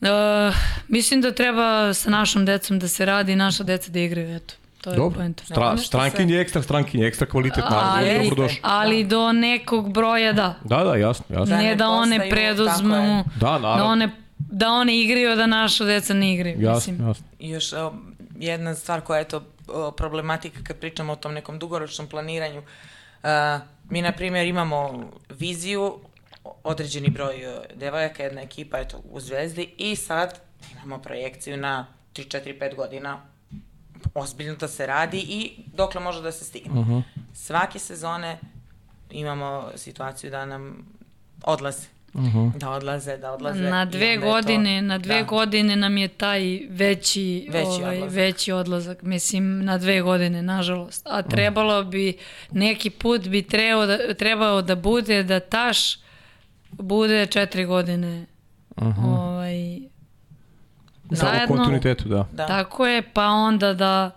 Uh, 0.00 0.54
mislim 0.88 1.20
da 1.20 1.32
treba 1.32 1.94
sa 1.94 2.10
našom 2.10 2.44
decom 2.44 2.78
da 2.78 2.88
se 2.88 3.04
radi 3.04 3.32
i 3.32 3.36
naša 3.36 3.64
deca 3.64 3.90
da 3.90 4.00
igraju, 4.00 4.36
eto. 4.36 4.54
To 4.84 4.90
je 4.90 4.96
dobro, 4.96 5.18
poenta. 5.18 5.44
stra, 5.44 5.76
strankinje, 5.76 6.40
ekstra 6.40 6.62
strankinje, 6.62 7.06
ekstra 7.06 7.26
kvalitet, 7.26 7.64
naravno, 7.70 7.92
Ali, 7.92 8.28
dobro 8.28 8.42
došlo. 8.42 8.58
ali 8.62 9.04
do 9.04 9.32
nekog 9.32 9.92
broja 9.92 10.32
da. 10.32 10.54
Da, 10.64 10.84
da, 10.84 10.96
jasno, 10.96 11.24
jasno. 11.28 11.46
Da 11.46 11.56
ne 11.56 11.64
ne 11.64 11.74
da 11.74 11.88
one 11.88 12.30
preduzmu. 12.30 13.24
Da, 13.40 13.58
naravno. 13.58 13.76
da 13.76 13.84
one, 13.84 14.10
da 14.38 14.70
one 14.70 15.00
igraju, 15.00 15.36
da 15.36 15.46
naša 15.46 15.84
deca 15.84 16.14
ne 16.14 16.34
igraju. 16.34 16.60
Jasno, 16.60 16.92
mislim. 16.92 17.08
jasno. 17.08 17.26
I 17.38 17.50
još 17.50 17.72
jedna 18.38 18.74
stvar 18.74 19.00
koja 19.00 19.18
je 19.18 19.28
to 19.28 19.42
o, 19.68 19.90
problematika 19.90 20.58
kad 20.64 20.76
pričamo 20.76 21.12
o 21.12 21.16
tom 21.16 21.34
nekom 21.34 21.58
dugoročnom 21.58 22.08
planiranju. 22.08 22.58
Uh, 22.58 23.28
mi, 23.90 24.02
na 24.02 24.12
primjer, 24.12 24.46
imamo 24.46 25.10
viziju, 25.30 25.98
određeni 26.64 27.08
broj 27.08 27.36
e, 27.36 27.60
devojaka, 27.74 28.22
jedna 28.22 28.40
ekipa 28.40 28.78
eto, 28.78 29.02
u 29.10 29.20
Zvezdi 29.20 29.74
i 29.78 29.96
sad 29.96 30.40
imamo 30.72 30.98
projekciju 30.98 31.56
na 31.56 31.86
3, 32.14 32.38
4, 32.38 32.58
5 32.60 32.76
godina 32.76 33.33
ozbiljno 34.14 34.56
da 34.56 34.68
se 34.68 34.86
radi 34.86 35.18
i 35.18 35.52
dokle 35.68 36.00
može 36.00 36.22
da 36.22 36.32
se 36.32 36.44
stigne. 36.44 37.02
Svake 37.34 37.78
sezone 37.78 38.38
imamo 39.10 39.70
situaciju 39.76 40.30
da 40.30 40.46
nam 40.46 40.86
odlaze. 41.42 41.86
da 42.56 42.70
odlaze, 42.70 43.16
da 43.16 43.32
odlaze. 43.32 43.60
Na 43.60 43.84
dve 43.84 44.16
godine, 44.18 44.78
to- 44.78 44.82
na 44.82 44.98
dve 44.98 45.14
da. 45.14 45.22
godine 45.22 45.76
nam 45.76 45.96
je 45.96 46.08
taj 46.08 46.40
veći, 46.70 47.46
Veći 47.50 47.66
ovaj, 47.66 47.96
odlazak. 47.96 48.16
veći 48.16 48.52
odlazak. 48.52 49.02
Mislim, 49.02 49.64
na 49.64 49.78
dve 49.78 50.00
godine, 50.00 50.42
nažalost. 50.42 51.06
A 51.06 51.22
trebalo 51.24 51.84
bi, 51.84 52.16
neki 52.50 52.90
put 52.90 53.22
bi 53.22 53.42
trebao 53.42 53.86
da, 53.86 54.14
trebao 54.14 54.62
da 54.62 54.76
bude 54.76 55.22
da 55.22 55.40
taš 55.40 55.98
bude 56.70 57.26
četiri 57.26 57.64
godine 57.64 58.26
ovaj, 58.98 59.80
Samo 61.12 61.16
zajedno. 61.30 61.56
kontinuitetu, 61.56 62.08
da. 62.08 62.26
Da. 62.32 62.46
Tako 62.46 62.86
je, 62.86 63.02
pa 63.12 63.26
onda 63.26 63.74
da, 63.74 64.10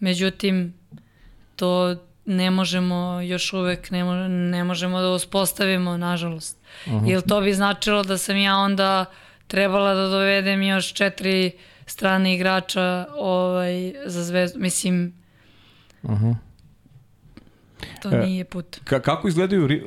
međutim, 0.00 0.74
to 1.56 1.96
ne 2.24 2.50
možemo 2.50 3.20
još 3.20 3.52
uvek, 3.52 3.90
ne, 3.90 4.04
mo- 4.04 4.28
ne 4.50 4.64
možemo 4.64 5.00
da 5.00 5.08
uspostavimo, 5.08 5.96
nažalost. 5.96 6.58
Jer 7.06 7.20
to 7.22 7.40
bi 7.40 7.52
značilo 7.52 8.02
da 8.02 8.18
sam 8.18 8.36
ja 8.36 8.56
onda 8.56 9.04
trebala 9.46 9.94
da 9.94 10.08
dovedem 10.08 10.62
još 10.62 10.92
četiri 10.92 11.50
strane 11.86 12.34
igrača 12.34 13.06
ovaj, 13.16 13.94
za 14.06 14.24
zvezdu. 14.24 14.60
Mislim, 14.60 15.14
to 18.02 18.08
E, 18.12 18.26
nije 18.26 18.44
put. 18.44 18.80
Ka 18.84 19.00
kako 19.00 19.28
izgledaju 19.28 19.68
e, 19.70 19.80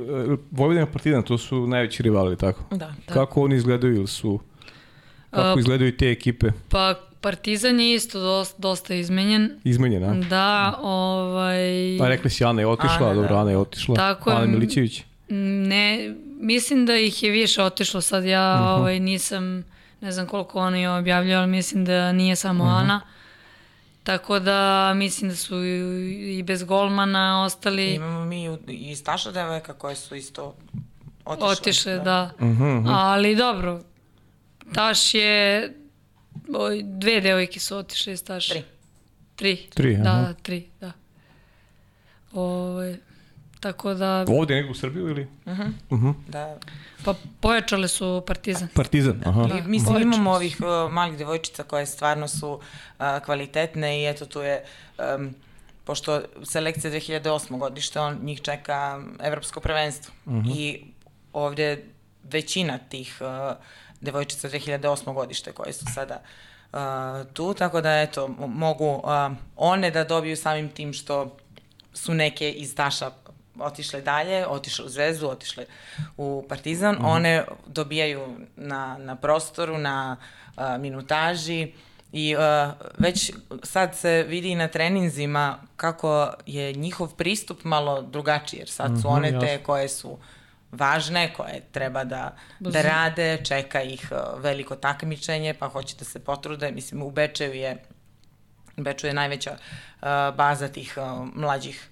Vojvodina 0.51 0.85
Partizan, 0.85 1.23
to 1.23 1.37
su 1.37 1.67
najveći 1.67 2.03
rivali, 2.03 2.37
tako? 2.37 2.75
Da. 2.75 2.93
Kako 3.05 3.41
oni 3.41 3.55
izgledaju 3.55 3.95
ili 3.95 4.07
su... 4.07 4.39
Kako 5.33 5.59
izgledaju 5.59 5.97
te 5.97 6.09
ekipe? 6.09 6.47
Pa 6.69 6.95
Partizan 7.21 7.79
je 7.79 7.93
isto 7.93 8.19
dosta, 8.21 8.55
dosta 8.59 8.93
izmenjen. 8.93 9.59
Izmenjena? 9.63 10.07
a? 10.07 10.13
Da, 10.13 10.79
ovaj... 10.81 11.97
Pa 11.99 12.07
rekli 12.07 12.29
si 12.29 12.45
Ana 12.45 12.61
je 12.61 12.67
otišla, 12.67 12.97
Ana, 12.99 13.13
dobro, 13.13 13.29
da. 13.29 13.41
Ana 13.41 13.51
je 13.51 13.57
otišla. 13.57 13.95
Tako 13.95 14.29
je. 14.29 14.35
Ana 14.35 14.45
Milićević. 14.47 15.03
Ne, 15.29 16.13
mislim 16.37 16.85
da 16.85 16.95
ih 16.95 17.23
je 17.23 17.31
više 17.31 17.63
otišlo 17.63 18.01
sad. 18.01 18.25
Ja 18.25 18.55
Mhm. 18.55 18.67
ovaj, 18.71 18.99
nisam, 18.99 19.63
ne 20.01 20.11
znam 20.11 20.27
koliko 20.27 20.59
oni 20.59 20.87
objavljaju, 20.89 21.37
ali 21.37 21.47
mislim 21.49 21.85
da 21.85 22.11
nije 22.11 22.35
samo 22.35 22.63
Mhm. 22.65 22.73
Ana. 22.73 23.01
Tako 24.03 24.39
da 24.39 24.93
mislim 24.93 25.29
da 25.29 25.35
su 25.35 25.63
i 26.29 26.43
bez 26.43 26.63
golmana 26.63 27.43
ostali 27.43 27.93
Imamo 27.93 28.25
mi 28.25 28.57
i 28.67 28.95
Staša 28.95 29.31
devojka 29.31 29.73
koje 29.73 29.95
su 29.95 30.15
isto 30.15 30.55
otišle. 31.25 31.47
otišle, 31.49 31.95
da. 31.95 32.31
Mhm, 32.41 32.87
Ali 32.87 33.35
dobro, 33.35 33.81
Taš 34.75 35.13
je, 35.13 35.73
oj, 36.55 36.81
dve 36.83 37.21
devojke 37.21 37.59
su 37.59 37.77
otišle 37.77 38.13
iz 38.13 38.23
Taša. 38.23 38.53
Tri. 38.53 38.63
Tri. 39.35 39.67
Tri, 39.73 39.97
Da, 39.97 40.09
aha. 40.09 40.21
da, 40.21 40.33
tri, 40.33 40.67
da. 40.81 40.91
Ovaj, 42.33 42.97
tako 43.59 43.93
da, 43.93 44.25
Ovdje 44.27 44.55
negdje 44.55 44.71
u 44.71 44.75
Srbiju 44.75 45.09
ili? 45.09 45.27
Da. 46.27 46.57
pa 47.05 47.13
pojačale 47.39 47.87
su 47.87 48.23
Partizan. 48.27 48.67
Partizan, 48.75 49.21
aha. 49.25 49.49
I, 49.57 49.61
mislim, 49.61 50.01
imamo 50.01 50.31
ovih 50.31 50.57
uh, 50.59 50.93
malih 50.93 51.17
devojčica 51.17 51.63
koje 51.63 51.85
stvarno 51.85 52.27
su 52.27 52.51
uh, 52.51 53.05
kvalitetne 53.25 54.01
i 54.01 54.09
eto 54.09 54.25
tu 54.25 54.41
je, 54.41 54.63
um, 55.17 55.35
pošto 55.83 56.21
selekcija 56.43 56.91
2008. 56.91 57.59
godište, 57.59 57.99
on, 57.99 58.19
njih 58.23 58.41
čeka 58.41 59.01
evropsko 59.19 59.59
prvenstvo. 59.59 60.13
I 60.55 60.83
ovdje 61.33 61.85
većina 62.23 62.77
tih 62.77 63.17
uh, 63.21 63.57
devojčica 64.03 64.49
2008. 64.49 65.13
godište 65.13 65.51
koje 65.51 65.73
su 65.73 65.85
sada 65.93 66.21
uh, 66.71 66.79
tu, 67.33 67.53
tako 67.53 67.81
da 67.81 68.01
eto, 68.01 68.27
mo- 68.27 68.47
mogu 68.47 68.93
uh, 68.93 69.03
one 69.55 69.91
da 69.91 70.03
dobiju 70.03 70.37
samim 70.37 70.69
tim 70.69 70.93
što 70.93 71.37
su 71.93 72.13
neke 72.13 72.51
iz 72.51 72.75
Taša 72.75 73.11
otišle 73.59 74.01
dalje, 74.01 74.47
otišle 74.47 74.85
u 74.85 74.89
Zvezdu, 74.89 75.29
otišle 75.29 75.65
u 76.17 76.45
Partizan, 76.49 76.97
one 77.01 77.45
dobijaju 77.67 78.37
na, 78.55 78.97
na 78.97 79.15
prostoru, 79.15 79.77
na 79.77 80.17
a, 80.55 80.77
minutaži 80.77 81.73
i 82.11 82.35
a, 82.35 82.73
već 82.97 83.31
sad 83.63 83.95
se 83.95 84.25
vidi 84.27 84.49
i 84.49 84.55
na 84.55 84.67
treninzima 84.67 85.57
kako 85.75 86.33
je 86.45 86.73
njihov 86.73 87.15
pristup 87.15 87.63
malo 87.63 88.01
drugačiji, 88.01 88.59
jer 88.59 88.69
sad 88.69 88.91
su 89.01 89.09
one 89.09 89.39
te 89.39 89.63
koje 89.63 89.89
su 89.89 90.17
važne, 90.73 91.33
koje 91.33 91.61
treba 91.71 92.03
da, 92.03 92.35
da 92.59 92.81
rade, 92.81 93.41
čeka 93.45 93.81
ih 93.81 94.07
a, 94.11 94.35
veliko 94.37 94.75
takmičenje, 94.75 95.53
pa 95.53 95.67
hoće 95.67 95.95
da 95.99 96.05
se 96.05 96.19
potrude. 96.19 96.71
Mislim, 96.71 97.01
u 97.01 97.11
Bečeju 97.11 97.53
je 97.53 97.77
Beču 98.77 99.07
je 99.07 99.13
najveća 99.13 99.51
uh, 99.51 100.07
baza 100.35 100.67
tih 100.67 100.97
uh, 100.97 101.27
mlađih 101.35 101.89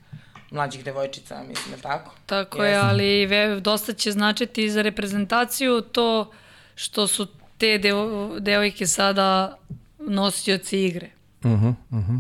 mlađih 0.52 0.84
devojčica, 0.84 1.44
mislim, 1.48 1.76
je 1.76 1.82
tako? 1.82 2.16
Tako 2.26 2.64
je, 2.64 2.76
ali 2.76 3.26
ve, 3.26 3.60
dosta 3.60 3.94
će 3.94 4.12
značiti 4.12 4.70
za 4.70 4.82
reprezentaciju 4.82 5.82
to 5.82 6.32
što 6.76 7.08
su 7.08 7.28
te 7.58 7.78
deo, 7.78 8.40
devojke 8.40 8.88
sada 8.88 9.58
nosioci 10.00 10.86
igre. 10.86 11.10
Mhm, 11.46 11.70
mhm. 11.92 12.18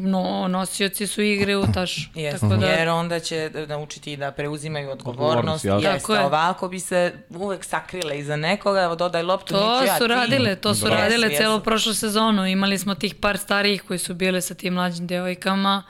No, 0.00 0.48
nosioci 0.48 1.06
su 1.06 1.22
igre 1.22 1.56
u 1.56 1.66
tašu. 1.66 2.00
Jeste, 2.14 2.40
Tako 2.40 2.56
da, 2.56 2.66
jer 2.66 2.88
onda 2.88 3.20
će 3.20 3.48
da- 3.48 3.66
naučiti 3.66 4.16
da 4.16 4.30
preuzimaju 4.32 4.90
Odgovornost, 4.90 5.28
odgovornost. 5.28 5.64
jasno. 5.64 5.90
Jeste, 5.90 6.12
je. 6.12 6.20
ovako 6.20 6.68
bi 6.68 6.80
se 6.80 7.12
uvek 7.30 7.64
sakrile 7.64 8.18
iza 8.18 8.36
nekoga, 8.36 8.82
evo 8.82 8.96
dodaj 8.96 9.22
loptu, 9.22 9.54
to 9.54 9.70
neću 9.72 9.86
ja, 9.86 9.94
su 9.94 10.04
ti. 10.04 10.08
radile, 10.08 10.56
to 10.56 10.74
su 10.74 10.86
Jesu, 10.86 10.94
radile 10.94 11.26
jesu. 11.28 11.36
celo 11.38 11.60
prošlu 11.60 11.94
sezonu. 11.94 12.46
Imali 12.46 12.78
smo 12.78 12.94
tih 12.94 13.14
par 13.14 13.38
starijih 13.38 13.82
koji 13.82 13.98
su 13.98 14.14
bile 14.14 14.40
sa 14.40 14.54
tim 14.54 14.74
mlađim 14.74 15.06
devojkama 15.06 15.82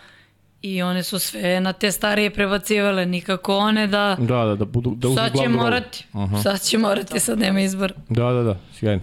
i 0.62 0.82
one 0.82 1.02
su 1.02 1.18
sve 1.18 1.60
na 1.60 1.72
te 1.72 1.92
starije 1.92 2.30
prebacivale, 2.30 3.06
nikako 3.06 3.56
one 3.56 3.86
da 3.86 4.16
Da, 4.18 4.44
da, 4.44 4.54
da 4.54 4.64
budu, 4.64 4.90
da 4.90 5.08
sad 5.14 5.32
će 5.34 5.48
morati, 5.48 6.04
sad 6.42 6.60
će 6.60 6.78
morati, 6.78 7.20
sad 7.20 7.38
nema 7.38 7.60
izbora. 7.60 7.94
Da, 8.08 8.24
da, 8.24 8.42
da, 8.42 8.56
sjajno. 8.74 9.02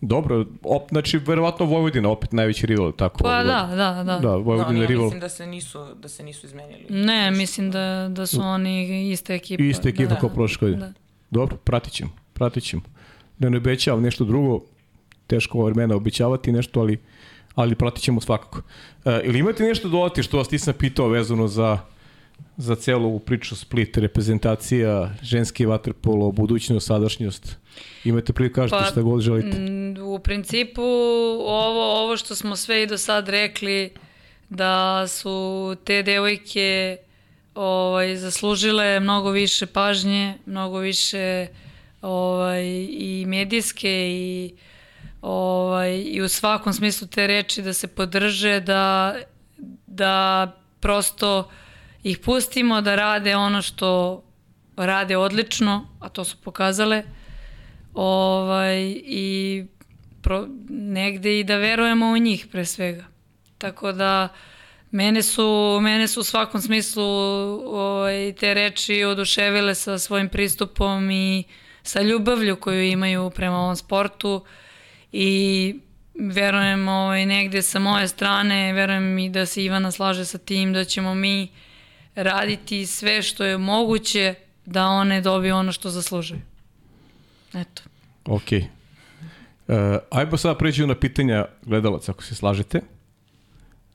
Dobro, 0.00 0.44
op, 0.62 0.88
znači, 0.88 1.18
verovatno 1.18 1.66
Vojvodina 1.66 2.08
opet 2.08 2.32
najveći 2.32 2.66
rival, 2.66 2.92
tako? 2.92 3.18
Pa 3.22 3.28
ovaj, 3.28 3.44
da, 3.44 3.68
da, 3.70 3.76
da. 3.76 4.02
Da, 4.04 4.18
Da, 4.18 4.36
Vojvodina 4.36 4.80
ja 4.80 4.86
rival. 4.86 5.04
mislim 5.04 5.20
da 5.20 5.28
se 5.28 5.46
nisu, 5.46 5.86
da 5.94 6.08
se 6.08 6.22
nisu 6.22 6.46
izmenili. 6.46 6.86
Ne, 6.88 7.30
mislim 7.30 7.70
da, 7.70 8.08
da 8.10 8.26
su 8.26 8.40
oni 8.40 9.10
ista 9.10 9.34
ekipa. 9.34 9.62
Ista 9.62 9.88
ekipa 9.88 10.14
da. 10.14 10.20
kao 10.20 10.28
prošle 10.28 10.68
godine. 10.68 10.86
Da. 10.86 10.92
Dobro, 11.30 11.56
pratit 11.56 11.92
ćemo, 11.92 12.10
pratit 12.32 12.64
ćemo. 12.64 12.82
Da 13.38 13.48
ne 13.48 13.56
obećavam 13.56 14.02
nešto 14.02 14.24
drugo, 14.24 14.60
teško 15.26 15.58
ova 15.58 15.70
vremena 15.70 15.96
obećavati 15.96 16.52
nešto, 16.52 16.80
ali, 16.80 16.98
ali 17.54 17.74
pratit 17.74 18.02
ćemo 18.02 18.20
svakako. 18.20 18.62
E, 19.04 19.20
ili 19.24 19.38
imate 19.38 19.64
nešto 19.64 19.88
dodati 19.88 20.22
što 20.22 20.36
vas 20.36 20.50
nisam 20.50 20.74
pitao 20.78 21.08
vezano 21.08 21.48
za, 21.48 21.78
za 22.56 22.74
celu 22.76 23.08
ovu 23.08 23.18
priču 23.18 23.56
Split, 23.56 23.96
reprezentacija, 23.96 25.14
ženski 25.22 25.66
vaterpolo, 25.66 26.32
budućnost, 26.32 26.86
sadašnjost? 26.86 27.56
Imate 28.04 28.32
priliku 28.32 28.54
kažete 28.54 28.78
Pa, 28.78 28.84
šta 28.84 29.02
god 29.02 29.20
želite. 29.20 29.58
U 30.02 30.18
principu 30.18 30.82
ovo, 31.46 32.02
ovo 32.02 32.16
što 32.16 32.34
smo 32.34 32.56
sve 32.56 32.82
i 32.82 32.86
do 32.86 32.98
sad 32.98 33.28
rekli 33.28 33.90
da 34.48 35.06
su 35.08 35.76
te 35.84 36.02
devojke 36.02 36.96
ovaj, 37.54 38.16
zaslužile 38.16 39.00
mnogo 39.00 39.30
više 39.30 39.66
pažnje, 39.66 40.34
mnogo 40.46 40.78
više 40.78 41.46
ovaj, 42.02 42.64
i 42.90 43.24
medijske 43.26 44.08
i 44.10 44.54
ovaj, 45.22 46.02
i 46.06 46.22
u 46.22 46.28
svakom 46.28 46.72
smislu 46.72 47.08
te 47.08 47.26
reči 47.26 47.62
da 47.62 47.72
se 47.72 47.86
podrže, 47.86 48.60
da, 48.60 49.14
da 49.86 50.52
prosto 50.80 51.50
ih 52.02 52.18
pustimo 52.18 52.80
da 52.80 52.94
rade 52.94 53.36
ono 53.36 53.62
što 53.62 54.22
rade 54.76 55.16
odlično, 55.16 55.88
a 56.00 56.08
to 56.08 56.24
su 56.24 56.36
pokazale 56.36 57.02
ovaj, 57.94 58.80
i 59.04 59.64
pro, 60.22 60.46
negde 60.68 61.40
i 61.40 61.44
da 61.44 61.56
verujemo 61.56 62.06
u 62.06 62.18
njih 62.18 62.46
pre 62.52 62.64
svega. 62.64 63.04
Tako 63.58 63.92
da 63.92 64.28
mene 64.90 65.22
su, 65.22 65.78
mene 65.82 66.08
su 66.08 66.20
u 66.20 66.24
svakom 66.24 66.60
smislu 66.60 67.04
ovaj, 67.04 68.32
te 68.32 68.54
reči 68.54 69.04
oduševile 69.04 69.74
sa 69.74 69.98
svojim 69.98 70.28
pristupom 70.28 71.10
i 71.10 71.44
sa 71.82 72.02
ljubavlju 72.02 72.56
koju 72.56 72.82
imaju 72.82 73.30
prema 73.30 73.58
ovom 73.58 73.76
sportu 73.76 74.44
i 75.12 75.74
verujem 76.14 76.88
ovaj, 76.88 77.26
negde 77.26 77.62
sa 77.62 77.78
moje 77.78 78.08
strane, 78.08 78.72
verujem 78.72 79.18
i 79.18 79.30
da 79.30 79.46
se 79.46 79.64
Ivana 79.64 79.90
slaže 79.90 80.24
sa 80.24 80.38
tim 80.38 80.72
da 80.72 80.84
ćemo 80.84 81.14
mi 81.14 81.48
raditi 82.22 82.86
sve 82.86 83.22
što 83.22 83.44
je 83.44 83.58
moguće 83.58 84.34
da 84.66 84.86
one 84.86 85.20
dobiju 85.20 85.56
ono 85.56 85.72
što 85.72 85.90
zaslužuju. 85.90 86.40
Eto. 87.54 87.82
Ok. 88.24 88.52
Uh, 88.52 89.74
ajmo 90.10 90.36
sada 90.36 90.58
pređemo 90.58 90.86
na 90.86 90.94
pitanja 90.94 91.46
gledalaca, 91.62 92.12
ako 92.12 92.22
se 92.22 92.34
slažete. 92.34 92.80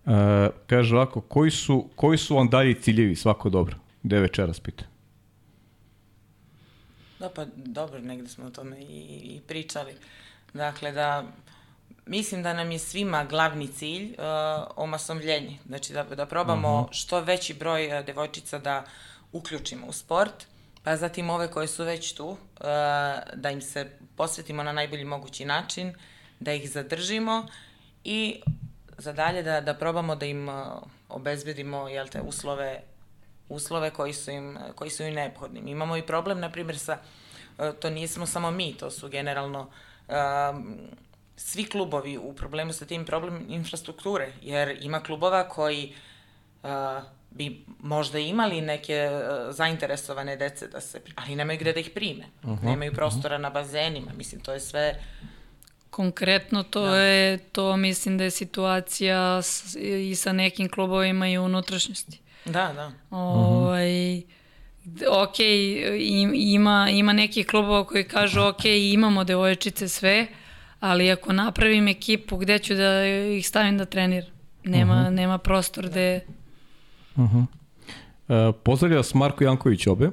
Uh, 0.06 0.12
kaže 0.68 0.96
ovako, 0.96 1.22
koji 1.22 1.52
su, 1.52 1.90
koji 1.96 2.18
su 2.18 2.36
vam 2.36 2.50
dalji 2.50 2.82
ciljevi 2.82 3.16
svako 3.16 3.50
dobro? 3.50 3.78
Gde 4.04 4.20
večeras 4.20 4.60
pita? 4.60 4.84
Da, 7.20 7.30
pa 7.30 7.46
dobro, 7.56 8.00
negde 8.00 8.30
smo 8.30 8.46
o 8.46 8.50
tome 8.50 8.82
i, 8.82 9.22
i 9.36 9.42
pričali. 9.48 9.94
Dakle, 10.54 10.92
da 10.92 11.26
mislim 12.06 12.44
da 12.44 12.54
nam 12.54 12.72
je 12.72 12.80
svima 12.80 13.24
glavni 13.24 13.68
cilj 13.68 14.12
uh, 14.12 14.16
omasovljenje. 14.76 15.58
Znači 15.66 15.94
da, 15.94 16.04
da 16.04 16.26
probamo 16.26 16.88
što 16.92 17.22
veći 17.22 17.54
broj 17.54 17.88
uh, 17.88 18.06
devojčica 18.06 18.60
da 18.60 18.84
uključimo 19.32 19.88
u 19.88 19.92
sport 19.92 20.46
Pa 20.84 20.98
zatim 20.98 21.30
ove 21.30 21.52
koje 21.52 21.68
su 21.68 21.84
već 21.84 22.14
tu, 22.14 22.28
uh, 22.28 22.38
da 23.34 23.50
im 23.52 23.62
se 23.62 23.90
posvetimo 24.16 24.64
na 24.64 24.72
najbolji 24.72 25.06
mogući 25.06 25.46
način, 25.46 25.94
da 26.40 26.54
ih 26.54 26.72
zadržimo 26.72 27.48
i 28.04 28.42
za 28.98 29.14
dalje 29.14 29.44
da, 29.44 29.62
da 29.62 29.74
probamo 29.74 30.16
da 30.16 30.26
im 30.26 30.50
uh, 30.50 30.56
obezbedimo 31.10 31.88
jel 31.88 32.08
te, 32.08 32.22
uslove, 32.22 32.82
uslove 33.50 33.92
koji 33.92 34.14
su 34.14 34.32
im, 34.32 34.58
koji 34.76 34.92
su 34.92 35.04
im 35.04 35.14
neophodni. 35.14 35.62
Mi 35.62 35.72
imamo 35.72 35.98
i 35.98 36.02
problem, 36.02 36.40
na 36.40 36.52
primjer, 36.52 36.80
sa, 36.80 36.98
uh, 37.58 37.66
to 37.80 37.90
nismo 37.90 38.26
samo 38.26 38.52
mi, 38.52 38.74
to 38.74 38.92
su 38.92 39.10
generalno 39.10 39.70
um, 40.08 40.80
svi 41.36 41.64
klubovi 41.66 42.18
u 42.18 42.34
problemu 42.34 42.74
sa 42.74 42.86
tim 42.86 43.06
problem 43.06 43.46
infrastrukture, 43.50 44.32
jer 44.42 44.78
ima 44.82 45.04
klubova 45.04 45.50
koji 45.50 45.94
uh, 46.64 46.70
bi 47.32 47.66
možda 47.80 48.20
imali 48.20 48.62
neke 48.62 49.10
uh, 49.12 49.56
zainteresovane 49.56 50.36
dece 50.36 50.68
da 50.68 50.82
se, 50.82 51.02
ali 51.16 51.36
nemaju 51.36 51.60
gde 51.60 51.74
da 51.74 51.80
ih 51.80 51.90
prime. 51.90 52.26
Uh 52.44 52.50
-huh. 52.50 52.64
Nemaju 52.64 52.94
prostora 52.94 53.36
uh 53.36 53.40
-huh. 53.40 53.44
na 53.44 53.50
bazenima, 53.50 54.12
mislim, 54.14 54.42
to 54.42 54.54
je 54.54 54.60
sve 54.60 55.00
Konkretno 55.94 56.64
to 56.64 56.86
da. 56.86 56.98
je, 56.98 57.38
to 57.38 57.78
mislim 57.78 58.18
da 58.18 58.24
je 58.24 58.32
situacija 58.32 59.42
s, 59.42 59.76
i 59.80 60.16
sa 60.16 60.34
nekim 60.34 60.70
klubovima 60.70 61.28
i 61.28 61.38
unutrašnjosti. 61.38 62.20
Da, 62.46 62.74
da. 62.74 62.92
Ovaj, 63.10 64.18
ok, 65.10 65.36
ima, 66.34 66.90
ima 66.92 67.14
nekih 67.14 67.48
klubova 67.48 67.88
koji 67.88 68.04
kažu 68.04 68.42
ok, 68.50 68.66
imamo 68.66 69.24
devojčice 69.24 69.88
sve, 69.88 70.28
ali 70.84 71.12
ako 71.12 71.34
napravim 71.34 71.88
ekipu 71.88 72.38
gde 72.38 72.60
ću 72.60 72.76
da 72.76 73.06
ih 73.06 73.48
stavim 73.48 73.78
da 73.78 73.86
trenir, 73.86 74.26
nema, 74.64 74.94
uh 74.94 75.00
-huh. 75.00 75.10
nema 75.10 75.38
prostor 75.38 75.90
gde... 75.90 76.20
Uh 77.16 77.24
-huh. 77.24 77.46
Uh, 78.50 78.56
pozdravlja 78.64 78.98
vas 78.98 79.14
Marko 79.14 79.44
Janković 79.44 79.88
obe. 79.88 80.10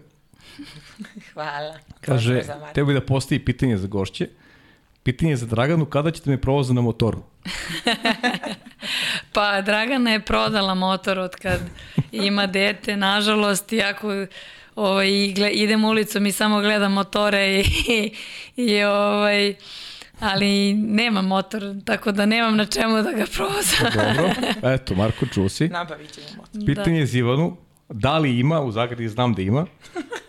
Hvala. 1.32 1.78
Kaže, 2.01 2.42
tebi 2.74 2.94
da 2.94 3.01
postavi 3.01 3.44
pitanje 3.44 3.76
za 3.76 3.86
gošće. 3.86 4.28
Pitanje 5.02 5.36
za 5.36 5.47
Draganu, 5.47 5.86
kada 5.86 6.10
ćete 6.10 6.30
me 6.30 6.40
provozati 6.40 6.74
na 6.74 6.80
motoru? 6.80 7.22
pa 9.34 9.60
Dragana 9.60 10.10
je 10.10 10.20
prodala 10.20 10.74
motor 10.74 11.18
od 11.18 11.36
kad 11.36 11.60
ima 12.12 12.47
dete, 12.47 12.97
nažalost, 12.97 13.72
iako 13.72 14.26
ovaj, 14.74 15.09
idem 15.52 15.84
ulicom 15.84 16.26
i 16.26 16.32
samo 16.32 16.60
gledam 16.60 16.92
motore 16.92 17.60
i, 17.60 18.12
i 18.56 18.82
ovaj, 18.82 19.55
ali 20.20 20.74
nema 20.74 21.22
motor, 21.22 21.62
tako 21.84 22.12
da 22.12 22.26
nemam 22.26 22.56
na 22.56 22.66
čemu 22.66 23.02
da 23.02 23.12
ga 23.12 23.24
provozam. 23.36 23.86
Dobro, 24.16 24.30
eto, 24.74 24.94
Marko 24.94 25.26
Čusi. 25.26 25.68
Nabavit 25.68 26.12
ćemo 26.12 26.26
motor. 26.36 26.66
Pitanje 26.66 27.01
da. 27.01 27.06
za 27.06 27.18
Ivanu, 27.18 27.56
da 27.88 28.18
li 28.18 28.38
ima, 28.38 28.60
u 28.60 28.72
Zagradi 28.72 29.09
znam 29.09 29.34
da 29.34 29.42
ima, 29.42 29.66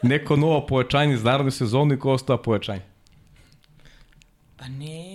neko 0.01 0.35
novo 0.35 0.65
pojačanje 0.65 1.17
za 1.17 1.31
narodnu 1.31 1.51
sezonu 1.51 1.93
i 1.93 1.99
ko 1.99 2.11
ostao 2.11 2.37
pojačanje? 2.37 2.81
Pa 4.57 4.67
nema. 4.67 5.10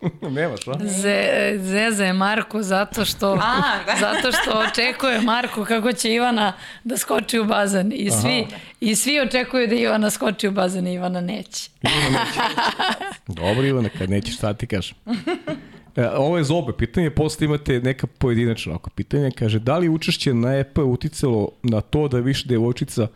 Nemaš, 0.36 0.68
a? 0.68 0.72
Ze, 0.80 1.52
zeze 1.58 2.04
je 2.04 2.12
Marko 2.12 2.62
zato 2.62 3.04
što, 3.04 3.32
a, 3.42 3.62
da. 3.86 3.96
zato 4.06 4.32
što 4.32 4.58
očekuje 4.58 5.20
Marko 5.20 5.64
kako 5.64 5.92
će 5.92 6.12
Ivana 6.14 6.52
da 6.84 6.96
skoči 6.96 7.38
u 7.38 7.44
bazen. 7.44 7.92
I 7.94 8.10
svi, 8.10 8.46
i 8.80 8.94
svi 8.94 9.20
očekuju 9.20 9.66
da 9.66 9.74
Ivana 9.74 10.10
skoči 10.10 10.48
u 10.48 10.52
bazen 10.52 10.86
i 10.86 10.92
Ivana 10.92 11.20
neće. 11.20 11.70
Ivana 11.82 12.18
neće. 12.24 12.40
Dobro 13.26 13.66
Ivana, 13.66 13.88
kad 13.98 14.10
nećeš 14.10 14.36
šta 14.36 14.54
ti 14.54 14.66
kažem. 14.66 14.96
E, 15.96 16.08
ovo 16.08 16.38
je 16.38 16.44
za 16.44 16.54
obe 16.54 16.72
pitanje, 16.72 17.10
posle 17.10 17.44
imate 17.44 17.80
neka 17.80 18.06
pojedinačna 18.06 18.74
oko 18.74 18.90
pitanja. 18.90 19.30
Kaže, 19.38 19.58
da 19.58 19.78
li 19.78 19.88
učešće 19.88 20.34
na 20.34 20.56
EP 20.56 20.78
uticalo 20.78 21.48
na 21.62 21.80
to 21.80 22.08
da 22.08 22.18
više 22.18 22.48
devojčica 22.48 23.08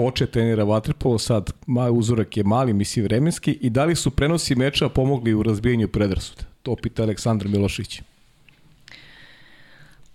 poče 0.00 0.26
trenira 0.26 0.64
Vatrpolo, 0.64 1.18
sad 1.18 1.50
mali 1.66 1.92
uzorak 1.92 2.36
je 2.36 2.44
mali, 2.44 2.72
misli 2.72 3.02
vremenski, 3.02 3.52
i 3.60 3.70
da 3.70 3.84
li 3.84 3.96
su 3.96 4.10
prenosi 4.10 4.54
meča 4.54 4.88
pomogli 4.88 5.34
u 5.34 5.42
razbijanju 5.42 5.88
predrasuda? 5.88 6.42
To 6.62 6.76
pita 6.76 7.02
Aleksandar 7.02 7.48
Milošić. 7.48 8.00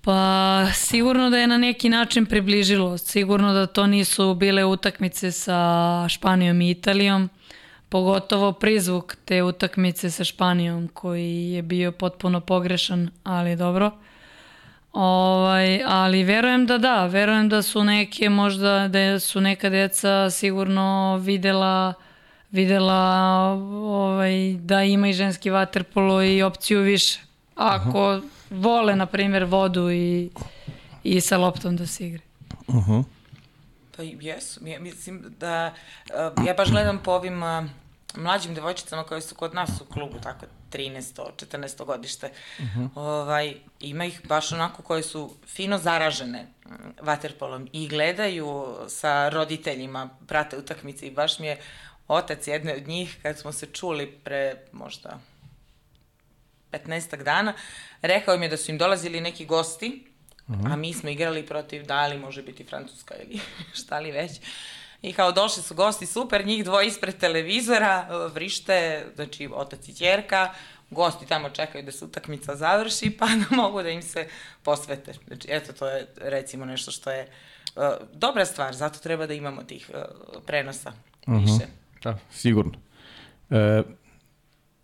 Pa 0.01 0.65
sigurno 0.73 1.29
da 1.29 1.37
je 1.37 1.47
na 1.47 1.57
neki 1.57 1.89
način 1.89 2.25
približilo. 2.25 2.97
Sigurno 2.97 3.53
da 3.53 3.65
to 3.65 3.87
nisu 3.87 4.33
bile 4.33 4.65
utakmice 4.65 5.31
sa 5.31 5.59
Španijom 6.09 6.61
i 6.61 6.71
Italijom. 6.71 7.29
Pogotovo 7.89 8.51
prizvuk 8.51 9.15
te 9.25 9.43
utakmice 9.43 10.11
sa 10.11 10.23
Španijom 10.23 10.87
koji 10.87 11.51
je 11.51 11.61
bio 11.61 11.91
potpuno 11.91 12.39
pogrešan, 12.39 13.09
ali 13.23 13.55
dobro. 13.55 13.91
Ovaj, 14.95 15.83
ali 15.85 16.23
verujem 16.23 16.65
da 16.65 16.77
da, 16.77 17.05
verujem 17.05 17.49
da 17.49 17.61
su 17.61 17.83
neke 17.83 18.29
možda, 18.29 18.87
da 18.87 19.19
su 19.19 19.41
neka 19.41 19.69
deca 19.69 20.29
sigurno 20.29 21.17
videla 21.17 21.93
videla 22.51 23.03
ovaj, 23.83 24.53
da 24.53 24.83
ima 24.83 25.07
i 25.07 25.13
ženski 25.13 25.49
vaterpolo 25.49 26.23
i 26.23 26.41
opciju 26.41 26.81
više. 26.81 27.19
Ako 27.55 27.99
-huh. 27.99 28.23
vole, 28.49 28.95
na 28.95 29.05
primjer, 29.05 29.43
vodu 29.43 29.91
i, 29.91 30.29
i 31.03 31.21
sa 31.21 31.37
loptom 31.37 31.75
da 31.75 31.87
se 31.87 32.07
igre. 32.07 32.21
Uh 32.67 32.87
-huh. 32.87 33.03
Pa 33.97 34.03
jesu, 34.03 34.67
ja, 34.67 34.79
mislim 34.79 35.23
da, 35.39 35.73
ja 36.47 36.53
baš 36.57 36.71
gledam 36.71 36.97
po 36.97 37.11
ovim 37.11 37.43
mlađim 38.17 38.55
devojčicama 38.55 39.03
koje 39.03 39.21
su 39.21 39.35
kod 39.35 39.53
nas 39.53 39.69
u 39.81 39.85
klubu, 39.85 40.19
tako 40.23 40.45
13. 40.71 41.31
14. 41.35 41.85
godište. 41.85 42.31
Uh 42.59 42.65
-huh. 42.65 42.89
ovaj, 42.95 43.55
ima 43.79 44.05
ih 44.05 44.21
baš 44.27 44.51
onako 44.51 44.83
koje 44.83 45.03
su 45.03 45.35
fino 45.47 45.77
zaražene 45.77 46.43
mm, 46.43 46.73
vaterpolom 47.01 47.69
i 47.73 47.87
gledaju 47.87 48.77
sa 48.87 49.29
roditeljima, 49.29 50.09
prate 50.27 50.57
utakmice 50.57 51.07
i 51.07 51.11
baš 51.11 51.39
mi 51.39 51.47
je 51.47 51.61
otac 52.07 52.47
jedne 52.47 52.75
od 52.75 52.87
njih, 52.87 53.17
kad 53.21 53.39
smo 53.39 53.51
se 53.51 53.65
čuli 53.65 54.11
pre 54.23 54.55
možda 54.71 55.19
15 56.71 57.23
dana, 57.23 57.53
rekao 58.01 58.37
mi 58.37 58.45
je 58.45 58.49
da 58.49 58.57
su 58.57 58.71
im 58.71 58.77
dolazili 58.77 59.21
neki 59.21 59.45
gosti, 59.45 60.07
uh 60.47 60.55
-huh. 60.55 60.73
a 60.73 60.75
mi 60.75 60.93
smo 60.93 61.09
igrali 61.09 61.45
protiv, 61.45 61.85
da 61.85 62.07
li 62.07 62.17
može 62.17 62.43
biti 62.43 62.63
Francuska 62.63 63.15
ili 63.15 63.39
šta 63.83 63.99
li 63.99 64.11
već, 64.11 64.31
I 65.05 65.13
kao 65.13 65.31
došli 65.31 65.63
su 65.63 65.75
gosti, 65.75 66.05
super, 66.05 66.45
njih 66.45 66.63
dvoje 66.63 66.87
ispred 66.87 67.17
televizora, 67.17 68.07
vrište, 68.33 69.05
znači 69.15 69.49
otac 69.53 69.87
i 69.87 69.93
ćerka, 69.93 70.53
gosti 70.89 71.25
tamo 71.25 71.49
čekaju 71.49 71.83
da 71.85 71.91
se 71.91 72.05
utakmica 72.05 72.55
završi, 72.55 73.09
pa 73.09 73.25
da 73.25 73.55
mogu 73.61 73.81
da 73.83 73.89
im 73.89 74.01
se 74.01 74.27
posvete. 74.63 75.13
Znači, 75.27 75.47
eto, 75.51 75.73
to 75.73 75.87
je 75.87 76.07
recimo 76.17 76.65
nešto 76.65 76.91
što 76.91 77.11
je 77.11 77.27
uh, 77.75 77.83
dobra 78.13 78.45
stvar, 78.45 78.75
zato 78.75 78.99
treba 78.99 79.27
da 79.27 79.33
imamo 79.33 79.63
tih 79.63 79.91
uh, 79.93 80.01
prenosa 80.45 80.93
uh 81.27 81.33
mhm. 81.33 81.37
-huh. 81.37 81.53
više. 81.53 81.67
Da, 82.03 82.17
sigurno. 82.31 82.73
E, 83.49 83.83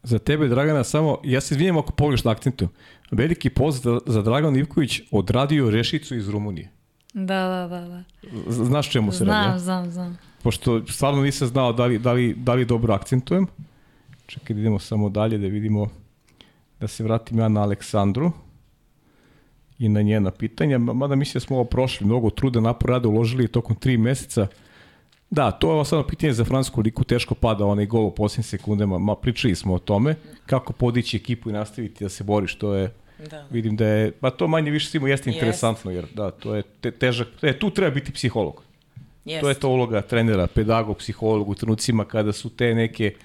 za 0.03 0.19
tebe, 0.19 0.47
Dragana, 0.47 0.83
samo, 0.83 1.21
ja 1.23 1.41
se 1.41 1.53
izvinjam 1.53 1.77
ako 1.77 1.91
pogledaš 1.91 2.23
na 2.23 2.31
akcentu, 2.31 2.69
veliki 3.11 3.49
pozdrav 3.49 3.99
za 4.05 4.21
Dragan 4.21 4.55
Ivković 4.55 5.01
odradio 5.11 5.69
rešicu 5.69 6.15
iz 6.15 6.29
Rumunije. 6.29 6.71
Da, 7.13 7.67
da, 7.67 7.67
da. 7.67 7.87
da. 7.87 8.03
Znaš 8.51 8.89
čemu 8.89 9.11
se 9.11 9.25
radi? 9.25 9.59
Znam, 9.59 9.59
znam, 9.59 9.91
znam. 9.91 10.17
Pošto 10.43 10.87
stvarno 10.87 11.21
nisam 11.21 11.47
znao 11.47 11.73
da 11.73 11.85
li, 11.85 11.99
da 11.99 12.11
li, 12.13 12.33
da 12.33 12.53
li 12.53 12.65
dobro 12.65 12.93
akcentujem. 12.93 13.47
Čekaj 14.25 14.55
idemo 14.55 14.79
samo 14.79 15.09
dalje 15.09 15.37
da 15.37 15.47
vidimo, 15.47 15.87
da 16.79 16.87
se 16.87 17.03
vratim 17.03 17.39
ja 17.39 17.47
na 17.47 17.61
Aleksandru 17.61 18.31
i 19.79 19.89
na 19.89 20.01
njena 20.01 20.31
pitanja. 20.31 20.77
Mada 20.77 21.15
mislim 21.15 21.33
da 21.33 21.45
smo 21.45 21.55
ovo 21.55 21.65
prošli, 21.65 22.05
mnogo 22.05 22.29
truda, 22.29 22.59
napor 22.59 22.89
rada 22.89 23.07
uložili 23.07 23.47
tokom 23.47 23.75
tri 23.75 23.97
meseca. 23.97 24.47
Da, 25.29 25.51
to 25.51 25.79
je 25.79 25.85
samo 25.85 26.03
pitanje 26.03 26.33
za 26.33 26.45
Fransku 26.45 26.81
liku, 26.81 27.03
teško 27.03 27.35
pada 27.35 27.65
onaj 27.65 27.85
gol 27.85 28.05
u 28.05 28.11
posljednjim 28.11 28.43
sekundama. 28.43 28.99
Ma, 28.99 29.15
pričali 29.15 29.55
smo 29.55 29.73
o 29.73 29.79
tome, 29.79 30.15
kako 30.45 30.73
podići 30.73 31.17
ekipu 31.17 31.49
i 31.49 31.53
nastaviti 31.53 32.03
da 32.03 32.09
se 32.09 32.23
boriš, 32.23 32.55
to 32.55 32.73
je 32.73 32.93
Da. 33.29 33.45
Vidim 33.49 33.75
da 33.75 33.85
je, 33.85 34.11
pa 34.11 34.29
to 34.29 34.47
manje 34.47 34.71
više 34.71 34.89
svima 34.89 35.09
jeste 35.09 35.29
interesantno, 35.29 35.91
jer 35.91 36.05
da, 36.13 36.31
to 36.31 36.55
je 36.55 36.63
te, 36.81 36.91
težak, 36.91 37.27
e, 37.41 37.59
tu 37.59 37.69
treba 37.69 37.93
biti 37.93 38.11
psiholog. 38.11 38.63
Jest. 39.25 39.41
To 39.41 39.49
je 39.49 39.55
to 39.55 39.69
uloga 39.69 40.01
trenera, 40.01 40.47
pedagog, 40.47 40.97
psiholog 40.97 41.49
u 41.49 41.55
trenucima 41.55 42.05
kada 42.05 42.33
su 42.33 42.49
te 42.49 42.75
neke 42.75 43.15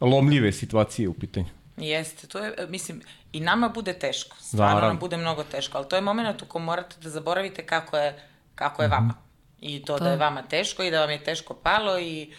lomljive 0.00 0.52
situacije 0.52 1.08
u 1.08 1.14
pitanju. 1.14 1.46
Jeste, 1.76 2.26
to 2.26 2.38
je, 2.38 2.54
mislim, 2.68 3.02
i 3.32 3.40
nama 3.40 3.68
bude 3.68 3.92
teško, 3.92 4.36
stvarno 4.40 4.74
Naravno. 4.74 4.88
nam 4.88 4.98
bude 4.98 5.16
mnogo 5.16 5.44
teško, 5.44 5.78
ali 5.78 5.88
to 5.88 5.96
je 5.96 6.02
moment 6.02 6.42
u 6.42 6.46
kom 6.46 6.64
morate 6.64 6.96
da 7.02 7.10
zaboravite 7.10 7.66
kako 7.66 7.96
je, 7.96 8.22
kako 8.54 8.82
je 8.82 8.88
mm 8.88 8.90
-hmm. 8.90 8.94
vama. 8.94 9.14
I 9.60 9.84
to, 9.84 9.98
to 9.98 10.04
da 10.04 10.10
je 10.10 10.16
vama 10.16 10.42
teško 10.42 10.82
i 10.82 10.90
da 10.90 11.00
vam 11.00 11.10
je 11.10 11.24
teško 11.24 11.54
palo 11.54 11.98
i 11.98 12.32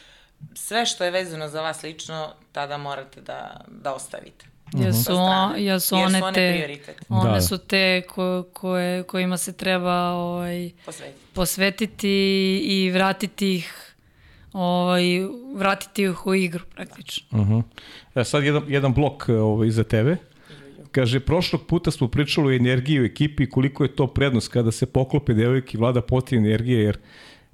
sve 0.53 0.85
što 0.85 1.03
je 1.03 1.11
vezano 1.11 1.47
za 1.47 1.61
vas 1.61 1.83
lično, 1.83 2.33
tada 2.51 2.77
morate 2.77 3.21
da, 3.21 3.61
da 3.67 3.93
ostavite. 3.93 4.45
Jer 4.73 4.93
su, 4.93 5.15
on, 5.15 5.53
jer 5.57 5.81
su 5.81 5.95
one, 5.95 6.23
one 6.23 6.33
te, 6.33 6.77
one 7.09 7.29
da, 7.29 7.33
da. 7.33 7.41
su 7.41 7.57
te 7.57 8.01
ko, 8.09 8.45
koje, 8.53 9.03
kojima 9.03 9.37
se 9.37 9.53
treba 9.53 10.11
ovaj, 10.11 10.71
posvetiti. 10.85 11.19
posvetiti 11.33 12.09
i 12.63 12.91
vratiti 12.93 13.55
ih 13.55 13.95
ovaj, 14.53 15.03
vratiti 15.55 16.03
ih 16.03 16.27
u 16.27 16.35
igru 16.35 16.63
praktično. 16.75 17.39
Uh 17.39 17.47
-huh. 17.47 17.63
E, 18.15 18.23
sad 18.23 18.43
jedan, 18.43 18.63
jedan 18.67 18.93
blok 18.93 19.29
ovaj, 19.29 19.69
za 19.69 19.83
tebe. 19.83 20.17
Kaže, 20.91 21.19
prošlog 21.19 21.65
puta 21.65 21.91
smo 21.91 22.07
pričali 22.07 22.47
o 22.47 22.55
energiji 22.55 23.01
u 23.01 23.05
ekipi 23.05 23.49
koliko 23.49 23.83
je 23.83 23.95
to 23.95 24.07
prednost 24.07 24.47
kada 24.47 24.71
se 24.71 24.85
poklope 24.85 25.33
devojke 25.33 25.77
i 25.77 25.79
vlada 25.79 26.01
potrebna 26.01 26.47
energije, 26.47 26.83
jer 26.83 26.97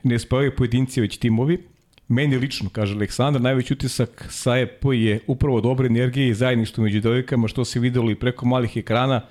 ne 0.04 0.20
spavaju 0.20 0.56
pojedinci, 0.56 1.02
već 1.02 1.18
timovi. 1.18 1.75
Meni 2.08 2.38
lično, 2.38 2.70
kaže 2.70 2.94
Aleksandar, 2.94 3.42
najveći 3.42 3.74
utisak 3.74 4.26
sa 4.30 4.58
EP 4.58 4.84
je 4.94 5.20
upravo 5.28 5.62
dobre 5.62 5.88
energije 5.88 6.30
i 6.30 6.34
zajedništvo 6.34 6.84
među 6.84 7.02
devojkama, 7.02 7.48
što 7.48 7.66
se 7.66 7.80
videlo 7.80 8.12
i 8.12 8.16
preko 8.16 8.46
malih 8.46 8.78
ekrana. 8.78 9.22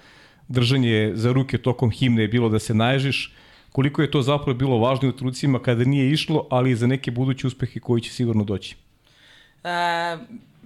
Držanje 0.49 1.13
za 1.15 1.33
ruke 1.33 1.59
tokom 1.59 1.91
himne 1.91 2.23
je 2.23 2.29
bilo 2.29 2.49
da 2.49 2.59
se 2.59 2.75
naježiš. 2.75 3.35
Koliko 3.73 4.03
je 4.03 4.11
to 4.11 4.23
zapravo 4.23 4.59
bilo 4.59 4.79
važno 4.79 5.09
u 5.09 5.13
trucima 5.13 5.59
kada 5.59 5.85
nije 5.85 6.11
išlo, 6.11 6.47
ali 6.51 6.71
i 6.71 6.77
za 6.77 6.87
neke 6.87 7.11
buduće 7.11 7.47
uspehe 7.47 7.81
koji 7.81 8.03
će 8.03 8.11
sigurno 8.11 8.45
doći. 8.45 8.77
E, 9.65 10.17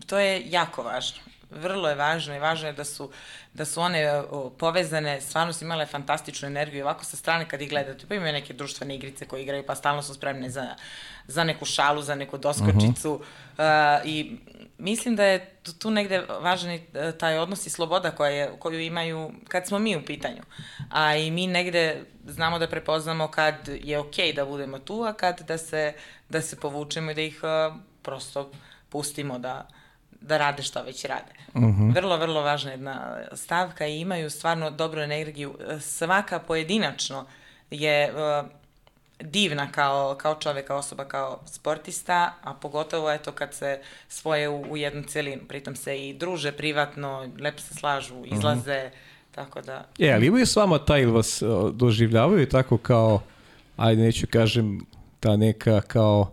to 0.07 0.19
je 0.19 0.43
jako 0.51 0.83
važno. 0.83 1.19
Vrlo 1.51 1.89
je 1.89 1.95
važno 1.95 2.35
i 2.37 2.39
važno 2.39 2.67
je 2.67 2.73
da 2.73 2.85
su, 2.85 3.11
da 3.55 3.65
su 3.65 3.81
one 3.81 4.11
o, 4.31 4.51
povezane, 4.51 5.21
stvarno 5.21 5.53
su 5.53 5.65
imale 5.65 5.87
fantastičnu 5.87 6.47
energiju. 6.47 6.85
Ovako 6.85 7.05
sa 7.05 7.17
strane 7.17 7.49
kad 7.49 7.63
ih 7.63 7.71
gledate, 7.71 8.07
pa 8.09 8.15
imaju 8.15 8.33
neke 8.33 8.53
društvene 8.55 8.95
igrice 8.95 9.27
koje 9.27 9.43
igraju, 9.43 9.67
pa 9.67 9.75
stalno 9.75 10.03
su 10.03 10.15
spremne 10.15 10.51
za, 10.51 10.75
za 11.27 11.45
neku 11.45 11.65
šalu, 11.65 12.03
za 12.03 12.15
neku 12.15 12.39
doskočicu. 12.39 13.13
Uh 13.15 13.21
-huh. 13.59 14.01
uh, 14.01 14.07
I 14.07 14.39
mislim 14.79 15.17
da 15.17 15.25
je 15.25 15.47
tu, 15.63 15.73
tu 15.73 15.91
negde 15.91 16.25
važan 16.41 16.73
i 16.73 16.83
taj 17.19 17.39
odnos 17.39 17.67
i 17.67 17.71
sloboda 17.71 18.11
koja 18.11 18.31
je, 18.31 18.53
koju 18.59 18.81
imaju 18.81 19.33
kad 19.49 19.67
smo 19.67 19.79
mi 19.79 19.97
u 19.97 20.05
pitanju. 20.05 20.43
A 20.91 21.17
i 21.17 21.31
mi 21.31 21.47
negde 21.47 22.05
znamo 22.27 22.59
da 22.59 22.69
prepoznamo 22.69 23.29
kad 23.29 23.55
je 23.83 23.99
okej 23.99 24.27
okay 24.27 24.35
da 24.35 24.45
budemo 24.45 24.79
tu, 24.79 25.03
a 25.03 25.13
kad 25.13 25.41
da 25.41 25.59
se, 25.59 25.93
da 26.29 26.43
se 26.43 26.57
povučemo 26.61 27.11
i 27.11 27.15
da 27.15 27.21
ih 27.21 27.41
uh, 27.43 27.77
prosto 28.03 28.51
pustimo 28.89 29.39
da, 29.39 29.69
da 30.21 30.39
rade 30.39 30.63
šta 30.63 30.83
već 30.83 31.05
rade. 31.05 31.33
Uh 31.55 31.63
-huh. 31.63 31.95
Vrlo, 31.95 32.17
vrlo 32.17 32.43
važna 32.43 32.71
jedna 32.71 33.17
stavka 33.33 33.87
i 33.87 34.01
imaju 34.01 34.31
stvarno 34.31 34.71
dobru 34.71 35.01
energiju. 35.01 35.55
Svaka 35.81 36.39
pojedinačno 36.39 37.27
je 37.71 38.13
uh, 38.13 38.49
divna 39.21 39.73
kao, 39.73 40.15
kao 40.15 40.35
čovek, 40.35 40.67
kao 40.67 40.79
osoba, 40.79 41.05
kao 41.05 41.41
sportista, 41.47 42.35
a 42.43 42.55
pogotovo 42.55 43.13
eto 43.13 43.33
kad 43.33 43.55
se 43.55 43.81
svoje 44.09 44.49
u, 44.49 44.65
u 44.71 44.77
jednu 44.77 45.03
celinu. 45.03 45.43
Pritom 45.49 45.77
se 45.77 46.09
i 46.09 46.15
druže 46.15 46.53
privatno, 46.53 47.31
lepo 47.41 47.61
se 47.61 47.75
slažu, 47.75 48.25
izlaze, 48.25 48.85
uh 48.85 48.93
-huh. 48.93 49.35
tako 49.35 49.61
da... 49.61 49.85
E, 49.99 50.13
ali 50.13 50.27
imaju 50.27 50.47
s 50.47 50.57
vama 50.57 50.79
taj 50.79 51.03
ili 51.03 51.13
vas 51.13 51.43
doživljavaju 51.73 52.49
tako 52.49 52.79
kao, 52.79 53.23
ajde 53.77 54.03
neću 54.03 54.27
kažem, 54.31 54.81
ta 55.21 55.37
neka 55.37 55.81
kao 55.81 56.31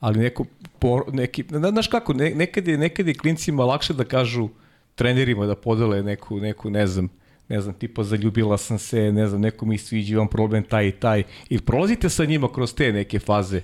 ali 0.00 0.18
neko, 0.18 0.44
po, 0.80 1.04
neki, 1.12 1.44
znaš 1.48 1.88
kako, 1.88 2.12
ne, 2.12 2.30
nekad, 2.30 2.68
je, 2.68 2.78
nekad 2.78 3.06
je 3.06 3.14
klincima 3.14 3.64
lakše 3.64 3.94
da 3.94 4.04
kažu 4.04 4.48
trenerima 4.94 5.46
da 5.46 5.54
podele 5.54 6.02
neku, 6.02 6.40
neku 6.40 6.70
ne 6.70 6.86
znam, 6.86 7.08
ne 7.48 7.60
znam, 7.60 7.74
tipa 7.74 8.04
zaljubila 8.04 8.58
sam 8.58 8.78
se, 8.78 9.12
ne 9.12 9.26
znam, 9.26 9.40
neko 9.40 9.66
mi 9.66 9.78
sviđa, 9.78 10.12
imam 10.12 10.28
problem 10.28 10.62
taj 10.62 10.86
i 10.86 10.92
taj. 10.92 11.22
I 11.48 11.60
prolazite 11.60 12.08
sa 12.08 12.24
njima 12.24 12.52
kroz 12.52 12.74
te 12.74 12.92
neke 12.92 13.18
faze 13.18 13.62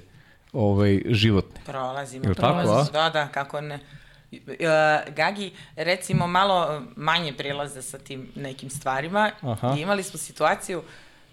ovaj, 0.53 1.03
životne? 1.07 1.61
Prolazimo, 1.67 2.35
prolazimo, 2.35 2.85
tako, 2.85 2.93
da, 2.93 3.11
da, 3.11 3.29
kako 3.29 3.61
ne. 3.61 3.79
Uh, 4.33 5.15
Gagi, 5.17 5.53
recimo, 5.77 6.27
malo 6.27 6.83
manje 6.97 7.33
prilaze 7.33 7.83
sa 7.83 7.99
tim 7.99 8.29
nekim 8.35 8.71
stvarima. 8.71 9.31
Aha. 9.41 9.75
I 9.79 9.81
imali 9.81 10.03
smo 10.03 10.19
situaciju, 10.19 10.83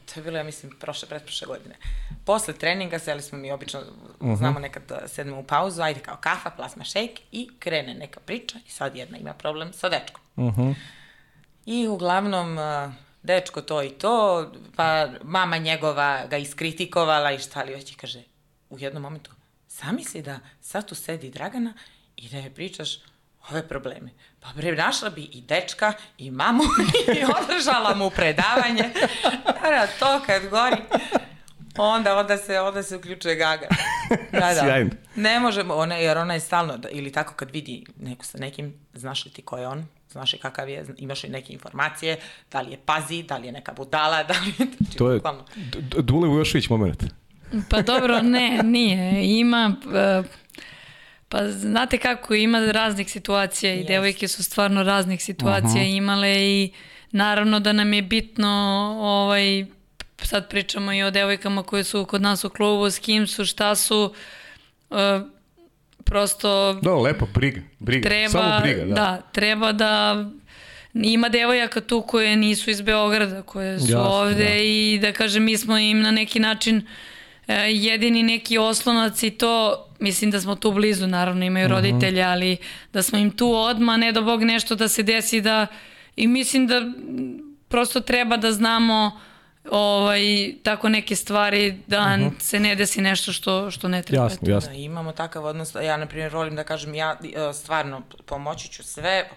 to 0.05 0.19
je 0.19 0.23
bilo, 0.23 0.37
ja 0.37 0.43
mislim, 0.43 0.71
prošle, 0.79 1.09
pretprošle 1.09 1.47
godine. 1.47 1.75
Posle 2.25 2.53
treninga, 2.53 2.99
seli 2.99 3.21
smo 3.21 3.37
mi 3.37 3.51
obično, 3.51 3.79
uh 3.79 3.87
mhm. 4.21 4.31
-huh. 4.31 4.37
znamo 4.37 4.59
nekad 4.59 4.83
da 4.89 5.07
sedemo 5.07 5.39
u 5.39 5.43
pauzu, 5.43 5.81
ajde 5.81 5.99
kao 5.99 6.17
kafa, 6.21 6.49
plasma 6.49 6.83
šejk 6.83 7.19
i 7.31 7.49
krene 7.59 7.93
neka 7.93 8.19
priča 8.19 8.59
i 8.67 8.71
sad 8.71 8.95
jedna 8.95 9.17
ima 9.17 9.33
problem 9.33 9.73
sa 9.73 9.89
dečkom. 9.89 10.21
Uh 10.35 10.43
mhm. 10.43 10.61
-huh. 10.61 10.75
I 11.65 11.87
uglavnom, 11.87 12.57
dečko 13.23 13.61
to 13.61 13.83
i 13.83 13.89
to, 13.89 14.51
pa 14.75 15.07
mama 15.23 15.57
njegova 15.57 16.25
ga 16.29 16.37
iskritikovala 16.37 17.31
i 17.31 17.39
šta 17.39 17.63
li 17.63 17.73
već 17.73 17.91
i 17.91 17.95
kaže, 17.95 18.23
u 18.69 18.79
jednom 18.79 19.03
momentu, 19.03 19.31
zamisli 19.69 20.21
da 20.21 20.39
sad 20.61 20.87
tu 20.87 20.95
sedi 20.95 21.29
Dragana 21.29 21.73
i 22.17 22.29
da 22.29 22.37
je 22.37 22.53
pričaš 22.53 22.99
ove 23.49 23.67
probleme. 23.67 24.09
Pa 24.39 24.49
bre, 24.55 24.75
našla 24.75 25.09
bi 25.09 25.21
i 25.21 25.41
dečka 25.41 25.93
i 26.17 26.31
mamu 26.31 26.63
i 27.19 27.23
održala 27.23 27.95
mu 27.95 28.09
predavanje. 28.09 28.93
Naravno, 29.61 29.87
to 29.99 30.21
kad 30.25 30.49
gori, 30.49 30.77
onda, 31.77 32.17
onda, 32.17 32.37
se, 32.37 32.59
onda 32.59 32.83
se 32.83 32.95
uključuje 32.95 33.35
Gaga. 33.35 33.67
Da, 34.31 34.39
da. 34.39 34.53
Sjajno. 34.53 34.89
Ne 35.15 35.39
možemo, 35.39 35.73
ona, 35.73 35.95
jer 35.95 36.17
ona 36.17 36.33
je 36.33 36.39
stalno, 36.39 36.79
ili 36.91 37.11
tako 37.11 37.33
kad 37.33 37.51
vidi 37.51 37.85
neko 37.99 38.25
sa 38.25 38.37
nekim, 38.37 38.73
znaš 38.93 39.25
li 39.25 39.31
ti 39.31 39.41
ko 39.41 39.57
je 39.57 39.67
on? 39.67 39.85
Znaš 40.09 40.33
li 40.33 40.39
kakav 40.39 40.69
je, 40.69 40.85
imaš 40.97 41.23
li 41.23 41.29
neke 41.29 41.53
informacije, 41.53 42.17
da 42.51 42.61
li 42.61 42.71
je 42.71 42.77
pazi, 42.85 43.23
da 43.23 43.37
li 43.37 43.47
je 43.47 43.51
neka 43.51 43.73
budala, 43.73 44.23
da 44.29 44.33
li 44.33 44.53
je... 44.59 44.67
Znači, 44.77 44.97
to 44.97 45.11
je 45.11 45.21
Dule 46.01 46.27
Vujošević 46.27 46.69
moment. 46.69 47.03
Pa 47.69 47.81
dobro, 47.81 48.21
ne, 48.21 48.59
nije. 48.63 49.39
Ima... 49.39 49.75
Uh, 50.19 50.25
Pa 51.33 51.49
znate 51.49 51.97
kako, 51.97 52.33
ima 52.33 52.59
raznih 52.59 53.11
situacija 53.11 53.73
i 53.73 53.83
yes. 53.83 53.87
devojke 53.87 54.27
su 54.27 54.43
stvarno 54.43 54.83
raznih 54.83 55.23
situacija 55.23 55.81
uh 55.81 55.87
-huh. 55.87 55.97
imale 55.97 56.35
i 56.41 56.71
naravno 57.11 57.59
da 57.59 57.73
nam 57.73 57.93
je 57.93 58.01
bitno 58.01 58.49
ovaj, 59.01 59.65
sad 60.25 60.49
pričamo 60.49 60.93
i 60.93 61.03
o 61.03 61.11
devojkama 61.11 61.63
koje 61.63 61.83
su 61.83 62.05
kod 62.05 62.21
nas 62.21 62.43
u 62.43 62.49
klubu, 62.49 62.89
s 62.89 62.99
kim 62.99 63.27
su, 63.27 63.45
šta 63.45 63.75
su, 63.75 64.13
uh, 64.89 64.97
prosto... 66.03 66.73
Da, 66.73 66.95
lepo, 66.95 67.27
briga, 67.33 67.61
briga, 67.79 68.09
treba, 68.09 68.29
samo 68.29 68.59
briga, 68.61 68.85
da. 68.85 68.93
Da, 68.93 69.21
treba 69.31 69.71
da 69.71 70.25
ima 70.93 71.29
devojaka 71.29 71.81
tu 71.81 72.01
koje 72.01 72.35
nisu 72.35 72.69
iz 72.69 72.81
Beograda, 72.81 73.41
koje 73.41 73.79
su 73.79 73.91
Jasne, 73.91 73.97
ovde 73.97 74.45
da. 74.45 74.55
i 74.55 74.99
da 75.01 75.11
kažem 75.11 75.43
mi 75.43 75.57
smo 75.57 75.77
im 75.77 76.01
na 76.01 76.11
neki 76.11 76.39
način 76.39 76.77
uh, 76.77 76.83
jedini 77.69 78.23
neki 78.23 78.57
oslonac 78.57 79.23
i 79.23 79.31
to 79.31 79.85
mislim 79.99 80.31
da 80.31 80.41
smo 80.41 80.55
tu 80.55 80.71
blizu, 80.71 81.07
naravno 81.07 81.45
imaju 81.45 81.65
mhm. 81.65 81.73
roditelje, 81.73 82.23
ali 82.23 82.57
da 82.93 83.03
smo 83.03 83.19
im 83.19 83.31
tu 83.31 83.53
odma, 83.53 83.97
ne 83.97 84.11
do 84.11 84.21
Bog 84.21 84.43
nešto 84.43 84.75
da 84.75 84.87
se 84.87 85.03
desi 85.03 85.41
da 85.41 85.67
i 86.15 86.27
mislim 86.27 86.67
da 86.67 86.81
prosto 87.67 87.99
treba 87.99 88.37
da 88.37 88.51
znamo 88.51 89.19
ovaj, 89.71 90.53
tako 90.63 90.89
neke 90.89 91.15
stvari 91.15 91.79
da 91.87 91.99
uh 91.99 92.19
mhm. 92.19 92.23
-huh. 92.23 92.39
se 92.39 92.59
ne 92.59 92.75
desi 92.75 93.01
nešto 93.01 93.33
što, 93.33 93.71
što 93.71 93.87
ne 93.87 94.01
treba. 94.01 94.23
Jasno, 94.23 94.49
jasno. 94.49 94.69
Da, 94.69 94.75
imamo 94.75 95.11
takav 95.11 95.45
odnos, 95.45 95.75
ja 95.75 95.97
na 95.97 96.05
primjer 96.05 96.33
volim 96.33 96.55
da 96.55 96.63
kažem, 96.63 96.95
ja 96.95 97.17
e, 97.23 97.53
stvarno 97.53 98.01
pomoći 98.25 98.69
ću 98.69 98.83
sve, 98.83 99.29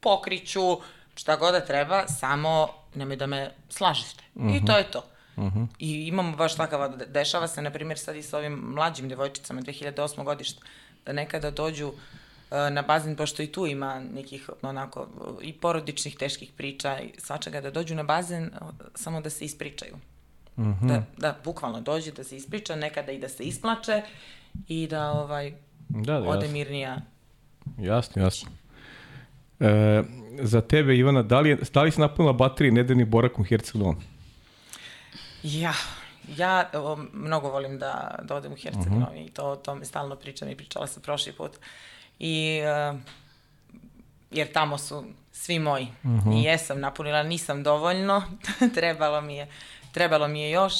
pokriću, 0.00 0.80
šta 1.14 1.36
god 1.36 1.52
da 1.52 1.60
treba, 1.60 2.06
samo 2.06 2.68
nemoj 2.94 3.16
da 3.16 3.26
me 3.26 3.50
slažete. 3.68 4.24
Uh 4.34 4.44
-huh. 4.44 4.56
I 4.56 4.66
to 4.66 4.72
mhm. 4.72 4.78
je 4.78 4.90
to. 4.90 5.04
Uh 5.36 5.44
-huh. 5.44 5.66
I 5.78 6.06
imamo 6.06 6.36
baš 6.36 6.56
takav, 6.56 6.96
dešava 7.06 7.48
se, 7.48 7.62
na 7.62 7.70
primjer, 7.70 7.98
sad 7.98 8.16
i 8.16 8.22
sa 8.22 8.38
ovim 8.38 8.52
mlađim 8.52 9.08
devojčicama 9.08 9.62
2008. 9.62 10.24
godišta, 10.24 10.60
da 11.06 11.12
nekada 11.12 11.50
dođu 11.50 11.88
e, 11.88 12.17
na 12.50 12.82
bazen, 12.82 13.16
pošto 13.16 13.42
i 13.42 13.46
tu 13.46 13.66
ima 13.66 14.00
nekih 14.14 14.50
onako 14.62 15.08
i 15.42 15.52
porodičnih 15.52 16.16
teških 16.16 16.52
priča 16.56 16.98
i 17.00 17.10
svačega, 17.18 17.60
da 17.60 17.70
dođu 17.70 17.94
na 17.94 18.02
bazen 18.02 18.50
samo 18.94 19.20
da 19.20 19.30
se 19.30 19.44
ispričaju. 19.44 19.94
Uh 20.56 20.64
-huh. 20.64 20.88
da, 20.88 21.02
da, 21.16 21.38
bukvalno 21.44 21.80
dođe 21.80 22.12
da 22.12 22.24
se 22.24 22.36
ispriča, 22.36 22.76
nekada 22.76 23.12
i 23.12 23.18
da 23.18 23.28
se 23.28 23.44
isplače 23.44 24.02
i 24.68 24.86
da 24.86 25.12
ovaj 25.12 25.52
da, 25.88 26.20
da, 26.20 26.28
ode 26.28 26.46
jasno. 26.46 26.52
mirnija. 26.52 27.00
Jasno, 27.78 28.22
jasno. 28.22 28.50
E, 29.60 30.02
za 30.42 30.60
tebe, 30.60 30.96
Ivana, 30.96 31.22
da 31.22 31.40
li, 31.40 31.50
je, 31.50 31.58
da 31.74 31.82
li 31.82 31.90
si 31.90 32.00
napunila 32.00 32.32
baterije 32.32 32.72
nedeljni 32.72 33.04
borak 33.04 33.38
u 33.38 33.42
Hercegovini? 33.42 34.02
Ja, 35.42 35.74
ja 36.36 36.70
o, 36.74 36.96
mnogo 37.12 37.48
volim 37.48 37.78
da, 37.78 38.18
da 38.22 38.34
odem 38.34 38.52
u 38.52 38.56
Hercegovini 38.56 39.02
uh 39.02 39.08
-huh. 39.08 39.26
i 39.26 39.30
to, 39.30 39.50
o 39.50 39.56
tome 39.56 39.84
stalno 39.84 40.16
pričam 40.16 40.48
i 40.48 40.56
pričala 40.56 40.86
sam 40.86 41.02
prošli 41.02 41.32
put. 41.32 41.50
I, 42.18 42.60
uh, 42.92 42.98
jer 44.30 44.52
tamo 44.52 44.78
su 44.78 45.04
svi 45.32 45.58
moji. 45.58 45.88
Uh 46.02 46.10
-huh. 46.10 46.40
I 46.40 46.44
jesam 46.44 46.80
napunila, 46.80 47.22
nisam 47.22 47.62
dovoljno, 47.62 48.22
trebalo 48.74 49.20
mi 49.20 49.36
je, 49.36 49.48
trebalo 49.92 50.28
mi 50.28 50.40
je 50.40 50.50
još, 50.50 50.74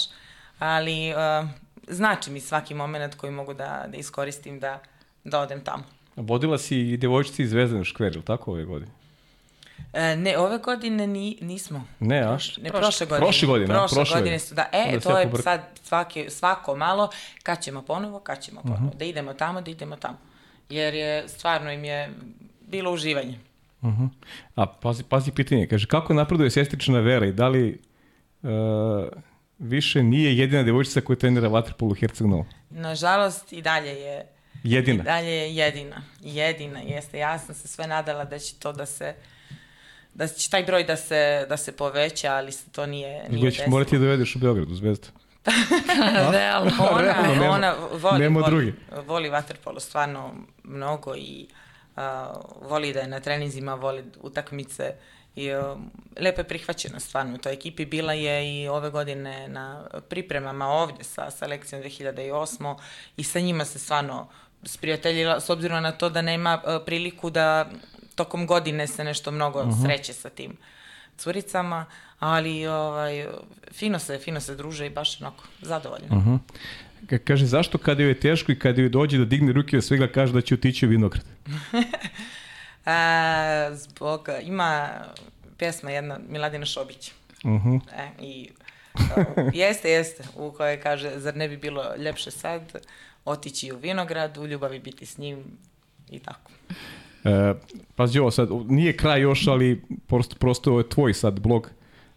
ali 0.59 1.13
uh, 1.13 1.49
znači 1.89 2.31
mi 2.31 2.41
svaki 2.41 2.75
moment 2.75 3.15
koji 3.15 3.33
mogu 3.33 3.55
da, 3.55 3.85
da 3.89 3.97
iskoristim 3.97 4.61
da, 4.61 4.81
da 5.25 5.41
odem 5.41 5.65
tamo. 5.65 5.85
Vodila 6.17 6.59
si 6.59 6.79
i 6.79 6.97
devojčici 6.97 7.43
iz 7.43 7.51
Zvezdana 7.51 7.85
škver, 7.85 8.15
ili 8.15 8.25
tako 8.25 8.53
ove 8.53 8.65
godine? 8.65 8.91
E, 9.93 10.17
ne, 10.17 10.39
ove 10.39 10.59
godine 10.59 11.07
ni, 11.07 11.39
nismo. 11.41 11.85
Ne, 12.01 12.21
a? 12.21 12.39
Ne, 12.63 12.71
prošle 12.71 13.07
godine. 13.07 13.27
Prošle 13.27 13.49
godine, 13.49 13.75
prošle, 13.75 13.97
prošle 13.97 14.17
godine 14.17 14.39
su, 14.39 14.55
da. 14.55 14.67
E, 14.73 15.01
to 15.01 15.19
je 15.19 15.31
sad 15.43 15.61
svaki, 15.83 16.31
svako 16.31 16.77
malo, 16.77 17.11
kad 17.43 17.63
ćemo 17.63 17.83
ponovo, 17.83 18.21
kad 18.21 18.43
ćemo 18.43 18.63
ponovo. 18.63 18.87
Uh 18.87 18.93
-huh. 18.93 18.97
Da 18.97 19.05
idemo 19.05 19.35
tamo, 19.35 19.61
da 19.61 19.71
idemo 19.71 19.97
tamo. 19.97 20.19
Jer 20.69 20.95
je, 20.95 21.29
stvarno 21.29 21.73
im 21.73 21.85
je 21.85 22.11
bilo 22.61 22.93
uživanje. 22.93 23.39
Uh 23.81 23.89
-huh. 23.89 24.09
A 24.55 24.67
pazi, 24.67 25.03
pazi 25.03 25.33
pitanje, 25.33 25.67
kaže, 25.67 25.87
kako 25.87 26.15
napreduje 26.15 26.51
sestrična 26.51 27.01
vera 27.01 27.27
i 27.27 27.33
da 27.33 27.49
li 27.49 27.81
uh, 28.43 28.51
više 29.59 30.03
nije 30.03 30.39
jedina 30.39 30.63
devojčica 30.63 31.01
koja 31.01 31.17
trenira 31.17 31.49
vaterpolu 31.49 31.91
u 31.91 31.95
Herceg-Novo? 31.95 32.45
Nažalost, 32.71 33.53
i 33.53 33.63
dalje 33.63 33.91
je 33.91 34.27
Jedina? 34.63 35.03
I 35.03 35.05
dalje 35.05 35.31
je 35.31 35.57
jedina. 35.57 36.03
Jedina, 36.21 36.81
jeste. 36.81 37.19
Ja 37.19 37.39
sam 37.39 37.55
se 37.55 37.69
sve 37.69 37.87
nadala 37.87 38.25
da 38.25 38.39
će 38.39 38.55
to 38.55 38.73
da 38.73 38.87
se 38.87 39.15
da 40.15 40.29
će 40.29 40.51
taj 40.51 40.65
broj 40.65 40.85
da 40.85 40.97
se, 40.97 41.47
da 41.49 41.57
se 41.57 41.73
poveća, 41.73 42.33
ali 42.33 42.53
se 42.53 42.71
to 42.71 42.87
nije, 42.87 43.29
nije 43.31 43.45
desilo. 43.45 43.51
ćeš 43.51 43.67
morati 43.67 43.99
da 43.99 44.05
dovedeš 44.05 44.37
u 44.37 44.39
Beogradu, 44.39 44.75
Zvezda. 44.75 45.09
Realno. 46.33 46.71
Ona, 46.91 47.01
Realno, 47.01 47.35
nema- 47.35 47.51
ona 47.51 47.75
voli, 47.93 48.19
nema 48.19 48.41
voli, 48.41 48.51
druge. 48.51 49.03
voli 49.07 49.29
vaterpolo 49.29 49.81
stvarno 49.81 50.35
mnogo 50.65 51.17
i 51.17 51.47
uh, 51.97 52.03
voli 52.63 52.93
da 52.93 53.01
je 53.01 53.07
na 53.09 53.21
treninzima, 53.21 53.75
voli 53.75 54.05
utakmice 54.21 54.95
i 55.37 55.53
uh, 55.55 55.79
lepo 56.21 56.41
je 56.41 56.49
prihvaćena 56.49 57.01
stvarno 57.01 57.35
u 57.35 57.39
toj 57.39 57.53
ekipi. 57.53 57.85
Bila 57.87 58.13
je 58.13 58.63
i 58.63 58.69
ove 58.69 58.91
godine 58.91 59.49
na 59.49 59.85
pripremama 60.09 60.67
ovdje 60.67 61.05
sa 61.05 61.31
selekcijom 61.31 61.83
2008. 61.83 62.77
i 63.17 63.25
sa 63.25 63.41
njima 63.41 63.65
se 63.65 63.79
stvarno 63.79 64.29
sprijateljila, 64.63 65.41
s 65.41 65.51
obzirom 65.51 65.83
na 65.83 65.93
to 65.93 66.09
da 66.09 66.23
nema 66.23 66.63
uh, 66.65 66.83
priliku 66.87 67.31
da 67.31 67.71
tokom 68.15 68.47
godine 68.47 68.87
se 68.87 69.05
nešto 69.05 69.31
mnogo 69.31 69.65
sreće 69.85 70.13
sa 70.13 70.29
tim 70.31 70.57
curicama, 71.19 71.87
ali 72.19 72.67
ovaj, 72.67 73.27
fino 73.73 73.99
se, 73.99 74.19
fino 74.19 74.41
se 74.41 74.57
druže 74.57 74.87
i 74.87 74.91
baš 74.91 75.21
onako 75.21 75.45
zadovoljno. 75.63 76.39
Ka- 77.07 77.19
Kaže, 77.19 77.47
zašto 77.47 77.79
kada 77.79 78.03
joj 78.03 78.11
je 78.11 78.21
teško 78.21 78.53
i 78.53 78.59
kada 78.59 78.81
joj 78.81 78.89
dođe 78.89 79.19
da 79.19 79.25
digne 79.25 79.53
ruke 79.53 79.77
od 79.77 79.85
svega 79.85 80.09
kaže 80.09 80.33
da 80.33 80.41
će 80.41 80.55
otići 80.55 80.87
u 80.87 80.89
vinograd? 80.89 81.25
E, 82.87 83.75
zbog, 83.75 84.29
ima 84.43 84.89
pjesma 85.59 85.91
jedna 85.91 86.19
Miladina 86.29 86.67
Šobić. 86.67 87.13
Mhm. 87.45 87.77
E, 87.77 88.09
i, 88.21 88.51
e, 89.17 89.25
jeste, 89.55 89.91
jeste, 89.91 90.25
u 90.37 90.53
kojoj 90.53 90.81
kaže, 90.81 91.13
zar 91.17 91.37
ne 91.37 91.49
bi 91.49 91.57
bilo 91.57 91.85
ljepše 91.97 92.31
sad 92.31 92.63
otići 93.25 93.73
u 93.73 93.77
vinograd, 93.77 94.39
u 94.39 94.47
ljubavi 94.47 94.79
biti 94.79 95.07
s 95.07 95.19
njim 95.19 95.45
i 96.11 96.19
tako. 96.19 96.51
E, 97.25 97.55
pazi 97.97 98.19
ovo 98.19 98.31
sad, 98.31 98.49
nije 98.69 98.97
kraj 98.97 99.21
još, 99.21 99.47
ali 99.47 99.83
prosto, 100.07 100.37
prosto 100.37 100.71
ovo 100.71 100.81
je 100.81 100.89
tvoj 100.89 101.15
sad 101.15 101.41
blog. 101.41 101.71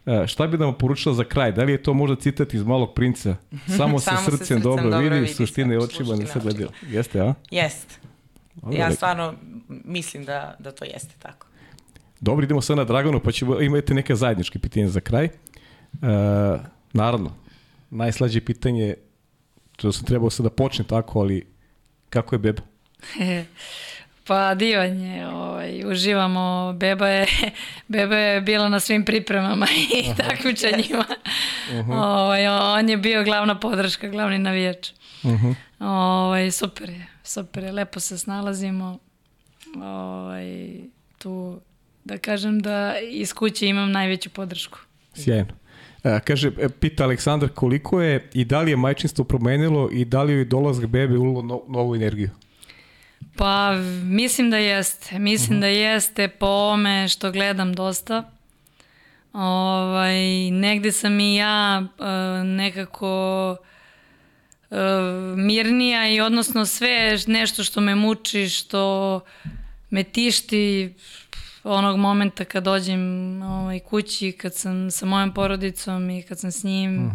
E, 0.06 0.28
šta 0.28 0.48
bi 0.48 0.58
nam 0.58 0.74
poručila 0.74 1.16
za 1.16 1.24
kraj? 1.24 1.52
Da 1.52 1.64
li 1.64 1.72
je 1.72 1.84
to 1.84 1.94
možda 1.94 2.16
citat 2.16 2.54
iz 2.54 2.64
Malog 2.64 2.94
princa? 2.94 3.36
Samo 3.78 4.00
se 4.00 4.06
Samo 4.06 4.18
se 4.18 4.24
srcem, 4.26 4.38
srcem 4.38 4.62
dobro, 4.62 4.84
dobro 4.84 5.00
vidi, 5.00 5.20
vidi, 5.20 5.34
suštine 5.34 5.78
očima 5.78 6.16
ne 6.16 6.28
se 6.28 6.40
gledaju. 6.40 6.70
Jeste, 6.90 7.20
a? 7.20 7.34
Jest. 7.52 8.00
Dobro, 8.56 8.78
Ja 8.78 8.92
stvarno 8.92 9.34
mislim 9.68 10.26
da, 10.26 10.56
da 10.60 10.72
to 10.72 10.86
jeste 10.86 11.16
tako. 11.20 11.48
Dobro, 12.20 12.44
idemo 12.44 12.62
sad 12.62 12.78
na 12.78 12.84
Draganu, 12.84 13.20
pa 13.20 13.32
ćemo, 13.32 13.62
imate 13.62 13.94
neke 13.94 14.16
zajedničke 14.16 14.60
pitanje 14.60 14.88
za 14.88 15.00
kraj. 15.00 15.26
E, 15.26 15.30
naravno, 16.94 17.36
najslađe 17.90 18.42
pitanje, 18.42 18.96
to 19.76 19.92
sam 19.92 20.06
trebao 20.06 20.30
sad 20.30 20.44
da 20.44 20.50
počne 20.50 20.86
tako, 20.86 21.20
ali 21.20 21.48
kako 22.10 22.36
je 22.36 22.40
beba? 22.40 22.62
Pa 24.32 24.56
divan 24.56 25.00
je, 25.00 25.28
ovaj, 25.28 25.84
uživamo, 25.86 26.74
beba 26.74 27.08
je, 27.08 27.28
beba 27.88 28.16
je 28.16 28.42
bila 28.42 28.70
na 28.70 28.80
svim 28.80 29.06
pripremama 29.06 29.68
i 29.94 30.04
takmičenjima. 30.28 31.06
ovaj, 31.90 32.48
on 32.48 32.90
je 32.90 32.98
bio 32.98 33.24
glavna 33.24 33.60
podrška, 33.60 34.08
glavni 34.08 34.40
navijač. 34.40 34.92
ovaj, 35.80 36.52
super 36.52 36.90
je, 36.90 37.08
super 37.24 37.64
je, 37.64 37.72
lepo 37.72 38.00
se 38.00 38.18
snalazimo. 38.18 38.98
Ovaj, 39.76 40.72
tu, 41.18 41.60
da 42.04 42.18
kažem 42.18 42.60
da 42.60 42.94
iz 43.10 43.34
kuće 43.34 43.68
imam 43.68 43.92
najveću 43.92 44.30
podršku. 44.30 44.80
Sjajno. 45.14 45.54
E, 46.04 46.20
kaže, 46.26 46.52
e, 46.60 46.70
pita 46.70 47.04
Aleksandar 47.04 47.50
koliko 47.50 48.02
je 48.02 48.30
i 48.34 48.46
da 48.46 48.62
li 48.62 48.72
je 48.72 48.78
majčinstvo 48.78 49.26
promenilo 49.26 49.90
i 49.92 50.06
da 50.06 50.24
li 50.24 50.34
joj 50.34 50.46
dolazak 50.46 50.86
bebe 50.86 51.18
ulilo 51.18 51.42
no, 51.42 51.62
novu 51.68 51.96
energiju? 51.96 52.30
Pa 53.38 53.72
mislim 54.04 54.50
da 54.50 54.58
jeste. 54.58 55.20
Mislim 55.20 55.62
da 55.62 55.68
jeste 55.68 56.28
po 56.28 56.46
ovome 56.46 57.08
što 57.08 57.32
gledam 57.32 57.74
dosta. 57.74 58.32
Ovaj, 59.34 60.52
negde 60.52 60.92
sam 60.92 61.20
i 61.20 61.36
ja 61.36 61.84
e, 61.84 62.04
nekako 62.44 63.56
e, 64.72 64.76
mirnija 65.38 66.10
i 66.10 66.22
odnosno 66.22 66.66
sve 66.66 67.18
nešto 67.28 67.64
što 67.64 67.82
me 67.82 67.96
muči, 67.96 68.50
što 68.50 69.20
me 69.90 70.04
tišti 70.04 70.94
onog 71.64 71.98
momenta 71.98 72.46
kad 72.46 72.64
dođem 72.64 73.02
ovaj, 73.42 73.80
kući, 73.80 74.32
kad 74.32 74.56
sam 74.56 74.92
sa 74.92 75.06
mojom 75.06 75.34
porodicom 75.34 76.10
i 76.10 76.24
kad 76.24 76.40
sam 76.40 76.52
s 76.52 76.64
njim, 76.64 77.12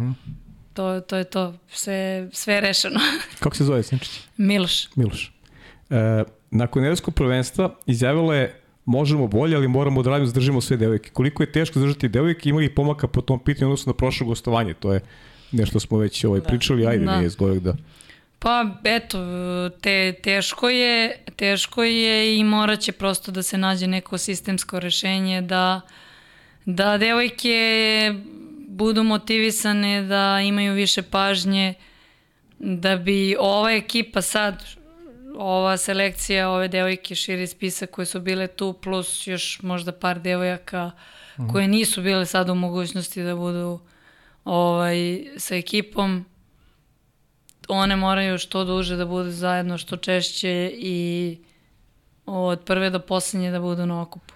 to, 0.75 1.01
to 1.01 1.17
je 1.17 1.25
to. 1.25 1.55
Sve, 1.73 2.29
sve 2.33 2.55
je 2.55 2.61
rešeno. 2.61 3.01
Kako 3.41 3.57
se 3.57 3.65
zove 3.65 3.83
Sinčić? 3.83 4.21
Miloš. 4.37 4.89
Miloš. 4.95 5.36
E, 5.91 6.25
nakon 6.51 6.85
evropskog 6.85 7.15
prvenstva 7.15 7.75
izjavila 7.87 8.37
je 8.37 8.61
možemo 8.85 9.27
bolje, 9.27 9.57
ali 9.57 9.69
moramo 9.69 10.03
da 10.03 10.11
radimo, 10.11 10.27
zadržimo 10.27 10.61
sve 10.61 10.77
devojke. 10.77 11.11
Koliko 11.11 11.43
je 11.43 11.53
teško 11.53 11.79
zadržati 11.79 12.09
devojke, 12.09 12.49
imali 12.49 12.75
pomaka 12.75 13.09
po 13.09 13.21
tom 13.21 13.39
pitanju 13.39 13.69
odnosno 13.69 13.91
na 13.91 13.97
prošlo 13.97 14.27
gostovanje, 14.27 14.75
to 14.75 14.93
je 14.93 15.01
nešto 15.53 15.81
smo 15.81 15.99
već 15.99 16.25
ovaj, 16.25 16.41
pričali, 16.41 16.87
ajde, 16.87 17.05
Da. 17.05 17.17
nije 17.17 17.29
zgorek 17.29 17.59
da... 17.63 17.77
Pa 18.39 18.67
eto, 18.85 19.19
te, 19.81 20.13
teško 20.23 20.69
je, 20.69 21.19
teško 21.37 21.83
je 21.85 22.39
i 22.39 22.45
morat 22.45 22.81
će 22.81 22.93
prosto 22.93 23.33
da 23.33 23.43
se 23.43 23.59
nađe 23.59 23.87
neko 23.87 24.19
sistemsko 24.19 24.81
rešenje 24.81 25.43
da, 25.43 25.81
da 26.65 26.99
devojke 26.99 28.15
budu 28.69 29.03
motivisane, 29.03 30.03
da 30.03 30.41
imaju 30.41 30.75
više 30.75 31.03
pažnje, 31.03 31.75
da 32.59 32.97
bi 32.97 33.37
ova 33.41 33.73
ekipa 33.73 34.23
sad, 34.23 34.65
ova 35.37 35.77
selekcija, 35.77 36.51
ove 36.51 36.69
devojke, 36.69 37.15
širi 37.15 37.47
spisak 37.47 37.91
koje 37.91 38.07
su 38.07 38.21
bile 38.21 38.47
tu, 38.47 38.73
plus 38.73 39.27
još 39.27 39.63
možda 39.63 39.93
par 39.93 40.21
devojaka 40.21 40.91
koje 41.53 41.69
nisu 41.69 42.03
bile 42.03 42.27
sad 42.27 42.49
u 42.49 42.55
mogućnosti 42.55 43.23
da 43.23 43.37
budu 43.37 43.81
ovaj, 44.45 45.25
sa 45.37 45.57
ekipom, 45.57 46.25
one 47.69 47.97
moraju 47.97 48.39
što 48.39 48.65
duže 48.65 48.97
da 48.97 49.07
budu 49.07 49.31
zajedno, 49.31 49.79
što 49.79 49.97
češće 49.97 50.73
i 50.75 51.39
od 52.27 52.61
prve 52.65 52.91
do 52.91 52.99
poslednje 52.99 53.51
da 53.51 53.61
budu 53.61 53.87
na 53.87 54.03
okupu. 54.03 54.35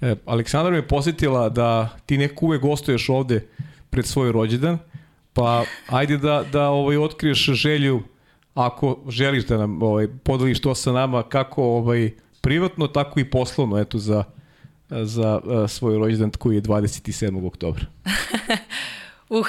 E, 0.00 0.14
Aleksandra 0.26 0.72
me 0.72 0.88
posjetila 0.88 1.48
da 1.48 1.88
ti 2.06 2.18
nekako 2.18 2.46
uvek 2.46 2.62
gostuješ 2.62 3.08
ovde 3.08 3.46
pred 3.90 4.06
svoj 4.06 4.32
rođendan, 4.32 4.78
pa 5.32 5.64
ajde 5.88 6.16
da, 6.16 6.44
da 6.52 6.68
ovaj, 6.68 6.96
otkriješ 6.96 7.44
želju, 7.44 8.02
ako 8.58 8.98
želiš 9.08 9.46
da 9.46 9.56
nam 9.56 9.82
ovaj, 9.82 10.08
podeliš 10.24 10.60
to 10.60 10.74
sa 10.74 10.92
nama, 10.92 11.22
kako 11.22 11.62
ovaj, 11.62 12.10
privatno, 12.40 12.86
tako 12.86 13.20
i 13.20 13.30
poslovno, 13.30 13.78
eto, 13.78 13.98
za, 13.98 14.24
za 14.90 15.40
uh, 15.44 15.70
svoj 15.70 15.98
rođendan 15.98 16.30
koji 16.30 16.54
je 16.54 16.62
27. 16.62 17.46
oktobra. 17.46 17.84
Uh, 19.30 19.46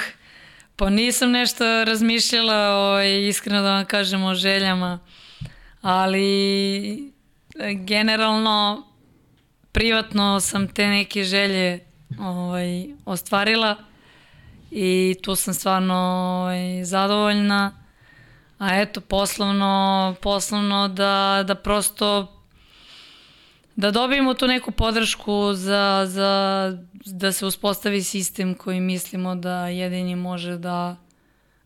pa 0.76 0.90
nisam 0.90 1.32
nešto 1.32 1.84
razmišljala 1.84 2.76
ovaj, 2.76 3.28
iskreno 3.28 3.62
da 3.62 3.74
vam 3.74 3.86
kažem 3.86 4.24
o 4.24 4.36
željama, 4.36 5.00
ali 5.82 6.94
e, 7.60 7.74
generalno 7.74 8.88
privatno 9.72 10.40
sam 10.40 10.68
te 10.68 10.88
neke 10.88 11.24
želje 11.24 11.80
ovaj, 12.20 12.88
ostvarila 13.06 13.76
i 14.72 15.16
tu 15.22 15.36
sam 15.36 15.54
stvarno 15.54 15.96
ovaj, 15.96 16.84
zadovoljna. 16.84 17.79
A 18.60 18.82
eto, 18.82 19.02
poslovno, 19.02 20.16
poslovno 20.22 20.88
da, 20.88 21.44
da 21.48 21.56
prosto 21.56 22.40
da 23.80 23.92
dobijemo 23.92 24.34
tu 24.34 24.48
neku 24.48 24.72
podršku 24.72 25.54
za, 25.54 26.06
za, 26.08 26.78
da 27.06 27.32
se 27.32 27.46
uspostavi 27.46 28.04
sistem 28.04 28.54
koji 28.54 28.80
mislimo 28.80 29.36
da 29.36 29.68
jedini 29.68 30.16
može 30.16 30.58
da, 30.58 30.96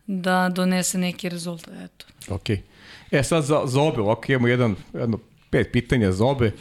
da 0.06 0.50
donese 0.54 0.98
neki 0.98 1.28
rezultat. 1.28 1.74
Eto. 1.84 2.06
Ok. 2.34 2.50
E 3.10 3.22
sad 3.22 3.44
za, 3.44 3.62
za 3.64 3.80
obe, 3.80 4.00
ovako 4.00 4.32
imamo 4.32 4.48
jedan, 4.48 4.76
jedno 4.92 5.18
pet 5.50 5.72
pitanja 5.72 6.12
za 6.12 6.24
obe. 6.24 6.52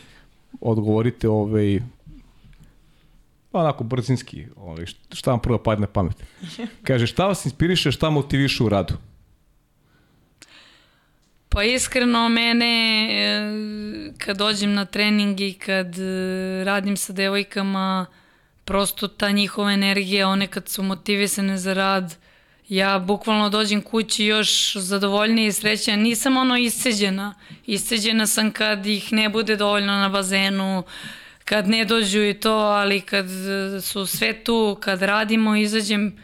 Odgovorite 0.62 1.30
ovaj, 1.30 1.80
onako 3.52 3.84
brzinski, 3.84 4.46
ovaj, 4.56 4.86
šta 5.12 5.32
vam 5.32 5.40
prvo 5.40 5.58
padne 5.58 5.82
na 5.82 5.94
pamet. 5.94 6.24
Kaže, 6.88 7.08
šta 7.08 7.28
vas 7.28 7.46
inspiriše, 7.46 7.92
šta 7.92 8.10
motiviše 8.10 8.64
u 8.64 8.70
radu? 8.70 8.94
Pa 11.54 11.64
iskreno 11.64 12.30
mene 12.30 13.08
e, 13.12 14.14
kad 14.18 14.38
dođem 14.38 14.74
na 14.74 14.86
trening 14.86 15.42
i 15.42 15.54
kad 15.54 16.00
e, 16.00 16.64
radim 16.64 16.98
sa 16.98 17.14
devojkama 17.14 18.06
prosto 18.66 19.08
ta 19.08 19.32
njihova 19.32 19.72
energija, 19.72 20.28
one 20.28 20.48
kad 20.48 20.70
su 20.70 20.84
motivisane 20.84 21.58
za 21.58 21.74
rad, 21.74 22.16
ja 22.70 23.00
bukvalno 23.00 23.50
dođem 23.50 23.82
kući 23.82 24.26
još 24.26 24.76
zadovoljnija 24.76 25.48
i 25.48 25.52
srećena. 25.52 26.04
Nisam 26.04 26.38
ono 26.38 26.58
isceđena. 26.58 27.34
Isceđena 27.66 28.28
sam 28.28 28.52
kad 28.52 28.86
ih 28.86 29.14
ne 29.14 29.30
bude 29.30 29.56
dovoljno 29.56 29.94
na 29.94 30.10
bazenu, 30.10 30.84
kad 31.46 31.68
ne 31.68 31.86
dođu 31.86 32.24
i 32.24 32.34
to, 32.34 32.54
ali 32.54 33.02
kad 33.02 33.26
e, 33.26 33.82
su 33.82 34.06
sve 34.06 34.44
tu, 34.44 34.78
kad 34.82 35.02
radimo, 35.02 35.56
izađem 35.56 36.18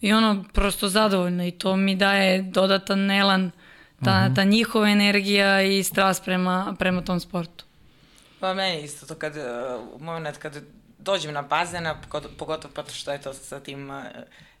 i 0.00 0.12
ono 0.12 0.44
prosto 0.52 0.88
zadovoljno 0.88 1.46
i 1.46 1.50
to 1.50 1.76
mi 1.76 1.96
daje 1.96 2.42
dodatan 2.42 3.10
elan 3.10 3.50
ta, 4.04 4.34
ta 4.34 4.44
njihova 4.44 4.88
energija 4.88 5.62
i 5.62 5.82
strast 5.82 6.24
prema, 6.24 6.74
prema 6.78 7.02
tom 7.02 7.20
sportu. 7.20 7.64
Pa 8.40 8.54
meni 8.54 8.82
isto 8.82 9.06
to 9.06 9.14
kad, 9.14 9.36
uh, 9.36 10.00
moment 10.00 10.36
kad 10.36 10.62
dođem 10.98 11.34
na 11.34 11.42
bazen, 11.42 11.86
pogotovo 12.38 12.74
pa 12.74 12.84
što 12.92 13.12
je 13.12 13.22
to 13.22 13.34
sa 13.34 13.60
tim 13.60 13.90
uh, 13.90 14.02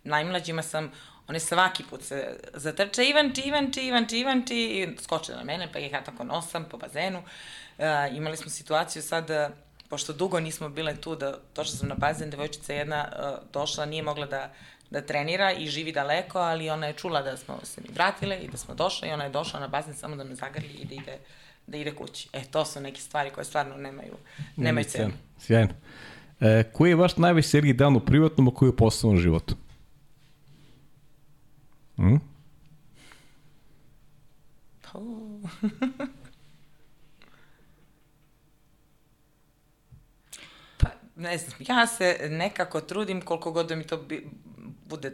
najmlađima 0.04 0.62
sam, 0.62 0.90
One 1.28 1.40
svaki 1.40 1.82
put 1.90 2.02
se 2.02 2.38
zatrče 2.54 3.04
Ivanči, 3.04 3.40
Ivanči, 3.40 3.86
Ivanči, 3.86 4.18
Ivanči 4.18 4.54
i 4.54 4.88
skoče 5.02 5.32
na 5.32 5.44
mene, 5.44 5.68
pa 5.72 5.78
ih 5.78 5.92
ja 5.92 6.04
tako 6.04 6.24
nosam 6.24 6.64
po 6.70 6.76
bazenu. 6.76 7.18
Uh, 7.18 7.84
imali 8.16 8.36
smo 8.36 8.50
situaciju 8.50 9.02
sad, 9.02 9.30
uh, 9.30 9.36
pošto 9.88 10.12
dugo 10.12 10.40
nismo 10.40 10.68
bile 10.68 10.96
tu, 10.96 11.16
da 11.16 11.38
došla 11.54 11.76
sam 11.76 11.88
na 11.88 11.94
bazen, 11.94 12.30
devojčica 12.30 12.72
jedna 12.72 13.08
uh, 13.08 13.52
došla, 13.52 13.86
nije 13.86 14.02
mogla 14.02 14.26
da 14.26 14.52
da 14.90 15.00
trenira 15.00 15.52
i 15.52 15.66
živi 15.66 15.92
daleko, 15.92 16.38
ali 16.38 16.70
ona 16.70 16.86
je 16.86 16.92
čula 16.92 17.22
da 17.22 17.36
smo 17.36 17.58
se 17.62 17.80
mi 17.80 17.94
vratile 17.94 18.38
i 18.38 18.48
da 18.48 18.56
smo 18.56 18.74
došle 18.74 19.08
i 19.08 19.12
ona 19.12 19.24
je 19.24 19.30
došla 19.30 19.60
na 19.60 19.68
bazen 19.68 19.94
samo 19.94 20.16
da 20.16 20.24
me 20.24 20.34
zagrli 20.34 20.68
i 20.68 20.84
da 20.84 20.94
ide, 20.94 21.18
da 21.66 21.76
ide 21.76 21.94
kući. 21.94 22.28
E, 22.32 22.44
to 22.44 22.64
su 22.64 22.80
neke 22.80 23.00
stvari 23.00 23.30
koje 23.30 23.44
stvarno 23.44 23.76
nemaju, 23.76 24.14
nemaju 24.56 24.84
cenu. 24.84 25.12
Sjajno. 25.38 25.74
E, 26.40 26.64
koji 26.72 26.90
je 26.90 26.96
vaš 26.96 27.16
najveći 27.16 27.48
seriji 27.48 27.72
dan 27.72 27.96
u 27.96 28.00
privatnom, 28.00 28.48
a 28.48 28.54
koji 28.54 28.68
u 28.68 28.76
poslovnom 28.76 29.22
životu? 29.22 29.56
Hm? 31.96 32.16
Oh. 34.96 35.50
pa, 40.80 40.88
ne 41.16 41.38
znam, 41.38 41.58
ja 41.68 41.86
se 41.86 42.18
nekako 42.30 42.80
trudim 42.80 43.20
koliko 43.20 43.52
god 43.52 43.68
da 43.68 43.76
mi 43.76 43.84
to 43.84 43.96
bi, 43.96 44.26
bude 44.88 45.12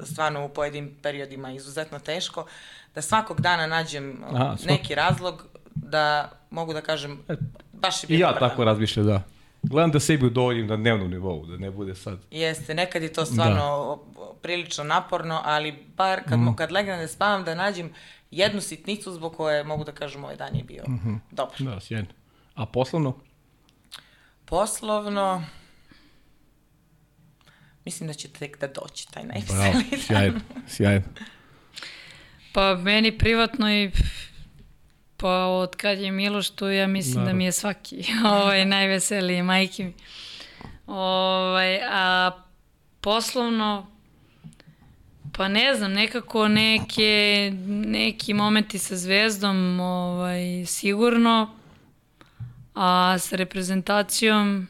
stvarno 0.00 0.44
u 0.44 0.48
pojedinim 0.48 0.96
periodima 1.02 1.52
izuzetno 1.52 1.98
teško, 1.98 2.46
da 2.94 3.02
svakog 3.02 3.40
dana 3.40 3.66
nađem 3.66 4.24
Aha, 4.24 4.56
neki 4.66 4.94
razlog 4.94 5.46
da 5.74 6.32
mogu 6.50 6.72
da 6.72 6.80
kažem 6.80 7.20
e, 7.28 7.34
baš 7.72 8.04
je 8.04 8.06
bilo 8.06 8.18
I 8.18 8.20
ja 8.20 8.38
tako 8.38 8.64
razmišljam, 8.64 9.06
da. 9.06 9.22
Gledam 9.62 9.90
da 9.90 10.00
sebi 10.00 10.26
udovoljim 10.26 10.66
na 10.66 10.76
dnevnom 10.76 11.10
nivou, 11.10 11.46
da 11.46 11.56
ne 11.56 11.70
bude 11.70 11.94
sad. 11.94 12.18
Jeste, 12.30 12.74
nekad 12.74 13.02
je 13.02 13.12
to 13.12 13.24
stvarno 13.24 13.98
da. 14.16 14.22
prilično 14.42 14.84
naporno, 14.84 15.40
ali 15.44 15.84
bar 15.96 16.20
kad, 16.28 16.38
mm. 16.38 16.54
kad 16.56 16.72
legnem 16.72 17.00
da 17.00 17.08
spavam 17.08 17.44
da 17.44 17.54
nađem 17.54 17.92
jednu 18.30 18.60
sitnicu 18.60 19.12
zbog 19.12 19.36
koje 19.36 19.64
mogu 19.64 19.84
da 19.84 19.92
kažem 19.92 20.24
ovaj 20.24 20.36
dan 20.36 20.56
je 20.56 20.64
bio 20.64 20.84
mm 20.88 21.00
-hmm. 21.04 21.18
dobar. 21.30 21.56
Da, 21.58 21.80
sjajno. 21.80 22.08
A 22.54 22.66
poslovno? 22.66 23.14
Poslovno, 24.44 25.44
mislim 27.84 28.06
da 28.06 28.14
će 28.14 28.28
tek 28.28 28.60
da 28.60 28.66
doći 28.66 29.12
taj 29.12 29.24
najveseliji 29.24 29.90
dan. 29.90 30.00
Sjajno, 30.00 30.40
sjajno. 30.68 31.04
Pa 32.52 32.74
meni 32.74 33.18
privatno 33.18 33.72
i 33.72 33.90
Pa 35.22 35.46
od 35.46 35.76
kad 35.76 35.98
je 35.98 36.10
Miloš 36.10 36.50
tu, 36.50 36.68
ja 36.68 36.86
mislim 36.86 37.14
Naravno. 37.14 37.32
da 37.32 37.38
mi 37.38 37.44
je 37.44 37.52
svaki 37.52 38.04
ovaj, 38.42 38.64
najveseliji 38.64 39.42
majke 39.42 39.84
mi. 39.84 39.92
Ovaj, 40.86 41.80
a 41.90 42.30
poslovno, 43.00 43.86
pa 45.32 45.48
ne 45.48 45.74
znam, 45.74 45.92
nekako 45.92 46.48
neke, 46.48 47.52
neki 47.66 48.34
momenti 48.34 48.78
sa 48.78 48.96
zvezdom 48.96 49.80
ovaj, 49.80 50.64
sigurno, 50.66 51.54
a 52.74 53.16
sa 53.18 53.36
reprezentacijom 53.36 54.68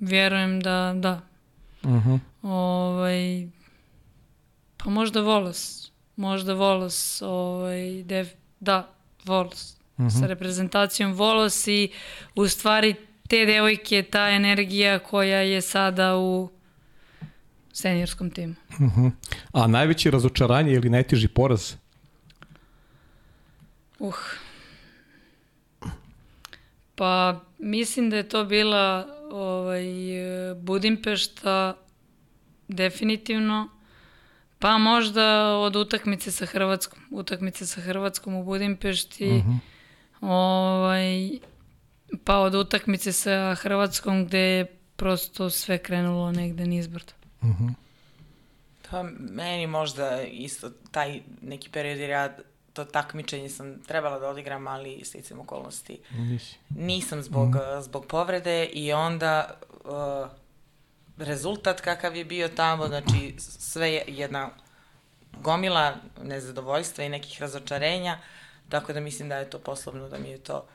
vjerujem 0.00 0.60
da, 0.60 0.92
da. 0.96 1.20
Uh. 1.84 1.90
-huh. 1.90 2.18
ovaj, 2.42 3.48
pa 4.76 4.90
možda 4.90 5.20
Volos, 5.20 5.92
možda 6.16 6.54
Volos, 6.54 7.22
ovaj, 7.22 8.02
dev, 8.02 8.26
da, 8.60 8.88
Volos 9.24 9.76
uh 9.96 10.04
-huh. 10.04 10.20
sa 10.20 10.26
reprezentacijom 10.26 11.12
Volos 11.12 11.66
i 11.66 11.90
u 12.34 12.48
stvari 12.48 12.94
te 13.28 13.46
devojke, 13.46 14.02
ta 14.02 14.28
energija 14.28 14.98
koja 14.98 15.38
je 15.38 15.60
sada 15.60 16.16
u 16.16 16.50
seniorskom 17.72 18.30
timu. 18.30 18.54
Uh 18.68 18.78
-huh. 18.78 19.10
A 19.52 19.66
najveće 19.66 20.10
razočaranje 20.10 20.72
ili 20.72 20.90
najteži 20.90 21.28
poraz? 21.28 21.74
Uh. 23.98 24.14
Pa 26.94 27.40
mislim 27.58 28.10
da 28.10 28.16
je 28.16 28.28
to 28.28 28.44
bila 28.44 29.13
ovaj, 29.34 29.86
Budimpešta 30.56 31.76
definitivno 32.68 33.68
Pa 34.64 34.78
možda 34.78 35.56
od 35.56 35.76
utakmice 35.76 36.32
sa 36.32 36.46
Hrvatskom. 36.46 36.98
Utakmice 37.10 37.66
sa 37.66 37.80
Hrvatskom 37.80 38.34
u 38.34 38.44
Budimpešti. 38.44 39.26
Uh 39.26 39.32
mhm. 39.32 39.50
-huh. 39.50 40.28
ovaj, 40.30 41.30
pa 42.24 42.38
od 42.38 42.54
utakmice 42.54 43.12
sa 43.12 43.54
Hrvatskom 43.54 44.26
gde 44.26 44.38
je 44.38 44.64
prosto 44.96 45.50
sve 45.50 45.78
krenulo 45.78 46.32
negde 46.32 46.66
nizbrdo. 46.66 47.12
Uh 47.40 47.48
mhm. 47.48 47.64
-huh. 47.64 47.74
Pa 48.90 49.02
meni 49.18 49.66
možda 49.66 50.22
isto 50.22 50.70
taj 50.90 51.20
neki 51.42 51.70
period 51.70 51.98
jer 51.98 52.10
ja 52.10 52.36
to 52.74 52.84
takmičenje 52.84 53.48
sam 53.48 53.82
trebala 53.82 54.18
da 54.18 54.28
odigram, 54.28 54.66
ali 54.66 55.04
sticam 55.04 55.40
okolnosti. 55.40 56.00
Nisi. 56.10 56.56
Nisam 56.68 57.22
zbog, 57.22 57.48
mm. 57.48 57.82
zbog 57.82 58.06
povrede 58.06 58.64
i 58.64 58.92
onda 58.92 59.60
uh, 59.84 60.30
rezultat 61.18 61.80
kakav 61.80 62.16
je 62.16 62.24
bio 62.24 62.48
tamo, 62.48 62.86
znači 62.86 63.34
sve 63.38 63.92
je 63.92 64.04
jedna 64.06 64.50
gomila 65.42 65.96
nezadovoljstva 66.22 67.04
i 67.04 67.08
nekih 67.08 67.40
razočarenja, 67.40 68.18
tako 68.68 68.92
da 68.92 69.00
mislim 69.00 69.28
da 69.28 69.36
je 69.36 69.50
to 69.50 69.58
poslovno, 69.58 70.08
da 70.08 70.18
mi 70.18 70.28
je 70.28 70.38
to, 70.38 70.66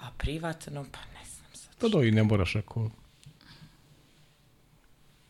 a 0.00 0.10
privatno, 0.18 0.86
pa 0.92 0.98
ne 0.98 1.24
znam 1.26 1.50
sad. 1.52 1.70
Pa 1.78 1.88
do 1.88 1.98
da, 1.98 2.04
i 2.04 2.10
ne 2.10 2.22
moraš 2.22 2.56
ako... 2.56 2.90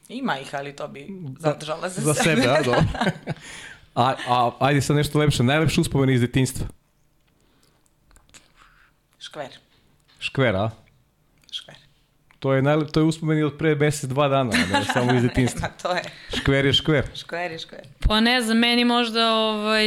Ima 0.09 0.39
ih, 0.39 0.55
ali 0.55 0.77
to 0.77 0.89
bi 0.89 1.09
zadržala 1.39 1.89
za, 1.89 2.01
za 2.03 2.15
sebe. 2.15 2.43
Za 2.43 2.65
sebe, 2.65 2.73
a 2.73 3.11
A, 3.95 4.15
a 4.29 4.51
ajde 4.59 4.81
sad 4.81 4.97
nešto 4.97 5.19
lepše, 5.19 5.43
najlepše 5.43 5.81
uspomene 5.81 6.15
iz 6.15 6.21
detinjstva. 6.21 6.67
Škver. 9.19 9.49
Škver, 10.19 10.57
a? 10.57 10.71
Škver. 11.53 11.77
To 12.39 12.53
je, 12.53 12.63
najlep, 12.63 12.91
to 12.91 13.01
je 13.01 13.05
uspomeni 13.05 13.43
od 13.43 13.59
pre 13.59 13.75
mesec, 13.75 14.11
dva 14.11 14.29
dana, 14.29 14.51
ne, 14.73 14.85
samo 14.93 15.15
iz 15.15 15.23
detinstva. 15.29 15.61
Ma, 15.61 15.75
to 15.83 15.95
je. 15.95 16.03
Škver 16.41 16.67
je 16.67 16.73
škver. 16.73 17.11
Škver 17.15 17.51
je 17.51 17.59
škver. 17.59 17.87
Pa 18.01 18.21
ne 18.21 18.43
znam, 18.43 18.59
meni 18.59 18.85
možda, 18.85 19.35
ovaj, 19.35 19.87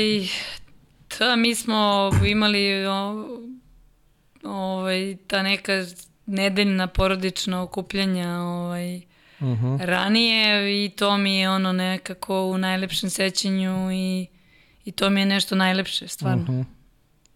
ta, 1.18 1.36
mi 1.36 1.56
smo 1.56 2.12
imali 2.26 2.86
ovaj, 4.44 5.18
ta 5.28 5.44
neka 5.44 5.86
nedeljna 6.26 6.88
porodična 6.88 7.62
okupljanja 7.62 8.30
ovaj, 8.40 9.02
uh. 9.42 9.48
-huh. 9.48 9.86
ranije 9.86 10.86
i 10.86 10.90
to 10.90 11.18
mi 11.18 11.38
je 11.38 11.50
ono 11.50 11.74
nekako 11.74 12.46
u 12.46 12.58
najlepšem 12.58 13.10
sećanju 13.10 13.92
i, 13.92 14.28
i 14.86 14.92
to 14.92 15.10
mi 15.10 15.20
je 15.20 15.26
nešto 15.26 15.56
najlepše, 15.56 16.08
stvarno. 16.08 16.44
Uh. 16.44 16.50
-huh. 16.50 16.66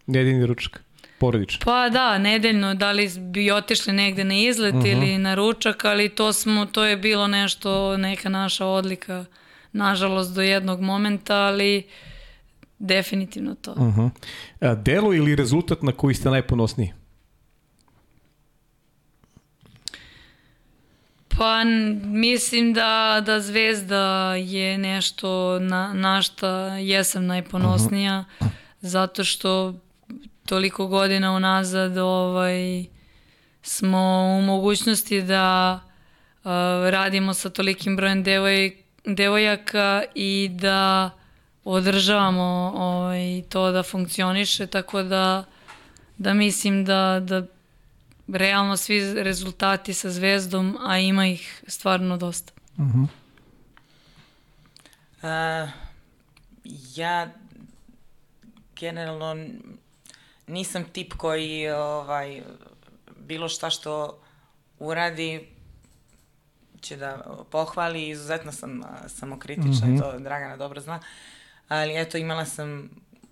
Nedeljni 0.06 0.46
ručak 0.46 0.82
porodično? 1.18 1.64
Pa 1.64 1.88
da, 1.88 2.18
nedeljno, 2.18 2.74
da 2.74 2.92
li 2.92 3.10
bi 3.20 3.50
otišli 3.50 3.92
negde 3.92 4.24
na 4.24 4.34
izlet 4.34 4.74
uh 4.74 4.80
mhm. 4.80 4.88
-huh. 4.88 4.92
ili 4.92 5.18
na 5.18 5.34
ručak, 5.34 5.84
ali 5.84 6.08
to, 6.08 6.32
smo, 6.32 6.66
to 6.66 6.84
je 6.84 6.96
bilo 6.96 7.28
nešto, 7.28 7.96
neka 7.96 8.28
naša 8.28 8.66
odlika, 8.66 9.24
nažalost, 9.72 10.34
do 10.34 10.42
jednog 10.42 10.80
momenta, 10.80 11.36
ali 11.36 11.82
definitivno 12.78 13.54
to. 13.54 13.72
Uh 13.72 13.78
-huh. 13.78 14.10
A, 14.60 14.74
delo 14.74 15.14
ili 15.14 15.36
rezultat 15.36 15.82
na 15.82 15.92
koji 15.92 16.14
ste 16.14 16.30
najponosniji? 16.30 16.92
Pa 21.38 21.64
mislim 22.04 22.72
da, 22.72 23.22
da 23.26 23.40
Zvezda 23.40 24.34
je 24.34 24.78
nešto 24.78 25.58
na, 25.58 25.92
na 25.92 26.22
šta 26.22 26.48
jesam 26.66 27.26
najponosnija, 27.26 28.24
uh 28.40 28.46
-huh. 28.46 28.50
zato 28.80 29.24
što 29.24 29.74
toliko 30.46 30.86
godina 30.86 31.32
unazad 31.32 31.98
ovaj, 31.98 32.84
smo 33.62 33.98
u 34.38 34.42
mogućnosti 34.42 35.22
da 35.22 35.80
uh, 36.44 36.50
radimo 36.90 37.34
sa 37.34 37.50
tolikim 37.50 37.96
brojem 37.96 38.22
devoj, 38.22 38.76
devojaka 39.04 40.02
i 40.14 40.48
da 40.52 41.10
održavamo 41.64 42.72
ovaj, 42.76 43.42
to 43.48 43.72
da 43.72 43.82
funkcioniše, 43.82 44.66
tako 44.66 45.02
da, 45.02 45.44
da 46.18 46.34
mislim 46.34 46.84
da, 46.84 47.20
da 47.20 47.42
realno 48.28 48.76
svi 48.76 49.22
rezultati 49.22 49.94
sa 49.94 50.10
zvezdom, 50.10 50.78
a 50.86 50.98
ima 50.98 51.26
ih 51.26 51.62
stvarno 51.66 52.16
dosta. 52.16 52.52
Uh 52.76 52.84
-huh. 52.84 53.08
uh, 55.22 55.70
ja 56.96 57.28
generalno 58.76 59.36
nisam 60.46 60.84
tip 60.92 61.12
koji 61.12 61.70
ovaj, 61.70 62.42
bilo 63.26 63.48
šta 63.48 63.70
što 63.70 64.18
uradi 64.78 65.48
će 66.80 66.96
da 66.96 67.26
pohvali, 67.50 68.08
izuzetno 68.08 68.52
sam 68.52 68.82
samokritična, 69.06 69.86
mm 69.86 69.96
-hmm. 69.96 70.00
to 70.00 70.18
Dragana 70.18 70.56
dobro 70.56 70.80
zna, 70.80 71.00
ali 71.68 72.00
eto 72.00 72.18
imala 72.18 72.44
sam 72.44 72.90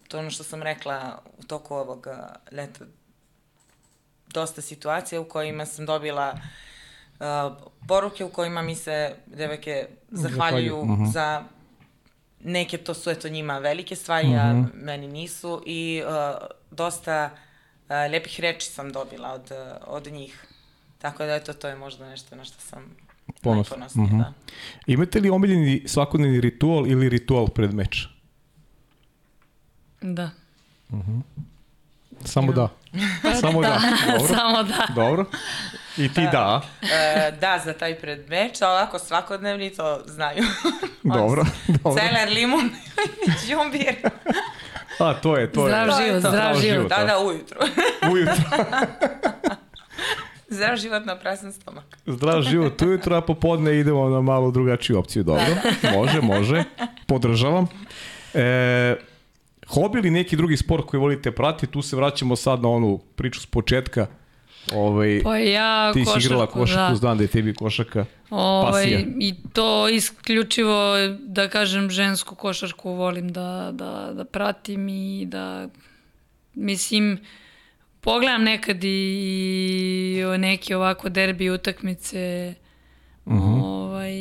to 0.09 0.19
ono 0.19 0.31
što 0.31 0.45
sam 0.45 0.63
rekla 0.63 1.23
u 1.39 1.43
toku 1.43 1.75
ovog 1.75 2.07
leta 2.53 2.85
dosta 4.35 4.63
situacija 4.63 5.21
u 5.21 5.25
kojima 5.25 5.67
sam 5.67 5.87
dobila 5.87 6.35
uh, 7.21 7.27
poruke 7.89 8.25
u 8.25 8.29
kojima 8.29 8.63
mi 8.63 8.75
se 8.75 9.15
devojke 9.27 9.89
zahvaljuju 10.11 10.85
mm 10.85 10.89
-hmm. 10.89 11.13
za 11.13 11.45
neke 12.45 12.79
to 12.79 12.95
su 12.95 13.11
eto 13.11 13.29
njima 13.29 13.59
velike 13.59 13.97
stvari, 13.97 14.29
mm 14.29 14.33
-hmm. 14.33 14.65
a 14.65 14.69
meni 14.75 15.09
nisu 15.09 15.63
i 15.67 16.03
uh, 16.07 16.47
dosta 16.71 17.31
uh, 17.33 17.91
lepih 18.11 18.41
reči 18.41 18.71
sam 18.71 18.93
dobila 18.93 19.33
od, 19.33 19.51
uh, 19.51 19.95
od 19.95 20.13
njih. 20.13 20.47
Tako 20.99 21.25
da 21.25 21.35
eto, 21.35 21.53
to 21.53 21.69
je 21.69 21.77
možda 21.77 22.11
nešto 22.11 22.37
na 22.37 22.45
što 22.45 22.61
sam 22.61 22.97
Ponos. 23.43 23.71
najponosnija. 23.71 24.07
Mm 24.07 24.11
-hmm. 24.11 24.19
da. 24.19 24.33
Imate 24.87 25.21
li 25.21 25.31
omiljeni 25.31 25.83
svakodnevni 25.87 26.41
ritual 26.41 26.87
ili 26.87 27.09
ritual 27.09 27.49
pred 27.49 27.75
meč? 27.75 28.09
Da. 30.01 30.31
Mm 30.91 31.01
-hmm. 31.01 31.23
Samo 32.25 32.53
da. 32.53 32.69
Samo 33.41 33.63
da. 33.63 33.69
da. 33.69 34.13
Dobro. 34.13 34.37
Samo 34.37 34.63
da. 34.63 34.87
Dobro. 34.95 35.25
I 35.97 36.09
ti 36.15 36.29
da. 36.33 36.61
E, 36.83 37.33
da, 37.41 37.61
za 37.65 37.73
taj 37.73 37.95
predmeč, 37.95 38.63
a 38.63 38.69
ovako 38.69 38.99
svakodnevni 38.99 39.71
to 39.71 40.03
znaju. 40.07 40.45
dobro, 41.03 41.45
dobro. 41.67 42.03
Celer, 42.03 42.29
limun, 42.35 42.71
džumbir. 43.47 43.95
A, 44.99 45.15
to 45.15 45.37
je, 45.37 45.53
to 45.53 45.67
zdrav 45.67 45.89
je. 45.89 46.07
Život, 46.07 46.19
zdrav, 46.19 46.33
zdrav 46.33 46.61
život, 46.61 46.89
Da, 46.89 47.05
da, 47.05 47.19
ujutru. 47.19 47.59
ujutru. 48.13 48.45
Zdrav 50.49 50.77
život 50.77 51.07
na 51.07 51.17
prasan 51.17 51.53
stomak. 51.53 51.85
Zdrav 52.07 52.43
život 52.43 52.83
ujutro, 52.83 53.17
a 53.17 53.21
popodne 53.21 53.81
idemo 53.81 54.09
na 54.09 54.21
malo 54.21 54.51
drugačiju 54.51 54.99
opciju. 54.99 55.23
Dobro, 55.23 55.55
može, 55.95 56.21
može. 56.21 56.65
Podržavam. 57.07 57.67
E, 58.35 58.97
hobi 59.75 59.99
ili 59.99 60.11
neki 60.11 60.37
drugi 60.37 60.57
sport 60.57 60.87
koji 60.87 61.01
volite 61.01 61.33
pratiti, 61.33 61.73
tu 61.73 61.83
se 61.83 61.97
vraćamo 61.97 62.37
sad 62.37 62.63
na 62.63 62.69
onu 62.69 62.99
priču 63.17 63.41
s 63.41 63.47
početka. 63.47 64.07
Ovaj, 64.73 65.21
pa 65.25 65.37
ja 65.37 65.93
ti 65.93 66.05
si 66.05 66.27
igrala 66.27 66.47
košarku, 66.47 66.93
da. 66.93 66.97
znam 66.97 67.19
da 67.19 67.25
je 67.25 67.29
tebi 67.29 67.55
košarka 67.55 68.05
ovaj, 68.31 68.73
pasija. 68.73 69.01
I 69.21 69.35
to 69.53 69.89
isključivo, 69.89 70.95
da 71.19 71.49
kažem, 71.49 71.91
žensku 71.91 72.35
košarku 72.35 72.91
volim 72.91 73.33
da, 73.33 73.71
da, 73.73 74.13
da 74.15 74.25
pratim 74.25 74.89
i 74.89 75.27
da, 75.27 75.69
mislim, 76.55 77.19
pogledam 78.01 78.43
nekad 78.43 78.85
i 78.85 80.23
neke 80.39 80.77
ovako 80.77 81.09
derbi 81.09 81.51
utakmice, 81.51 82.55
uh 83.25 83.33
mhm. 83.33 83.43
-huh. 83.43 83.63
ovaj, 83.63 84.15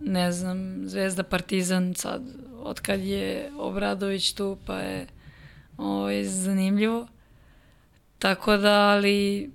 ne 0.00 0.32
znam, 0.32 0.88
Zvezda 0.88 1.22
Partizan 1.22 1.94
sad, 1.94 2.22
od 2.68 2.80
kad 2.80 3.00
je 3.00 3.50
Obradović 3.58 4.32
tu, 4.32 4.58
pa 4.66 4.78
je 4.78 5.06
ovaj, 5.76 6.24
zanimljivo. 6.24 7.06
Tako 8.18 8.56
da, 8.56 8.74
ali 8.74 9.50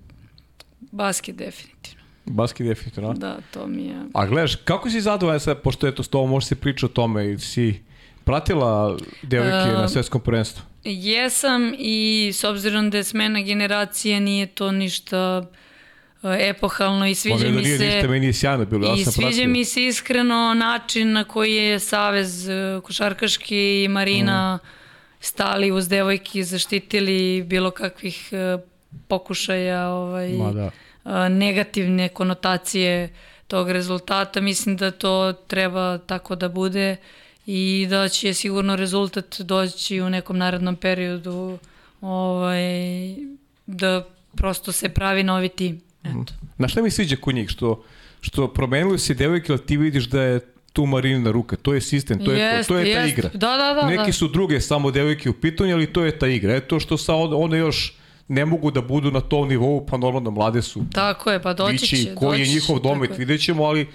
basket 0.91 1.35
definitivno. 1.35 2.03
Basket 2.25 2.67
definitivno, 2.67 3.13
Da, 3.13 3.37
to 3.53 3.67
mi 3.67 3.85
je... 3.85 3.95
A 4.13 4.25
gledaš, 4.25 4.55
kako 4.55 4.89
si 4.89 5.01
zadovoljan 5.01 5.39
sad, 5.39 5.61
pošto 5.61 5.87
je 5.87 5.95
to 5.95 6.03
s 6.03 6.07
tobom, 6.07 6.29
može 6.29 6.45
se 6.45 6.55
priča 6.55 6.85
o 6.85 6.89
tome, 6.89 7.25
ili 7.25 7.39
si 7.39 7.83
pratila 8.23 8.97
devojke 9.21 9.71
uh, 9.73 9.81
na 9.81 9.87
svetskom 9.87 10.21
prvenstvu? 10.21 10.63
Jesam 10.83 11.73
i 11.77 12.31
s 12.33 12.43
obzirom 12.43 12.89
da 12.89 12.97
je 12.97 13.03
smena 13.03 13.41
generacije 13.41 14.19
nije 14.19 14.45
to 14.45 14.71
ništa 14.71 15.45
epohalno 16.23 17.07
i 17.07 17.15
sviđa 17.15 17.49
mi 17.49 17.65
se... 17.65 17.85
Ništa, 17.85 18.07
meni 18.07 18.25
je 18.25 18.33
sjajno 18.33 18.65
bilo, 18.65 18.87
ja 18.87 18.93
I 18.93 19.03
sam 19.03 19.13
sviđa 19.13 19.29
pratio. 19.29 19.47
mi 19.47 19.65
se 19.65 19.85
iskreno 19.85 20.53
način 20.53 21.11
na 21.11 21.23
koji 21.23 21.55
je 21.55 21.79
Savez 21.79 22.49
e, 22.49 22.81
košarkaški 22.83 23.83
i 23.83 23.87
Marina 23.87 24.59
mm. 24.63 24.67
stali 25.19 25.71
uz 25.71 25.89
devojke 25.89 26.39
i 26.39 26.43
zaštitili 26.43 27.43
bilo 27.43 27.71
kakvih 27.71 28.29
e, 28.31 28.57
pokušaja 29.07 29.87
ovaj, 29.87 30.29
da. 30.53 31.29
negativne 31.29 32.09
konotacije 32.09 33.09
tog 33.47 33.71
rezultata. 33.71 34.41
Mislim 34.41 34.77
da 34.77 34.91
to 34.91 35.33
treba 35.47 35.97
tako 35.97 36.35
da 36.35 36.49
bude 36.49 36.95
i 37.45 37.87
da 37.89 38.09
će 38.09 38.33
sigurno 38.33 38.75
rezultat 38.75 39.39
doći 39.39 40.01
u 40.01 40.09
nekom 40.09 40.37
narednom 40.37 40.75
periodu 40.75 41.57
ovaj, 42.01 42.61
da 43.65 44.07
prosto 44.35 44.71
se 44.71 44.89
pravi 44.89 45.23
novi 45.23 45.49
tim. 45.49 45.81
Na 46.57 46.67
šta 46.67 46.81
mi 46.81 46.91
sviđa 46.91 47.15
kod 47.15 47.35
njih? 47.35 47.49
Što, 47.49 47.83
što 48.21 48.47
promenili 48.47 48.99
se 48.99 49.13
devojke, 49.13 49.51
ali 49.51 49.65
ti 49.65 49.77
vidiš 49.77 50.05
da 50.05 50.21
je 50.21 50.39
tu 50.73 50.85
Marinina 50.85 51.31
ruka, 51.31 51.55
to 51.55 51.73
je 51.73 51.81
sistem, 51.81 52.25
to 52.25 52.31
je, 52.31 52.39
jest, 52.39 52.67
to 52.67 52.77
je 52.77 52.93
ta 52.95 53.05
igra. 53.05 53.29
Da, 53.33 53.57
da, 53.57 53.73
da. 53.81 53.87
Neki 53.87 54.05
da. 54.05 54.13
su 54.13 54.27
druge 54.27 54.61
samo 54.61 54.91
devojke 54.91 55.29
u 55.29 55.33
pitanju, 55.33 55.73
ali 55.73 55.93
to 55.93 56.05
je 56.05 56.19
ta 56.19 56.27
igra. 56.27 56.55
Eto 56.55 56.79
što 56.79 56.97
sa 56.97 57.15
one 57.15 57.57
još 57.57 57.97
ne 58.27 58.45
mogu 58.45 58.71
da 58.71 58.81
budu 58.81 59.11
na 59.11 59.21
tom 59.21 59.47
nivou, 59.47 59.85
pa 59.85 59.97
normalno 59.97 60.31
mlade 60.31 60.61
su. 60.61 60.83
Tako 60.93 61.31
je, 61.31 61.41
pa 61.41 61.53
doći 61.53 61.77
će. 61.77 61.95
Vići, 61.95 62.15
koji 62.15 62.39
je 62.39 62.47
njihov 62.47 62.79
domet, 62.79 63.17
vidjet 63.17 63.41
ćemo, 63.41 63.63
ali 63.63 63.87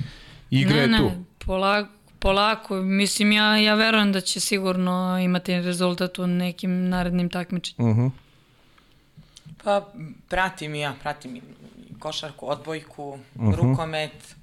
igra 0.50 0.76
ne, 0.76 0.82
je 0.82 0.98
tu. 0.98 1.04
Ne, 1.04 1.24
polako, 1.46 1.90
polako. 2.18 2.76
Mislim, 2.76 3.32
ja, 3.32 3.56
ja 3.56 3.74
verujem 3.74 4.12
da 4.12 4.20
će 4.20 4.40
sigurno 4.40 5.18
imati 5.22 5.60
rezultat 5.60 6.18
u 6.18 6.26
nekim 6.26 6.88
narednim 6.88 7.28
takmičenjima. 7.28 7.90
Uh 7.90 7.98
-huh. 7.98 8.10
Pa 9.64 9.88
pratim 10.28 10.74
i 10.74 10.80
ja, 10.80 10.94
pratim 11.02 11.36
i 11.36 11.40
košarku, 11.98 12.46
odbojku, 12.46 13.08
uh 13.08 13.18
-huh. 13.34 13.56
rukomet, 13.56 14.34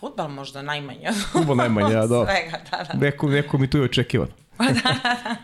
futbal 0.00 0.28
možda 0.28 0.62
najmanje. 0.62 1.08
Futbal 1.32 1.56
najmanje, 1.56 1.94
ja, 1.94 2.06
da. 2.06 2.24
Svega, 2.26 2.58
da, 2.70 2.84
da. 2.84 2.98
Neko, 2.98 3.28
neko 3.28 3.58
mi 3.58 3.70
tu 3.70 3.78
je 3.78 3.84
očekivan. 3.84 4.28
Pa 4.56 4.64
da, 4.64 4.72
da. 5.02 5.36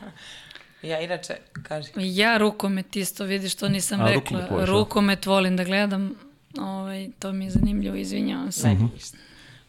Ja 0.82 1.00
inače, 1.00 1.36
kaži. 1.62 1.90
Ja 1.96 2.36
rukomet 2.36 2.96
isto, 2.96 3.24
vidiš, 3.24 3.54
to 3.54 3.68
nisam 3.68 4.00
A, 4.00 4.08
rekla. 4.08 4.40
Rukomet, 4.40 4.68
rukomet 4.68 5.26
volim 5.26 5.56
da 5.56 5.64
gledam, 5.64 6.14
ovaj, 6.60 7.08
to 7.18 7.32
mi 7.32 7.44
je 7.44 7.50
zanimljivo, 7.50 7.96
izvinjavam 7.96 8.52
se. 8.52 8.68
Uh 8.68 8.78
-huh. 8.78 9.14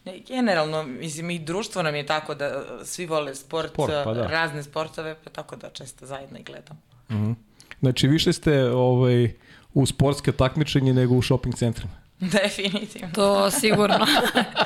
Ne, 0.05 0.19
generalno, 0.27 0.83
mislim, 0.83 1.29
i 1.29 1.39
društvo 1.39 1.83
nam 1.83 1.95
je 1.95 2.05
tako 2.05 2.35
da 2.35 2.63
svi 2.85 3.05
vole 3.05 3.35
sport, 3.35 3.69
sport 3.73 3.93
pa 4.03 4.13
da. 4.13 4.27
razne 4.27 4.63
sportove, 4.63 5.15
pa 5.23 5.29
tako 5.29 5.55
da 5.55 5.69
često 5.69 6.05
zajedno 6.05 6.39
i 6.39 6.43
gledam. 6.43 6.81
Uh 7.09 7.15
-huh. 7.15 7.35
Znači, 7.79 8.07
više 8.07 8.33
ste 8.33 8.63
ovaj, 8.71 9.33
u 9.77 9.85
sportske 9.85 10.31
takmičenje 10.31 10.93
nego 10.93 11.15
u 11.15 11.21
shopping 11.21 11.55
centrima. 11.55 11.93
Definitivno. 12.39 13.09
To 13.13 13.51
sigurno. 13.51 14.05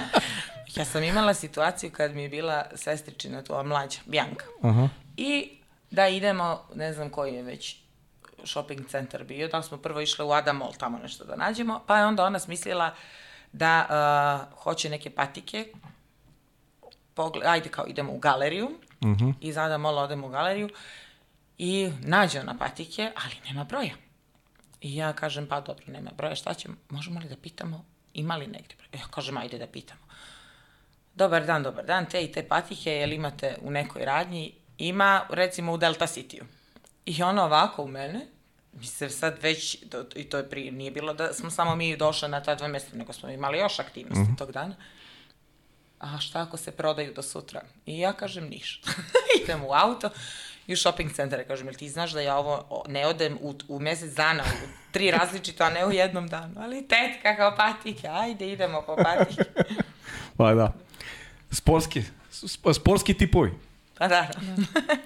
ja 0.75 0.85
sam 0.85 1.03
imala 1.03 1.33
situaciju 1.33 1.91
kad 1.91 2.15
mi 2.15 2.23
je 2.23 2.29
bila 2.29 2.65
sestričina, 2.75 3.41
to 3.41 3.63
mlađa, 3.63 3.99
Bjanka. 4.05 4.45
Aha. 4.61 4.89
I 5.17 5.49
da 5.91 6.07
idemo, 6.07 6.61
ne 6.75 6.93
znam 6.93 7.09
koji 7.09 7.33
je 7.33 7.43
već 7.43 7.77
shopping 8.43 8.87
centar 8.87 9.23
bio, 9.23 9.47
da 9.47 9.61
smo 9.61 9.77
prvo 9.77 10.01
išli 10.01 10.25
u 10.25 10.31
Adamol 10.31 10.73
tamo 10.77 10.97
nešto 10.97 11.25
da 11.25 11.35
nađemo, 11.35 11.81
pa 11.87 11.97
je 11.97 12.05
onda 12.05 12.25
ona 12.25 12.39
smislila 12.39 12.95
da 13.53 13.87
uh, 13.89 14.63
hoće 14.63 14.89
neke 14.89 15.09
patike, 15.09 15.65
Pogled, 17.13 17.47
ajde 17.47 17.69
kao 17.69 17.87
idemo 17.87 18.13
u 18.13 18.19
galeriju, 18.19 18.65
uh 18.65 19.07
mhm. 19.07 19.25
-huh. 19.25 19.33
iz 19.41 19.57
Adamola 19.57 20.03
odemo 20.03 20.27
u 20.27 20.29
galeriju 20.29 20.69
i 21.57 21.91
nađe 22.01 22.39
ona 22.39 22.57
patike, 22.57 23.11
ali 23.23 23.33
nema 23.45 23.63
broja. 23.63 23.93
I 24.81 24.95
ja 24.95 25.13
kažem, 25.13 25.47
pa 25.47 25.61
dobro, 25.61 25.85
nema 25.87 26.11
broja, 26.17 26.35
šta 26.35 26.53
ćemo, 26.53 26.75
možemo 26.89 27.19
li 27.19 27.29
da 27.29 27.35
pitamo, 27.35 27.85
ima 28.13 28.35
li 28.35 28.47
negde 28.47 28.75
broja? 28.75 29.03
Ja 29.03 29.07
kažem, 29.07 29.37
ajde 29.37 29.57
da 29.57 29.67
pitamo. 29.67 30.01
Dobar 31.15 31.45
dan, 31.45 31.63
dobar 31.63 31.85
dan, 31.85 32.05
te 32.05 32.23
i 32.23 32.31
te 32.31 32.47
patike, 32.47 32.91
jel 32.91 33.13
imate 33.13 33.55
u 33.61 33.71
nekoj 33.71 34.05
radnji? 34.05 34.53
Ima, 34.77 35.25
recimo, 35.29 35.73
u 35.73 35.77
Delta 35.77 36.07
Cityu. 36.07 36.43
I 37.05 37.23
ona 37.23 37.45
ovako 37.45 37.83
u 37.83 37.87
mene, 37.87 38.27
mi 38.73 38.85
se 38.85 39.09
sad 39.09 39.37
već, 39.41 39.77
i 40.15 40.23
to 40.23 40.37
je 40.37 40.49
prije, 40.49 40.71
nije 40.71 40.91
bilo 40.91 41.13
da 41.13 41.33
smo 41.33 41.49
samo 41.49 41.75
mi 41.75 41.97
došli 41.97 42.29
na 42.29 42.43
ta 42.43 42.55
dva 42.55 42.67
mesta, 42.67 42.97
nego 42.97 43.13
smo 43.13 43.29
imali 43.29 43.57
još 43.57 43.79
aktivnosti 43.79 44.23
mm 44.23 44.33
-hmm. 44.33 44.37
tog 44.37 44.51
dana. 44.51 44.75
A 45.99 46.19
šta 46.19 46.41
ako 46.41 46.57
se 46.57 46.71
prodaju 46.71 47.13
do 47.13 47.21
sutra? 47.21 47.61
I 47.85 47.99
ja 47.99 48.13
kažem 48.13 48.49
ništa. 48.49 48.91
Idem 49.43 49.63
u 49.63 49.73
auto, 49.73 50.09
i 50.67 50.73
u 50.73 50.77
shopping 50.77 51.11
centre. 51.11 51.47
Kažem, 51.47 51.67
jel 51.67 51.75
ti 51.75 51.89
znaš 51.89 52.11
da 52.11 52.21
ja 52.21 52.37
ovo 52.37 52.83
ne 52.87 53.07
odem 53.07 53.37
u, 53.41 53.55
u 53.67 53.79
mesec 53.79 54.13
dana, 54.13 54.43
u 54.43 54.67
tri 54.91 55.11
različito, 55.17 55.63
a 55.63 55.69
ne 55.69 55.85
u 55.85 55.91
jednom 55.91 56.27
danu. 56.27 56.53
Ali 56.57 56.87
tetka 56.87 57.35
kao 57.35 57.55
patike, 57.57 58.07
ajde 58.07 58.51
idemo 58.51 58.81
po 58.81 58.95
patike. 58.95 59.43
pa 60.37 60.53
da. 60.53 60.73
Sportski, 61.51 62.03
sportski 62.73 63.13
tipovi. 63.13 63.51
Pa 63.97 64.07
da. 64.07 64.27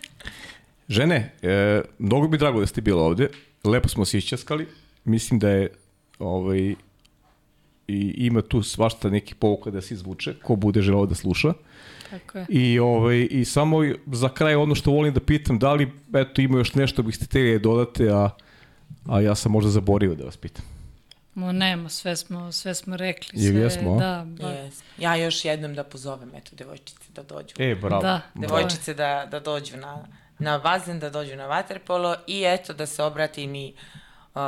Žene, 0.89 1.31
e, 1.41 1.81
mnogo 1.99 2.27
bi 2.27 2.37
drago 2.37 2.59
da 2.59 2.67
ste 2.67 2.81
bili 2.81 2.99
ovde. 2.99 3.29
Lepo 3.63 3.89
smo 3.89 4.05
se 4.05 4.17
išćaskali. 4.17 4.67
Mislim 5.03 5.39
da 5.39 5.49
je 5.49 5.69
ovaj, 6.19 6.75
i 7.87 8.13
ima 8.17 8.41
tu 8.41 8.63
svašta 8.63 9.09
neki 9.09 9.35
povuka 9.35 9.71
da 9.71 9.81
se 9.81 9.93
izvuče, 9.93 10.33
ko 10.43 10.55
bude 10.55 10.81
želeo 10.81 11.05
da 11.05 11.15
sluša. 11.15 11.53
Tako 12.09 12.37
je. 12.37 12.45
I, 12.49 12.79
ovaj, 12.79 13.27
I 13.31 13.45
samo 13.45 13.77
za 14.05 14.29
kraj 14.29 14.55
ono 14.55 14.75
što 14.75 14.91
volim 14.91 15.13
da 15.13 15.19
pitam, 15.19 15.59
da 15.59 15.73
li 15.73 15.91
eto, 16.13 16.41
ima 16.41 16.57
još 16.57 16.73
nešto 16.73 17.03
bih 17.03 17.15
ste 17.15 17.25
hteli 17.25 17.51
da 17.51 17.59
dodate, 17.59 18.09
a, 18.09 18.29
a 19.07 19.21
ja 19.21 19.35
sam 19.35 19.51
možda 19.51 19.71
zaborio 19.71 20.15
da 20.15 20.25
vas 20.25 20.37
pitam. 20.37 20.65
Mo 21.33 21.51
nema, 21.51 21.89
sve 21.89 22.15
smo, 22.15 22.51
sve 22.51 22.75
smo 22.75 22.97
rekli. 22.97 23.39
Sve, 23.39 23.61
jesmo, 23.61 23.99
da, 23.99 24.25
ba. 24.27 24.47
Yes. 24.47 24.81
Ja 24.97 25.15
još 25.15 25.45
jednom 25.45 25.75
da 25.75 25.83
pozovem, 25.83 26.35
eto, 26.35 26.55
devojčice 26.55 27.11
da 27.15 27.23
dođu. 27.23 27.55
E, 27.57 27.75
bravo. 27.75 28.01
Da, 28.01 28.21
devojčice 28.35 28.93
da, 28.93 29.27
da 29.31 29.39
dođu 29.39 29.77
na, 29.77 30.07
na 30.39 30.57
bazen, 30.57 30.99
da 30.99 31.09
dođu 31.09 31.35
na 31.35 31.47
vaterpolo 31.47 32.15
i 32.27 32.43
eto 32.45 32.73
da 32.73 32.85
se 32.85 33.03
obratim 33.03 33.55
i 33.55 33.73
uh, 34.35 34.41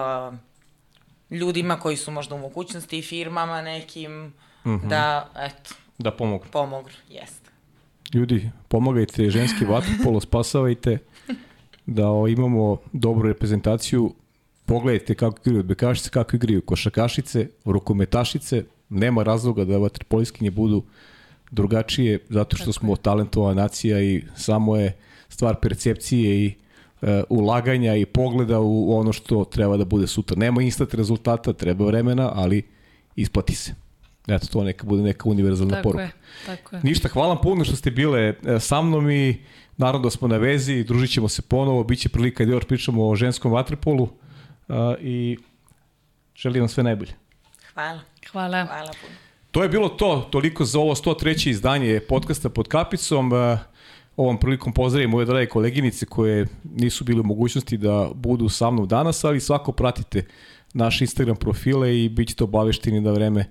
ljudima 1.30 1.80
koji 1.80 1.98
su 1.98 2.12
možda 2.12 2.36
u 2.36 2.40
mogućnosti 2.40 3.00
i 3.00 3.02
firmama 3.02 3.62
nekim, 3.62 4.12
mm 4.22 4.34
-hmm. 4.66 4.88
da, 4.88 5.30
eto, 5.36 5.74
da 5.98 6.12
pomognu. 6.12 6.52
Pomognu, 6.52 6.94
jeste. 7.10 7.47
Ljudi, 8.14 8.50
pomagajte 8.68 9.30
ženski 9.30 9.66
vaterpolo, 9.66 10.20
spasavajte 10.20 10.98
da 11.86 12.12
o, 12.12 12.28
imamo 12.28 12.78
dobru 12.94 13.28
reprezentaciju. 13.28 14.14
Pogledajte 14.66 15.16
kako 15.16 15.38
igraju 15.40 15.60
odbekašice, 15.60 16.10
kako 16.10 16.36
igraju 16.36 16.62
košakašice, 16.62 17.48
rukometašice. 17.66 18.64
Nema 18.90 19.24
razloga 19.24 19.66
da 19.66 19.78
vaterpoliskinje 19.78 20.52
budu 20.52 20.84
drugačije 21.52 22.20
zato 22.30 22.58
što 22.58 22.74
smo 22.74 22.96
talentovana 22.96 23.62
nacija 23.62 24.02
i 24.02 24.24
samo 24.36 24.76
je 24.76 24.98
stvar 25.30 25.56
percepcije 25.62 26.46
i 26.46 26.54
e, 27.02 27.24
ulaganja 27.30 27.96
i 27.96 28.06
pogleda 28.06 28.60
u 28.60 28.98
ono 28.98 29.14
što 29.14 29.46
treba 29.46 29.78
da 29.78 29.86
bude 29.86 30.08
sutra. 30.08 30.38
Nema 30.38 30.62
instant 30.62 30.94
rezultata, 30.94 31.54
treba 31.54 31.86
vremena, 31.86 32.32
ali 32.36 32.64
isplati 33.16 33.56
se. 33.56 33.87
Eto, 34.28 34.48
to 34.48 34.64
neka 34.64 34.86
bude 34.86 35.04
neka 35.04 35.30
univerzalna 35.30 35.76
tako 35.76 35.84
poruka. 35.84 36.04
Je, 36.04 36.12
tako 36.46 36.76
je. 36.76 36.82
Ništa, 36.84 37.08
hvala 37.08 37.28
vam 37.28 37.42
puno 37.42 37.66
što 37.66 37.76
ste 37.76 37.92
bile 37.92 38.20
e, 38.20 38.60
sa 38.60 38.82
mnom 38.82 39.12
i 39.12 39.38
naravno 39.78 40.04
da 40.04 40.10
smo 40.10 40.28
na 40.28 40.38
vezi, 40.38 40.84
družit 40.84 41.12
ćemo 41.12 41.28
se 41.28 41.42
ponovo, 41.42 41.84
bit 41.84 42.00
će 42.00 42.10
prilika 42.10 42.46
da 42.46 42.52
još 42.52 42.66
pričamo 42.66 43.08
o 43.10 43.16
ženskom 43.16 43.52
vaterpolu 43.52 44.04
uh, 44.04 44.76
i 45.02 45.38
želim 46.36 46.62
vam 46.62 46.70
sve 46.70 46.84
najbolje. 46.84 47.12
Hvala. 47.74 48.00
Hvala. 48.32 48.66
Hvala 48.66 48.92
puno. 49.02 49.14
To 49.52 49.64
je 49.64 49.70
bilo 49.70 49.90
to, 49.90 50.28
toliko 50.32 50.66
za 50.66 50.80
ovo 50.80 50.96
103. 50.96 51.50
izdanje 51.50 52.00
podcasta 52.00 52.50
pod 52.50 52.68
kapicom. 52.68 53.32
Uh, 53.32 53.60
ovom 54.18 54.38
prilikom 54.38 54.74
pozdravim 54.74 55.10
moje 55.10 55.26
drage 55.26 55.46
koleginice 55.46 56.06
koje 56.06 56.48
nisu 56.64 57.04
bile 57.04 57.22
u 57.22 57.24
mogućnosti 57.24 57.78
da 57.78 58.10
budu 58.14 58.50
sa 58.50 58.72
mnom 58.72 58.88
danas, 58.88 59.24
ali 59.24 59.40
svako 59.40 59.72
pratite 59.72 60.26
naše 60.74 61.04
Instagram 61.04 61.36
profile 61.36 62.04
i 62.04 62.10
bit 62.10 62.28
ćete 62.28 62.44
obavešteni 62.44 63.02
da 63.02 63.12
vreme 63.12 63.42
e, 63.42 63.46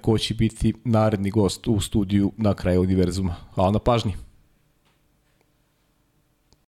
ko 0.00 0.18
će 0.18 0.34
biti 0.34 0.74
naredni 0.84 1.30
gost 1.30 1.68
u 1.68 1.80
studiju 1.80 2.32
na 2.36 2.54
kraju 2.54 2.80
univerzuma. 2.80 3.36
Hvala 3.54 3.70
na 3.70 3.78
pažnji. 3.78 4.14